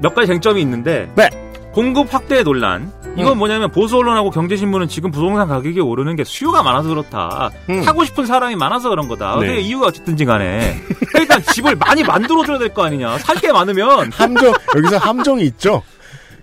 몇 0.00 0.14
가지 0.14 0.26
쟁점이 0.28 0.60
있는데 0.62 1.10
네. 1.14 1.28
공급 1.72 2.12
확대 2.12 2.42
논란. 2.42 2.90
이건 3.18 3.38
뭐냐면 3.38 3.70
보수 3.70 3.96
언론하고 3.96 4.30
경제신문은 4.30 4.88
지금 4.88 5.10
부동산 5.10 5.48
가격이 5.48 5.80
오르는 5.80 6.16
게 6.16 6.24
수요가 6.24 6.62
많아서 6.62 6.90
그렇다. 6.90 7.50
음. 7.70 7.82
사고 7.82 8.04
싶은 8.04 8.26
사람이 8.26 8.56
많아서 8.56 8.90
그런 8.90 9.08
거다. 9.08 9.36
네. 9.40 9.46
근데 9.46 9.60
이유가 9.60 9.86
어쨌든지 9.86 10.26
간에 10.26 10.78
일단 11.18 11.40
집을 11.52 11.76
많이 11.76 12.02
만들어줘야 12.04 12.58
될 12.58 12.74
거 12.74 12.84
아니냐. 12.84 13.16
살 13.18 13.36
게 13.36 13.52
많으면 13.52 14.10
함정 14.12 14.52
여기서 14.76 14.98
함정이 14.98 15.44
있죠. 15.44 15.82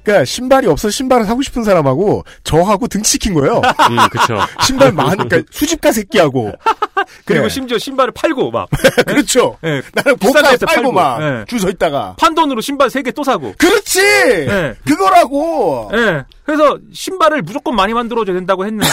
그러니까 0.03 0.25
신발이 0.25 0.67
없어 0.67 0.89
신발을 0.89 1.25
사고 1.25 1.41
싶은 1.41 1.63
사람하고 1.63 2.23
저하고 2.43 2.88
등치킨 2.88 3.34
거예요. 3.34 3.61
음, 3.89 3.97
그쵸. 4.11 4.38
신발 4.65 4.91
많, 4.91 5.17
그러니까 5.17 5.41
수집가 5.51 5.91
새끼하고. 5.91 6.53
그리고 7.25 7.43
네. 7.43 7.49
심지어 7.49 7.77
신발을 7.77 8.13
팔고 8.13 8.51
막 8.51 8.69
그렇죠. 9.05 9.57
예, 9.63 9.81
나는 9.93 10.17
고가 10.17 10.41
데서 10.41 10.65
팔고 10.65 10.91
막 10.91 11.21
예. 11.21 11.45
줄서 11.47 11.69
있다가. 11.69 12.15
판 12.17 12.34
돈으로 12.35 12.61
신발 12.61 12.89
3개 12.89 13.13
또 13.15 13.23
사고. 13.23 13.53
그렇지. 13.57 14.01
예. 14.01 14.75
그거라고. 14.85 15.89
예. 15.93 16.23
그래서 16.45 16.77
신발을 16.93 17.41
무조건 17.41 17.75
많이 17.75 17.93
만들어줘야 17.93 18.35
된다고 18.35 18.65
했는데 18.65 18.88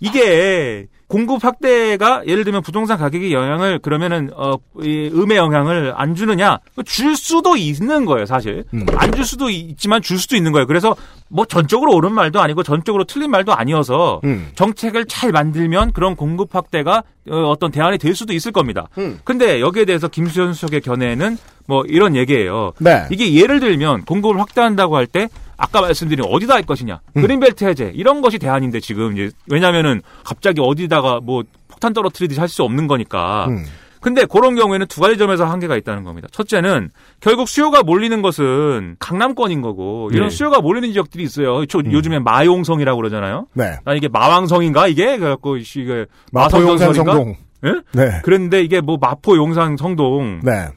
이게 0.00 0.86
공급 1.10 1.44
확대가 1.44 2.22
예를 2.24 2.44
들면 2.44 2.62
부동산 2.62 2.96
가격의 2.96 3.32
영향을 3.32 3.80
그러면은 3.80 4.30
어, 4.36 4.54
이 4.80 5.10
음의 5.12 5.36
영향을 5.36 5.92
안 5.96 6.14
주느냐 6.14 6.58
줄 6.86 7.16
수도 7.16 7.56
있는 7.56 8.06
거예요 8.06 8.26
사실 8.26 8.64
음. 8.72 8.86
안줄 8.94 9.24
수도 9.24 9.50
있지만 9.50 10.02
줄 10.02 10.18
수도 10.18 10.36
있는 10.36 10.52
거예요 10.52 10.68
그래서 10.68 10.94
뭐 11.28 11.44
전적으로 11.44 11.94
옳은 11.96 12.12
말도 12.12 12.40
아니고 12.40 12.62
전적으로 12.62 13.04
틀린 13.04 13.32
말도 13.32 13.52
아니어서 13.52 14.20
음. 14.22 14.50
정책을 14.54 15.06
잘 15.06 15.32
만들면 15.32 15.92
그런 15.92 16.14
공급 16.14 16.54
확대가 16.54 17.02
어, 17.28 17.36
어떤 17.48 17.72
대안이 17.72 17.98
될 17.98 18.14
수도 18.14 18.32
있을 18.32 18.52
겁니다. 18.52 18.88
음. 18.98 19.18
근데 19.24 19.60
여기에 19.60 19.84
대해서 19.84 20.08
김수현 20.08 20.54
수석의 20.54 20.80
견해는 20.80 21.36
뭐 21.66 21.84
이런 21.86 22.16
얘기예요. 22.16 22.72
네. 22.78 23.06
이게 23.10 23.34
예를 23.34 23.60
들면 23.60 24.04
공급을 24.04 24.40
확대한다고 24.40 24.96
할때 24.96 25.28
아까 25.60 25.80
말씀드린 25.82 26.24
어디다 26.26 26.54
할 26.54 26.62
것이냐 26.62 27.00
음. 27.16 27.22
그린벨트 27.22 27.64
해제 27.64 27.92
이런 27.94 28.22
것이 28.22 28.38
대안인데 28.38 28.80
지금 28.80 29.12
이제 29.12 29.30
왜냐면은 29.46 30.00
갑자기 30.24 30.60
어디다가 30.60 31.20
뭐 31.22 31.44
폭탄 31.68 31.92
떨어뜨리듯이 31.92 32.40
할 32.40 32.48
수 32.48 32.62
없는 32.64 32.86
거니까. 32.88 33.46
음. 33.48 33.64
근데 34.00 34.24
그런 34.24 34.54
경우에는 34.56 34.86
두 34.86 35.02
가지 35.02 35.18
점에서 35.18 35.44
한계가 35.44 35.76
있다는 35.76 36.04
겁니다. 36.04 36.26
첫째는 36.32 36.88
결국 37.20 37.48
수요가 37.48 37.82
몰리는 37.82 38.22
것은 38.22 38.96
강남권인 38.98 39.60
거고 39.60 40.08
이런 40.14 40.30
네. 40.30 40.34
수요가 40.34 40.60
몰리는 40.62 40.90
지역들이 40.92 41.22
있어요. 41.22 41.66
저 41.66 41.80
음. 41.80 41.92
요즘에 41.92 42.18
마용성이라고 42.18 42.96
그러잖아요. 42.96 43.46
네. 43.52 43.76
아 43.84 43.92
이게 43.92 44.08
마왕성인가 44.08 44.88
이게 44.88 45.18
그래갖고 45.18 45.58
씨, 45.60 45.82
이게 45.82 46.06
마포 46.32 46.62
용산? 46.62 46.94
성동. 46.94 47.36
예? 47.66 47.74
네. 47.92 48.20
그런데 48.24 48.62
이게 48.62 48.80
뭐 48.80 48.96
마포 48.98 49.36
용산 49.36 49.76
성동 49.76 50.40
네. 50.42 50.68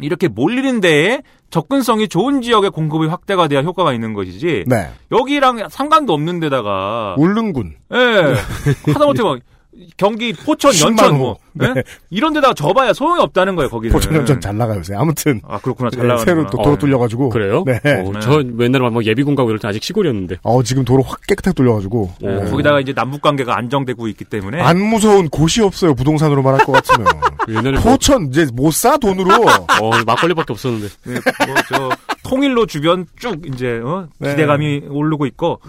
이렇게 0.00 0.28
몰리는 0.28 0.80
데에 0.80 1.22
접근성이 1.50 2.08
좋은 2.08 2.42
지역의 2.42 2.70
공급이 2.70 3.06
확대가 3.06 3.48
돼야 3.48 3.62
효과가 3.62 3.92
있는 3.92 4.12
것이지 4.14 4.64
네. 4.66 4.90
여기랑 5.12 5.68
상관도 5.70 6.12
없는 6.12 6.40
데다가 6.40 7.14
울릉군. 7.18 7.76
예 7.92 8.34
하다못해 8.92 9.22
막 9.22 9.38
경기 9.96 10.32
포천 10.32 10.72
연천 10.80 11.18
뭐 11.18 11.36
네. 11.58 11.72
예? 11.76 11.82
이런 12.10 12.32
데다가 12.32 12.54
접어야 12.54 12.92
소용이 12.92 13.20
없다는 13.20 13.56
거예요 13.56 13.70
거기는 13.70 13.92
포천 13.92 14.14
연전 14.14 14.40
잘 14.40 14.56
나가요, 14.56 14.78
요새. 14.78 14.94
아무튼. 14.94 15.40
아 15.46 15.58
그렇구나 15.58 15.90
잘 15.90 16.02
네, 16.02 16.08
나가는 16.08 16.24
새로 16.24 16.46
또 16.50 16.62
도로 16.62 16.78
뚫려가지고. 16.78 17.28
그래요? 17.30 17.64
네. 17.66 17.80
어, 17.84 18.12
저 18.20 18.42
맨날 18.44 18.82
뭐 18.90 19.02
예비군 19.02 19.34
가고 19.34 19.50
이럴 19.50 19.58
때 19.58 19.68
아직 19.68 19.82
시골이었는데. 19.82 20.36
어, 20.42 20.62
지금 20.62 20.84
도로 20.84 21.02
확 21.02 21.20
깨끗하게 21.26 21.54
뚫려가지고. 21.54 22.10
네. 22.20 22.50
거기다가 22.50 22.80
이제 22.80 22.92
남북 22.92 23.22
관계가 23.22 23.56
안정되고 23.56 24.08
있기 24.08 24.24
때문에 24.24 24.60
안 24.60 24.78
무서운 24.80 25.28
곳이 25.28 25.62
없어요, 25.62 25.94
부동산으로 25.94 26.42
말할 26.42 26.64
것 26.64 26.72
같으면. 26.72 27.06
옛날에 27.48 27.72
뭐, 27.72 27.92
포천, 27.92 28.26
이제 28.28 28.46
못 28.52 28.72
사, 28.72 28.96
돈으로. 28.96 29.30
어, 29.80 29.90
막걸리밖에 30.06 30.52
없었는데. 30.52 30.88
뭐저 31.46 31.96
통일로 32.24 32.66
주변 32.66 33.06
쭉 33.18 33.40
이제 33.46 33.80
어? 33.84 34.08
네. 34.18 34.30
기대감이 34.30 34.82
오르고 34.88 35.26
있고 35.26 35.60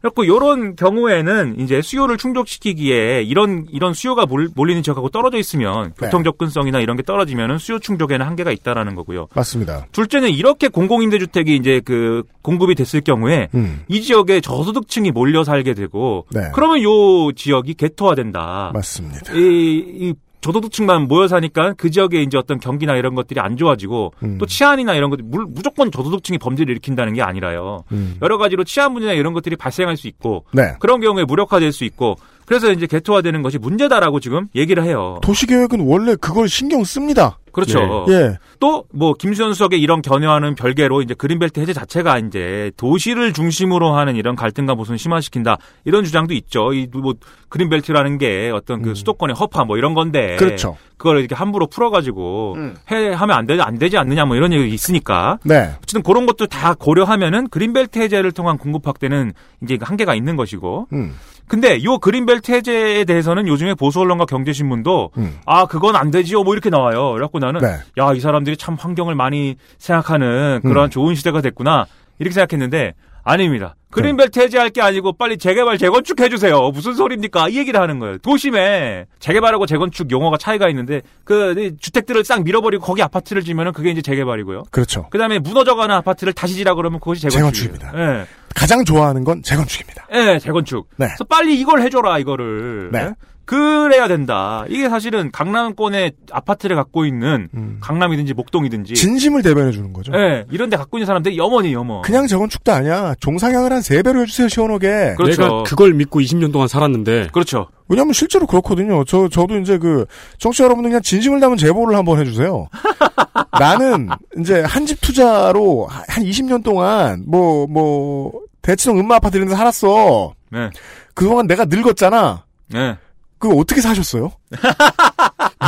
그래갖고 0.00 0.24
이런 0.24 0.76
경우에는 0.76 1.60
이제 1.60 1.82
수요를 1.82 2.16
충족시키기에 2.16 3.22
이런 3.22 3.66
이런 3.70 3.92
수요가 3.92 4.24
몰, 4.24 4.48
몰리는 4.54 4.82
지역하고 4.82 5.10
떨어져 5.10 5.35
있으면 5.38 5.92
네. 5.98 6.06
교통 6.06 6.24
접근성이나 6.24 6.80
이런 6.80 6.96
게 6.96 7.02
떨어지면은 7.02 7.58
수요 7.58 7.78
충족에는 7.78 8.24
한계가 8.26 8.52
있다라는 8.52 8.94
거고요. 8.94 9.28
맞습니다. 9.34 9.86
둘째는 9.92 10.30
이렇게 10.30 10.68
공공임대 10.68 11.18
주택이 11.18 11.56
이제 11.56 11.80
그 11.84 12.22
공급이 12.42 12.74
됐을 12.74 13.00
경우에 13.00 13.48
음. 13.54 13.82
이 13.88 14.02
지역에 14.02 14.40
저소득층이 14.40 15.10
몰려 15.10 15.44
살게 15.44 15.74
되고 15.74 16.26
네. 16.30 16.50
그러면 16.54 16.82
요 16.82 17.32
지역이 17.32 17.74
개토화된다. 17.74 18.70
맞습니다. 18.74 19.32
이, 19.34 19.38
이 19.38 20.14
저소득층만 20.46 21.08
모여 21.08 21.26
사니까 21.28 21.74
그 21.76 21.90
지역에 21.90 22.22
이제 22.22 22.38
어떤 22.38 22.60
경기나 22.60 22.94
이런 22.96 23.14
것들이 23.14 23.40
안 23.40 23.56
좋아지고 23.56 24.12
음. 24.22 24.38
또 24.38 24.46
치안이나 24.46 24.94
이런 24.94 25.10
것들 25.10 25.24
물- 25.26 25.46
무조건 25.48 25.90
저소득층이 25.90 26.38
범죄를 26.38 26.70
일으킨다는 26.72 27.14
게 27.14 27.22
아니라요. 27.22 27.84
음. 27.92 28.16
여러 28.22 28.38
가지로 28.38 28.64
치안 28.64 28.92
문제나 28.92 29.12
이런 29.12 29.32
것들이 29.32 29.56
발생할 29.56 29.96
수 29.96 30.06
있고 30.08 30.44
네. 30.52 30.74
그런 30.78 31.00
경우에 31.00 31.24
무력화될 31.24 31.72
수 31.72 31.84
있고 31.84 32.16
그래서 32.46 32.70
이제 32.70 32.86
개토화되는 32.86 33.42
것이 33.42 33.58
문제다라고 33.58 34.20
지금 34.20 34.46
얘기를 34.54 34.84
해요. 34.84 35.18
도시계획은 35.22 35.80
원래 35.80 36.14
그걸 36.14 36.48
신경 36.48 36.84
씁니다. 36.84 37.38
그렇죠. 37.56 38.06
예. 38.10 38.38
또 38.60 38.84
뭐 38.92 39.14
김수현 39.14 39.52
수석의 39.52 39.80
이런 39.80 40.00
견해와는 40.00 40.54
별개로 40.54 41.02
이제 41.02 41.12
그린벨트 41.14 41.60
해제 41.60 41.72
자체가 41.72 42.18
이제 42.18 42.70
도시를 42.76 43.32
중심으로 43.32 43.94
하는 43.94 44.16
이런 44.16 44.36
갈등과 44.36 44.74
모순을 44.74 44.98
심화시킨다 44.98 45.56
이런 45.84 46.04
주장도 46.04 46.34
있죠. 46.34 46.72
이 46.72 46.88
뭐 46.92 47.14
그린벨트라는 47.48 48.18
게 48.18 48.50
어떤 48.54 48.82
그 48.82 48.94
수도권의 48.94 49.34
허파 49.36 49.64
뭐 49.64 49.76
이런 49.76 49.94
건데 49.94 50.32
음. 50.34 50.36
그렇죠. 50.38 50.76
그걸 50.96 51.18
이렇게 51.18 51.34
함부로 51.34 51.66
풀어가지고 51.66 52.54
음. 52.56 52.74
해 52.90 53.12
하면 53.12 53.36
안 53.36 53.46
되지 53.46 53.62
안 53.62 53.78
되지 53.78 53.96
않느냐 53.98 54.24
뭐 54.24 54.36
이런 54.36 54.52
얘기 54.52 54.72
있으니까 54.72 55.38
네. 55.44 55.70
어쨌든 55.78 56.02
그런 56.02 56.26
것도 56.26 56.46
다 56.46 56.74
고려하면은 56.74 57.48
그린벨트 57.48 57.98
해제를 57.98 58.32
통한 58.32 58.56
공급 58.58 58.86
확대는 58.86 59.32
이제 59.62 59.78
한계가 59.80 60.14
있는 60.14 60.36
것이고 60.36 60.88
음. 60.92 61.14
근데 61.48 61.82
요 61.84 61.98
그린벨트 61.98 62.50
해제에 62.50 63.04
대해서는 63.04 63.46
요즘에 63.46 63.74
보수 63.74 64.00
언론과 64.00 64.26
경제신문도 64.26 65.10
음. 65.18 65.38
아 65.46 65.66
그건 65.66 65.94
안 65.96 66.10
되지요 66.10 66.42
뭐 66.42 66.54
이렇게 66.54 66.70
나와요. 66.70 67.12
그래갖고 67.12 67.38
나는 67.38 67.60
네. 67.60 67.78
야이 67.98 68.20
사람들이 68.20 68.56
참 68.56 68.76
환경을 68.78 69.14
많이 69.14 69.56
생각하는 69.78 70.60
그러한 70.62 70.88
음. 70.88 70.90
좋은 70.90 71.14
시대가 71.14 71.40
됐구나 71.40 71.86
이렇게 72.18 72.34
생각했는데 72.34 72.94
아닙니다. 73.26 73.74
네. 73.76 74.02
그린벨트 74.02 74.38
해제할 74.38 74.70
게 74.70 74.80
아니고 74.80 75.14
빨리 75.14 75.36
재개발 75.36 75.78
재건축 75.78 76.20
해주세요. 76.20 76.70
무슨 76.70 76.94
소리입니까? 76.94 77.48
이 77.48 77.56
얘기를 77.56 77.80
하는 77.80 77.98
거예요. 77.98 78.18
도심에 78.18 79.06
재개발하고 79.18 79.66
재건축 79.66 80.10
용어가 80.12 80.36
차이가 80.38 80.68
있는데 80.68 81.02
그 81.24 81.74
주택들을 81.80 82.24
싹 82.24 82.44
밀어버리고 82.44 82.84
거기 82.84 83.02
아파트를 83.02 83.42
지면은 83.42 83.72
그게 83.72 83.90
이제 83.90 84.00
재개발이고요. 84.00 84.64
그렇죠. 84.70 85.08
그다음에 85.10 85.40
무너져가는 85.40 85.92
아파트를 85.96 86.34
다시 86.34 86.54
지라 86.54 86.74
그러면 86.74 87.00
그것이 87.00 87.22
재건축이에요. 87.22 87.78
재건축입니다. 87.78 87.92
예. 88.20 88.26
가장 88.54 88.84
좋아하는 88.84 89.24
건 89.24 89.42
재건축입니다. 89.42 90.06
예, 90.12 90.38
재건축. 90.38 90.88
네. 90.96 91.06
그래서 91.06 91.24
빨리 91.24 91.58
이걸 91.58 91.82
해줘라 91.82 92.18
이거를. 92.18 92.90
네. 92.92 93.10
예? 93.52 93.56
그래야 93.56 94.08
된다. 94.08 94.64
이게 94.68 94.88
사실은 94.88 95.30
강남권에 95.30 96.12
아파트를 96.32 96.74
갖고 96.76 97.04
있는 97.06 97.48
음. 97.54 97.78
강남이든지 97.80 98.34
목동이든지. 98.34 98.94
진심을 98.94 99.42
대변해 99.42 99.70
주는 99.72 99.92
거죠. 99.92 100.12
예, 100.14 100.44
이런 100.50 100.68
데 100.70 100.76
갖고 100.76 100.98
있는 100.98 101.06
사람들이 101.06 101.38
염원이 101.38 101.72
염원. 101.72 102.02
그냥 102.02 102.26
재건축도 102.26 102.72
아니야. 102.72 103.14
종상향을 103.20 103.72
한 103.72 103.82
세 103.82 104.02
배로 104.02 104.22
해주세요, 104.22 104.48
시원하게. 104.48 105.14
그렇죠. 105.16 105.42
내가 105.42 105.62
그걸 105.62 105.94
믿고 105.94 106.20
20년 106.20 106.52
동안 106.52 106.66
살았는데. 106.66 107.28
그렇죠. 107.32 107.68
왜냐면 107.88 108.12
실제로 108.14 108.46
그렇거든요. 108.48 109.04
저, 109.04 109.28
저도 109.28 109.58
이제 109.58 109.78
그, 109.78 110.06
청취자 110.38 110.64
여러분들 110.64 110.90
그냥 110.90 111.02
진심을 111.02 111.38
담은 111.38 111.56
제보를 111.56 111.96
한번 111.96 112.18
해주세요. 112.18 112.66
나는 113.58 114.08
이제 114.40 114.60
한 114.62 114.86
집 114.86 115.00
투자로 115.00 115.86
한 115.88 116.24
20년 116.24 116.62
동안 116.64 117.24
뭐, 117.26 117.66
뭐, 117.68 118.32
대치동 118.62 118.98
음마 118.98 119.16
아파트 119.16 119.36
이런 119.36 119.48
데 119.48 119.54
살았어. 119.54 120.34
네. 120.50 120.70
그동안 121.14 121.46
내가 121.46 121.64
늙었잖아. 121.64 122.44
네. 122.68 122.96
그거 123.38 123.54
어떻게 123.54 123.80
사셨어요? 123.80 124.32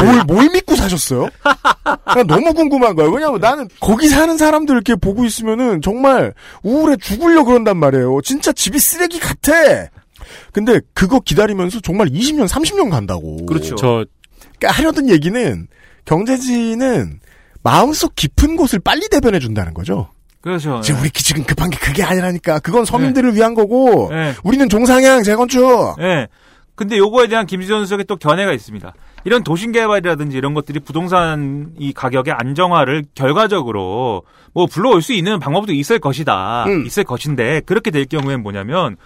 뭘, 0.03 0.25
뭘 0.27 0.51
믿고 0.51 0.75
사셨어요? 0.77 1.29
난 2.07 2.27
너무 2.27 2.55
궁금한 2.55 2.95
거예요. 2.95 3.11
왜냐면 3.11 3.41
나는 3.41 3.69
거기 3.81 4.09
사는 4.09 4.37
사람들 4.37 4.75
이렇게 4.75 4.95
보고 4.95 5.25
있으면은 5.25 5.83
정말 5.83 6.33
우울해 6.63 6.97
죽으려 6.97 7.45
그런단 7.45 7.77
말이에요. 7.77 8.21
진짜 8.23 8.53
집이 8.53 8.79
쓰레기 8.79 9.19
같아. 9.21 9.53
근데 10.53 10.81
그거 10.95 11.21
기다리면서 11.21 11.81
정말 11.81 12.09
20년, 12.09 12.49
30년 12.49 12.91
간다고. 12.91 13.45
그렇죠. 13.47 13.77
저 13.77 14.05
그러니까 14.59 14.79
하려던 14.79 15.09
얘기는 15.09 15.69
경제지는 16.05 17.21
마음속 17.63 18.15
깊은 18.15 18.57
곳을 18.57 18.79
빨리 18.79 19.09
대변해 19.09 19.39
준다는 19.39 19.75
거죠. 19.75 20.11
그렇죠. 20.41 20.81
지금 20.81 21.01
우리 21.01 21.11
지금 21.11 21.45
급한 21.45 21.69
게 21.69 21.77
그게 21.79 22.03
아니라니까. 22.03 22.61
그건 22.61 22.85
서민들을 22.85 23.35
위한 23.35 23.55
거고 23.55 24.09
네. 24.11 24.35
우리는 24.45 24.69
종상향 24.69 25.23
재건축. 25.23 25.97
예. 26.01 26.29
근데 26.79 26.97
요거에 26.97 27.27
대한 27.27 27.45
김수현 27.45 27.81
수석의 27.81 28.05
또 28.05 28.15
견해가 28.15 28.53
있습니다. 28.53 28.95
이런 29.25 29.43
도심 29.43 29.73
개발이라든지 29.73 30.37
이런 30.37 30.55
것들이 30.55 30.79
부동산 30.79 31.73
이 31.77 31.93
가격의 31.93 32.33
안정화를 32.35 33.05
결과적으로 33.17 34.23
뭐 34.55 34.67
불러올 34.67 35.03
수 35.03 35.13
있는 35.13 35.41
방법도 35.41 35.73
있을 35.73 35.99
것이다. 35.99 36.67
음. 36.69 36.87
있을 36.87 37.03
것인데 37.03 37.63
그렇게 37.67 37.91
될 37.91 38.05
경우엔 38.05 38.45
뭐냐면 38.45 38.97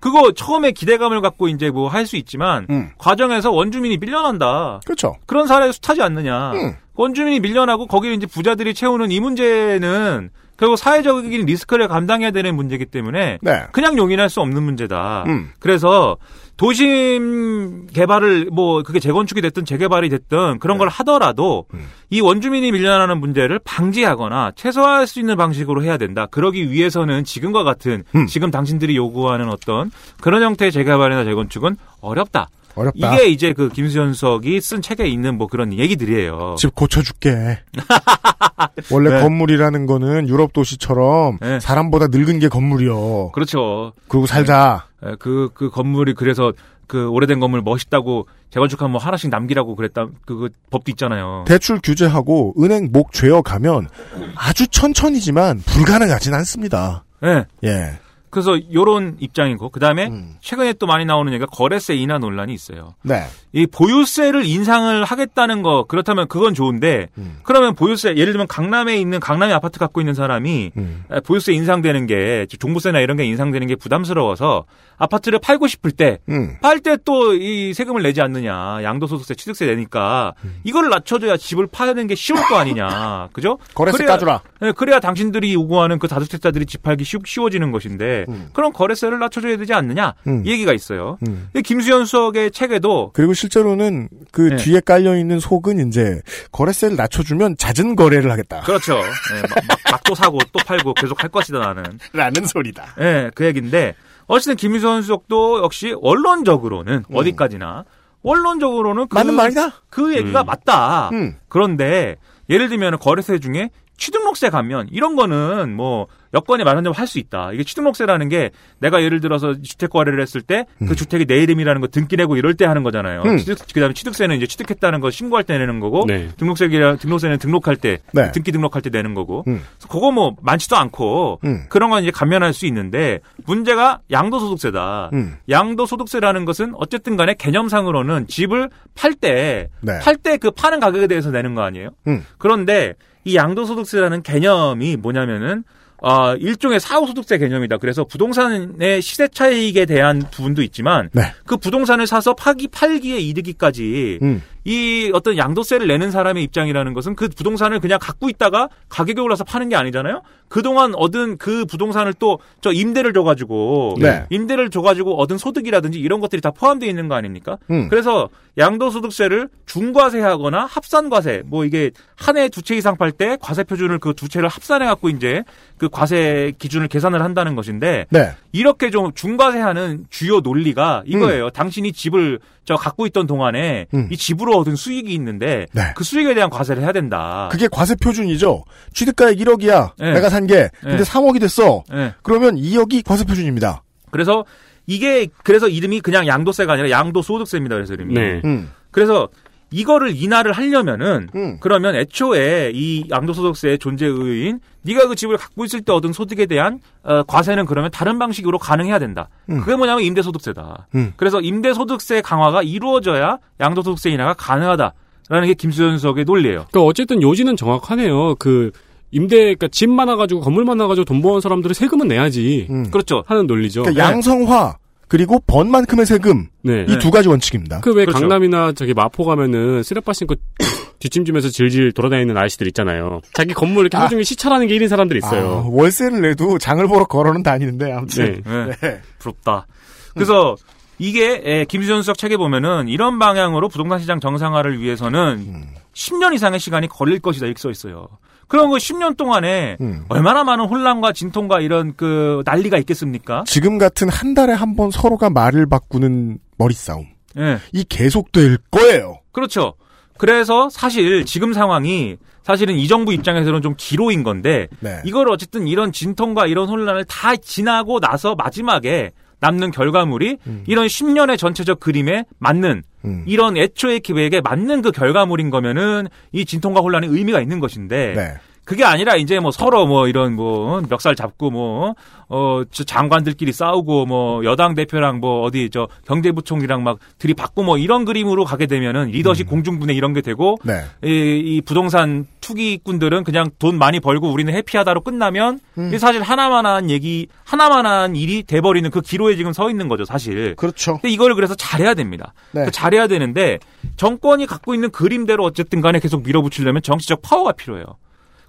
그거 0.00 0.32
처음에 0.32 0.72
기대감을 0.72 1.20
갖고 1.20 1.48
이제 1.48 1.68
뭐 1.70 1.88
할 1.90 2.06
수 2.06 2.16
있지만 2.16 2.66
음. 2.70 2.90
과정에서 2.96 3.50
원주민이 3.50 3.98
밀려난다. 3.98 4.80
그렇죠. 4.86 5.16
그런 5.26 5.46
사례에 5.46 5.70
숱하지 5.72 6.00
않느냐. 6.00 6.52
음. 6.52 6.76
원주민이 6.94 7.40
밀려나고 7.40 7.86
거기를 7.86 8.16
이제 8.16 8.26
부자들이 8.26 8.72
채우는 8.72 9.10
이 9.10 9.20
문제는 9.20 10.30
결국 10.56 10.76
사회적인 10.78 11.44
리스크를 11.44 11.88
감당해야 11.88 12.30
되는 12.30 12.56
문제이기 12.56 12.86
때문에 12.86 13.38
네. 13.42 13.66
그냥 13.72 13.98
용인할 13.98 14.30
수 14.30 14.40
없는 14.40 14.62
문제다. 14.62 15.24
음. 15.26 15.50
그래서 15.60 16.16
도심 16.58 17.86
개발을 17.86 18.48
뭐 18.52 18.82
그게 18.82 18.98
재건축이 18.98 19.40
됐든 19.40 19.64
재개발이 19.64 20.08
됐든 20.10 20.58
그런 20.58 20.76
걸 20.76 20.88
하더라도 20.88 21.66
네. 21.72 21.78
음. 21.78 21.86
이 22.10 22.20
원주민이 22.20 22.72
밀려나는 22.72 23.20
문제를 23.20 23.60
방지하거나 23.64 24.52
최소화할 24.56 25.06
수 25.06 25.20
있는 25.20 25.36
방식으로 25.36 25.84
해야 25.84 25.96
된다. 25.96 26.26
그러기 26.26 26.70
위해서는 26.72 27.22
지금과 27.22 27.62
같은 27.62 28.02
음. 28.16 28.26
지금 28.26 28.50
당신들이 28.50 28.96
요구하는 28.96 29.48
어떤 29.48 29.92
그런 30.20 30.42
형태의 30.42 30.72
재개발이나 30.72 31.24
재건축은 31.24 31.76
어렵다. 32.00 32.48
어렵다. 32.78 33.14
이게 33.14 33.28
이제 33.28 33.52
그 33.52 33.68
김수현 33.68 34.14
수석이 34.14 34.60
쓴 34.60 34.82
책에 34.82 35.06
있는 35.06 35.36
뭐 35.36 35.46
그런 35.46 35.72
얘기들이에요. 35.72 36.56
집 36.58 36.74
고쳐줄게. 36.74 37.58
원래 38.90 39.10
네. 39.10 39.22
건물이라는 39.22 39.86
거는 39.86 40.28
유럽 40.28 40.52
도시처럼 40.52 41.38
네. 41.40 41.60
사람보다 41.60 42.06
늙은 42.10 42.38
게 42.38 42.48
건물이요. 42.48 43.32
그렇죠. 43.32 43.92
그리고 44.08 44.26
살자. 44.26 44.86
예, 45.06 45.14
그, 45.18 45.50
그 45.54 45.70
건물이 45.70 46.14
그래서 46.14 46.52
그 46.86 47.08
오래된 47.08 47.38
건물 47.38 47.62
멋있다고 47.62 48.26
재건축하면 48.50 48.92
뭐 48.92 49.00
하나씩 49.00 49.30
남기라고 49.30 49.76
그랬다. 49.76 50.06
그 50.24 50.48
법도 50.70 50.90
있잖아요. 50.92 51.44
대출 51.46 51.80
규제하고 51.82 52.54
은행 52.58 52.88
목 52.90 53.12
죄어 53.12 53.42
가면 53.42 53.88
아주 54.34 54.66
천천히지만 54.68 55.60
불가능하진 55.60 56.32
않습니다. 56.34 57.04
예. 57.24 57.44
예. 57.64 57.98
그래서 58.30 58.58
요런 58.72 59.16
입장이고 59.20 59.70
그다음에 59.70 60.06
음. 60.08 60.34
최근에 60.40 60.74
또 60.74 60.86
많이 60.86 61.04
나오는 61.04 61.32
얘기가 61.32 61.46
거래세 61.46 61.94
인하 61.94 62.18
논란이 62.18 62.52
있어요. 62.54 62.94
네. 63.02 63.24
이 63.52 63.66
보유세를 63.66 64.44
인상을 64.44 65.04
하겠다는 65.04 65.62
거 65.62 65.84
그렇다면 65.88 66.28
그건 66.28 66.54
좋은데 66.54 67.08
음. 67.18 67.38
그러면 67.42 67.74
보유세 67.74 68.10
예를 68.16 68.32
들면 68.32 68.46
강남에 68.48 68.96
있는 68.96 69.20
강남에 69.20 69.52
아파트 69.52 69.78
갖고 69.78 70.00
있는 70.00 70.14
사람이 70.14 70.72
음. 70.76 71.04
에, 71.10 71.20
보유세 71.20 71.52
인상되는 71.54 72.06
게 72.06 72.46
종부세나 72.58 73.00
이런 73.00 73.16
게 73.16 73.24
인상되는 73.24 73.66
게 73.66 73.76
부담스러워서 73.76 74.64
아파트를 74.98 75.38
팔고 75.38 75.66
싶을 75.68 75.90
때 75.92 76.18
음. 76.28 76.56
팔때 76.60 76.96
또 77.04 77.28
이 77.38 77.72
세금을 77.74 78.02
내지 78.02 78.20
않느냐 78.20 78.82
양도소득세 78.82 79.34
취득세 79.34 79.66
내니까 79.66 80.34
음. 80.44 80.56
이걸 80.64 80.88
낮춰줘야 80.88 81.36
집을 81.36 81.66
파는 81.68 82.06
게 82.06 82.14
쉬울 82.14 82.38
거 82.48 82.56
아니냐 82.56 83.28
그죠? 83.32 83.58
거래세 83.74 83.98
그래야- 83.98 84.08
까주라. 84.12 84.42
네, 84.60 84.72
그래야 84.72 84.98
당신들이 84.98 85.54
요구하는 85.54 85.98
그 85.98 86.08
다주택자들이 86.08 86.66
집 86.66 86.82
팔기 86.82 87.04
쉬, 87.04 87.16
쉬워지는 87.24 87.70
것인데 87.70 88.17
음. 88.28 88.50
그럼 88.52 88.72
거래세를 88.72 89.18
낮춰줘야 89.18 89.56
되지 89.56 89.74
않느냐 89.74 90.14
음. 90.26 90.42
이 90.44 90.50
얘기가 90.50 90.72
있어요. 90.72 91.18
음. 91.26 91.48
김수현 91.64 92.04
수석의 92.06 92.50
책에도 92.50 93.10
그리고 93.14 93.34
실제로는 93.34 94.08
그 94.32 94.42
네. 94.42 94.56
뒤에 94.56 94.80
깔려 94.80 95.16
있는 95.16 95.40
속은 95.40 95.88
이제 95.88 96.20
거래세를 96.52 96.96
낮춰주면 96.96 97.56
잦은 97.56 97.96
거래를 97.96 98.30
하겠다. 98.30 98.60
그렇죠. 98.62 98.96
예, 98.96 99.40
막, 99.42 99.50
막, 99.68 99.78
막 99.92 99.98
또 100.08 100.14
사고 100.14 100.38
또 100.52 100.58
팔고 100.66 100.94
계속 100.94 101.22
할 101.22 101.28
것이다 101.28 101.58
나는. 101.58 101.98
라는 102.14 102.46
소리다. 102.46 102.94
예, 103.00 103.30
그 103.34 103.44
얘기인데 103.44 103.94
어쨌든 104.26 104.56
김수현 104.56 105.02
수석도 105.02 105.62
역시 105.62 105.94
원론적으로는 105.98 107.04
어디까지나 107.12 107.84
원론적으로는 108.22 109.08
그, 109.08 109.14
음. 109.14 109.18
맞는 109.18 109.34
말이다. 109.34 109.72
그 109.90 110.16
얘기가 110.16 110.42
음. 110.42 110.46
맞다. 110.46 111.10
음. 111.12 111.36
그런데 111.48 112.16
예를 112.48 112.68
들면 112.70 112.98
거래세 112.98 113.38
중에 113.38 113.70
취등록세 113.98 114.48
가면 114.48 114.88
이런 114.90 115.16
거는 115.16 115.74
뭐 115.74 116.06
여건에 116.34 116.62
맞는다면 116.62 116.94
할 116.94 117.06
수 117.08 117.18
있다. 117.18 117.52
이게 117.54 117.64
취등록세라는 117.64 118.28
게 118.28 118.50
내가 118.80 119.02
예를 119.02 119.20
들어서 119.20 119.54
주택 119.62 119.88
거래를 119.90 120.20
했을 120.20 120.42
때그 120.42 120.94
주택이 120.94 121.24
내 121.24 121.42
이름이라는 121.42 121.80
거 121.80 121.86
등기 121.88 122.16
내고 122.16 122.36
이럴 122.36 122.52
때 122.54 122.66
하는 122.66 122.82
거잖아요. 122.82 123.22
음. 123.22 123.38
취득, 123.38 123.58
그다음에 123.72 123.94
취득세는 123.94 124.36
이제 124.36 124.46
취득했다는 124.46 125.00
거 125.00 125.10
신고할 125.10 125.44
때 125.44 125.56
내는 125.56 125.80
거고 125.80 126.04
네. 126.06 126.28
등록세기라 126.36 126.96
등록세는 126.96 127.38
등록할 127.38 127.76
때 127.76 127.98
네. 128.12 128.30
등기 128.32 128.52
등록할 128.52 128.82
때 128.82 128.90
내는 128.90 129.14
거고 129.14 129.42
음. 129.48 129.62
그거 129.88 130.10
뭐 130.12 130.36
많지도 130.42 130.76
않고 130.76 131.40
음. 131.44 131.64
그런 131.70 131.88
건 131.88 132.02
이제 132.02 132.10
감면할 132.10 132.52
수 132.52 132.66
있는데 132.66 133.20
문제가 133.46 134.00
양도소득세다. 134.10 135.10
음. 135.14 135.36
양도소득세라는 135.48 136.44
것은 136.44 136.74
어쨌든 136.76 137.16
간에 137.16 137.34
개념상으로는 137.34 138.26
집을 138.26 138.68
팔때 138.94 139.68
네. 139.80 139.98
팔때그 140.00 140.50
파는 140.50 140.78
가격에 140.80 141.06
대해서 141.06 141.30
내는 141.30 141.54
거 141.54 141.62
아니에요? 141.62 141.88
음. 142.06 142.24
그런데 142.36 142.94
이 143.28 143.36
양도소득세라는 143.36 144.22
개념이 144.22 144.96
뭐냐면은 144.96 145.64
어, 146.00 146.34
일종의 146.36 146.80
사후소득세 146.80 147.38
개념이다. 147.38 147.78
그래서 147.78 148.04
부동산의 148.04 149.02
시세 149.02 149.28
차익에 149.28 149.84
대한 149.84 150.22
부분도 150.30 150.62
있지만 150.62 151.10
네. 151.12 151.22
그 151.44 151.56
부동산을 151.56 152.06
사서 152.06 152.34
파기 152.34 152.68
팔기에 152.68 153.18
이르기까지 153.18 154.20
음. 154.22 154.42
이 154.68 155.10
어떤 155.14 155.38
양도세를 155.38 155.86
내는 155.86 156.10
사람의 156.10 156.42
입장이라는 156.44 156.92
것은 156.92 157.14
그 157.16 157.28
부동산을 157.28 157.80
그냥 157.80 157.98
갖고 158.00 158.28
있다가 158.28 158.68
가격이 158.90 159.18
올라서 159.18 159.44
파는 159.44 159.70
게 159.70 159.76
아니잖아요. 159.76 160.20
그동안 160.50 160.94
얻은 160.94 161.38
그 161.38 161.64
부동산을 161.64 162.12
또 162.14 162.38
저 162.60 162.72
임대를 162.72 163.12
줘가지고 163.12 163.96
네. 164.00 164.26
임대를 164.30 164.70
줘가지고 164.70 165.18
얻은 165.20 165.38
소득이라든지 165.38 165.98
이런 166.00 166.20
것들이 166.20 166.42
다 166.42 166.50
포함되어 166.50 166.88
있는 166.88 167.08
거 167.08 167.14
아닙니까? 167.14 167.56
음. 167.70 167.88
그래서 167.88 168.28
양도소득세를 168.58 169.48
중과세하거나 169.66 170.66
합산과세 170.66 171.42
뭐 171.46 171.64
이게 171.64 171.90
한 172.16 172.36
해 172.36 172.48
두 172.48 172.62
채 172.62 172.74
이상 172.76 172.96
팔 172.96 173.12
때 173.12 173.36
과세 173.40 173.62
표준을 173.64 173.98
그 174.00 174.12
두 174.12 174.28
채를 174.28 174.48
합산해 174.48 174.86
갖고 174.86 175.08
이제 175.08 175.44
그 175.78 175.88
과세 175.88 176.52
기준을 176.58 176.88
계산을 176.88 177.22
한다는 177.22 177.54
것인데 177.54 178.06
네. 178.10 178.32
이렇게 178.52 178.90
좀 178.90 179.12
중과세하는 179.14 180.06
주요 180.10 180.40
논리가 180.40 181.04
이거예요. 181.06 181.50
당신이 181.50 181.92
집을 181.92 182.40
저 182.68 182.76
갖고 182.76 183.06
있던 183.06 183.26
동안에 183.26 183.86
음. 183.94 184.08
이 184.12 184.16
집으로 184.18 184.58
얻은 184.58 184.76
수익이 184.76 185.10
있는데 185.14 185.64
네. 185.72 185.94
그 185.96 186.04
수익에 186.04 186.34
대한 186.34 186.50
과세를 186.50 186.82
해야 186.82 186.92
된다. 186.92 187.48
그게 187.50 187.66
과세 187.66 187.94
표준이죠. 187.94 188.62
취득가액 188.92 189.38
1억이야. 189.38 189.92
네. 189.98 190.12
내가 190.12 190.28
산 190.28 190.46
게. 190.46 190.68
근데 190.82 190.98
네. 190.98 191.02
3억이 191.02 191.40
됐어. 191.40 191.82
예. 191.94 192.12
그러면 192.22 192.56
2억이 192.56 193.06
과세 193.06 193.24
표준입니다. 193.24 193.82
그래서 194.10 194.44
이게 194.86 195.28
그래서 195.44 195.66
이름이 195.66 196.00
그냥 196.00 196.26
양도세가 196.26 196.74
아니라 196.74 196.90
양도소득세입니다. 196.90 197.74
그래서 197.74 197.94
이름이. 197.94 198.12
네. 198.12 198.42
음. 198.44 198.70
그래서 198.90 199.30
이거를 199.70 200.14
인하를 200.16 200.52
하려면은 200.52 201.28
음. 201.34 201.58
그러면 201.60 201.94
애초에 201.94 202.72
이 202.74 203.04
양도소득세의 203.10 203.78
존재 203.78 204.06
의의인 204.06 204.60
네가 204.82 205.08
그 205.08 205.14
집을 205.14 205.36
갖고 205.36 205.64
있을 205.64 205.82
때 205.82 205.92
얻은 205.92 206.12
소득에 206.12 206.46
대한 206.46 206.80
어, 207.02 207.22
과세는 207.24 207.66
그러면 207.66 207.90
다른 207.90 208.18
방식으로 208.18 208.58
가능해야 208.58 208.98
된다. 208.98 209.28
음. 209.50 209.60
그게 209.60 209.76
뭐냐면 209.76 210.02
임대소득세다. 210.04 210.88
음. 210.94 211.12
그래서 211.16 211.40
임대소득세 211.40 212.22
강화가 212.22 212.62
이루어져야 212.62 213.38
양도소득세 213.60 214.10
인하가 214.10 214.32
가능하다라는 214.34 215.46
게 215.46 215.54
김수현 215.54 215.98
수석의 215.98 216.24
논리예요. 216.24 216.66
그러니까 216.70 216.82
어쨌든 216.82 217.20
요지는 217.22 217.56
정확하네요. 217.56 218.36
그 218.36 218.70
임대 219.10 219.36
그러니까 219.36 219.68
집 219.68 219.90
많아가지고 219.90 220.40
건물 220.40 220.64
많아가지고 220.64 221.04
돈 221.04 221.22
버는 221.22 221.40
사람들은 221.40 221.74
세금은 221.74 222.08
내야지 222.08 222.66
음. 222.70 222.90
그렇죠. 222.90 223.24
하는 223.26 223.46
논리죠. 223.46 223.82
그러니까 223.82 224.04
양성화 224.04 224.76
그리고 225.08 225.40
번 225.46 225.70
만큼의 225.70 226.04
세금 226.06 226.48
네. 226.62 226.84
이 226.88 226.98
두 226.98 227.10
가지 227.10 227.28
원칙입니다. 227.28 227.80
그왜 227.80 228.04
그렇죠. 228.04 228.20
강남이나 228.20 228.72
저기 228.72 228.92
마포 228.94 229.24
가면은 229.24 229.82
쓰레빠 229.82 230.12
신고 230.12 230.34
뒷짐지면서 231.00 231.48
질질 231.50 231.92
돌아다니는 231.92 232.36
아저씨들 232.36 232.66
있잖아요. 232.68 233.20
자기 233.32 233.54
건물 233.54 233.82
이렇게 233.82 233.96
하루 233.96 234.10
종일 234.10 234.24
시찰하는 234.24 234.66
게 234.66 234.76
1인 234.76 234.88
사람들 234.88 235.16
있어요. 235.16 235.64
아, 235.64 235.68
월세를 235.70 236.20
내도 236.20 236.58
장을 236.58 236.86
보러 236.88 237.04
걸어는 237.04 237.42
다니는데 237.42 237.92
아무튼 237.92 238.42
네. 238.44 238.66
네. 238.66 238.76
네. 238.80 239.00
부럽다. 239.18 239.66
그래서 240.14 240.56
이게 240.98 241.40
에, 241.44 241.64
김수현 241.66 242.02
수석 242.02 242.18
책에 242.18 242.36
보면은 242.36 242.88
이런 242.88 243.18
방향으로 243.20 243.68
부동산 243.68 244.00
시장 244.00 244.18
정상화를 244.18 244.80
위해서는 244.80 245.64
10년 245.94 246.34
이상의 246.34 246.58
시간이 246.58 246.88
걸릴 246.88 247.20
것이다 247.20 247.46
이렇게 247.46 247.60
써 247.60 247.70
있어요. 247.70 248.08
그럼 248.48 248.70
그 248.70 248.76
10년 248.78 249.16
동안에 249.16 249.76
음. 249.80 250.04
얼마나 250.08 250.42
많은 250.42 250.64
혼란과 250.64 251.12
진통과 251.12 251.60
이런 251.60 251.94
그 251.96 252.42
난리가 252.46 252.78
있겠습니까? 252.78 253.44
지금 253.46 253.78
같은 253.78 254.08
한 254.08 254.34
달에 254.34 254.52
한 254.54 254.74
번 254.74 254.90
서로가 254.90 255.28
말을 255.30 255.66
바꾸는 255.68 256.38
머리 256.56 256.74
싸움 256.74 257.06
예. 257.38 257.58
이 257.72 257.84
계속될 257.84 258.58
거예요. 258.70 259.20
그렇죠. 259.32 259.74
그래서 260.16 260.68
사실 260.70 261.24
지금 261.24 261.52
상황이 261.52 262.16
사실은 262.42 262.74
이 262.76 262.88
정부 262.88 263.12
입장에서는 263.12 263.60
좀 263.62 263.74
기로인 263.76 264.22
건데 264.22 264.68
네. 264.80 265.00
이걸 265.04 265.30
어쨌든 265.30 265.66
이런 265.68 265.92
진통과 265.92 266.46
이런 266.46 266.68
혼란을 266.68 267.04
다 267.04 267.36
지나고 267.36 268.00
나서 268.00 268.34
마지막에 268.34 269.12
남는 269.40 269.70
결과물이 269.70 270.38
이런 270.66 270.86
10년의 270.86 271.38
전체적 271.38 271.80
그림에 271.80 272.24
맞는 272.38 272.82
음. 273.04 273.24
이런 273.26 273.56
애초의 273.56 274.00
기획에 274.00 274.40
맞는 274.40 274.82
그 274.82 274.90
결과물인 274.90 275.50
거면은 275.50 276.08
이 276.32 276.44
진통과 276.44 276.80
혼란이 276.80 277.06
의미가 277.06 277.40
있는 277.40 277.60
것인데 277.60 278.14
네. 278.14 278.34
그게 278.68 278.84
아니라 278.84 279.16
이제 279.16 279.40
뭐 279.40 279.50
서로 279.50 279.86
뭐 279.86 280.08
이런 280.08 280.34
뭐 280.34 280.82
멱살 280.90 281.16
잡고 281.16 281.50
뭐 281.50 281.94
어, 282.28 282.60
저 282.70 282.84
장관들끼리 282.84 283.50
싸우고 283.50 284.04
뭐 284.04 284.44
여당 284.44 284.74
대표랑 284.74 285.20
뭐 285.20 285.40
어디 285.40 285.70
저 285.70 285.88
경제부총리랑 286.06 286.82
막 286.82 286.98
들이받고 287.16 287.62
뭐 287.62 287.78
이런 287.78 288.04
그림으로 288.04 288.44
가게 288.44 288.66
되면은 288.66 289.06
리더십 289.12 289.48
공중분해 289.48 289.94
이런 289.94 290.12
게 290.12 290.20
되고 290.20 290.58
네. 290.64 290.84
이, 291.02 291.08
이 291.42 291.62
부동산 291.62 292.26
투기꾼들은 292.42 293.24
그냥 293.24 293.48
돈 293.58 293.78
많이 293.78 294.00
벌고 294.00 294.30
우리는 294.30 294.52
해피하다로 294.52 295.00
끝나면 295.00 295.60
음. 295.78 295.96
사실 295.96 296.20
하나만한 296.20 296.90
얘기 296.90 297.26
하나만한 297.44 298.16
일이 298.16 298.42
돼버리는 298.42 298.90
그 298.90 299.00
기로에 299.00 299.36
지금 299.36 299.54
서 299.54 299.70
있는 299.70 299.88
거죠 299.88 300.04
사실. 300.04 300.54
그렇죠. 300.56 300.98
근데 300.98 301.08
이걸 301.08 301.34
그래서 301.34 301.54
잘해야 301.54 301.94
됩니다. 301.94 302.34
네. 302.52 302.66
그 302.66 302.70
잘해야 302.70 303.06
되는데 303.06 303.60
정권이 303.96 304.44
갖고 304.44 304.74
있는 304.74 304.90
그림대로 304.90 305.42
어쨌든 305.42 305.80
간에 305.80 306.00
계속 306.00 306.22
밀어붙이려면 306.22 306.82
정치적 306.82 307.22
파워가 307.22 307.52
필요해요. 307.52 307.96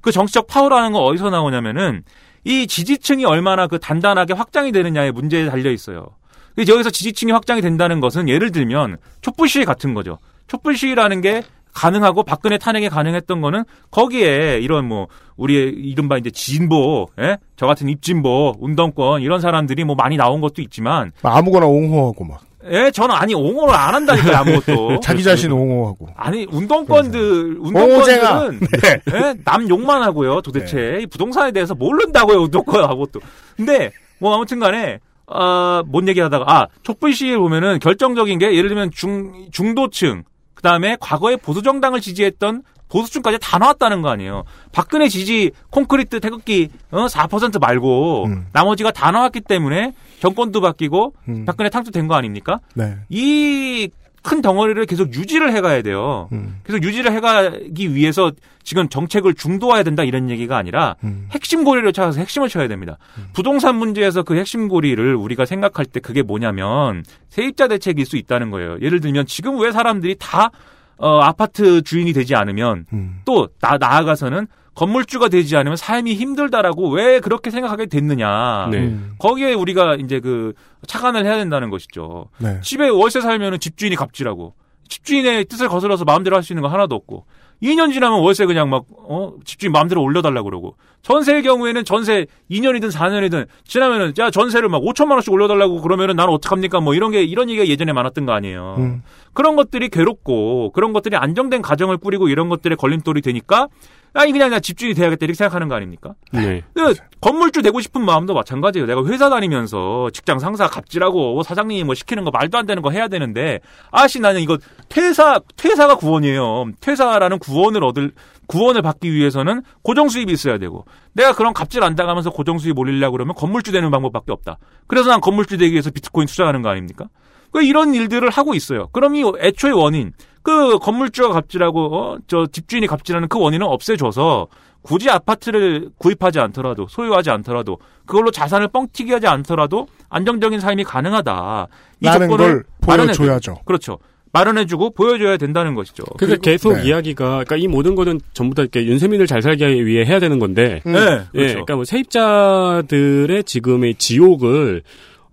그 0.01 0.11
정치적 0.11 0.47
파워라는 0.47 0.93
건 0.93 1.03
어디서 1.03 1.29
나오냐면은 1.29 2.03
이 2.43 2.67
지지층이 2.67 3.25
얼마나 3.25 3.67
그 3.67 3.79
단단하게 3.79 4.33
확장이 4.33 4.71
되느냐에 4.71 5.11
문제에 5.11 5.49
달려 5.49 5.71
있어요. 5.71 6.07
그래서 6.55 6.73
여기서 6.73 6.89
지지층이 6.89 7.31
확장이 7.31 7.61
된다는 7.61 7.99
것은 7.99 8.27
예를 8.27 8.51
들면 8.51 8.97
촛불 9.21 9.47
시위 9.47 9.65
같은 9.65 9.93
거죠. 9.93 10.17
촛불 10.47 10.75
시위라는 10.75 11.21
게 11.21 11.43
가능하고 11.73 12.23
박근혜 12.23 12.57
탄핵이 12.57 12.89
가능했던 12.89 13.41
거는 13.41 13.63
거기에 13.91 14.59
이런 14.61 14.85
뭐 14.87 15.07
우리의 15.37 15.73
이른바 15.75 16.17
이제 16.17 16.29
진보, 16.31 17.07
예? 17.19 17.37
저 17.55 17.67
같은 17.67 17.87
입진보, 17.87 18.55
운동권 18.59 19.21
이런 19.21 19.39
사람들이 19.39 19.83
뭐 19.83 19.95
많이 19.95 20.17
나온 20.17 20.41
것도 20.41 20.61
있지만 20.61 21.11
아무거나 21.21 21.67
옹호하고 21.67 22.25
막 22.25 22.41
예, 22.65 22.91
저는 22.91 23.15
아니 23.15 23.33
옹호를 23.33 23.73
안 23.73 23.95
한다니까요 23.95 24.35
아무것도. 24.35 24.99
자기 25.01 25.23
자신 25.23 25.51
옹호하고 25.51 26.09
아니 26.15 26.45
운동권들. 26.51 27.57
운동권들은 27.59 28.59
예? 29.13 29.33
남 29.45 29.69
욕만 29.69 30.03
하고요. 30.03 30.41
도대체 30.41 30.99
이 31.01 31.05
부동산에 31.07 31.51
대해서 31.51 31.73
모른다고요 31.73 32.41
운동권하고 32.43 33.05
또. 33.07 33.19
근데 33.55 33.91
뭐 34.19 34.35
아무튼간에 34.35 34.99
어뭔 35.27 36.07
얘기하다가 36.09 36.45
아 36.47 36.67
촛불 36.83 37.13
시위에 37.13 37.37
보면은 37.37 37.79
결정적인 37.79 38.39
게 38.39 38.53
예를 38.55 38.67
들면 38.69 38.91
중 38.91 39.47
중도층 39.51 40.23
그 40.53 40.61
다음에 40.61 40.97
과거에 40.99 41.37
보수 41.37 41.61
정당을 41.61 42.01
지지했던 42.01 42.63
보수층까지 42.89 43.37
다 43.41 43.57
나왔다는 43.57 44.01
거 44.01 44.09
아니에요. 44.09 44.43
박근혜 44.71 45.07
지지 45.07 45.51
콘크리트 45.69 46.19
태극기 46.19 46.69
어, 46.91 47.05
4% 47.05 47.59
말고 47.59 48.27
나머지가 48.51 48.91
다 48.91 49.11
나왔기 49.11 49.41
때문에 49.41 49.93
정권도 50.19 50.61
바뀌고 50.61 51.13
음. 51.29 51.45
박근혜 51.45 51.69
탕수된 51.69 52.07
거 52.07 52.15
아닙니까? 52.15 52.59
네. 52.73 52.97
이큰 53.09 54.41
덩어리를 54.41 54.85
계속 54.85 55.13
유지를 55.13 55.53
해가야 55.53 55.81
돼요. 55.81 56.27
음. 56.33 56.59
계속 56.65 56.83
유지를 56.83 57.11
해가기 57.13 57.95
위해서 57.95 58.31
지금 58.63 58.89
정책을 58.89 59.33
중도화해야 59.33 59.83
된다 59.83 60.03
이런 60.03 60.29
얘기가 60.29 60.57
아니라 60.57 60.95
음. 61.03 61.27
핵심 61.31 61.63
고리를 61.63 61.91
찾아서 61.93 62.19
핵심을 62.19 62.49
쳐야 62.49 62.67
됩니다. 62.67 62.97
부동산 63.33 63.75
문제에서 63.75 64.23
그 64.23 64.35
핵심 64.35 64.67
고리를 64.67 65.15
우리가 65.15 65.45
생각할 65.45 65.85
때 65.85 65.99
그게 65.99 66.21
뭐냐면 66.21 67.03
세입자 67.29 67.67
대책일 67.67 68.05
수 68.05 68.17
있다는 68.17 68.51
거예요. 68.51 68.77
예를 68.81 68.99
들면 68.99 69.25
지금 69.25 69.59
왜 69.59 69.71
사람들이 69.71 70.17
다 70.19 70.51
어, 70.99 71.19
아파트 71.21 71.81
주인이 71.81 72.11
되지 72.13 72.35
않으면 72.35 72.85
음. 72.93 73.21
또 73.25 73.47
나, 73.61 73.77
나아가서는 73.77 74.47
건물주가 74.75 75.27
되지 75.29 75.57
않으면 75.57 75.75
삶이 75.75 76.13
힘들다라고 76.15 76.89
왜 76.91 77.19
그렇게 77.19 77.49
생각하게 77.51 77.87
됐느냐. 77.87 78.67
네. 78.71 78.79
음. 78.79 79.15
거기에 79.17 79.53
우리가 79.53 79.95
이제 79.95 80.19
그 80.19 80.53
차관을 80.87 81.25
해야 81.25 81.35
된다는 81.37 81.69
것이죠. 81.69 82.29
네. 82.37 82.59
집에 82.61 82.87
월세 82.87 83.19
살면은 83.21 83.59
집주인이 83.59 83.95
갑질하고 83.95 84.53
집주인의 84.87 85.45
뜻을 85.45 85.67
거슬러서 85.67 86.05
마음대로 86.05 86.35
할 86.35 86.43
수 86.43 86.53
있는 86.53 86.63
거 86.63 86.69
하나도 86.69 86.95
없고 86.95 87.25
2년 87.61 87.93
지나면 87.93 88.21
월세 88.21 88.45
그냥 88.45 88.69
막 88.69 88.85
어 89.11 89.33
집주인 89.43 89.71
마음대로 89.71 90.03
올려달라 90.03 90.43
고 90.43 90.49
그러고 90.49 90.75
전세의 91.01 91.41
경우에는 91.41 91.83
전세 91.83 92.27
2년이든 92.51 92.91
4년이든 92.91 93.47
지나면은 93.63 94.13
야 94.19 94.29
전세를 94.29 94.69
막 94.69 94.83
5천만 94.83 95.13
원씩 95.13 95.33
올려달라고 95.33 95.81
그러면은 95.81 96.15
나는 96.15 96.31
어떡합니까 96.31 96.79
뭐 96.79 96.93
이런 96.93 97.09
게 97.09 97.23
이런 97.23 97.49
얘기가 97.49 97.67
예전에 97.67 97.91
많았던 97.91 98.27
거 98.27 98.33
아니에요. 98.33 98.75
음. 98.77 99.01
그런 99.33 99.55
것들이 99.55 99.89
괴롭고 99.89 100.73
그런 100.73 100.93
것들이 100.93 101.15
안정된 101.15 101.63
가정을 101.63 101.97
꾸리고 101.97 102.29
이런 102.29 102.49
것들의 102.49 102.77
걸림돌이 102.77 103.21
되니까 103.21 103.67
아니 104.13 104.31
그냥 104.31 104.49
나 104.49 104.59
집주인이 104.59 104.95
돼야겠다 104.95 105.25
이렇게 105.25 105.35
생각하는 105.35 105.67
거 105.67 105.75
아닙니까? 105.75 106.13
네. 106.31 106.63
그 106.73 106.93
건물주 107.21 107.61
되고 107.61 107.79
싶은 107.79 108.03
마음도 108.03 108.33
마찬가지예요. 108.33 108.87
내가 108.87 109.05
회사 109.05 109.29
다니면서 109.29 110.09
직장 110.11 110.39
상사 110.39 110.67
갑질하고 110.67 111.43
사장님이 111.43 111.83
뭐 111.83 111.95
시키는 111.95 112.23
거 112.23 112.31
말도 112.31 112.57
안 112.57 112.65
되는 112.65 112.81
거 112.81 112.91
해야 112.91 113.07
되는데 113.07 113.59
아씨 113.91 114.19
나는 114.19 114.41
이거 114.41 114.57
퇴사 114.89 115.39
퇴사가 115.57 115.95
구원이에요. 115.95 116.71
퇴사라는 116.81 117.39
구원을 117.39 117.83
얻을 117.83 118.11
구원을 118.47 118.81
받기 118.81 119.13
위해서는 119.13 119.61
고정 119.83 120.09
수입이 120.09 120.31
있어야 120.33 120.57
되고 120.57 120.85
내가 121.13 121.33
그런 121.33 121.53
갑질 121.53 121.83
안 121.83 121.95
당하면서 121.95 122.31
고정 122.31 122.57
수입 122.57 122.79
올리려고 122.79 123.13
그러면 123.13 123.35
건물주 123.35 123.71
되는 123.71 123.91
방법밖에 123.91 124.31
없다. 124.31 124.57
그래서 124.87 125.09
난 125.09 125.21
건물주 125.21 125.57
되기 125.57 125.73
위해서 125.73 125.91
비트코인 125.91 126.27
투자하는 126.27 126.61
거 126.61 126.69
아닙니까? 126.69 127.05
그 127.51 127.63
이런 127.63 127.93
일들을 127.93 128.29
하고 128.29 128.53
있어요. 128.53 128.87
그럼 128.91 129.15
이 129.15 129.23
애초의 129.39 129.73
원인 129.73 130.13
그 130.41 130.77
건물주가 130.79 131.29
갑질하고 131.29 131.95
어, 131.95 132.17
저 132.27 132.47
집주인이 132.51 132.87
갑질하는 132.87 133.27
그 133.27 133.39
원인은 133.39 133.65
없애줘서 133.65 134.47
굳이 134.81 135.09
아파트를 135.09 135.89
구입하지 135.97 136.39
않더라도 136.39 136.87
소유하지 136.87 137.29
않더라도 137.31 137.79
그걸로 138.05 138.31
자산을 138.31 138.69
뻥튀기 138.69 139.11
하지 139.11 139.27
않더라도 139.27 139.87
안정적인 140.09 140.59
삶이 140.59 140.85
가능하다. 140.85 141.67
이 142.01 142.05
라는 142.05 142.29
조건을 142.29 142.63
보여줘야죠. 142.81 143.59
그렇죠. 143.65 143.99
마련해주고 144.31 144.91
보여줘야 144.91 145.37
된다는 145.37 145.75
것이죠. 145.75 146.03
그러니까 146.17 146.41
계속 146.41 146.73
네. 146.73 146.87
이야기가 146.87 147.25
그러니까 147.29 147.57
이 147.57 147.67
모든 147.67 147.95
거는 147.95 148.21
전부 148.33 148.55
다 148.55 148.61
이렇게 148.61 148.85
윤세민을 148.85 149.27
잘 149.27 149.41
살기 149.41 149.85
위해 149.85 150.05
해야 150.05 150.19
되는 150.19 150.39
건데 150.39 150.81
음. 150.85 150.93
네, 150.93 150.99
예, 150.99 151.37
그렇죠. 151.37 151.53
그러니까 151.53 151.75
뭐 151.75 151.83
세입자들의 151.83 153.43
지금의 153.43 153.95
지옥을 153.95 154.83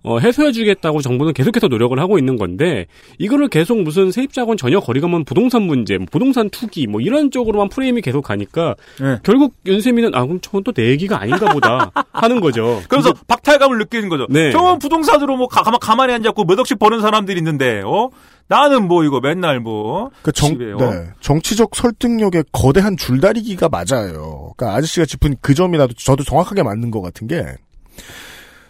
어, 0.03 0.19
해소해주겠다고 0.19 1.01
정부는 1.01 1.33
계속해서 1.33 1.67
노력을 1.67 1.97
하고 1.99 2.17
있는 2.17 2.37
건데 2.37 2.85
이거를 3.17 3.49
계속 3.49 3.81
무슨 3.81 4.11
세입자하고는 4.11 4.55
전혀 4.57 4.79
거리가 4.79 5.07
먼 5.07 5.25
부동산 5.25 5.63
문제, 5.63 5.97
뭐 5.97 6.07
부동산 6.09 6.49
투기 6.49 6.87
뭐 6.87 7.01
이런 7.01 7.29
쪽으로만 7.31 7.67
프레임이 7.69 8.01
계속 8.01 8.21
가니까 8.21 8.75
네. 9.01 9.17
결국 9.23 9.55
윤세민은 9.65 10.15
아 10.15 10.23
그럼 10.23 10.39
저건 10.41 10.63
또 10.63 10.71
내 10.71 10.89
얘기가 10.91 11.19
아닌가 11.21 11.51
보다 11.51 11.91
하는 12.13 12.39
거죠. 12.39 12.81
그래서 12.87 13.11
박탈감을 13.27 13.79
느끼는 13.79 14.07
거죠. 14.09 14.27
네. 14.29 14.51
저건 14.51 14.79
부동산으로 14.79 15.35
뭐 15.35 15.47
가, 15.47 15.61
가만- 15.63 15.79
가만히 15.81 16.13
앉았고 16.13 16.45
몇 16.45 16.57
억씩 16.59 16.77
버는 16.79 17.01
사람들이 17.01 17.37
있는데, 17.39 17.81
어? 17.83 18.09
나는 18.47 18.87
뭐 18.87 19.03
이거 19.03 19.19
맨날 19.19 19.59
뭐. 19.59 20.11
그 20.21 20.31
정, 20.31 20.51
집에, 20.51 20.71
어? 20.71 20.77
네. 20.77 21.07
정치적 21.19 21.75
설득력의 21.75 22.45
거대한 22.53 22.95
줄다리기가 22.95 23.67
맞아요. 23.69 24.53
그러니까 24.55 24.77
아저씨가 24.77 25.05
짚은 25.05 25.35
그 25.41 25.53
점이라도 25.53 25.93
저도 25.95 26.23
정확하게 26.23 26.63
맞는 26.63 26.91
것 26.91 27.01
같은 27.01 27.27
게 27.27 27.43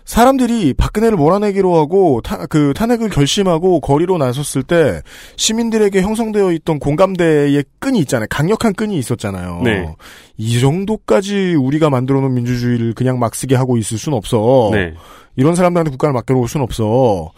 사람들이 0.07 0.73
박근혜를 0.73 1.17
몰아내기로 1.17 1.75
하고 1.75 2.21
타, 2.23 2.45
그 2.45 2.73
탄핵을 2.73 3.09
결심하고 3.09 3.81
거리로 3.81 4.17
나섰을 4.17 4.63
때 4.63 5.01
시민들에게 5.35 6.01
형성되어 6.01 6.53
있던 6.53 6.79
공감대의 6.79 7.65
끈이 7.79 7.99
있잖아요. 7.99 8.25
강력한 8.29 8.73
끈이 8.73 8.97
있었잖아요. 8.97 9.61
네. 9.65 9.93
이 10.38 10.61
정도까지 10.61 11.55
우리가 11.55 11.89
만들어 11.89 12.21
놓은 12.21 12.34
민주주의를 12.35 12.93
그냥 12.93 13.19
막 13.19 13.35
쓰게 13.35 13.55
하고 13.55 13.77
있을 13.77 13.97
순 13.97 14.13
없어. 14.13 14.69
네. 14.71 14.93
이런 15.35 15.55
사람들한테 15.55 15.91
국가를 15.91 16.13
맡겨놓을 16.13 16.47
순 16.47 16.61
없어. 16.61 17.31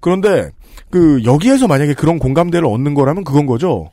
그런데 0.00 0.50
그 0.90 1.22
여기에서 1.24 1.68
만약에 1.68 1.94
그런 1.94 2.18
공감대를 2.18 2.66
얻는 2.66 2.94
거라면 2.94 3.22
그건 3.22 3.46
거죠. 3.46 3.92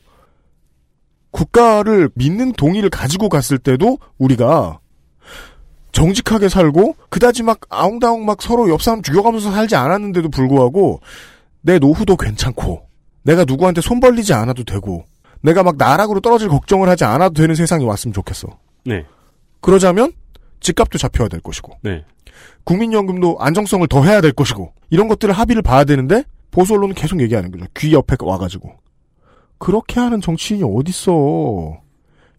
국가를 1.29 2.09
믿는 2.15 2.53
동의를 2.53 2.89
가지고 2.89 3.29
갔을 3.29 3.59
때도 3.59 3.99
우리가 4.17 4.79
정직하게 5.93 6.49
살고 6.49 6.95
그다지 7.09 7.43
막 7.43 7.61
아웅다웅 7.69 8.25
막 8.25 8.41
서로 8.41 8.69
옆 8.69 8.81
사람 8.81 9.01
죽여가면서 9.01 9.51
살지 9.51 9.75
않았는데도 9.75 10.29
불구하고 10.29 10.99
내 11.61 11.79
노후도 11.79 12.17
괜찮고 12.17 12.87
내가 13.21 13.45
누구한테 13.45 13.79
손 13.79 13.99
벌리지 13.99 14.33
않아도 14.33 14.63
되고 14.63 15.05
내가 15.41 15.63
막 15.63 15.77
나락으로 15.77 16.19
떨어질 16.19 16.49
걱정을 16.49 16.89
하지 16.89 17.05
않아도 17.05 17.33
되는 17.35 17.55
세상이 17.55 17.85
왔으면 17.85 18.13
좋겠어. 18.13 18.47
네. 18.85 19.05
그러자면 19.61 20.11
집값도 20.59 20.97
잡혀야 20.97 21.27
될 21.27 21.39
것이고 21.41 21.77
네. 21.81 22.03
국민연금도 22.63 23.37
안정성을 23.39 23.87
더 23.87 24.03
해야 24.03 24.19
될 24.19 24.33
것이고 24.33 24.73
이런 24.89 25.07
것들을 25.07 25.33
합의를 25.33 25.61
봐야 25.61 25.83
되는데 25.83 26.23
보수 26.51 26.73
언론은 26.73 26.95
계속 26.95 27.21
얘기하는 27.21 27.51
거죠. 27.51 27.65
귀 27.77 27.93
옆에 27.93 28.15
와가지고 28.19 28.73
그렇게 29.57 29.99
하는 29.99 30.21
정치인이 30.21 30.63
어딨어. 30.63 31.82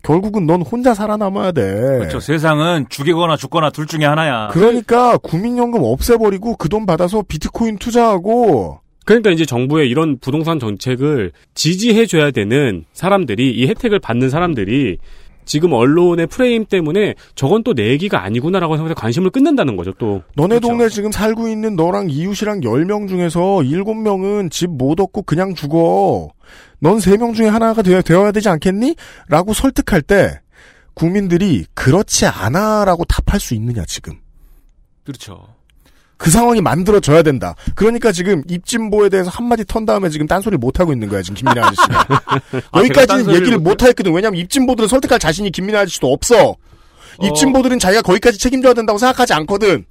결국은 0.05 0.47
넌 0.47 0.63
혼자 0.63 0.95
살아남아야 0.95 1.53
돼. 1.53 1.63
그렇죠. 1.99 2.21
세상은 2.21 2.87
죽이거나 2.89 3.37
죽거나 3.37 3.71
둘 3.71 3.87
중에 3.87 4.05
하나야. 4.05 4.49
그러니까 4.53 5.17
국민연금 5.19 5.81
없애버리고 5.83 6.57
그 6.57 6.69
돈 6.69 6.87
받아서 6.87 7.23
비트코인 7.23 7.79
투자하고 7.79 8.81
그러니까 9.05 9.31
이제 9.31 9.45
정부의 9.45 9.89
이런 9.89 10.19
부동산 10.19 10.59
정책을 10.59 11.31
지지해줘야 11.55 12.31
되는 12.33 12.85
사람들이 12.95 13.53
이 13.55 13.67
혜택을 13.69 13.99
받는 14.01 14.29
사람들이 14.31 14.99
지금 15.45 15.73
언론의 15.73 16.27
프레임 16.29 16.65
때문에 16.65 17.15
저건 17.35 17.63
또 17.63 17.75
내 17.75 17.89
얘기가 17.91 18.23
아니구나라고 18.23 18.77
생각해서 18.77 18.95
관심을 19.01 19.31
끊는다는 19.31 19.77
거죠. 19.77 19.93
또 19.99 20.23
너네 20.37 20.61
동네 20.61 20.89
지금 20.89 21.11
살고 21.13 21.49
있는 21.49 21.75
너랑 21.77 22.09
이웃이랑 22.11 22.61
10명 22.61 23.09
중에서 23.09 23.41
7명은 23.41 24.51
집 24.51 24.69
못 24.71 25.01
얻고 25.01 25.23
그냥 25.23 25.55
죽어. 25.55 26.29
넌 26.81 26.99
3명 26.99 27.35
중에 27.35 27.49
하나가 27.49 27.83
되어, 27.83 28.03
되어야 28.03 28.33
되지 28.33 28.49
않겠니? 28.49 28.95
라고 29.29 29.53
설득할 29.55 30.03
때 30.03 30.41
국민들이 30.95 31.65
그렇지 31.75 32.27
않아라고 32.27 33.05
답할 33.05 33.41
수 33.41 33.55
있느냐 33.55 33.85
지금. 33.87 34.15
그렇죠. 35.05 35.47
그 36.25 36.31
상황이 36.31 36.63
만들어져야 36.63 37.23
된다. 37.23 37.55
그러니까 37.75 38.11
지금 38.11 38.43
입진보에 38.49 39.11
대해서 39.11 39.29
한마디 39.29 39.63
턴 39.67 39.85
다음에 39.85 40.09
지금 40.09 40.27
딴소리를 40.27 40.57
못하고 40.57 40.91
있는 40.91 41.11
거야, 41.11 41.21
지금 41.21 41.35
김민아 41.35 41.67
아저씨가. 41.67 42.07
아, 42.73 42.79
여기까지는 42.79 43.35
얘기를? 43.35 43.59
못하겠거든. 43.59 44.11
왜냐면 44.11 44.41
입진보들은 44.41 44.89
설득할 44.89 45.19
자신이 45.19 45.51
김민아 45.51 45.81
아저씨도 45.81 46.11
없어. 46.11 46.55
입진보들은 47.23 47.79
자기가 47.79 48.01
거기까지 48.01 48.39
책임져야 48.39 48.73
된다고 48.73 48.99
생각하지 48.99 49.35
않거든. 49.35 49.85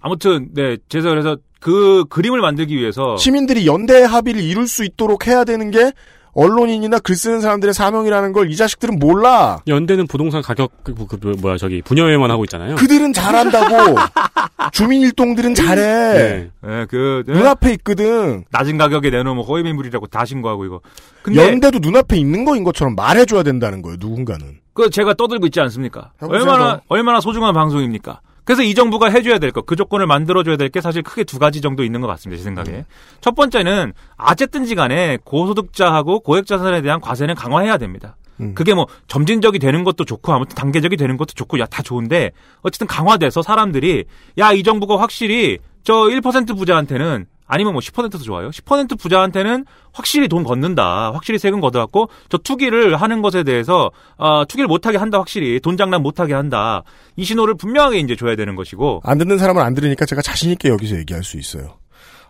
아무튼 0.00 0.50
네, 0.54 0.76
제가 0.88 1.10
그래서 1.10 1.38
그 1.58 2.04
그림을 2.08 2.40
만들기 2.40 2.76
위해서 2.76 3.16
시민들이 3.16 3.66
연대 3.66 4.04
합의를 4.04 4.42
이룰 4.44 4.68
수 4.68 4.84
있도록 4.84 5.26
해야 5.26 5.42
되는 5.42 5.72
게 5.72 5.90
언론인이나 6.34 6.98
글 6.98 7.16
쓰는 7.16 7.40
사람들의 7.40 7.72
사명이라는 7.74 8.32
걸 8.32 8.44
이 8.44 8.56
자식들은 8.56 8.98
몰라. 8.98 9.60
연대는 9.66 10.06
부동산 10.06 10.42
가격 10.42 10.70
그, 10.84 10.94
그, 10.94 11.06
그 11.06 11.26
뭐야 11.40 11.56
저기 11.56 11.80
분여회만 11.82 12.30
하고 12.30 12.44
있잖아요. 12.44 12.76
그들은 12.76 13.12
잘한다고. 13.12 13.96
주민 14.72 15.00
일동들은 15.02 15.54
잘해. 15.54 15.82
네. 15.82 16.50
네, 16.62 16.86
그 16.88 17.22
네? 17.26 17.32
눈앞에 17.34 17.72
있거든. 17.74 18.44
낮은 18.50 18.78
가격에 18.78 19.10
내놓으면 19.10 19.44
허위 19.44 19.62
매물이라고 19.62 20.06
다 20.08 20.24
신고하고 20.24 20.64
이거. 20.64 20.80
근데 21.22 21.46
연대도 21.50 21.78
눈앞에 21.80 22.16
있는 22.16 22.44
거인 22.44 22.64
것처럼 22.64 22.94
말해줘야 22.94 23.42
된다는 23.42 23.82
거예요, 23.82 23.96
누군가는. 24.00 24.58
그 24.74 24.90
제가 24.90 25.14
떠들고 25.14 25.46
있지 25.46 25.60
않습니까? 25.60 26.12
얼마나. 26.20 26.80
얼마나 26.88 27.20
소중한 27.20 27.54
방송입니까? 27.54 28.20
그래서 28.44 28.62
이 28.62 28.74
정부가 28.74 29.08
해줘야 29.10 29.38
될 29.38 29.50
것, 29.52 29.64
그 29.66 29.74
조건을 29.76 30.06
만들어줘야 30.06 30.56
될 30.56 30.68
게 30.68 30.80
사실 30.80 31.02
크게 31.02 31.24
두 31.24 31.38
가지 31.38 31.60
정도 31.60 31.82
있는 31.84 32.00
것 32.00 32.06
같습니다, 32.08 32.38
제 32.38 32.44
생각에. 32.44 32.70
음. 32.70 32.84
첫 33.20 33.34
번째는 33.34 33.92
어쨌든지 34.16 34.74
간에 34.74 35.18
고소득자하고 35.24 36.20
고액자산에 36.20 36.82
대한 36.82 37.00
과세는 37.00 37.34
강화해야 37.34 37.78
됩니다. 37.78 38.16
음. 38.40 38.54
그게 38.54 38.74
뭐 38.74 38.86
점진적이 39.06 39.60
되는 39.60 39.84
것도 39.84 40.04
좋고 40.04 40.32
아무튼 40.32 40.56
단계적이 40.56 40.96
되는 40.96 41.16
것도 41.16 41.34
좋고 41.34 41.58
야 41.60 41.66
다 41.66 41.82
좋은데 41.82 42.32
어쨌든 42.62 42.86
강화돼서 42.86 43.42
사람들이 43.42 44.04
야 44.38 44.52
이 44.52 44.62
정부가 44.62 44.98
확실히 45.00 45.58
저 45.84 45.94
1% 45.94 46.56
부자한테는 46.56 47.26
아니면 47.46 47.72
뭐 47.74 47.80
10%도 47.80 48.18
좋아요. 48.18 48.50
10% 48.50 48.98
부자한테는 48.98 49.64
확실히 49.92 50.28
돈 50.28 50.44
걷는다. 50.44 51.12
확실히 51.12 51.38
세금 51.38 51.60
걷어갖고 51.60 52.08
저 52.28 52.38
투기를 52.38 52.96
하는 52.96 53.22
것에 53.22 53.42
대해서 53.42 53.90
어, 54.16 54.44
투기를 54.46 54.66
못하게 54.66 54.98
한다. 54.98 55.18
확실히 55.18 55.60
돈 55.60 55.76
장난 55.76 56.02
못하게 56.02 56.34
한다. 56.34 56.82
이 57.16 57.24
신호를 57.24 57.54
분명하게 57.54 57.98
이제 57.98 58.16
줘야 58.16 58.36
되는 58.36 58.56
것이고 58.56 59.02
안 59.04 59.18
듣는 59.18 59.38
사람은 59.38 59.62
안 59.62 59.74
들으니까 59.74 60.06
제가 60.06 60.22
자신 60.22 60.50
있게 60.50 60.68
여기서 60.68 60.96
얘기할 60.96 61.22
수 61.22 61.36
있어요. 61.38 61.76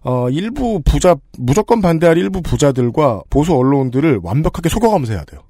어, 0.03 0.29
일부 0.29 0.83
부자, 0.85 1.17
무조건 1.39 1.81
반대할 1.81 2.19
일부 2.19 2.43
부자들과 2.43 3.23
보수 3.31 3.55
언론들을 3.55 4.21
완벽하게 4.23 4.69
속여가면서 4.69 5.15
해야 5.15 5.25
돼요. 5.25 5.41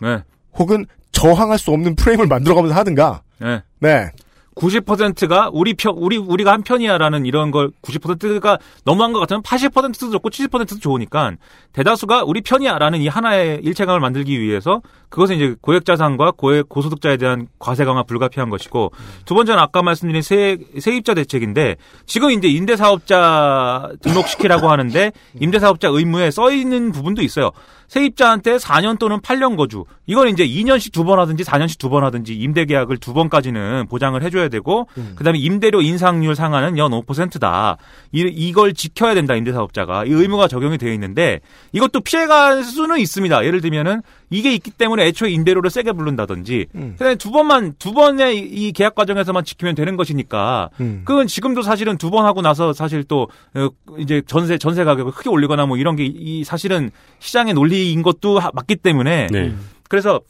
네, 0.00 0.22
혹은 0.54 0.84
저항할 1.12 1.58
수 1.58 1.70
없는 1.70 1.94
프레임을 1.94 2.26
만들어가면서 2.26 2.74
하든가. 2.74 3.22
네. 3.38 3.62
네. 3.78 4.10
90%가 4.56 5.50
우리 5.52 5.74
편, 5.74 5.94
우리, 5.96 6.16
우리가 6.16 6.52
한 6.52 6.62
편이야라는 6.62 7.26
이런 7.26 7.50
걸 7.50 7.70
90%가 7.82 8.58
너무한 8.84 9.12
것 9.12 9.20
같으면 9.20 9.42
80%도 9.42 10.10
좋고 10.10 10.30
70%도 10.30 10.78
좋으니까 10.80 11.32
대다수가 11.72 12.24
우리 12.24 12.40
편이야라는 12.40 13.00
이 13.00 13.08
하나의 13.08 13.60
일체감을 13.62 14.00
만들기 14.00 14.40
위해서 14.40 14.80
그것은 15.10 15.36
이제 15.36 15.54
고액자산과 15.60 16.32
고액, 16.32 16.68
고소득자에 16.68 17.18
대한 17.18 17.48
과세 17.58 17.84
강화 17.84 18.02
불가피한 18.02 18.48
것이고 18.48 18.92
두 19.26 19.34
번째는 19.34 19.60
아까 19.60 19.82
말씀드린 19.82 20.22
세, 20.22 20.58
세입자 20.78 21.14
대책인데 21.14 21.76
지금 22.06 22.30
이제 22.30 22.48
임대사업자 22.48 23.90
등록시키라고 24.00 24.70
하는데 24.70 25.12
임대사업자 25.38 25.88
의무에 25.88 26.30
써 26.30 26.50
있는 26.50 26.92
부분도 26.92 27.22
있어요. 27.22 27.50
세입자한테 27.88 28.56
4년 28.56 28.98
또는 28.98 29.18
8년 29.20 29.56
거주. 29.56 29.84
이건 30.06 30.28
이제 30.28 30.46
2년씩 30.46 30.92
두 30.92 31.04
번 31.04 31.18
하든지 31.20 31.44
4년씩 31.44 31.78
두 31.78 31.88
번 31.88 32.04
하든지 32.04 32.34
임대 32.34 32.64
계약을 32.64 32.96
두 32.98 33.12
번까지는 33.14 33.86
보장을 33.88 34.20
해줘야 34.22 34.48
되고, 34.48 34.88
그 35.16 35.24
다음에 35.24 35.38
임대료 35.38 35.80
인상률 35.82 36.34
상한은 36.34 36.78
연 36.78 36.90
5%다. 36.92 37.76
이, 38.12 38.20
이걸 38.20 38.72
지켜야 38.74 39.14
된다, 39.14 39.34
임대사업자가. 39.34 40.04
이 40.04 40.10
의무가 40.10 40.48
적용이 40.48 40.78
되어 40.78 40.92
있는데, 40.92 41.40
이것도 41.72 42.00
피해갈 42.00 42.62
수는 42.64 42.98
있습니다. 42.98 43.44
예를 43.44 43.60
들면은, 43.60 44.02
이게 44.30 44.52
있기 44.54 44.72
때문에 44.72 45.04
애초에 45.06 45.30
임대료를 45.30 45.70
세게 45.70 45.92
부른다든지, 45.92 46.66
그다음에 46.98 47.14
두 47.16 47.30
번만, 47.30 47.74
두 47.78 47.92
번의 47.92 48.38
이 48.38 48.72
계약 48.72 48.94
과정에서만 48.96 49.44
지키면 49.44 49.74
되는 49.76 49.96
것이니까, 49.96 50.70
음. 50.80 51.02
그건 51.04 51.26
지금도 51.26 51.62
사실은 51.62 51.96
두 51.98 52.10
번 52.10 52.24
하고 52.24 52.40
나서 52.40 52.72
사실 52.72 53.02
또 53.04 53.28
어, 53.54 53.68
이제 53.98 54.22
전세 54.26 54.56
전세 54.58 54.84
가격을 54.84 55.10
크게 55.12 55.28
올리거나 55.28 55.66
뭐 55.66 55.76
이런 55.76 55.96
게 55.96 56.04
이 56.06 56.44
사실은 56.44 56.90
시장의 57.18 57.52
논리 57.54 57.75
인 57.92 58.02
것도 58.02 58.38
하- 58.38 58.50
맞기 58.54 58.76
때문에 58.76 59.28
네. 59.30 59.54
그래서 59.88 60.20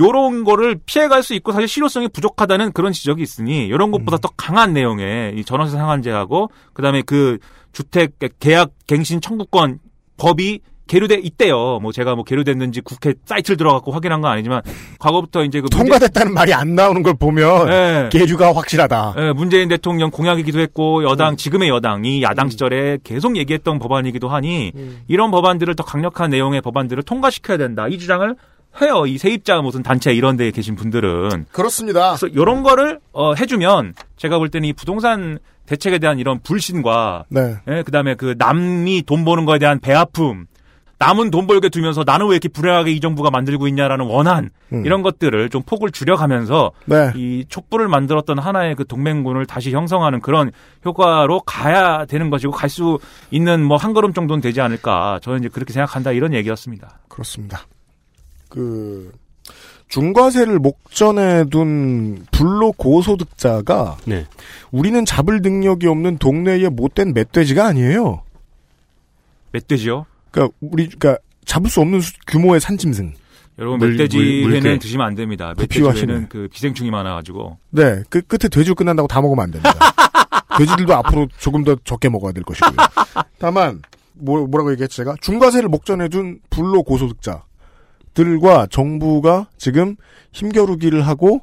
요런 0.00 0.44
거를 0.44 0.78
피해갈 0.86 1.22
수 1.22 1.34
있고 1.34 1.52
사실 1.52 1.66
실효성이 1.66 2.08
부족하다는 2.08 2.72
그런 2.72 2.92
지적이 2.92 3.22
있으니 3.22 3.66
이런 3.66 3.90
것보다 3.90 4.16
더 4.18 4.28
강한 4.36 4.72
내용의 4.72 5.36
이 5.36 5.44
전월세 5.44 5.76
상한제하고 5.76 6.50
그다음에 6.72 7.02
그 7.02 7.38
주택 7.72 8.12
계약 8.38 8.70
갱신 8.86 9.20
청구권 9.20 9.80
법이 10.16 10.60
계류돼 10.88 11.20
있대요. 11.22 11.78
뭐 11.80 11.92
제가 11.92 12.16
뭐 12.16 12.24
계류됐는지 12.24 12.80
국회 12.80 13.14
사이트를 13.24 13.56
들어가고 13.56 13.92
확인한 13.92 14.20
건 14.20 14.32
아니지만 14.32 14.62
과거부터 14.98 15.44
이제 15.44 15.60
그 15.60 15.68
통과됐다는 15.68 16.34
말이 16.34 16.52
안 16.52 16.74
나오는 16.74 17.02
걸 17.04 17.14
보면 17.14 17.66
네. 17.66 18.08
계류가 18.10 18.56
확실하다. 18.56 19.14
예, 19.18 19.32
문재인 19.32 19.68
대통령 19.68 20.10
공약이기도 20.10 20.58
했고 20.58 21.04
여당 21.04 21.36
지금의 21.36 21.68
여당이 21.68 22.22
야당 22.22 22.48
시절에 22.48 22.98
계속 23.04 23.36
얘기했던 23.36 23.78
법안이기도 23.78 24.28
하니 24.28 24.72
이런 25.06 25.30
법안들을 25.30 25.76
더 25.76 25.84
강력한 25.84 26.30
내용의 26.30 26.62
법안들을 26.62 27.02
통과시켜야 27.04 27.56
된다. 27.58 27.86
이 27.86 27.98
주장을 27.98 28.34
해요. 28.80 29.06
이 29.06 29.18
세입자 29.18 29.60
무슨 29.60 29.82
단체 29.82 30.12
이런 30.12 30.36
데에 30.36 30.50
계신 30.50 30.74
분들은. 30.76 31.46
그렇습니다. 31.52 32.16
그래서 32.16 32.26
이런 32.28 32.62
거를 32.62 33.00
어, 33.12 33.34
해주면 33.34 33.94
제가 34.16 34.38
볼 34.38 34.48
때는 34.48 34.68
이 34.68 34.72
부동산 34.72 35.38
대책에 35.66 35.98
대한 35.98 36.18
이런 36.18 36.40
불신과 36.40 37.24
네. 37.28 37.56
예, 37.68 37.82
그다음에 37.82 38.14
그 38.14 38.34
남이 38.38 39.02
돈 39.06 39.24
버는 39.24 39.44
거에 39.44 39.58
대한 39.58 39.80
배아픔 39.80 40.46
남은 41.00 41.30
돈 41.30 41.46
벌게 41.46 41.68
두면서 41.68 42.02
나는 42.04 42.26
왜 42.26 42.32
이렇게 42.32 42.48
불행하게 42.48 42.90
이 42.90 43.00
정부가 43.00 43.30
만들고 43.30 43.68
있냐라는 43.68 44.06
원한 44.06 44.50
음. 44.72 44.84
이런 44.84 45.02
것들을 45.02 45.48
좀 45.48 45.62
폭을 45.62 45.90
줄여가면서 45.92 46.72
네. 46.86 47.12
이 47.14 47.44
촛불을 47.48 47.88
만들었던 47.88 48.38
하나의 48.38 48.74
그 48.74 48.84
동맹군을 48.84 49.46
다시 49.46 49.70
형성하는 49.70 50.20
그런 50.20 50.50
효과로 50.84 51.40
가야 51.40 52.04
되는 52.06 52.30
것이고 52.30 52.52
갈 52.52 52.68
수 52.68 52.98
있는 53.30 53.64
뭐 53.64 53.78
한 53.78 53.92
걸음 53.92 54.12
정도는 54.12 54.40
되지 54.40 54.60
않을까 54.60 55.20
저는 55.22 55.38
이제 55.38 55.48
그렇게 55.48 55.72
생각한다 55.72 56.10
이런 56.12 56.34
얘기였습니다. 56.34 56.98
그렇습니다. 57.08 57.60
그 58.48 59.12
중과세를 59.88 60.58
목전에 60.58 61.44
둔 61.44 62.26
불로 62.32 62.72
고소득자가 62.72 63.96
네. 64.04 64.26
우리는 64.72 65.04
잡을 65.04 65.40
능력이 65.42 65.86
없는 65.86 66.18
동네의 66.18 66.68
못된 66.70 67.14
멧돼지가 67.14 67.64
아니에요. 67.66 68.22
멧돼지요? 69.52 70.04
그러니까 70.38 70.56
우리 70.60 70.86
그러니까 70.88 71.18
잡을 71.44 71.70
수 71.70 71.80
없는 71.80 72.00
수- 72.00 72.12
규모의 72.26 72.60
산짐승. 72.60 73.14
여러분 73.58 73.78
물- 73.80 73.90
멧돼지 73.92 74.42
물- 74.44 74.52
회는. 74.54 74.78
드시면 74.78 75.04
안 75.06 75.14
됩니다. 75.16 75.48
멧돼지 75.56 75.80
부피화시네. 75.80 76.12
회는 76.12 76.28
그 76.28 76.48
기생충이 76.52 76.90
많아가지고 76.92 77.58
네, 77.70 78.02
그 78.08 78.20
끝에 78.22 78.48
돼지로 78.48 78.74
끝난다고 78.76 79.08
다 79.08 79.20
먹으면 79.20 79.44
안 79.44 79.50
됩니다. 79.50 79.72
돼지들도 80.58 80.94
앞으로 80.94 81.26
조금 81.38 81.64
더 81.64 81.76
적게 81.84 82.08
먹어야 82.08 82.32
될 82.32 82.44
것이고요. 82.44 82.76
다만 83.38 83.82
뭐, 84.14 84.46
뭐라고 84.46 84.70
얘기했지 84.72 84.96
제가 84.98 85.14
중과세를 85.20 85.68
목전에 85.68 86.08
둔 86.08 86.38
불로 86.50 86.82
고소득자 86.82 87.44
들과 88.14 88.66
정부가 88.70 89.48
지금 89.58 89.96
힘겨루기를 90.32 91.02
하고 91.06 91.40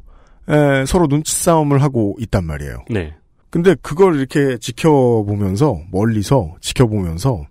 에, 0.49 0.85
서로 0.85 1.07
눈치 1.07 1.33
싸움을 1.35 1.81
하고 1.81 2.15
있단 2.19 2.45
말이에요. 2.45 2.85
네. 2.89 3.15
근데 3.49 3.75
그걸 3.81 4.17
이렇게 4.17 4.57
지켜보면서 4.57 5.79
멀리서 5.91 6.55
지켜보면서 6.61 7.45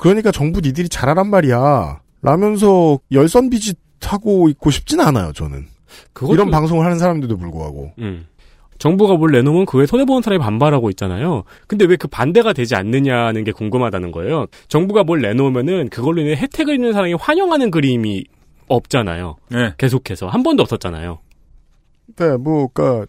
그러니까 0.00 0.32
정부 0.32 0.60
니들이 0.60 0.88
잘하란 0.88 1.28
말이야. 1.28 2.00
라면서 2.22 2.98
열선 3.12 3.50
비짓 3.50 3.78
하고 4.02 4.48
있고 4.48 4.70
싶진 4.70 5.00
않아요. 5.00 5.32
저는 5.32 5.66
그것도- 6.14 6.32
이런 6.34 6.50
방송을 6.50 6.84
하는 6.84 6.98
사람들도 6.98 7.36
불구하고 7.36 7.92
음. 7.98 8.26
정부가 8.78 9.14
뭘 9.16 9.30
내놓으면 9.32 9.66
그에 9.66 9.84
손해보는 9.84 10.22
사람이 10.22 10.42
반발하고 10.42 10.88
있잖아요. 10.90 11.44
근데 11.66 11.84
왜 11.84 11.96
그 11.96 12.08
반대가 12.08 12.54
되지 12.54 12.74
않느냐는 12.76 13.44
게 13.44 13.52
궁금하다는 13.52 14.10
거예요. 14.10 14.46
정부가 14.68 15.04
뭘 15.04 15.20
내놓으면은 15.20 15.90
그걸로 15.90 16.22
인해 16.22 16.34
혜택을 16.34 16.76
입는 16.76 16.94
사람이 16.94 17.12
환영하는 17.14 17.70
그림이 17.70 18.24
없잖아요. 18.68 19.36
네. 19.50 19.74
계속해서. 19.76 20.28
한 20.28 20.42
번도 20.42 20.62
없었잖아요. 20.62 21.18
네, 22.16 22.36
뭐, 22.38 22.68
그니까, 22.72 23.04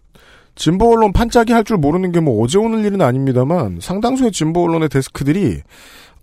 진보 0.54 0.92
언론 0.92 1.12
판짜기 1.12 1.52
할 1.52 1.64
줄 1.64 1.78
모르는 1.78 2.12
게 2.12 2.20
뭐 2.20 2.42
어제 2.44 2.58
오늘 2.58 2.84
일은 2.84 3.00
아닙니다만, 3.00 3.78
상당수의 3.80 4.32
진보 4.32 4.64
언론의 4.64 4.90
데스크들이 4.90 5.60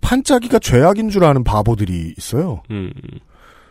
판짜기가 0.00 0.58
죄악인 0.58 1.10
줄 1.10 1.24
아는 1.24 1.44
바보들이 1.44 2.14
있어요. 2.18 2.62
음. 2.70 2.92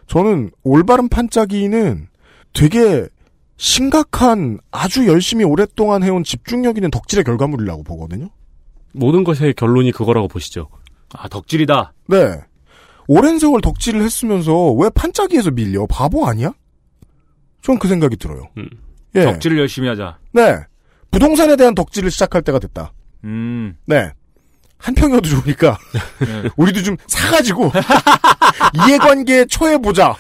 저는 0.08 0.52
올바른 0.64 1.10
판짜기는 1.10 2.08
되게 2.54 3.08
심각한 3.58 4.58
아주 4.72 5.08
열심히 5.08 5.44
오랫동안 5.44 6.02
해온 6.04 6.24
집중력 6.24 6.78
있는 6.78 6.90
덕질의 6.92 7.24
결과물이라고 7.26 7.84
보거든요. 7.84 8.30
모든 8.94 9.24
것의 9.24 9.54
결론이 9.56 9.92
그거라고 9.92 10.28
보시죠. 10.28 10.70
아, 11.14 11.28
덕질이다. 11.28 11.94
네. 12.08 12.40
오랜 13.08 13.38
세월 13.40 13.62
덕질을 13.62 14.02
했으면서 14.02 14.72
왜 14.74 14.90
판짜기에서 14.90 15.52
밀려? 15.52 15.86
바보 15.88 16.28
아니야? 16.28 16.54
전 17.62 17.78
그 17.78 17.88
생각이 17.88 18.16
들어요. 18.18 18.44
예. 19.16 19.24
덕질을 19.24 19.58
열심히 19.60 19.90
하자. 19.90 20.18
네. 20.32 20.56
부동산에 21.12 21.56
대한 21.56 21.76
덕질을 21.76 22.10
시작할 22.12 22.42
때가 22.44 22.60
됐다. 22.60 22.94
음. 23.26 23.76
네. 23.86 24.12
한 24.80 24.96
평이어도 24.96 25.28
좋으니까 25.30 25.78
네. 26.20 26.50
우리도 26.56 26.82
좀 26.84 26.98
사가지고 27.08 27.72
이해관계에 28.88 29.46
처해보자. 29.50 30.16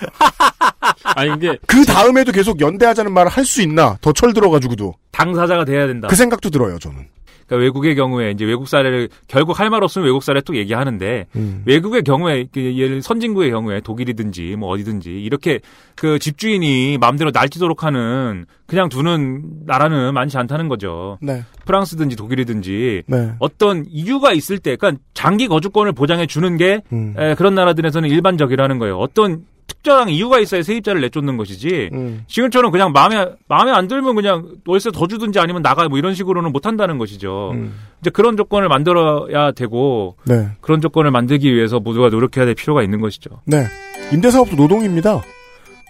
아니 1.15 1.33
이게 1.35 1.57
그 1.67 1.85
다음에도 1.85 2.31
계속 2.31 2.59
연대하자는 2.61 3.11
말을 3.13 3.29
할 3.31 3.45
수 3.45 3.61
있나? 3.61 3.97
더 4.01 4.11
철 4.13 4.33
들어가지고도 4.33 4.93
당사자가 5.11 5.65
돼야 5.65 5.87
된다. 5.87 6.07
그 6.07 6.15
생각도 6.15 6.49
들어요. 6.49 6.77
저는. 6.79 7.07
그러니까 7.47 7.63
외국의 7.63 7.95
경우에 7.95 8.29
이제 8.29 8.45
외국 8.45 8.67
사례를 8.67 9.09
결국 9.27 9.59
할 9.59 9.71
말 9.71 9.83
없으면 9.83 10.05
외국 10.05 10.21
사례 10.21 10.39
또 10.41 10.55
얘기하는데 10.55 11.25
음. 11.35 11.63
외국의 11.65 12.03
경우에 12.03 12.45
그 12.53 12.59
예를 12.77 13.01
선진국의 13.01 13.49
경우에 13.49 13.81
독일이든지 13.81 14.55
뭐 14.55 14.69
어디든지 14.69 15.09
이렇게 15.09 15.59
그 15.95 16.19
집주인이 16.19 16.99
마음대로 16.99 17.31
날뛰도록 17.33 17.83
하는 17.83 18.45
그냥 18.67 18.87
두는 18.89 19.43
나라는 19.65 20.13
많지 20.13 20.37
않다는 20.37 20.67
거죠. 20.67 21.17
네. 21.21 21.43
프랑스든지 21.65 22.15
독일이든지 22.17 23.03
네. 23.07 23.31
어떤 23.39 23.83
이유가 23.89 24.31
있을 24.31 24.59
때, 24.59 24.75
그러니까 24.75 25.01
장기 25.15 25.47
거주권을 25.47 25.93
보장해 25.93 26.27
주는 26.27 26.55
게 26.55 26.81
음. 26.91 27.15
에, 27.17 27.33
그런 27.33 27.55
나라들에서는 27.55 28.07
일반적이라는 28.09 28.77
거예요. 28.77 28.97
어떤 28.99 29.43
특정한 29.79 30.09
이유가 30.09 30.39
있어야 30.39 30.61
세입자를 30.61 31.01
내쫓는 31.01 31.37
것이지. 31.37 31.89
음. 31.93 32.23
지금처럼 32.27 32.71
그냥 32.71 32.91
마음에 32.91 33.25
마음에 33.47 33.71
안 33.71 33.87
들면 33.87 34.15
그냥 34.15 34.49
월세 34.65 34.91
더 34.91 35.07
주든지 35.07 35.39
아니면 35.39 35.61
나가 35.61 35.87
뭐 35.87 35.97
이런 35.97 36.13
식으로는 36.13 36.51
못 36.51 36.65
한다는 36.65 36.97
것이죠. 36.97 37.51
음. 37.53 37.73
이제 38.01 38.09
그런 38.09 38.35
조건을 38.35 38.67
만들어야 38.67 39.51
되고 39.51 40.15
네. 40.25 40.49
그런 40.61 40.81
조건을 40.81 41.11
만들기 41.11 41.53
위해서 41.53 41.79
모두가 41.79 42.09
노력해야 42.09 42.45
될 42.45 42.55
필요가 42.55 42.83
있는 42.83 42.99
것이죠. 42.99 43.41
네. 43.45 43.65
임대사업도 44.11 44.55
노동입니다. 44.55 45.21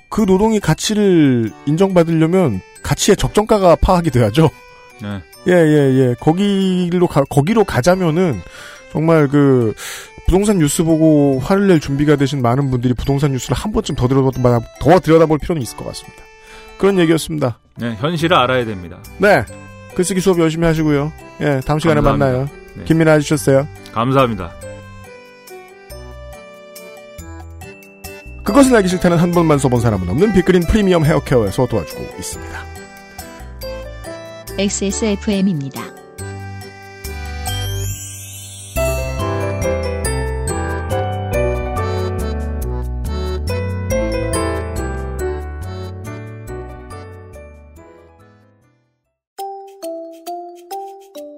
그 0.10 0.22
노동이 0.22 0.60
가치를 0.60 1.52
인정받으려면 1.66 2.62
가치의 2.84 3.18
적정가가 3.18 3.78
파악이 3.82 4.12
돼야죠. 4.12 4.50
네. 5.02 5.22
예, 5.48 5.54
예, 5.54 6.00
예. 6.00 6.16
거기로 6.20 7.08
가, 7.08 7.24
거기로 7.24 7.64
가자면은 7.64 8.42
정말 8.92 9.28
그 9.28 9.74
부동산 10.26 10.60
뉴스 10.60 10.84
보고 10.84 11.40
화를 11.40 11.68
낼 11.68 11.80
준비가 11.80 12.16
되신 12.16 12.42
많은 12.42 12.70
분들이 12.70 12.94
부동산 12.94 13.32
뉴스를 13.32 13.58
한 13.58 13.72
번쯤 13.72 13.96
더 13.96 14.08
들여다볼, 14.08 14.62
더 14.80 15.00
들여다볼 15.00 15.40
필요는 15.40 15.62
있을 15.62 15.78
것 15.78 15.86
같습니다. 15.86 16.22
그런 16.78 17.00
얘기였습니다. 17.00 17.60
네, 17.78 17.96
현실을 18.00 18.38
알아야 18.38 18.66
됩니다. 18.66 19.00
네. 19.18 19.44
글쓰기 19.96 20.22
수업 20.22 20.40
열심히 20.40 20.66
하시고요. 20.66 21.12
예, 21.42 21.60
다음 21.66 21.80
시간에 21.80 22.02
감사합니다. 22.02 22.26
만나요. 22.26 22.50
네. 22.76 22.84
김민아 22.86 23.14
해주셨어요. 23.14 23.68
감사합니다. 23.92 24.52
그것은 28.44 28.76
알기 28.76 28.88
싫다는 28.88 29.18
한 29.18 29.32
번만 29.32 29.60
써본 29.60 29.82
사람은 29.82 30.10
없는 30.10 30.34
빅그린 30.34 30.64
프리미엄 30.68 31.06
헤어케어에서 31.06 31.66
도와주고 31.68 32.02
있습니다. 32.18 32.66
XSFM입니다. 34.58 35.99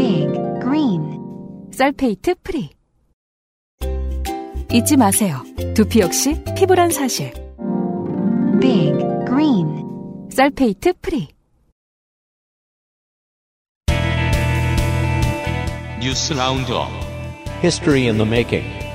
빅 0.00 0.26
그린 0.62 1.68
sulfate 1.74 2.36
free 2.42 2.70
잊지 4.72 4.96
마세요. 4.96 5.42
두피 5.74 6.00
역시 6.00 6.42
피부란 6.56 6.88
사실. 6.88 7.30
빅 8.62 8.94
그린 9.28 9.84
sulfate 10.30 10.94
free 11.02 11.28
뉴스 16.00 16.32
roundup 16.32 16.88
History 17.62 18.06
in 18.06 18.16
the 18.16 18.26
making. 18.26 18.89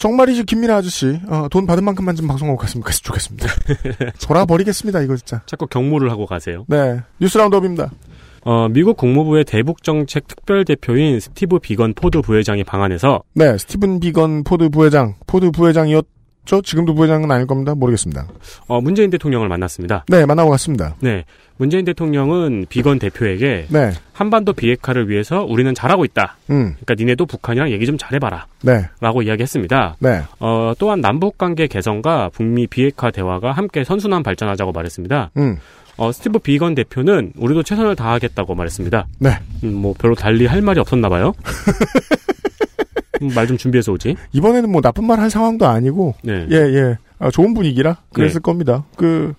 정말이지 0.00 0.44
김민하 0.44 0.76
아저씨 0.76 1.20
어, 1.28 1.46
돈 1.50 1.66
받은 1.66 1.84
만큼만 1.84 2.16
좀 2.16 2.26
방송하고 2.26 2.58
갔으면 2.58 2.82
좋겠습니다. 3.02 3.46
돌아버리겠습니다 4.26 5.02
이거 5.02 5.14
진짜. 5.14 5.42
자꾸 5.44 5.66
격무를 5.66 6.10
하고 6.10 6.24
가세요. 6.24 6.64
네 6.68 7.00
뉴스 7.20 7.36
roundup입니다. 7.36 7.90
어, 8.42 8.68
미국 8.70 8.96
국무부의 8.96 9.44
대북 9.44 9.82
정책 9.82 10.26
특별 10.26 10.64
대표인 10.64 11.20
스티브 11.20 11.58
비건 11.58 11.92
포드 11.92 12.22
부회장이 12.22 12.64
방한해서 12.64 13.22
네 13.34 13.58
스티븐 13.58 14.00
비건 14.00 14.44
포드 14.44 14.70
부회장 14.70 15.16
포드 15.26 15.50
부회장이었 15.50 16.06
죠. 16.50 16.60
지금도 16.62 16.94
부회장은 16.94 17.30
아닐 17.30 17.46
겁니다. 17.46 17.76
모르겠습니다. 17.76 18.26
어, 18.66 18.80
문재인 18.80 19.08
대통령을 19.10 19.48
만났습니다. 19.48 20.04
네 20.08 20.26
만나고 20.26 20.50
갔습니다. 20.50 20.96
네. 20.98 21.24
문재인 21.58 21.84
대통령은 21.84 22.66
비건 22.68 22.98
대표에게 22.98 23.66
네. 23.68 23.92
한반도 24.12 24.52
비핵화를 24.52 25.08
위해서 25.08 25.44
우리는 25.44 25.72
잘하고 25.74 26.04
있다. 26.04 26.38
음. 26.50 26.74
그러니까 26.80 26.94
니네도 26.98 27.26
북한이랑 27.26 27.70
얘기 27.70 27.86
좀 27.86 27.96
잘해봐라. 27.98 28.46
네. 28.62 28.86
라고 29.00 29.22
이야기했습니다. 29.22 29.96
네. 30.00 30.22
어, 30.40 30.72
또한 30.76 31.00
남북 31.00 31.38
관계 31.38 31.68
개선과 31.68 32.30
북미 32.32 32.66
비핵화 32.66 33.12
대화가 33.12 33.52
함께 33.52 33.84
선순환 33.84 34.24
발전하자고 34.24 34.72
말했습니다. 34.72 35.30
음. 35.36 35.58
어, 35.98 36.10
스티브 36.10 36.40
비건 36.40 36.74
대표는 36.74 37.34
우리도 37.36 37.62
최선을 37.62 37.94
다하겠다고 37.94 38.56
말했습니다. 38.56 39.06
네. 39.18 39.38
음, 39.62 39.74
뭐 39.74 39.94
별로 39.96 40.16
달리 40.16 40.46
할 40.46 40.62
말이 40.62 40.80
없었나 40.80 41.08
봐요. 41.10 41.34
음, 43.22 43.30
말좀 43.34 43.56
준비해서 43.58 43.92
오지. 43.92 44.16
이번에는 44.32 44.70
뭐 44.70 44.80
나쁜 44.80 45.04
말 45.06 45.20
할 45.20 45.30
상황도 45.30 45.66
아니고 45.66 46.14
네. 46.22 46.46
예 46.50 46.56
예. 46.56 46.98
아, 47.18 47.30
좋은 47.30 47.52
분위기라 47.54 47.98
그랬을 48.12 48.40
겁니다. 48.40 48.84
그 48.96 49.34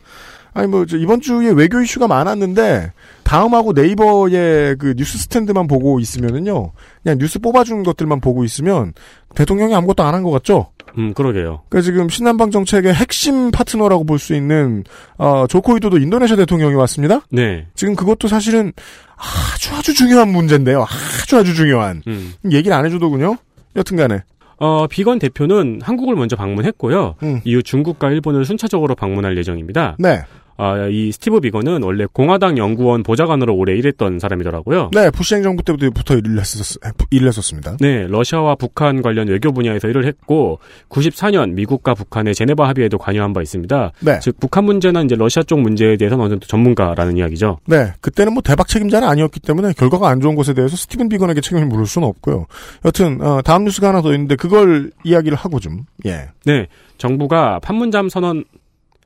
아니 0.54 0.68
뭐저 0.68 0.98
이번 0.98 1.22
주에 1.22 1.50
외교 1.50 1.82
이슈가 1.82 2.08
많았는데 2.08 2.92
다음하고 3.24 3.72
네이버의 3.74 4.76
그 4.78 4.94
뉴스 4.98 5.18
스탠드만 5.18 5.68
보고 5.68 6.00
있으면은요 6.00 6.72
그냥 7.04 7.18
뉴스 7.18 7.40
뽑아주는 7.40 7.84
것들만 7.84 8.20
보고 8.20 8.44
있으면 8.44 8.94
대통령이 9.34 9.74
아무것도 9.74 10.04
안 10.04 10.14
한 10.14 10.24
것 10.24 10.32
같죠. 10.32 10.68
음, 10.98 11.14
그러게요. 11.14 11.62
그러니까 11.70 11.82
지금 11.86 12.10
신남방 12.10 12.52
정책의 12.52 12.94
핵심 12.94 13.50
파트너라고 13.52 14.04
볼 14.04 14.20
수 14.20 14.36
있는 14.36 14.84
어, 15.18 15.46
조코위도도 15.48 15.98
인도네시아 16.00 16.36
대통령이 16.36 16.76
왔습니다. 16.76 17.22
네. 17.32 17.68
지금 17.76 17.96
그것도 17.96 18.28
사실은 18.28 18.74
아주 19.16 19.74
아주 19.74 19.94
중요한 19.94 20.30
문제인데요. 20.34 20.86
아주 21.24 21.38
아주 21.38 21.56
중요한 21.56 22.04
음. 22.08 22.34
얘기를 22.52 22.76
안 22.76 22.86
해주더군요. 22.86 23.38
여튼간에 23.76 24.24
어, 24.58 24.86
비건 24.88 25.18
대표는 25.18 25.80
한국을 25.82 26.16
먼저 26.16 26.36
방문했고요. 26.36 27.16
음. 27.24 27.42
이후 27.44 27.64
중국과 27.64 28.12
일본을 28.12 28.46
순차적으로 28.46 28.94
방문할 28.94 29.36
예정입니다. 29.38 29.96
네. 29.98 30.22
아, 30.58 30.88
이 30.88 31.12
스티브 31.12 31.40
비건은 31.40 31.84
원래 31.84 32.06
공화당 32.12 32.58
연구원 32.58 33.04
보좌관으로 33.04 33.56
오래 33.56 33.76
일했던 33.76 34.20
사람이더라고요. 34.20 34.92
네, 34.94 35.10
부시 35.10 35.36
행정부 35.36 35.64
때부터 35.64 36.16
일을 36.16 36.40
했었, 36.40 36.78
일을 37.10 37.28
했었습니다. 37.28 37.78
네, 37.80 38.08
러시아와 38.08 38.56
북한 38.56 39.02
관련 39.02 39.28
외교 39.28 39.52
분야에서 39.52 39.88
일을 39.88 40.06
했고 40.06 40.60
94년 40.90 41.54
미국과 41.54 41.94
북한의 41.94 42.36
제네바 42.36 42.68
합의에도 42.68 42.98
관여한 42.98 43.34
바 43.34 43.42
있습니다. 43.42 43.92
네. 44.02 44.20
즉 44.22 44.40
북한 44.40 44.66
문제나 44.66 45.02
이제 45.02 45.16
러시아 45.16 45.44
쪽 45.44 45.62
문제에 45.62 45.98
대해서는 45.98 46.24
어느 46.24 46.32
정도 46.32 46.48
전문가라는 46.48 47.18
이야기죠. 47.18 47.60
네, 47.66 47.94
그때는 48.02 48.34
뭐 48.34 48.44
대박 48.44 48.68
책임자는 48.68 49.08
아니었기 49.08 49.40
때문에 49.40 49.74
결과가 49.74 50.10
안 50.10 50.22
좋은 50.22 50.36
것에 50.36 50.54
대해서 50.54 50.76
스티븐 50.76 51.10
비건에게 51.10 51.42
책임을 51.42 51.66
물을 51.68 51.86
수는 51.86 52.08
없고요. 52.08 52.46
여튼 52.86 53.22
어, 53.22 53.42
다음 53.42 53.64
뉴스가 53.64 53.90
하나 53.90 54.02
더 54.02 54.14
있는데 54.14 54.36
그걸 54.36 54.92
이야기를 55.04 55.38
하고 55.38 55.60
좀 55.60 55.86
예. 56.06 56.30
네, 56.46 56.68
정부가 56.98 57.60
판문점 57.60 58.10
선언 58.10 58.44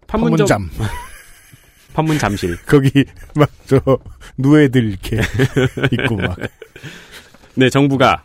판문점 0.07 0.47
판문점 0.47 0.69
판문 1.95 2.17
잠실. 2.19 2.57
거기 2.67 3.05
막 3.35 3.49
저 3.65 3.81
누에들 4.37 4.89
이렇게 4.89 5.17
있고 5.91 6.17
막 6.17 6.37
네, 7.55 7.69
정부가 7.69 8.23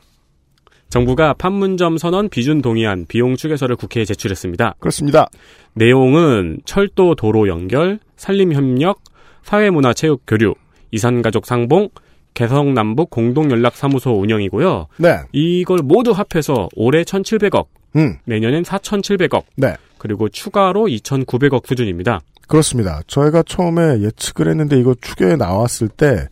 정부가 0.89 1.35
판문점 1.35 1.99
선언 1.99 2.29
비준 2.29 2.63
동의안 2.63 3.07
비용 3.07 3.37
추계서를 3.37 3.77
국회에 3.77 4.05
제출했습니다. 4.05 4.75
그렇습니다. 4.81 5.29
내용은 5.75 6.59
철도 6.65 7.15
도로 7.15 7.47
연결, 7.49 8.01
산림 8.17 8.53
협력, 8.53 9.01
사회문화 9.45 9.95
체육 9.95 10.23
교류, 10.27 10.55
이산가족 10.91 11.47
상봉, 11.47 11.91
개성남북 12.35 13.11
공동연락사무소 13.11 14.21
운영이고요. 14.21 14.89
네. 14.99 15.21
이걸 15.33 15.79
모두 15.83 16.11
합해서 16.11 16.69
올해 16.75 17.03
1,700억, 17.05 17.67
음. 17.97 18.17
내년엔 18.25 18.65
4,700억, 18.65 19.45
네. 19.57 19.77
그리고 19.99 20.29
추가로 20.29 20.87
2,900억 20.87 21.67
수준입니다. 21.67 22.21
그렇습니다. 22.51 23.01
저희가 23.07 23.45
처음에 23.45 24.01
예측을 24.01 24.49
했는데 24.49 24.79
이거 24.79 24.95
추계에 25.01 25.37
나왔을 25.37 25.89
때 25.89 26.27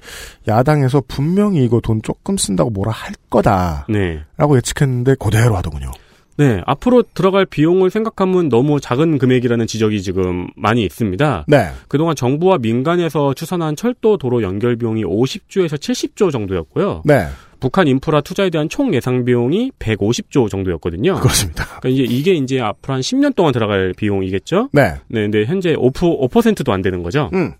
야당에서 0.48 1.02
분명히 1.06 1.64
이거 1.64 1.80
돈 1.80 2.02
조금 2.02 2.36
쓴다고 2.36 2.70
뭐라 2.70 2.90
할 2.90 3.14
거다라고 3.30 3.92
네. 3.92 4.24
예측했는데 4.36 5.14
그대로 5.20 5.56
하더군요. 5.56 5.92
네, 6.36 6.60
앞으로 6.66 7.02
들어갈 7.14 7.46
비용을 7.46 7.90
생각하면 7.90 8.48
너무 8.48 8.80
작은 8.80 9.18
금액이라는 9.18 9.66
지적이 9.66 10.02
지금 10.02 10.48
많이 10.56 10.84
있습니다. 10.84 11.46
네. 11.48 11.70
그동안 11.88 12.14
정부와 12.14 12.58
민간에서 12.58 13.34
추산한 13.34 13.74
철도 13.74 14.16
도로 14.16 14.42
연결 14.42 14.76
비용이 14.76 15.04
50조에서 15.04 15.78
70조 15.78 16.30
정도였고요. 16.30 17.02
네. 17.04 17.26
북한 17.60 17.88
인프라 17.88 18.20
투자에 18.20 18.50
대한 18.50 18.68
총 18.68 18.94
예상 18.94 19.24
비용이 19.24 19.72
150조 19.78 20.48
정도였거든요. 20.48 21.16
그렇습니다. 21.20 21.64
그러니까 21.80 21.88
이제 21.88 22.02
이게 22.02 22.34
이제 22.34 22.60
앞으로 22.60 22.94
한 22.94 23.00
10년 23.00 23.34
동안 23.34 23.52
들어갈 23.52 23.92
비용이겠죠? 23.96 24.70
네. 24.72 24.94
네, 25.08 25.22
근데 25.22 25.44
현재 25.44 25.74
5%, 25.74 25.92
5%도 26.30 26.72
안 26.72 26.82
되는 26.82 27.02
거죠. 27.02 27.30
음. 27.34 27.54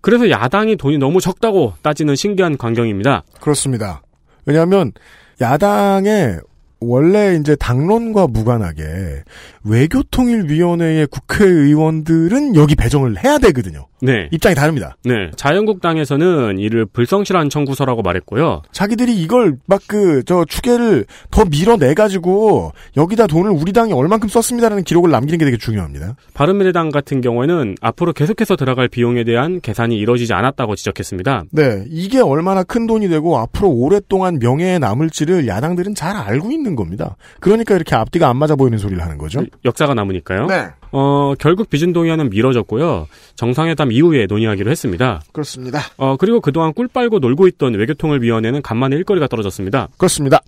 그래서 0.00 0.28
야당이 0.28 0.76
돈이 0.76 0.98
너무 0.98 1.20
적다고 1.20 1.74
따지는 1.82 2.16
신기한 2.16 2.56
광경입니다. 2.56 3.22
그렇습니다. 3.40 4.02
왜냐하면 4.44 4.92
야당의 5.40 6.40
원래 6.80 7.36
이제 7.38 7.54
당론과 7.54 8.26
무관하게 8.26 9.22
외교통일위원회의 9.64 11.06
국회의원들은 11.06 12.56
여기 12.56 12.74
배정을 12.74 13.22
해야 13.22 13.38
되거든요. 13.38 13.86
네. 14.02 14.28
입장이 14.32 14.54
다릅니다. 14.54 14.96
네. 15.04 15.30
자유한국당에서는 15.36 16.58
이를 16.58 16.84
불성실한 16.86 17.48
청구서라고 17.50 18.02
말했고요. 18.02 18.62
자기들이 18.72 19.14
이걸 19.22 19.56
막 19.66 19.82
그 19.88 20.22
저 20.26 20.44
추계를 20.44 21.04
더 21.30 21.44
밀어내 21.44 21.94
가지고 21.94 22.72
여기다 22.96 23.26
돈을 23.26 23.50
우리 23.50 23.72
당이 23.72 23.92
얼만큼 23.92 24.28
썼습니다라는 24.28 24.84
기록을 24.84 25.10
남기는 25.10 25.38
게 25.38 25.44
되게 25.44 25.56
중요합니다. 25.56 26.16
바른미래당 26.34 26.90
같은 26.90 27.20
경우에는 27.20 27.76
앞으로 27.80 28.12
계속해서 28.12 28.56
들어갈 28.56 28.88
비용에 28.88 29.24
대한 29.24 29.60
계산이 29.60 29.96
이루어지지 29.96 30.32
않았다고 30.32 30.76
지적했습니다. 30.76 31.44
네, 31.50 31.84
이게 31.88 32.20
얼마나 32.20 32.62
큰 32.62 32.86
돈이 32.86 33.08
되고 33.08 33.38
앞으로 33.38 33.70
오랫동안 33.70 34.38
명예에 34.40 34.78
남을지를 34.78 35.46
야당들은 35.46 35.94
잘 35.94 36.16
알고 36.16 36.50
있는 36.50 36.74
겁니다. 36.76 37.16
그러니까 37.40 37.74
이렇게 37.74 37.94
앞뒤가 37.94 38.28
안 38.28 38.36
맞아 38.36 38.56
보이는 38.56 38.78
소리를 38.78 39.02
하는 39.02 39.18
거죠. 39.18 39.44
역사가 39.64 39.94
남으니까요. 39.94 40.46
네. 40.46 40.66
어, 40.92 41.34
결국 41.38 41.70
비준 41.70 41.92
동의안은 41.92 42.30
미뤄졌고요. 42.30 43.06
정상회담 43.34 43.91
이후에 43.92 44.26
논의하기로 44.26 44.70
했습니다. 44.70 45.22
그렇습니다. 45.32 45.80
어, 45.96 46.16
그리고 46.16 46.40
그동안 46.40 46.72
꿀 46.72 46.88
빨고 46.88 47.18
놀고 47.18 47.46
있던 47.48 47.74
외교통일위원회는 47.74 48.62
간만에 48.62 48.96
일거리가 48.96 49.28
떨어졌습니다. 49.28 49.88
그렇습니다. 49.96 50.40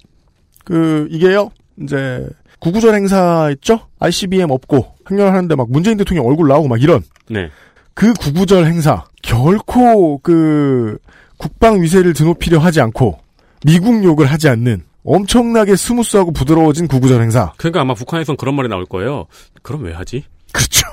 그 0.64 1.06
이게요. 1.10 1.50
이제 1.82 2.26
구구절 2.60 2.94
행사 2.94 3.50
있죠? 3.52 3.80
ICBM 3.98 4.50
없고 4.50 4.94
행렬하는데 5.10 5.54
막 5.54 5.70
문재인 5.70 5.96
대통령 5.96 6.26
얼굴 6.26 6.48
나오고 6.48 6.68
막 6.68 6.82
이런 6.82 7.02
네. 7.28 7.50
그 7.94 8.12
구구절 8.14 8.66
행사 8.66 9.04
결코 9.22 10.18
그 10.18 10.98
국방 11.36 11.82
위세를 11.82 12.14
드높이려 12.14 12.58
하지 12.58 12.80
않고 12.80 13.18
미국 13.64 14.02
욕을 14.04 14.26
하지 14.26 14.48
않는 14.48 14.82
엄청나게 15.04 15.76
스무스하고 15.76 16.32
부드러워진 16.32 16.88
구구절 16.88 17.20
행사. 17.22 17.52
그러니까 17.56 17.82
아마 17.82 17.94
북한에선 17.94 18.36
그런 18.36 18.54
말이 18.54 18.68
나올 18.68 18.86
거예요. 18.86 19.26
그럼 19.62 19.84
왜 19.84 19.92
하지? 19.92 20.24
그렇죠. 20.52 20.86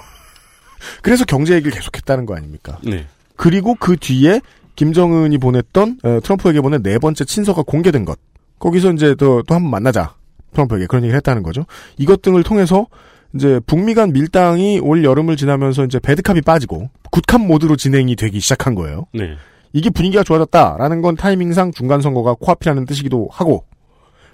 그래서 1.01 1.25
경제 1.25 1.53
얘기를 1.55 1.71
계속했다는 1.71 2.25
거 2.25 2.35
아닙니까? 2.35 2.79
네. 2.83 3.05
그리고 3.35 3.75
그 3.75 3.97
뒤에 3.97 4.41
김정은이 4.75 5.37
보냈던 5.37 5.99
어, 6.03 6.19
트럼프에게 6.23 6.61
보낸 6.61 6.81
네 6.83 6.97
번째 6.97 7.25
친서가 7.25 7.63
공개된 7.63 8.05
것. 8.05 8.17
거기서 8.59 8.93
이제 8.93 9.15
또 9.15 9.41
또 9.47 9.55
한번 9.55 9.71
만나자. 9.71 10.15
트럼프에게 10.53 10.85
그런 10.87 11.03
얘기를 11.03 11.15
했다는 11.17 11.43
거죠. 11.43 11.65
이것 11.97 12.21
등을 12.21 12.43
통해서 12.43 12.87
이제 13.33 13.59
북미 13.65 13.93
간 13.93 14.11
밀당이 14.11 14.79
올 14.83 15.03
여름을 15.03 15.37
지나면서 15.37 15.85
이제 15.85 15.99
배드캅이 15.99 16.41
빠지고 16.41 16.89
굿캅 17.11 17.39
모드로 17.45 17.77
진행이 17.77 18.15
되기 18.17 18.39
시작한 18.41 18.75
거예요. 18.75 19.05
네. 19.13 19.35
이게 19.73 19.89
분위기가 19.89 20.23
좋아졌다라는 20.23 21.01
건 21.01 21.15
타이밍상 21.15 21.71
중간 21.71 22.01
선거가 22.01 22.33
코앞이라는 22.33 22.85
뜻이기도 22.85 23.29
하고 23.31 23.63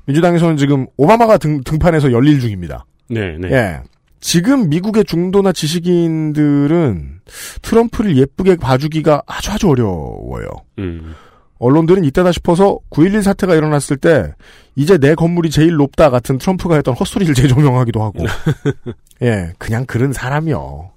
민주당에서는 0.05 0.57
지금 0.57 0.87
오바마가 0.97 1.37
등, 1.37 1.61
등판해서 1.63 2.11
열릴 2.11 2.39
중입니다. 2.39 2.85
네, 3.09 3.37
네. 3.37 3.51
예. 3.51 3.79
지금 4.19 4.69
미국의 4.69 5.05
중도나 5.05 5.51
지식인들은 5.51 7.21
트럼프를 7.61 8.17
예쁘게 8.17 8.55
봐주기가 8.57 9.23
아주 9.25 9.51
아주 9.51 9.69
어려워요. 9.69 10.47
음. 10.79 11.13
언론들은 11.59 12.03
이때다 12.05 12.31
싶어서 12.31 12.77
9.11 12.91 13.23
사태가 13.23 13.55
일어났을 13.55 13.97
때 13.97 14.33
이제 14.75 14.97
내 14.97 15.15
건물이 15.15 15.49
제일 15.49 15.75
높다 15.75 16.09
같은 16.09 16.37
트럼프가 16.37 16.75
했던 16.75 16.93
헛소리를 16.93 17.33
재조명하기도 17.33 18.03
하고. 18.03 18.25
예 19.23 19.53
그냥 19.57 19.85
그런 19.85 20.13
사람이요. 20.13 20.91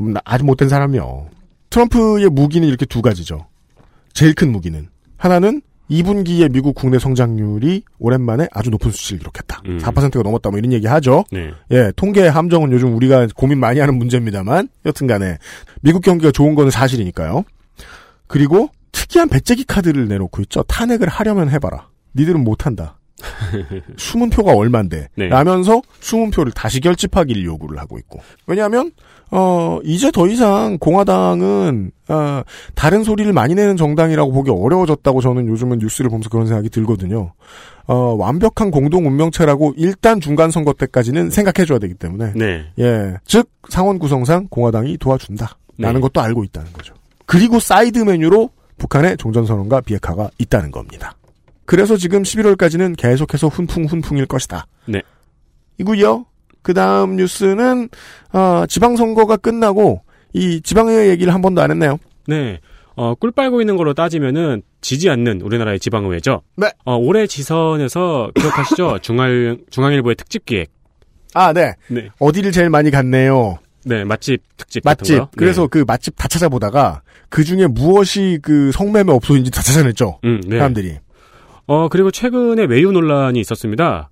음, 0.00 0.14
아주 0.24 0.44
못된 0.44 0.68
사람이요. 0.68 1.28
트럼프의 1.70 2.28
무기는 2.28 2.66
이렇게 2.66 2.86
두 2.86 3.02
가지죠. 3.02 3.46
제일 4.12 4.34
큰 4.34 4.52
무기는. 4.52 4.88
하나는 5.16 5.62
2분기의 5.92 6.50
미국 6.50 6.74
국내 6.74 6.98
성장률이 6.98 7.82
오랜만에 7.98 8.48
아주 8.52 8.70
높은 8.70 8.90
수치를 8.90 9.18
기록했다. 9.20 9.62
음. 9.66 9.78
4%가 9.78 10.22
넘었다 10.22 10.50
뭐 10.50 10.58
이런 10.58 10.72
얘기 10.72 10.86
하죠. 10.86 11.24
네. 11.30 11.52
예, 11.70 11.92
통계 11.96 12.26
함정은 12.26 12.72
요즘 12.72 12.96
우리가 12.96 13.28
고민 13.36 13.58
많이 13.58 13.78
하는 13.78 13.96
문제입니다만 13.96 14.68
여튼 14.86 15.06
간에 15.06 15.38
미국 15.82 16.02
경기가 16.02 16.32
좋은 16.32 16.54
거는 16.54 16.70
사실이니까요. 16.70 17.44
그리고 18.26 18.70
특이한 18.92 19.28
배째기 19.28 19.64
카드를 19.64 20.08
내놓고 20.08 20.42
있죠. 20.42 20.62
탄핵을 20.64 21.08
하려면 21.08 21.50
해봐라. 21.50 21.88
니들은 22.16 22.42
못한다. 22.42 22.98
숨은 23.96 24.30
표가 24.30 24.52
얼만데 24.52 25.08
네. 25.14 25.28
라면서 25.28 25.80
숨은 26.00 26.30
표를 26.30 26.52
다시 26.52 26.80
결집하기를 26.80 27.44
요구를 27.44 27.78
하고 27.78 27.98
있고 27.98 28.20
왜냐하면 28.46 28.90
어 29.34 29.80
이제 29.82 30.10
더 30.10 30.26
이상 30.26 30.76
공화당은 30.78 31.90
어, 32.08 32.42
다른 32.74 33.02
소리를 33.02 33.32
많이 33.32 33.54
내는 33.54 33.78
정당이라고 33.78 34.30
보기 34.30 34.50
어려워졌다고 34.50 35.22
저는 35.22 35.48
요즘은 35.48 35.78
뉴스를 35.78 36.10
보면서 36.10 36.28
그런 36.28 36.46
생각이 36.46 36.68
들거든요. 36.68 37.32
어 37.86 37.94
완벽한 38.18 38.70
공동 38.70 39.06
운명체라고 39.06 39.72
일단 39.78 40.20
중간 40.20 40.50
선거 40.50 40.74
때까지는 40.74 41.30
생각해줘야 41.30 41.78
되기 41.78 41.94
때문에 41.94 42.34
네. 42.36 42.66
예, 42.78 43.14
즉 43.24 43.48
상원 43.70 43.98
구성상 43.98 44.48
공화당이 44.50 44.98
도와준다 44.98 45.56
라는 45.78 45.94
네. 45.94 46.00
것도 46.02 46.20
알고 46.20 46.44
있다는 46.44 46.70
거죠. 46.74 46.94
그리고 47.24 47.58
사이드 47.58 48.00
메뉴로 48.00 48.50
북한의 48.76 49.16
종전선언과 49.16 49.80
비핵화가 49.80 50.28
있다는 50.38 50.70
겁니다. 50.70 51.14
그래서 51.64 51.96
지금 51.96 52.22
11월까지는 52.22 52.96
계속해서 52.98 53.48
훈풍 53.48 53.86
훈풍일 53.86 54.26
것이다. 54.26 54.66
네. 54.86 55.00
이고요. 55.78 56.26
그 56.62 56.74
다음 56.74 57.16
뉴스는 57.16 57.88
어, 58.32 58.64
지방선거가 58.68 59.36
끝나고 59.36 60.02
이 60.32 60.60
지방의회 60.62 61.08
얘기를 61.10 61.34
한 61.34 61.42
번도 61.42 61.60
안 61.60 61.70
했네요. 61.70 61.98
네. 62.26 62.60
어, 62.94 63.14
꿀 63.14 63.30
빨고 63.30 63.60
있는 63.60 63.76
걸로 63.76 63.94
따지면은 63.94 64.62
지지 64.80 65.08
않는 65.10 65.40
우리나라의 65.40 65.80
지방의회죠. 65.80 66.42
네. 66.56 66.70
어, 66.84 66.96
올해 66.96 67.26
지선에서 67.26 68.30
기억하시죠? 68.34 68.98
중앙, 69.02 69.58
중앙일보의 69.70 70.16
특집 70.16 70.44
기획. 70.44 70.70
아, 71.34 71.52
네. 71.52 71.74
네. 71.88 72.08
어디를 72.18 72.52
제일 72.52 72.68
많이 72.70 72.90
갔네요. 72.90 73.58
네, 73.84 74.04
맛집 74.04 74.42
특집 74.56 74.84
같은 74.84 75.02
맛집. 75.02 75.18
거. 75.18 75.28
그래서 75.36 75.66
그 75.66 75.84
맛집 75.86 76.14
다 76.16 76.28
찾아보다가 76.28 77.02
그 77.28 77.42
중에 77.42 77.66
무엇이 77.66 78.38
그 78.42 78.70
성매매 78.72 79.12
업소인지 79.12 79.50
다 79.50 79.62
찾아냈죠. 79.62 80.20
네. 80.22 80.28
음, 80.28 80.40
네. 80.46 80.58
사람들이. 80.58 80.98
어, 81.66 81.88
그리고 81.88 82.10
최근에 82.10 82.64
외유 82.64 82.92
논란이 82.92 83.40
있었습니다. 83.40 84.10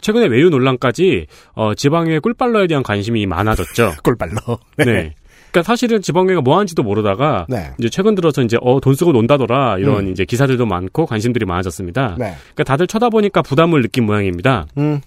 최근에 0.00 0.26
외유 0.26 0.50
논란까지 0.50 1.26
어, 1.54 1.74
지방의회 1.74 2.18
꿀빨러에 2.20 2.66
대한 2.66 2.82
관심이 2.82 3.26
많아졌죠. 3.26 3.92
꿀빨러. 4.04 4.58
네. 4.78 5.14
그러니까 5.50 5.62
사실은 5.64 6.00
지방의회가 6.00 6.40
뭐 6.42 6.54
하는지도 6.54 6.82
모르다가 6.82 7.46
네. 7.48 7.72
이제 7.78 7.88
최근 7.88 8.14
들어서 8.14 8.42
이제 8.42 8.56
어, 8.60 8.80
돈 8.80 8.94
쓰고 8.94 9.12
논다더라 9.12 9.78
이런 9.78 10.06
음. 10.06 10.12
이제 10.12 10.24
기사들도 10.24 10.64
많고 10.64 11.06
관심들이 11.06 11.44
많아졌습니다. 11.44 12.16
네. 12.18 12.34
그러니까 12.54 12.64
다들 12.64 12.86
쳐다보니까 12.86 13.42
부담을 13.42 13.82
느낀 13.82 14.06
모양입니다. 14.06 14.66
음. 14.78 15.00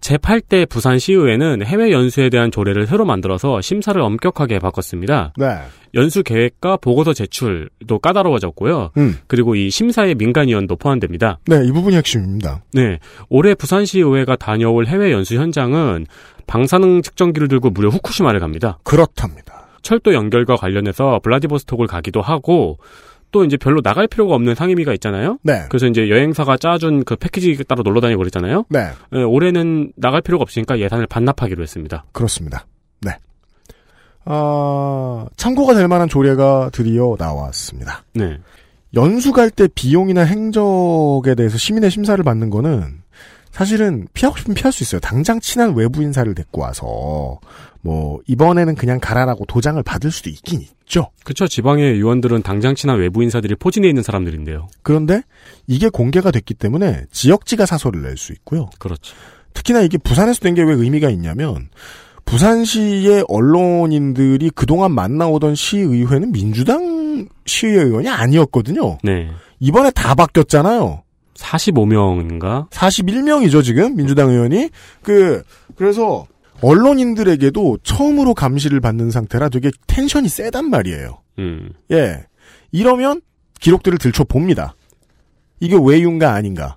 제8대 0.00 0.68
부산시의회는 0.68 1.64
해외 1.64 1.90
연수에 1.90 2.30
대한 2.30 2.50
조례를 2.50 2.86
새로 2.86 3.04
만들어서 3.04 3.60
심사를 3.60 4.00
엄격하게 4.00 4.58
바꿨습니다. 4.58 5.32
네. 5.36 5.58
연수 5.94 6.22
계획과 6.22 6.76
보고서 6.78 7.12
제출도 7.12 7.98
까다로워졌고요. 7.98 8.90
음. 8.96 9.18
그리고 9.26 9.54
이 9.54 9.70
심사의 9.70 10.14
민간위원도 10.14 10.76
포함됩니다. 10.76 11.38
네, 11.46 11.64
이 11.64 11.72
부분이 11.72 11.96
핵심입니다. 11.96 12.62
네. 12.72 12.98
올해 13.28 13.54
부산시의회가 13.54 14.36
다녀올 14.36 14.86
해외 14.86 15.12
연수 15.12 15.36
현장은 15.36 16.06
방사능 16.46 17.02
측정기를 17.02 17.48
들고 17.48 17.70
무려 17.70 17.88
후쿠시마를 17.88 18.40
갑니다. 18.40 18.78
그렇답니다. 18.82 19.68
철도 19.82 20.12
연결과 20.14 20.56
관련해서 20.56 21.20
블라디보스톡을 21.22 21.86
가기도 21.86 22.20
하고 22.20 22.78
또 23.30 23.44
이제 23.44 23.56
별로 23.56 23.82
나갈 23.82 24.06
필요가 24.06 24.34
없는 24.34 24.54
상임위가 24.54 24.92
있잖아요. 24.94 25.38
네. 25.42 25.64
그래서 25.68 25.86
이제 25.86 26.08
여행사가 26.08 26.56
짜준 26.56 27.04
그 27.04 27.16
패키지 27.16 27.62
따로 27.64 27.82
놀러 27.82 28.00
다니고 28.00 28.18
그랬잖아요. 28.18 28.64
네. 28.70 28.88
예, 29.14 29.22
올해는 29.22 29.92
나갈 29.96 30.22
필요가 30.22 30.42
없으니까 30.42 30.78
예산을 30.78 31.06
반납하기로 31.06 31.62
했습니다. 31.62 32.04
그렇습니다. 32.12 32.66
네. 33.00 33.12
아, 34.24 35.26
참고가 35.36 35.74
될 35.74 35.88
만한 35.88 36.08
조례가 36.08 36.70
드디어 36.72 37.16
나왔습니다. 37.18 38.04
네. 38.14 38.38
연수 38.94 39.32
갈 39.32 39.50
때 39.50 39.68
비용이나 39.74 40.22
행적에 40.22 41.34
대해서 41.34 41.58
시민의 41.58 41.90
심사를 41.90 42.22
받는 42.24 42.48
거는 42.48 43.02
사실은 43.50 44.06
피하고 44.14 44.36
싶으면 44.38 44.54
피할 44.54 44.72
수 44.72 44.82
있어요. 44.82 45.00
당장 45.00 45.40
친한 45.40 45.74
외부 45.74 46.02
인사를 46.02 46.32
데리고 46.34 46.62
와서 46.62 47.38
뭐 47.80 48.20
이번에는 48.26 48.74
그냥 48.74 48.98
가라라고 49.00 49.44
도장을 49.46 49.80
받을 49.82 50.10
수도 50.10 50.30
있긴 50.30 50.60
있죠. 50.62 51.10
그쵸. 51.24 51.46
지방의 51.46 51.92
의원들은 51.94 52.42
당장 52.42 52.74
친한 52.74 52.98
외부 52.98 53.22
인사들이 53.22 53.54
포진해 53.56 53.88
있는 53.88 54.02
사람들인데요. 54.02 54.66
그런데 54.82 55.22
이게 55.66 55.88
공개가 55.88 56.30
됐기 56.30 56.54
때문에 56.54 57.04
지역지가 57.12 57.66
사소를 57.66 58.02
낼 58.02 58.16
수 58.16 58.32
있고요. 58.32 58.68
그렇죠. 58.78 59.14
특히나 59.54 59.80
이게 59.82 59.96
부산에서 59.98 60.40
된 60.40 60.54
게 60.54 60.62
왜 60.62 60.74
의미가 60.74 61.08
있냐면 61.10 61.68
부산시의 62.24 63.24
언론인들이 63.28 64.50
그동안 64.50 64.92
만나오던 64.92 65.54
시의회는 65.54 66.32
민주당 66.32 67.26
시의원이 67.46 68.08
아니었거든요. 68.08 68.98
네. 69.02 69.30
이번에 69.60 69.90
다 69.92 70.14
바뀌었잖아요. 70.14 71.02
45명인가? 71.34 72.68
41명이죠, 72.70 73.62
지금, 73.64 73.96
민주당 73.96 74.28
의원이. 74.30 74.70
그, 75.02 75.42
그래서, 75.76 76.26
언론인들에게도 76.60 77.78
처음으로 77.82 78.34
감시를 78.34 78.80
받는 78.80 79.10
상태라 79.10 79.48
되게 79.48 79.70
텐션이 79.86 80.28
세단 80.28 80.70
말이에요. 80.70 81.18
음. 81.38 81.70
예. 81.92 82.24
이러면 82.72 83.20
기록들을 83.60 83.98
들춰봅니다. 83.98 84.74
이게 85.60 85.76
외유인가 85.80 86.32
아닌가. 86.34 86.76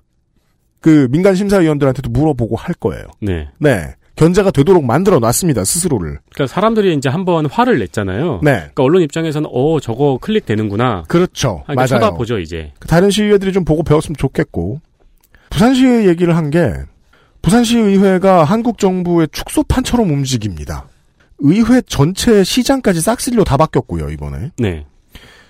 그 0.79 1.07
민간 1.11 1.35
심사위원들한테도 1.35 2.09
물어보고 2.09 2.55
할 2.55 2.73
거예요. 2.75 3.05
네. 3.21 3.47
네. 3.59 3.95
견제가 4.15 4.51
되도록 4.51 4.83
만들어 4.83 5.19
놨습니다, 5.19 5.63
스스로를. 5.63 6.19
그러니까 6.33 6.53
사람들이 6.53 6.93
이제 6.95 7.09
한번 7.09 7.45
화를 7.45 7.79
냈잖아요. 7.79 8.41
네. 8.43 8.51
그러니까 8.51 8.83
언론 8.83 9.01
입장에서는 9.03 9.49
어 9.51 9.79
저거 9.79 10.17
클릭되는구나. 10.21 11.03
그렇죠. 11.07 11.63
그러니까 11.65 11.73
맞아요. 11.75 11.87
쳐다보죠 11.87 12.39
이제. 12.39 12.73
다른 12.87 13.09
시의회들이 13.09 13.53
좀 13.53 13.63
보고 13.65 13.83
배웠으면 13.83 14.15
좋겠고. 14.17 14.81
부산시의 15.49 16.07
얘기를 16.07 16.35
한 16.35 16.49
게, 16.49 16.71
부산시의회가 17.41 18.43
한국 18.43 18.77
정부의 18.77 19.27
축소판처럼 19.31 20.09
움직입니다. 20.09 20.87
의회 21.39 21.81
전체 21.81 22.43
시장까지 22.43 23.01
싹쓸이로 23.01 23.43
다 23.43 23.57
바뀌었고요, 23.57 24.09
이번에. 24.09 24.51
네. 24.57 24.85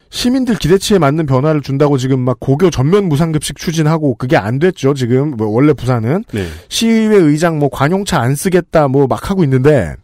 시민들 0.10 0.56
기대치에 0.56 1.00
맞는 1.00 1.26
변화를 1.26 1.62
준다고 1.62 1.98
지금 1.98 2.20
막 2.20 2.38
고교 2.40 2.70
전면 2.70 3.08
무상급식 3.08 3.58
추진하고 3.58 4.16
그게 4.16 4.36
안 4.38 4.60
됐죠, 4.60 4.94
지금. 4.94 5.32
뭐 5.38 5.48
원래 5.48 5.74
부산은. 5.74 6.24
네. 6.34 6.48
시의회 6.70 7.16
의장 7.18 7.60
뭐 7.60 7.70
관용차 7.70 8.20
안 8.20 8.36
쓰겠다 8.36 8.88
뭐 8.90 9.08
막 9.08 9.30
하고 9.30 9.44
있는데 9.44 9.96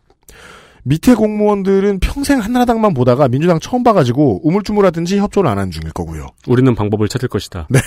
밑에 0.84 1.14
공무원들은 1.16 2.00
평생 2.00 2.40
한나라당만 2.40 2.94
보다가 2.94 3.28
민주당 3.28 3.60
처음 3.60 3.84
봐가지고 3.84 4.48
우물쭈물하든지 4.48 5.18
협조를 5.20 5.50
안 5.50 5.58
한 5.58 5.72
중일 5.72 5.92
거고요. 5.92 6.28
우리는 6.48 6.74
방법을 6.76 7.10
찾을 7.10 7.28
것이다. 7.28 7.68
네. 7.70 7.80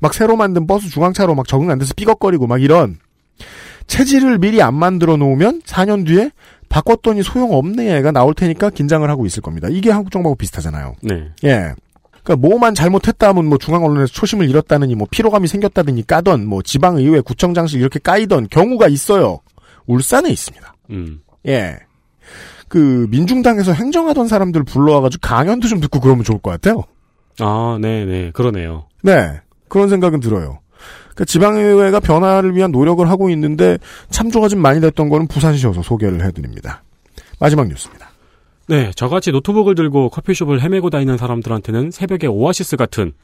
막 0.00 0.14
새로 0.14 0.36
만든 0.36 0.66
버스 0.66 0.88
중앙차로 0.88 1.34
막 1.34 1.46
적응 1.46 1.70
안 1.70 1.78
돼서 1.78 1.94
삐걱거리고 1.94 2.46
막 2.46 2.62
이런 2.62 2.98
체질을 3.86 4.38
미리 4.38 4.62
안 4.62 4.74
만들어 4.74 5.16
놓으면 5.16 5.62
4년 5.62 6.06
뒤에 6.06 6.30
바꿨더니 6.68 7.22
소용없네 7.22 7.96
애가 7.98 8.10
나올 8.10 8.34
테니까 8.34 8.70
긴장을 8.70 9.08
하고 9.08 9.26
있을 9.26 9.42
겁니다. 9.42 9.68
이게 9.70 9.90
한국 9.90 10.10
정부하고 10.10 10.36
비슷하잖아요. 10.36 10.94
네. 11.02 11.30
예. 11.44 11.74
그러니까 12.22 12.48
뭐만 12.48 12.74
잘못했다 12.74 13.28
하면 13.28 13.46
뭐 13.46 13.58
중앙 13.58 13.84
언론에서 13.84 14.12
초심을 14.12 14.48
잃었다느니 14.48 14.94
뭐 14.94 15.06
피로감이 15.10 15.46
생겼다느니 15.46 16.06
까던 16.06 16.46
뭐 16.46 16.62
지방 16.62 16.96
의회 16.96 17.20
구청장실 17.20 17.80
이렇게 17.80 17.98
까이던 17.98 18.48
경우가 18.50 18.88
있어요. 18.88 19.40
울산에 19.86 20.30
있습니다. 20.30 20.74
음. 20.90 21.20
예. 21.46 21.76
그 22.68 23.06
민중당에서 23.10 23.72
행정하던 23.72 24.26
사람들 24.26 24.64
불러와가지고 24.64 25.20
강연도 25.20 25.68
좀 25.68 25.80
듣고 25.80 26.00
그러면 26.00 26.24
좋을 26.24 26.38
것 26.38 26.50
같아요. 26.50 26.84
아, 27.40 27.78
네, 27.80 28.04
네. 28.04 28.30
그러네요. 28.32 28.86
네. 29.02 29.40
그런 29.74 29.88
생각은 29.88 30.20
들어요. 30.20 30.60
그러니까 31.14 31.24
지방의회가 31.24 31.98
변화를 31.98 32.54
위한 32.54 32.70
노력을 32.70 33.04
하고 33.10 33.28
있는데 33.30 33.78
참조가 34.08 34.46
좀 34.46 34.60
많이 34.60 34.80
됐던 34.80 35.08
거는 35.08 35.26
부산시여서 35.26 35.82
소개를 35.82 36.24
해드립니다. 36.24 36.84
마지막 37.40 37.66
뉴스입니다. 37.66 38.08
네, 38.68 38.92
저같이 38.94 39.32
노트북을 39.32 39.74
들고 39.74 40.10
커피숍을 40.10 40.62
헤매고 40.62 40.90
다니는 40.90 41.16
사람들한테는 41.16 41.90
새벽에 41.90 42.28
오아시스 42.28 42.76
같은 42.76 43.14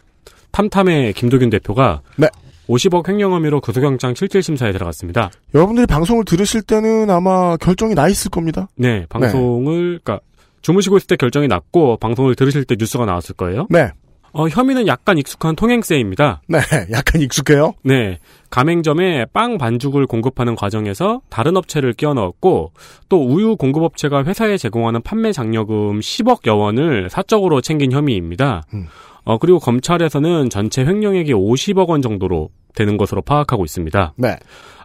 탐탐의 0.50 1.12
김도균 1.12 1.50
대표가 1.50 2.02
네. 2.16 2.26
50억 2.68 3.08
횡령 3.08 3.32
혐의로 3.32 3.60
구속영장 3.60 4.16
실질심사에 4.16 4.72
들어갔습니다. 4.72 5.30
여러분들이 5.54 5.86
방송을 5.86 6.24
들으실 6.24 6.62
때는 6.62 7.10
아마 7.10 7.56
결정이 7.58 7.94
나 7.94 8.08
있을 8.08 8.28
겁니다. 8.28 8.66
네, 8.74 9.06
방송을 9.08 10.00
그러니까 10.02 10.18
주무시고 10.62 10.96
있을 10.96 11.06
때 11.06 11.14
결정이 11.14 11.46
났고 11.46 11.96
방송을 11.98 12.34
들으실 12.34 12.64
때 12.64 12.74
뉴스가 12.76 13.06
나왔을 13.06 13.36
거예요. 13.36 13.68
네. 13.70 13.92
어, 14.32 14.48
혐의는 14.48 14.86
약간 14.86 15.18
익숙한 15.18 15.56
통행세입니다. 15.56 16.42
네, 16.46 16.58
약간 16.92 17.20
익숙해요. 17.20 17.74
네, 17.82 18.18
가맹점에 18.50 19.26
빵 19.32 19.58
반죽을 19.58 20.06
공급하는 20.06 20.54
과정에서 20.54 21.20
다른 21.28 21.56
업체를 21.56 21.92
끼워 21.92 22.14
넣었고 22.14 22.72
또 23.08 23.24
우유 23.24 23.56
공급업체가 23.56 24.24
회사에 24.24 24.56
제공하는 24.56 25.02
판매 25.02 25.32
장려금 25.32 26.00
10억여 26.00 26.58
원을 26.58 27.08
사적으로 27.10 27.60
챙긴 27.60 27.92
혐의입니다. 27.92 28.62
음. 28.74 28.86
어, 29.24 29.38
그리고 29.38 29.58
검찰에서는 29.58 30.50
전체 30.50 30.84
횡령액이 30.84 31.32
50억 31.32 31.88
원 31.88 32.02
정도로 32.02 32.50
되는 32.74 32.96
것으로 32.96 33.22
파악하고 33.22 33.64
있습니다. 33.64 34.14
네. 34.16 34.36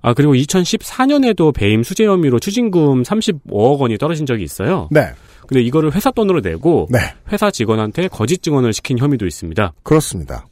아, 0.01 0.13
그리고 0.13 0.34
2014년에도 0.34 1.53
배임 1.53 1.84
수재 1.84 2.05
혐의로 2.05 2.39
추징금 2.39 3.03
35억 3.03 3.80
원이 3.80 3.97
떨어진 3.97 4.26
적이 4.26 4.43
있어요. 4.43 4.88
네. 4.91 5.07
근데 5.47 5.61
이거를 5.61 5.93
회사 5.95 6.11
돈으로 6.11 6.41
내고 6.41 6.88
네. 6.89 6.99
회사 7.31 7.51
직원한테 7.51 8.07
거짓 8.09 8.41
증언을 8.43 8.73
시킨 8.73 8.97
혐의도 8.97 9.26
있습니다. 9.26 9.73
그렇습니다. 9.84 10.47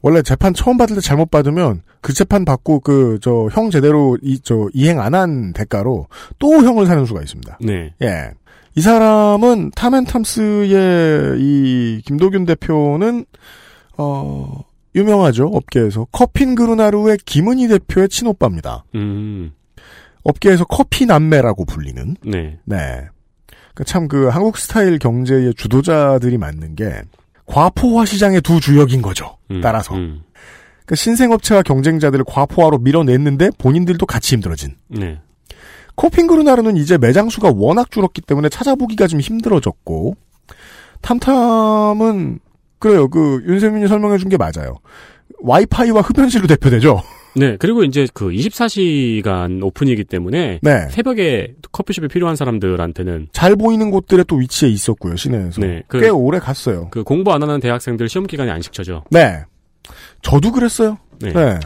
원래 0.00 0.20
재판 0.22 0.52
처음 0.52 0.76
받을 0.78 0.96
때 0.96 1.00
잘못 1.00 1.30
받으면 1.30 1.82
그 2.00 2.12
재판 2.12 2.44
받고 2.44 2.80
그 2.80 3.18
저 3.20 3.48
형 3.52 3.70
제대로 3.70 4.18
이 4.22 4.40
저 4.42 4.68
이행 4.74 5.00
안 5.00 5.14
한 5.14 5.52
대가로 5.52 6.08
또 6.40 6.48
형을 6.64 6.86
사는 6.86 7.04
수가 7.06 7.20
있습니다. 7.20 7.58
네. 7.60 7.94
예. 8.02 8.30
이 8.74 8.80
사람은 8.80 9.70
탐앤탐스의 9.76 11.38
이 11.40 12.02
김도균 12.04 12.46
대표는 12.46 13.24
어 13.98 14.64
유명하죠 14.94 15.46
업계에서 15.46 16.06
커핀 16.10 16.54
그루나루의 16.54 17.18
김은희 17.24 17.68
대표의 17.68 18.08
친오빠입니다. 18.08 18.84
음. 18.94 19.52
업계에서 20.24 20.64
커피 20.64 21.06
남매라고 21.06 21.64
불리는 21.64 22.16
네. 22.24 22.58
네. 22.64 23.08
참 23.86 24.08
그 24.08 24.28
한국 24.28 24.58
스타일 24.58 24.98
경제의 24.98 25.54
주도자들이 25.54 26.38
맞는 26.38 26.74
게 26.76 27.02
과포화 27.46 28.04
시장의 28.04 28.40
두 28.42 28.60
주역인 28.60 29.02
거죠. 29.02 29.36
음, 29.50 29.60
따라서 29.60 29.94
음. 29.94 30.22
그러니까 30.84 30.94
신생업체와 30.96 31.62
경쟁자들을 31.62 32.24
과포화로 32.26 32.78
밀어냈는데 32.78 33.50
본인들도 33.58 34.04
같이 34.06 34.34
힘들어진. 34.34 34.76
네. 34.88 35.20
코핑그루나르는 35.94 36.76
이제 36.76 36.96
매장 36.98 37.28
수가 37.28 37.52
워낙 37.54 37.90
줄었기 37.90 38.20
때문에 38.22 38.48
찾아보기가 38.48 39.06
좀 39.06 39.20
힘들어졌고 39.20 40.16
탐탐은 41.02 42.38
그래요. 42.78 43.08
그 43.08 43.42
윤세민이 43.46 43.88
설명해 43.88 44.18
준 44.18 44.28
게 44.28 44.36
맞아요. 44.36 44.76
와이파이와 45.40 46.00
흡연실로 46.02 46.46
대표되죠. 46.46 47.02
네, 47.34 47.56
그리고 47.58 47.82
이제 47.84 48.06
그 48.12 48.26
24시간 48.30 49.62
오픈이기 49.62 50.04
때문에 50.04 50.60
네. 50.62 50.88
새벽에 50.90 51.54
커피숍이 51.72 52.08
필요한 52.08 52.36
사람들한테는 52.36 53.28
잘 53.32 53.56
보이는 53.56 53.90
곳들에 53.90 54.24
또 54.24 54.36
위치해 54.36 54.70
있었고요. 54.70 55.16
시내에서. 55.16 55.60
네, 55.60 55.82
그- 55.88 56.00
꽤 56.00 56.08
오래 56.08 56.38
갔어요. 56.38 56.88
그 56.90 57.02
공부 57.04 57.32
안 57.32 57.42
하는 57.42 57.60
대학생들 57.60 58.08
시험 58.08 58.26
기간에 58.26 58.50
안 58.50 58.60
시켜져. 58.60 59.04
네. 59.10 59.44
저도 60.22 60.52
그랬어요. 60.52 60.98
네. 61.20 61.32
네. 61.32 61.58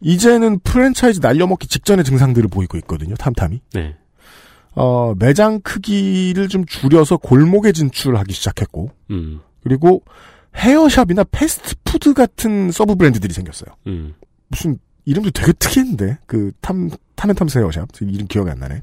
이제는 0.00 0.60
프랜차이즈 0.60 1.20
날려먹기 1.20 1.66
직전의 1.66 2.04
증상들을 2.04 2.48
보이고 2.48 2.76
있거든요. 2.78 3.14
탐탐이. 3.16 3.60
네. 3.72 3.96
어, 4.74 5.12
매장 5.18 5.60
크기를 5.60 6.46
좀 6.48 6.64
줄여서 6.64 7.16
골목에 7.16 7.72
진출하기 7.72 8.32
시작했고, 8.32 8.90
음. 9.10 9.40
그리고 9.64 10.02
헤어샵이나 10.54 11.24
패스트푸드 11.32 12.14
같은 12.14 12.70
서브 12.70 12.94
브랜드들이 12.94 13.32
생겼어요. 13.34 13.74
음. 13.88 14.14
무슨 14.48 14.78
이름도 15.04 15.30
되게 15.30 15.52
특이했는데 15.52 16.18
그 16.26 16.52
탐 16.60 16.90
탐앤탐스 17.16 17.58
헤어샵 17.58 17.88
이름 18.02 18.26
기억이 18.26 18.50
안 18.50 18.58
나네. 18.58 18.82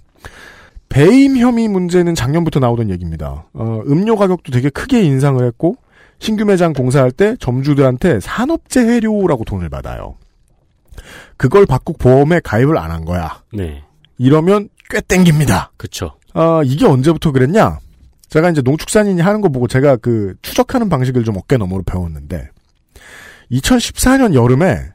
배임 0.89 1.37
혐의 1.37 1.67
문제는 1.67 2.15
작년부터 2.15 2.59
나오던 2.59 2.89
얘기입니다. 2.89 3.45
어, 3.53 3.81
음료 3.87 4.15
가격도 4.15 4.51
되게 4.51 4.69
크게 4.69 5.03
인상을 5.03 5.43
했고 5.45 5.75
신규 6.19 6.45
매장 6.45 6.73
공사할 6.73 7.11
때 7.11 7.35
점주들한테 7.39 8.19
산업재해료라고 8.19 9.43
돈을 9.45 9.69
받아요. 9.69 10.15
그걸 11.37 11.65
받고 11.65 11.93
보험에 11.93 12.39
가입을 12.43 12.77
안 12.77 12.91
한 12.91 13.03
거야. 13.05 13.41
네. 13.53 13.83
이러면 14.17 14.69
꽤 14.89 15.01
땡깁니다. 15.01 15.71
그쵸. 15.77 16.13
아, 16.33 16.61
이게 16.63 16.85
언제부터 16.85 17.31
그랬냐? 17.31 17.79
제가 18.29 18.49
이제 18.49 18.61
농축산인이 18.61 19.21
하는 19.21 19.41
거 19.41 19.49
보고 19.49 19.67
제가 19.67 19.97
그 19.97 20.35
추적하는 20.41 20.87
방식을 20.89 21.23
좀 21.23 21.37
어깨 21.37 21.57
너머로 21.57 21.83
배웠는데 21.83 22.49
2014년 23.51 24.33
여름에 24.33 24.89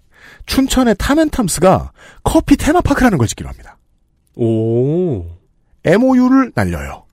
춘천의 0.55 0.97
타멘탐스가 0.98 1.93
커피 2.24 2.56
테마파크라는 2.56 3.18
걸 3.18 3.28
짓기로 3.28 3.48
합니다. 3.48 3.78
오. 4.35 5.24
MOU를 5.85 6.51
날려요. 6.56 7.05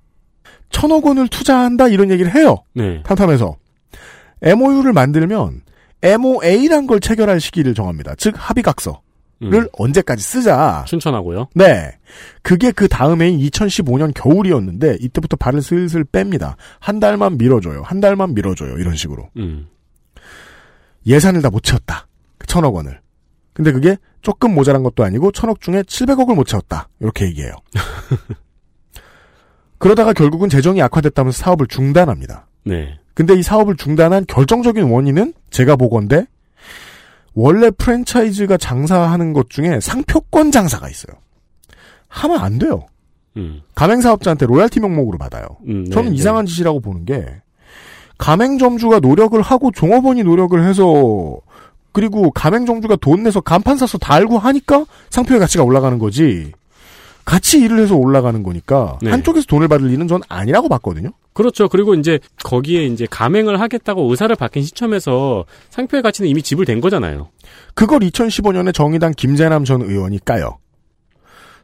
천억 0.72 1.06
원을 1.06 1.28
투자한다 1.28 1.88
이런 1.88 2.10
얘기를 2.10 2.34
해요. 2.34 2.58
네. 2.74 3.04
탐탐에서 3.04 3.56
MOU를 4.42 4.92
만들면 4.92 5.62
MOA란 6.02 6.88
걸 6.88 7.00
체결할 7.00 7.40
시기를 7.40 7.76
정합니다. 7.76 8.16
즉 8.18 8.34
합의각서를 8.36 9.00
음. 9.44 9.68
언제까지 9.74 10.24
쓰자. 10.24 10.84
춘천하고요. 10.88 11.50
네. 11.54 11.92
그게 12.42 12.72
그 12.72 12.88
다음 12.88 13.22
해인 13.22 13.38
2015년 13.38 14.14
겨울이었는데 14.16 14.98
이때부터 15.00 15.38
발을 15.38 15.62
슬슬 15.62 16.04
뺍니다. 16.04 16.56
한 16.80 17.00
달만 17.00 17.38
밀어줘요. 17.38 17.84
한 17.84 18.00
달만 18.00 18.34
밀어줘요. 18.34 18.80
이런 18.80 18.96
식으로. 18.96 19.30
음. 19.38 19.68
예산을 21.06 21.44
다 21.44 21.50
못 21.52 21.62
채웠다. 21.64 22.08
그 22.40 22.48
천억 22.48 22.74
원을. 22.74 23.00
근데 23.58 23.72
그게 23.72 23.98
조금 24.22 24.54
모자란 24.54 24.84
것도 24.84 25.04
아니고 25.04 25.32
천억 25.32 25.62
중에 25.62 25.82
700억을 25.82 26.36
못 26.36 26.46
채웠다. 26.46 26.90
이렇게 27.00 27.26
얘기해요. 27.26 27.54
그러다가 29.80 30.14
결국은 30.14 30.48
재정이 30.48 30.80
악화됐다면서 30.84 31.36
사업을 31.36 31.66
중단합니다. 31.66 32.46
네. 32.66 33.00
근데 33.16 33.34
이 33.34 33.42
사업을 33.42 33.76
중단한 33.76 34.26
결정적인 34.28 34.84
원인은 34.84 35.34
제가 35.50 35.76
보건데 35.76 36.28
원래 37.34 37.72
프랜차이즈가 37.72 38.58
장사하는 38.58 39.34
것 39.34 39.50
중에 39.50 39.80
상표권 39.80 40.52
장사가 40.52 40.88
있어요. 40.88 41.18
하면 42.10 42.38
안 42.38 42.60
돼요. 42.60 42.86
음. 43.38 43.64
가맹사업자한테 43.74 44.46
로얄티 44.46 44.82
명목으로 44.82 45.18
받아요. 45.18 45.48
음, 45.68 45.86
네, 45.86 45.90
저는 45.90 46.12
네. 46.12 46.16
이상한 46.16 46.46
짓이라고 46.46 46.80
보는 46.80 47.06
게 47.06 47.26
가맹점주가 48.20 49.00
노력을 49.00 49.42
하고 49.42 49.72
종업원이 49.72 50.22
노력을 50.22 50.64
해서 50.64 51.40
그리고 51.98 52.30
가맹점주가 52.30 52.98
돈 52.98 53.24
내서 53.24 53.42
간판 53.42 53.76
사서 53.76 53.98
달고 53.98 54.38
하니까 54.38 54.86
상표의 55.10 55.40
가치가 55.40 55.64
올라가는 55.64 55.98
거지. 55.98 56.52
같이 57.26 57.60
일을 57.60 57.80
해서 57.80 57.96
올라가는 57.96 58.44
거니까 58.44 59.00
네. 59.02 59.10
한쪽에서 59.10 59.48
돈을 59.48 59.68
받을 59.68 59.90
일은 59.90 60.08
전 60.08 60.22
아니라고 60.30 60.70
봤거든요. 60.70 61.10
그렇죠. 61.34 61.68
그리고 61.68 61.96
이제 61.96 62.20
거기에 62.44 62.86
이제 62.86 63.08
가맹을 63.10 63.60
하겠다고 63.60 64.12
의사를 64.12 64.36
밝힌 64.36 64.62
시점에서 64.62 65.46
상표의 65.72 66.04
가치는 66.04 66.30
이미 66.30 66.44
지불된 66.44 66.82
거잖아요. 66.82 67.30
그걸 67.74 68.02
2015년에 68.02 68.76
정의당 68.76 69.14
김재남 69.18 69.64
전 69.64 69.82
의원이 69.82 70.24
까요. 70.24 70.60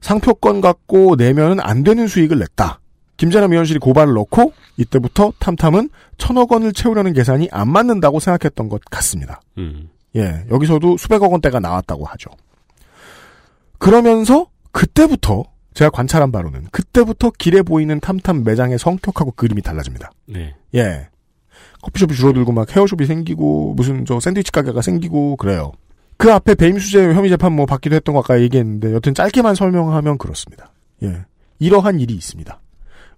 상표권 0.01 0.61
갖고 0.61 1.15
내면은 1.15 1.59
안 1.59 1.83
되는 1.83 2.07
수익을 2.07 2.39
냈다. 2.39 2.79
김재남 3.17 3.51
의원실이 3.51 3.77
고발을 3.77 4.15
넣고 4.15 4.51
이때부터 4.77 5.33
탐탐은 5.37 5.91
천억 6.17 6.53
원을 6.53 6.73
채우려는 6.73 7.13
계산이 7.13 7.49
안 7.51 7.69
맞는다고 7.69 8.19
생각했던 8.19 8.67
것 8.69 8.81
같습니다. 8.89 9.39
음. 9.59 9.89
예, 10.15 10.45
여기서도 10.51 10.97
수백억 10.97 11.31
원대가 11.31 11.59
나왔다고 11.59 12.05
하죠. 12.05 12.29
그러면서 13.79 14.47
그때부터 14.71 15.45
제가 15.73 15.89
관찰한 15.89 16.31
바로는 16.31 16.67
그때부터 16.71 17.31
길에 17.37 17.61
보이는 17.61 17.99
탐탐 17.99 18.43
매장의 18.43 18.77
성격하고 18.77 19.31
그림이 19.31 19.61
달라집니다. 19.61 20.11
네. 20.27 20.55
예. 20.75 21.09
커피숍이 21.81 22.15
줄어들고 22.15 22.51
막 22.51 22.73
헤어숍이 22.73 23.05
생기고 23.05 23.73
무슨 23.75 24.05
저 24.05 24.19
샌드위치 24.19 24.51
가게가 24.51 24.81
생기고 24.81 25.35
그래요. 25.35 25.71
그 26.17 26.31
앞에 26.31 26.55
배임수재 26.55 27.13
혐의 27.13 27.29
재판 27.29 27.53
뭐 27.53 27.65
받기도 27.65 27.95
했던 27.95 28.13
거 28.13 28.19
아까 28.19 28.39
얘기했는데 28.39 28.93
여튼 28.93 29.13
짧게만 29.13 29.55
설명하면 29.55 30.17
그렇습니다. 30.17 30.71
예. 31.03 31.25
이러한 31.59 31.99
일이 31.99 32.13
있습니다. 32.13 32.59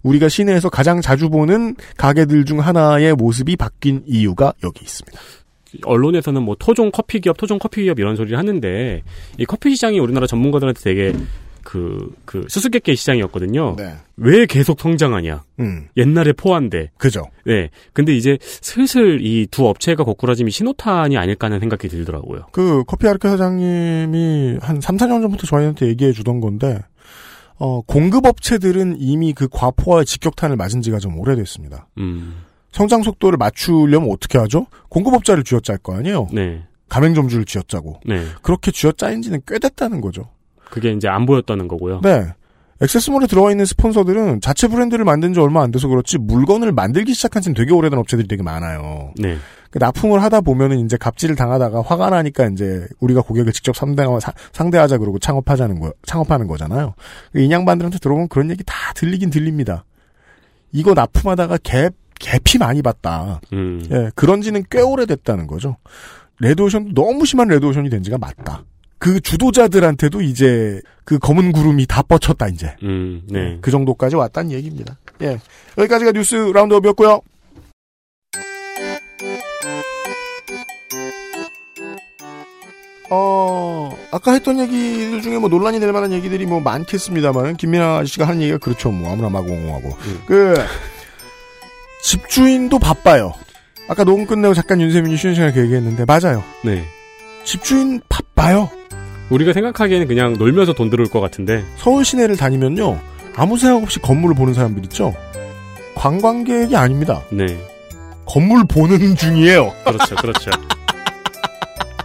우리가 0.02 0.28
시내에서 0.28 0.68
가장 0.68 1.00
자주 1.00 1.28
보는 1.28 1.76
가게들 1.96 2.44
중 2.44 2.60
하나의 2.60 3.14
모습이 3.14 3.56
바뀐 3.56 4.02
이유가 4.06 4.52
여기 4.64 4.84
있습니다. 4.84 5.18
언론에서는 5.84 6.42
뭐 6.42 6.56
토종 6.58 6.90
커피 6.90 7.20
기업, 7.20 7.36
토종 7.36 7.58
커피 7.58 7.82
기업 7.84 7.98
이런 7.98 8.16
소리를 8.16 8.36
하는데 8.36 9.02
이 9.38 9.44
커피 9.44 9.74
시장이 9.74 9.98
우리나라 9.98 10.26
전문가들한테 10.26 10.80
되게 10.82 11.12
그, 11.62 12.14
그 12.24 12.44
수수께끼 12.48 12.94
시장이었거든요. 12.94 13.74
네. 13.76 13.94
왜 14.16 14.46
계속 14.46 14.78
성장하냐? 14.80 15.42
음. 15.58 15.88
옛날에 15.96 16.32
포한데. 16.32 16.90
그죠. 16.96 17.24
네. 17.44 17.70
근데 17.92 18.14
이제 18.14 18.38
슬슬 18.40 19.18
이 19.20 19.46
두 19.50 19.66
업체가 19.66 20.04
거꾸라짐이 20.04 20.50
신호탄이 20.52 21.16
아닐까 21.18 21.46
하는 21.46 21.58
생각이 21.58 21.88
들더라고요. 21.88 22.46
그 22.52 22.84
커피 22.86 23.08
아르케 23.08 23.28
사장님이 23.28 24.58
한 24.60 24.80
3, 24.80 24.96
4년 24.96 25.22
전부터 25.22 25.46
저희한테 25.48 25.88
얘기해 25.88 26.12
주던 26.12 26.40
건데 26.40 26.78
어, 27.58 27.80
공급업체들은 27.82 28.96
이미 29.00 29.32
그 29.32 29.48
과포와 29.50 30.04
직격탄을 30.04 30.56
맞은 30.56 30.82
지가 30.82 30.98
좀 30.98 31.18
오래됐습니다. 31.18 31.88
음. 31.98 32.44
성장 32.76 33.02
속도를 33.02 33.38
맞추려면 33.38 34.10
어떻게 34.12 34.36
하죠? 34.36 34.66
공급업자를 34.90 35.44
쥐어짤 35.44 35.78
거 35.78 35.96
아니에요? 35.96 36.28
네. 36.30 36.62
가맹점주를 36.90 37.46
쥐어짜고. 37.46 38.00
네. 38.04 38.22
그렇게 38.42 38.70
쥐어짜인 38.70 39.22
지는 39.22 39.40
꽤 39.46 39.58
됐다는 39.58 40.02
거죠. 40.02 40.28
그게 40.70 40.92
이제 40.92 41.08
안 41.08 41.24
보였다는 41.24 41.68
거고요. 41.68 42.00
네. 42.02 42.26
액세스몰에 42.82 43.28
들어와 43.28 43.50
있는 43.50 43.64
스폰서들은 43.64 44.42
자체 44.42 44.68
브랜드를 44.68 45.06
만든 45.06 45.32
지 45.32 45.40
얼마 45.40 45.62
안 45.62 45.70
돼서 45.70 45.88
그렇지 45.88 46.18
물건을 46.18 46.72
만들기 46.72 47.14
시작한 47.14 47.40
지는 47.40 47.54
되게 47.54 47.72
오래된 47.72 47.98
업체들이 47.98 48.28
되게 48.28 48.42
많아요. 48.42 49.14
네. 49.16 49.38
그 49.70 49.78
납품을 49.78 50.22
하다 50.22 50.42
보면은 50.42 50.84
이제 50.84 50.98
갑질을 50.98 51.34
당하다가 51.34 51.80
화가 51.80 52.10
나니까 52.10 52.48
이제 52.48 52.86
우리가 53.00 53.22
고객을 53.22 53.52
직접 53.54 53.74
상대하, 53.74 54.20
사- 54.20 54.34
상대하자 54.52 54.98
그러고 54.98 55.18
창업하자는 55.18 55.80
거, 55.80 55.94
창업하는 56.04 56.46
거잖아요. 56.46 56.92
그 57.32 57.40
인양반들한테 57.40 57.98
들어보면 58.00 58.28
그런 58.28 58.50
얘기 58.50 58.62
다 58.64 58.74
들리긴 58.94 59.30
들립니다. 59.30 59.86
이거 60.72 60.92
납품하다가 60.92 61.56
개, 61.62 61.88
개피 62.18 62.58
많이 62.58 62.82
봤다. 62.82 63.40
음. 63.52 63.84
예, 63.90 64.10
그런 64.14 64.42
지는 64.42 64.64
꽤 64.70 64.80
오래됐다는 64.80 65.46
거죠. 65.46 65.76
레드오션도 66.40 66.92
너무 66.94 67.24
심한 67.24 67.48
레드오션이 67.48 67.90
된 67.90 68.02
지가 68.02 68.18
맞다. 68.18 68.64
그 68.98 69.20
주도자들한테도 69.20 70.22
이제 70.22 70.80
그 71.04 71.18
검은 71.18 71.52
구름이 71.52 71.86
다 71.86 72.02
뻗쳤다, 72.02 72.48
이제. 72.48 72.74
음. 72.82 73.22
네. 73.28 73.58
그 73.60 73.70
정도까지 73.70 74.16
왔다는 74.16 74.52
얘기입니다. 74.52 74.98
예. 75.22 75.38
여기까지가 75.78 76.12
뉴스 76.12 76.34
라운드업이었고요. 76.34 77.20
어, 83.08 83.96
아까 84.10 84.32
했던 84.32 84.58
얘기들 84.58 85.22
중에 85.22 85.38
뭐 85.38 85.48
논란이 85.48 85.78
될 85.78 85.92
만한 85.92 86.12
얘기들이 86.12 86.44
뭐 86.46 86.60
많겠습니다만은, 86.60 87.56
김민아 87.56 88.04
씨가 88.04 88.26
하는 88.26 88.42
얘기가 88.42 88.58
그렇죠. 88.58 88.90
뭐 88.90 89.12
아무나 89.12 89.28
막 89.28 89.46
옹호하고. 89.46 89.96
그, 90.26 90.56
집주인도 92.06 92.78
바빠요. 92.78 93.32
아까 93.88 94.04
녹음 94.04 94.26
끝내고 94.26 94.54
잠깐 94.54 94.80
윤세민이 94.80 95.16
쉬는 95.16 95.34
시간에 95.34 95.52
그 95.52 95.60
얘기했는데, 95.60 96.04
맞아요. 96.04 96.44
네. 96.64 96.84
집주인 97.42 98.00
바빠요. 98.08 98.70
우리가 99.28 99.52
생각하기에는 99.52 100.06
그냥 100.06 100.34
놀면서 100.34 100.72
돈 100.72 100.88
들어올 100.88 101.08
것 101.08 101.18
같은데. 101.20 101.64
서울 101.76 102.04
시내를 102.04 102.36
다니면요. 102.36 103.00
아무 103.34 103.58
생각 103.58 103.82
없이 103.82 103.98
건물을 103.98 104.36
보는 104.36 104.54
사람들 104.54 104.84
있죠? 104.84 105.14
관광객이 105.96 106.76
아닙니다. 106.76 107.22
네. 107.32 107.44
건물 108.24 108.64
보는 108.64 109.16
중이에요. 109.16 109.74
그렇죠, 109.84 110.14
그렇죠. 110.14 110.50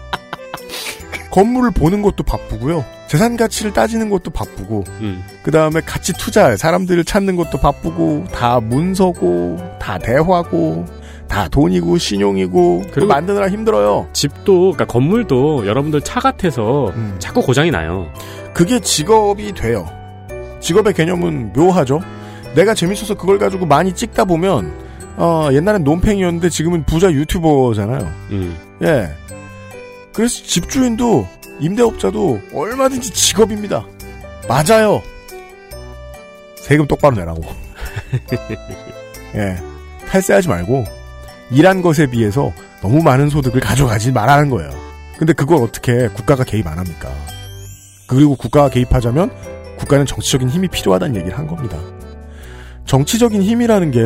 건물을 1.30 1.69
보는 1.72 2.02
것도 2.02 2.23
바쁘고요. 2.23 2.84
재산 3.11 3.35
가치를 3.35 3.73
따지는 3.73 4.09
것도 4.09 4.31
바쁘고, 4.31 4.85
음. 5.01 5.21
그 5.43 5.51
다음에 5.51 5.81
같이 5.81 6.13
투자할 6.13 6.57
사람들을 6.57 7.03
찾는 7.03 7.35
것도 7.35 7.57
바쁘고, 7.57 8.27
다 8.31 8.61
문서고, 8.61 9.57
다 9.81 9.97
대화고, 9.97 10.85
다 11.27 11.49
돈이고, 11.49 11.97
신용이고, 11.97 12.83
그걸 12.89 13.07
만드느라 13.09 13.49
힘들어요. 13.49 14.07
집도, 14.13 14.71
그러니까 14.71 14.85
건물도 14.85 15.67
여러분들 15.67 15.99
차 15.99 16.21
같아서 16.21 16.93
음. 16.95 17.17
자꾸 17.19 17.41
고장이 17.41 17.69
나요. 17.69 18.07
그게 18.53 18.79
직업이 18.79 19.51
돼요. 19.51 19.85
직업의 20.61 20.93
개념은 20.93 21.51
묘하죠. 21.51 21.99
내가 22.55 22.73
재밌어서 22.73 23.15
그걸 23.15 23.39
가지고 23.39 23.65
많이 23.65 23.93
찍다 23.93 24.23
보면, 24.23 24.71
어, 25.17 25.49
옛날엔 25.51 25.83
논팽이였는데 25.83 26.47
지금은 26.47 26.85
부자 26.85 27.11
유튜버잖아요. 27.11 28.09
음. 28.29 28.57
예. 28.83 29.09
그래서 30.13 30.43
집주인도 30.45 31.27
임대업자도 31.61 32.41
얼마든지 32.53 33.11
직업입니다. 33.11 33.85
맞아요. 34.47 35.01
세금 36.55 36.88
똑바로 36.88 37.15
내라고. 37.15 37.41
예. 39.35 39.57
탈세하지 40.07 40.49
말고 40.49 40.83
일한 41.51 41.81
것에 41.81 42.07
비해서 42.07 42.51
너무 42.81 43.01
많은 43.01 43.29
소득을 43.29 43.61
가져가지 43.61 44.11
말라는 44.11 44.49
거예요. 44.49 44.69
근데 45.17 45.33
그걸 45.33 45.63
어떻게 45.63 46.07
국가가 46.09 46.43
개입 46.43 46.67
안 46.67 46.79
합니까? 46.79 47.09
그리고 48.07 48.35
국가가 48.35 48.69
개입하자면 48.69 49.31
국가는 49.77 50.05
정치적인 50.05 50.49
힘이 50.49 50.67
필요하다는 50.67 51.15
얘기를 51.15 51.38
한 51.38 51.47
겁니다. 51.47 51.77
정치적인 52.85 53.41
힘이라는 53.41 53.91
게 53.91 54.01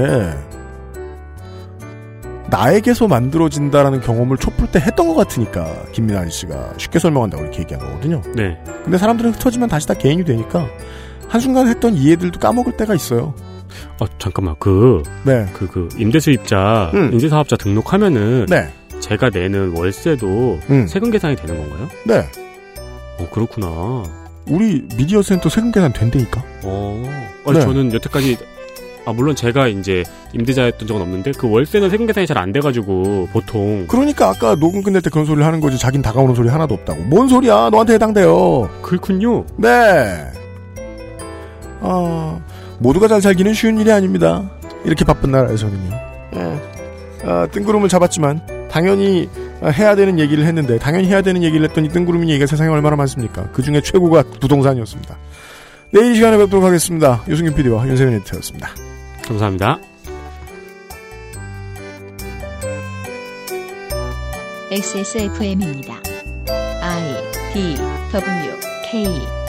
나에게서 2.50 3.08
만들어진다라는 3.08 4.02
경험을 4.02 4.38
촛불 4.38 4.68
때 4.72 4.80
했던 4.80 5.08
것 5.08 5.16
같으니까 5.16 5.86
김민아 5.92 6.30
씨가 6.30 6.74
쉽게 6.78 7.00
설명한다고 7.00 7.44
이렇게 7.44 7.62
얘기한 7.62 7.84
거거든요. 7.84 8.22
네. 8.36 8.58
근데 8.84 8.98
사람들은 8.98 9.34
흩어지면 9.34 9.70
다시 9.70 9.88
다 9.88 9.94
개인이 9.94 10.24
되니까 10.24 10.68
한순간 11.28 11.68
했던 11.68 11.96
이해들도 11.96 12.40
까먹을 12.40 12.78
때가 12.78 12.94
있어요. 12.96 13.34
어, 14.00 14.06
잠깐만. 14.20 14.56
그, 14.60 15.04
네. 15.24 15.46
그, 15.54 15.68
그, 15.68 15.90
임대수입자, 15.98 16.92
음. 16.94 17.14
인재사업자 17.14 17.58
등록하면은, 17.58 18.46
네. 18.48 18.70
제가 19.00 19.30
내는 19.30 19.76
월세도 19.76 20.60
음. 20.70 20.88
세금 20.88 21.12
계산이 21.12 21.36
되는 21.36 21.58
건가요? 21.58 21.90
네. 22.06 22.20
어, 23.20 23.28
그렇구나. 23.32 24.04
우리 24.48 24.88
미디어 24.96 25.22
센터 25.22 25.50
세금 25.50 25.72
계산 25.72 25.92
된다니까. 25.92 26.44
어. 26.64 27.04
아니, 27.46 27.58
네. 27.58 27.66
저는 27.66 27.94
여태까지, 27.94 28.38
아, 29.06 29.14
물론 29.14 29.36
제가 29.36 29.68
이제 29.68 30.04
임대자였던 30.34 30.88
적은 30.88 31.02
없는데, 31.02 31.32
그 31.38 31.50
월세는 31.50 31.90
세금 31.90 32.06
계산이 32.08 32.26
잘 32.28 32.38
안 32.38 32.52
돼가지고, 32.52 33.30
보통. 33.32 33.86
그러니까 33.88 34.30
아까 34.30 34.56
녹음 34.56 34.82
끝낼 34.84 35.02
때 35.02 35.10
그런 35.10 35.26
소리를 35.26 35.46
하는 35.46 35.62
거지. 35.62 35.78
자긴 35.78 36.02
다가오는 36.02 36.36
소리 36.36 36.50
하나도 36.50 36.74
없다고. 36.74 37.04
뭔 37.04 37.28
소리야? 37.28 37.70
너한테 37.70 37.94
해당돼요. 37.94 38.70
그렇군요. 38.82 39.46
네. 39.58 40.26
어, 41.82 42.42
모두가 42.80 43.08
잘 43.08 43.22
살기는 43.22 43.54
쉬운 43.54 43.78
일이 43.80 43.92
아닙니다. 43.92 44.50
이렇게 44.84 45.06
바쁜 45.06 45.32
나라에서는요. 45.32 45.96
예. 46.36 46.60
아, 47.26 47.48
뜬구름을 47.52 47.90
잡았지만 47.90 48.70
당연히 48.70 49.30
아, 49.62 49.70
해야 49.70 49.96
되는 49.96 50.20
얘기를 50.20 50.46
했는데 50.46 50.78
당연히 50.78 51.08
해야 51.08 51.22
되는 51.22 51.42
얘기를 51.44 51.68
했더니 51.70 51.90
뜬구름 51.90 52.28
얘기가 52.30 52.46
세상에 52.46 52.70
얼마나 52.70 52.96
많습니까? 52.96 53.50
그 53.54 53.62
중에 53.64 53.82
최고가 53.82 54.24
부동산이었습니다. 54.42 55.18
내일 55.92 56.12
이 56.12 56.16
시간에 56.16 56.38
뵙도록 56.38 56.66
하겠습니다. 56.66 57.22
유승균 57.28 57.56
PD와 57.56 57.88
윤세민 57.88 58.16
에디터였습니다. 58.16 58.70
감사합니다. 59.28 59.80
XSFM입니다. 64.72 66.02
I 66.82 67.54
D 67.54 67.76
W 68.12 68.60
K 68.92 69.45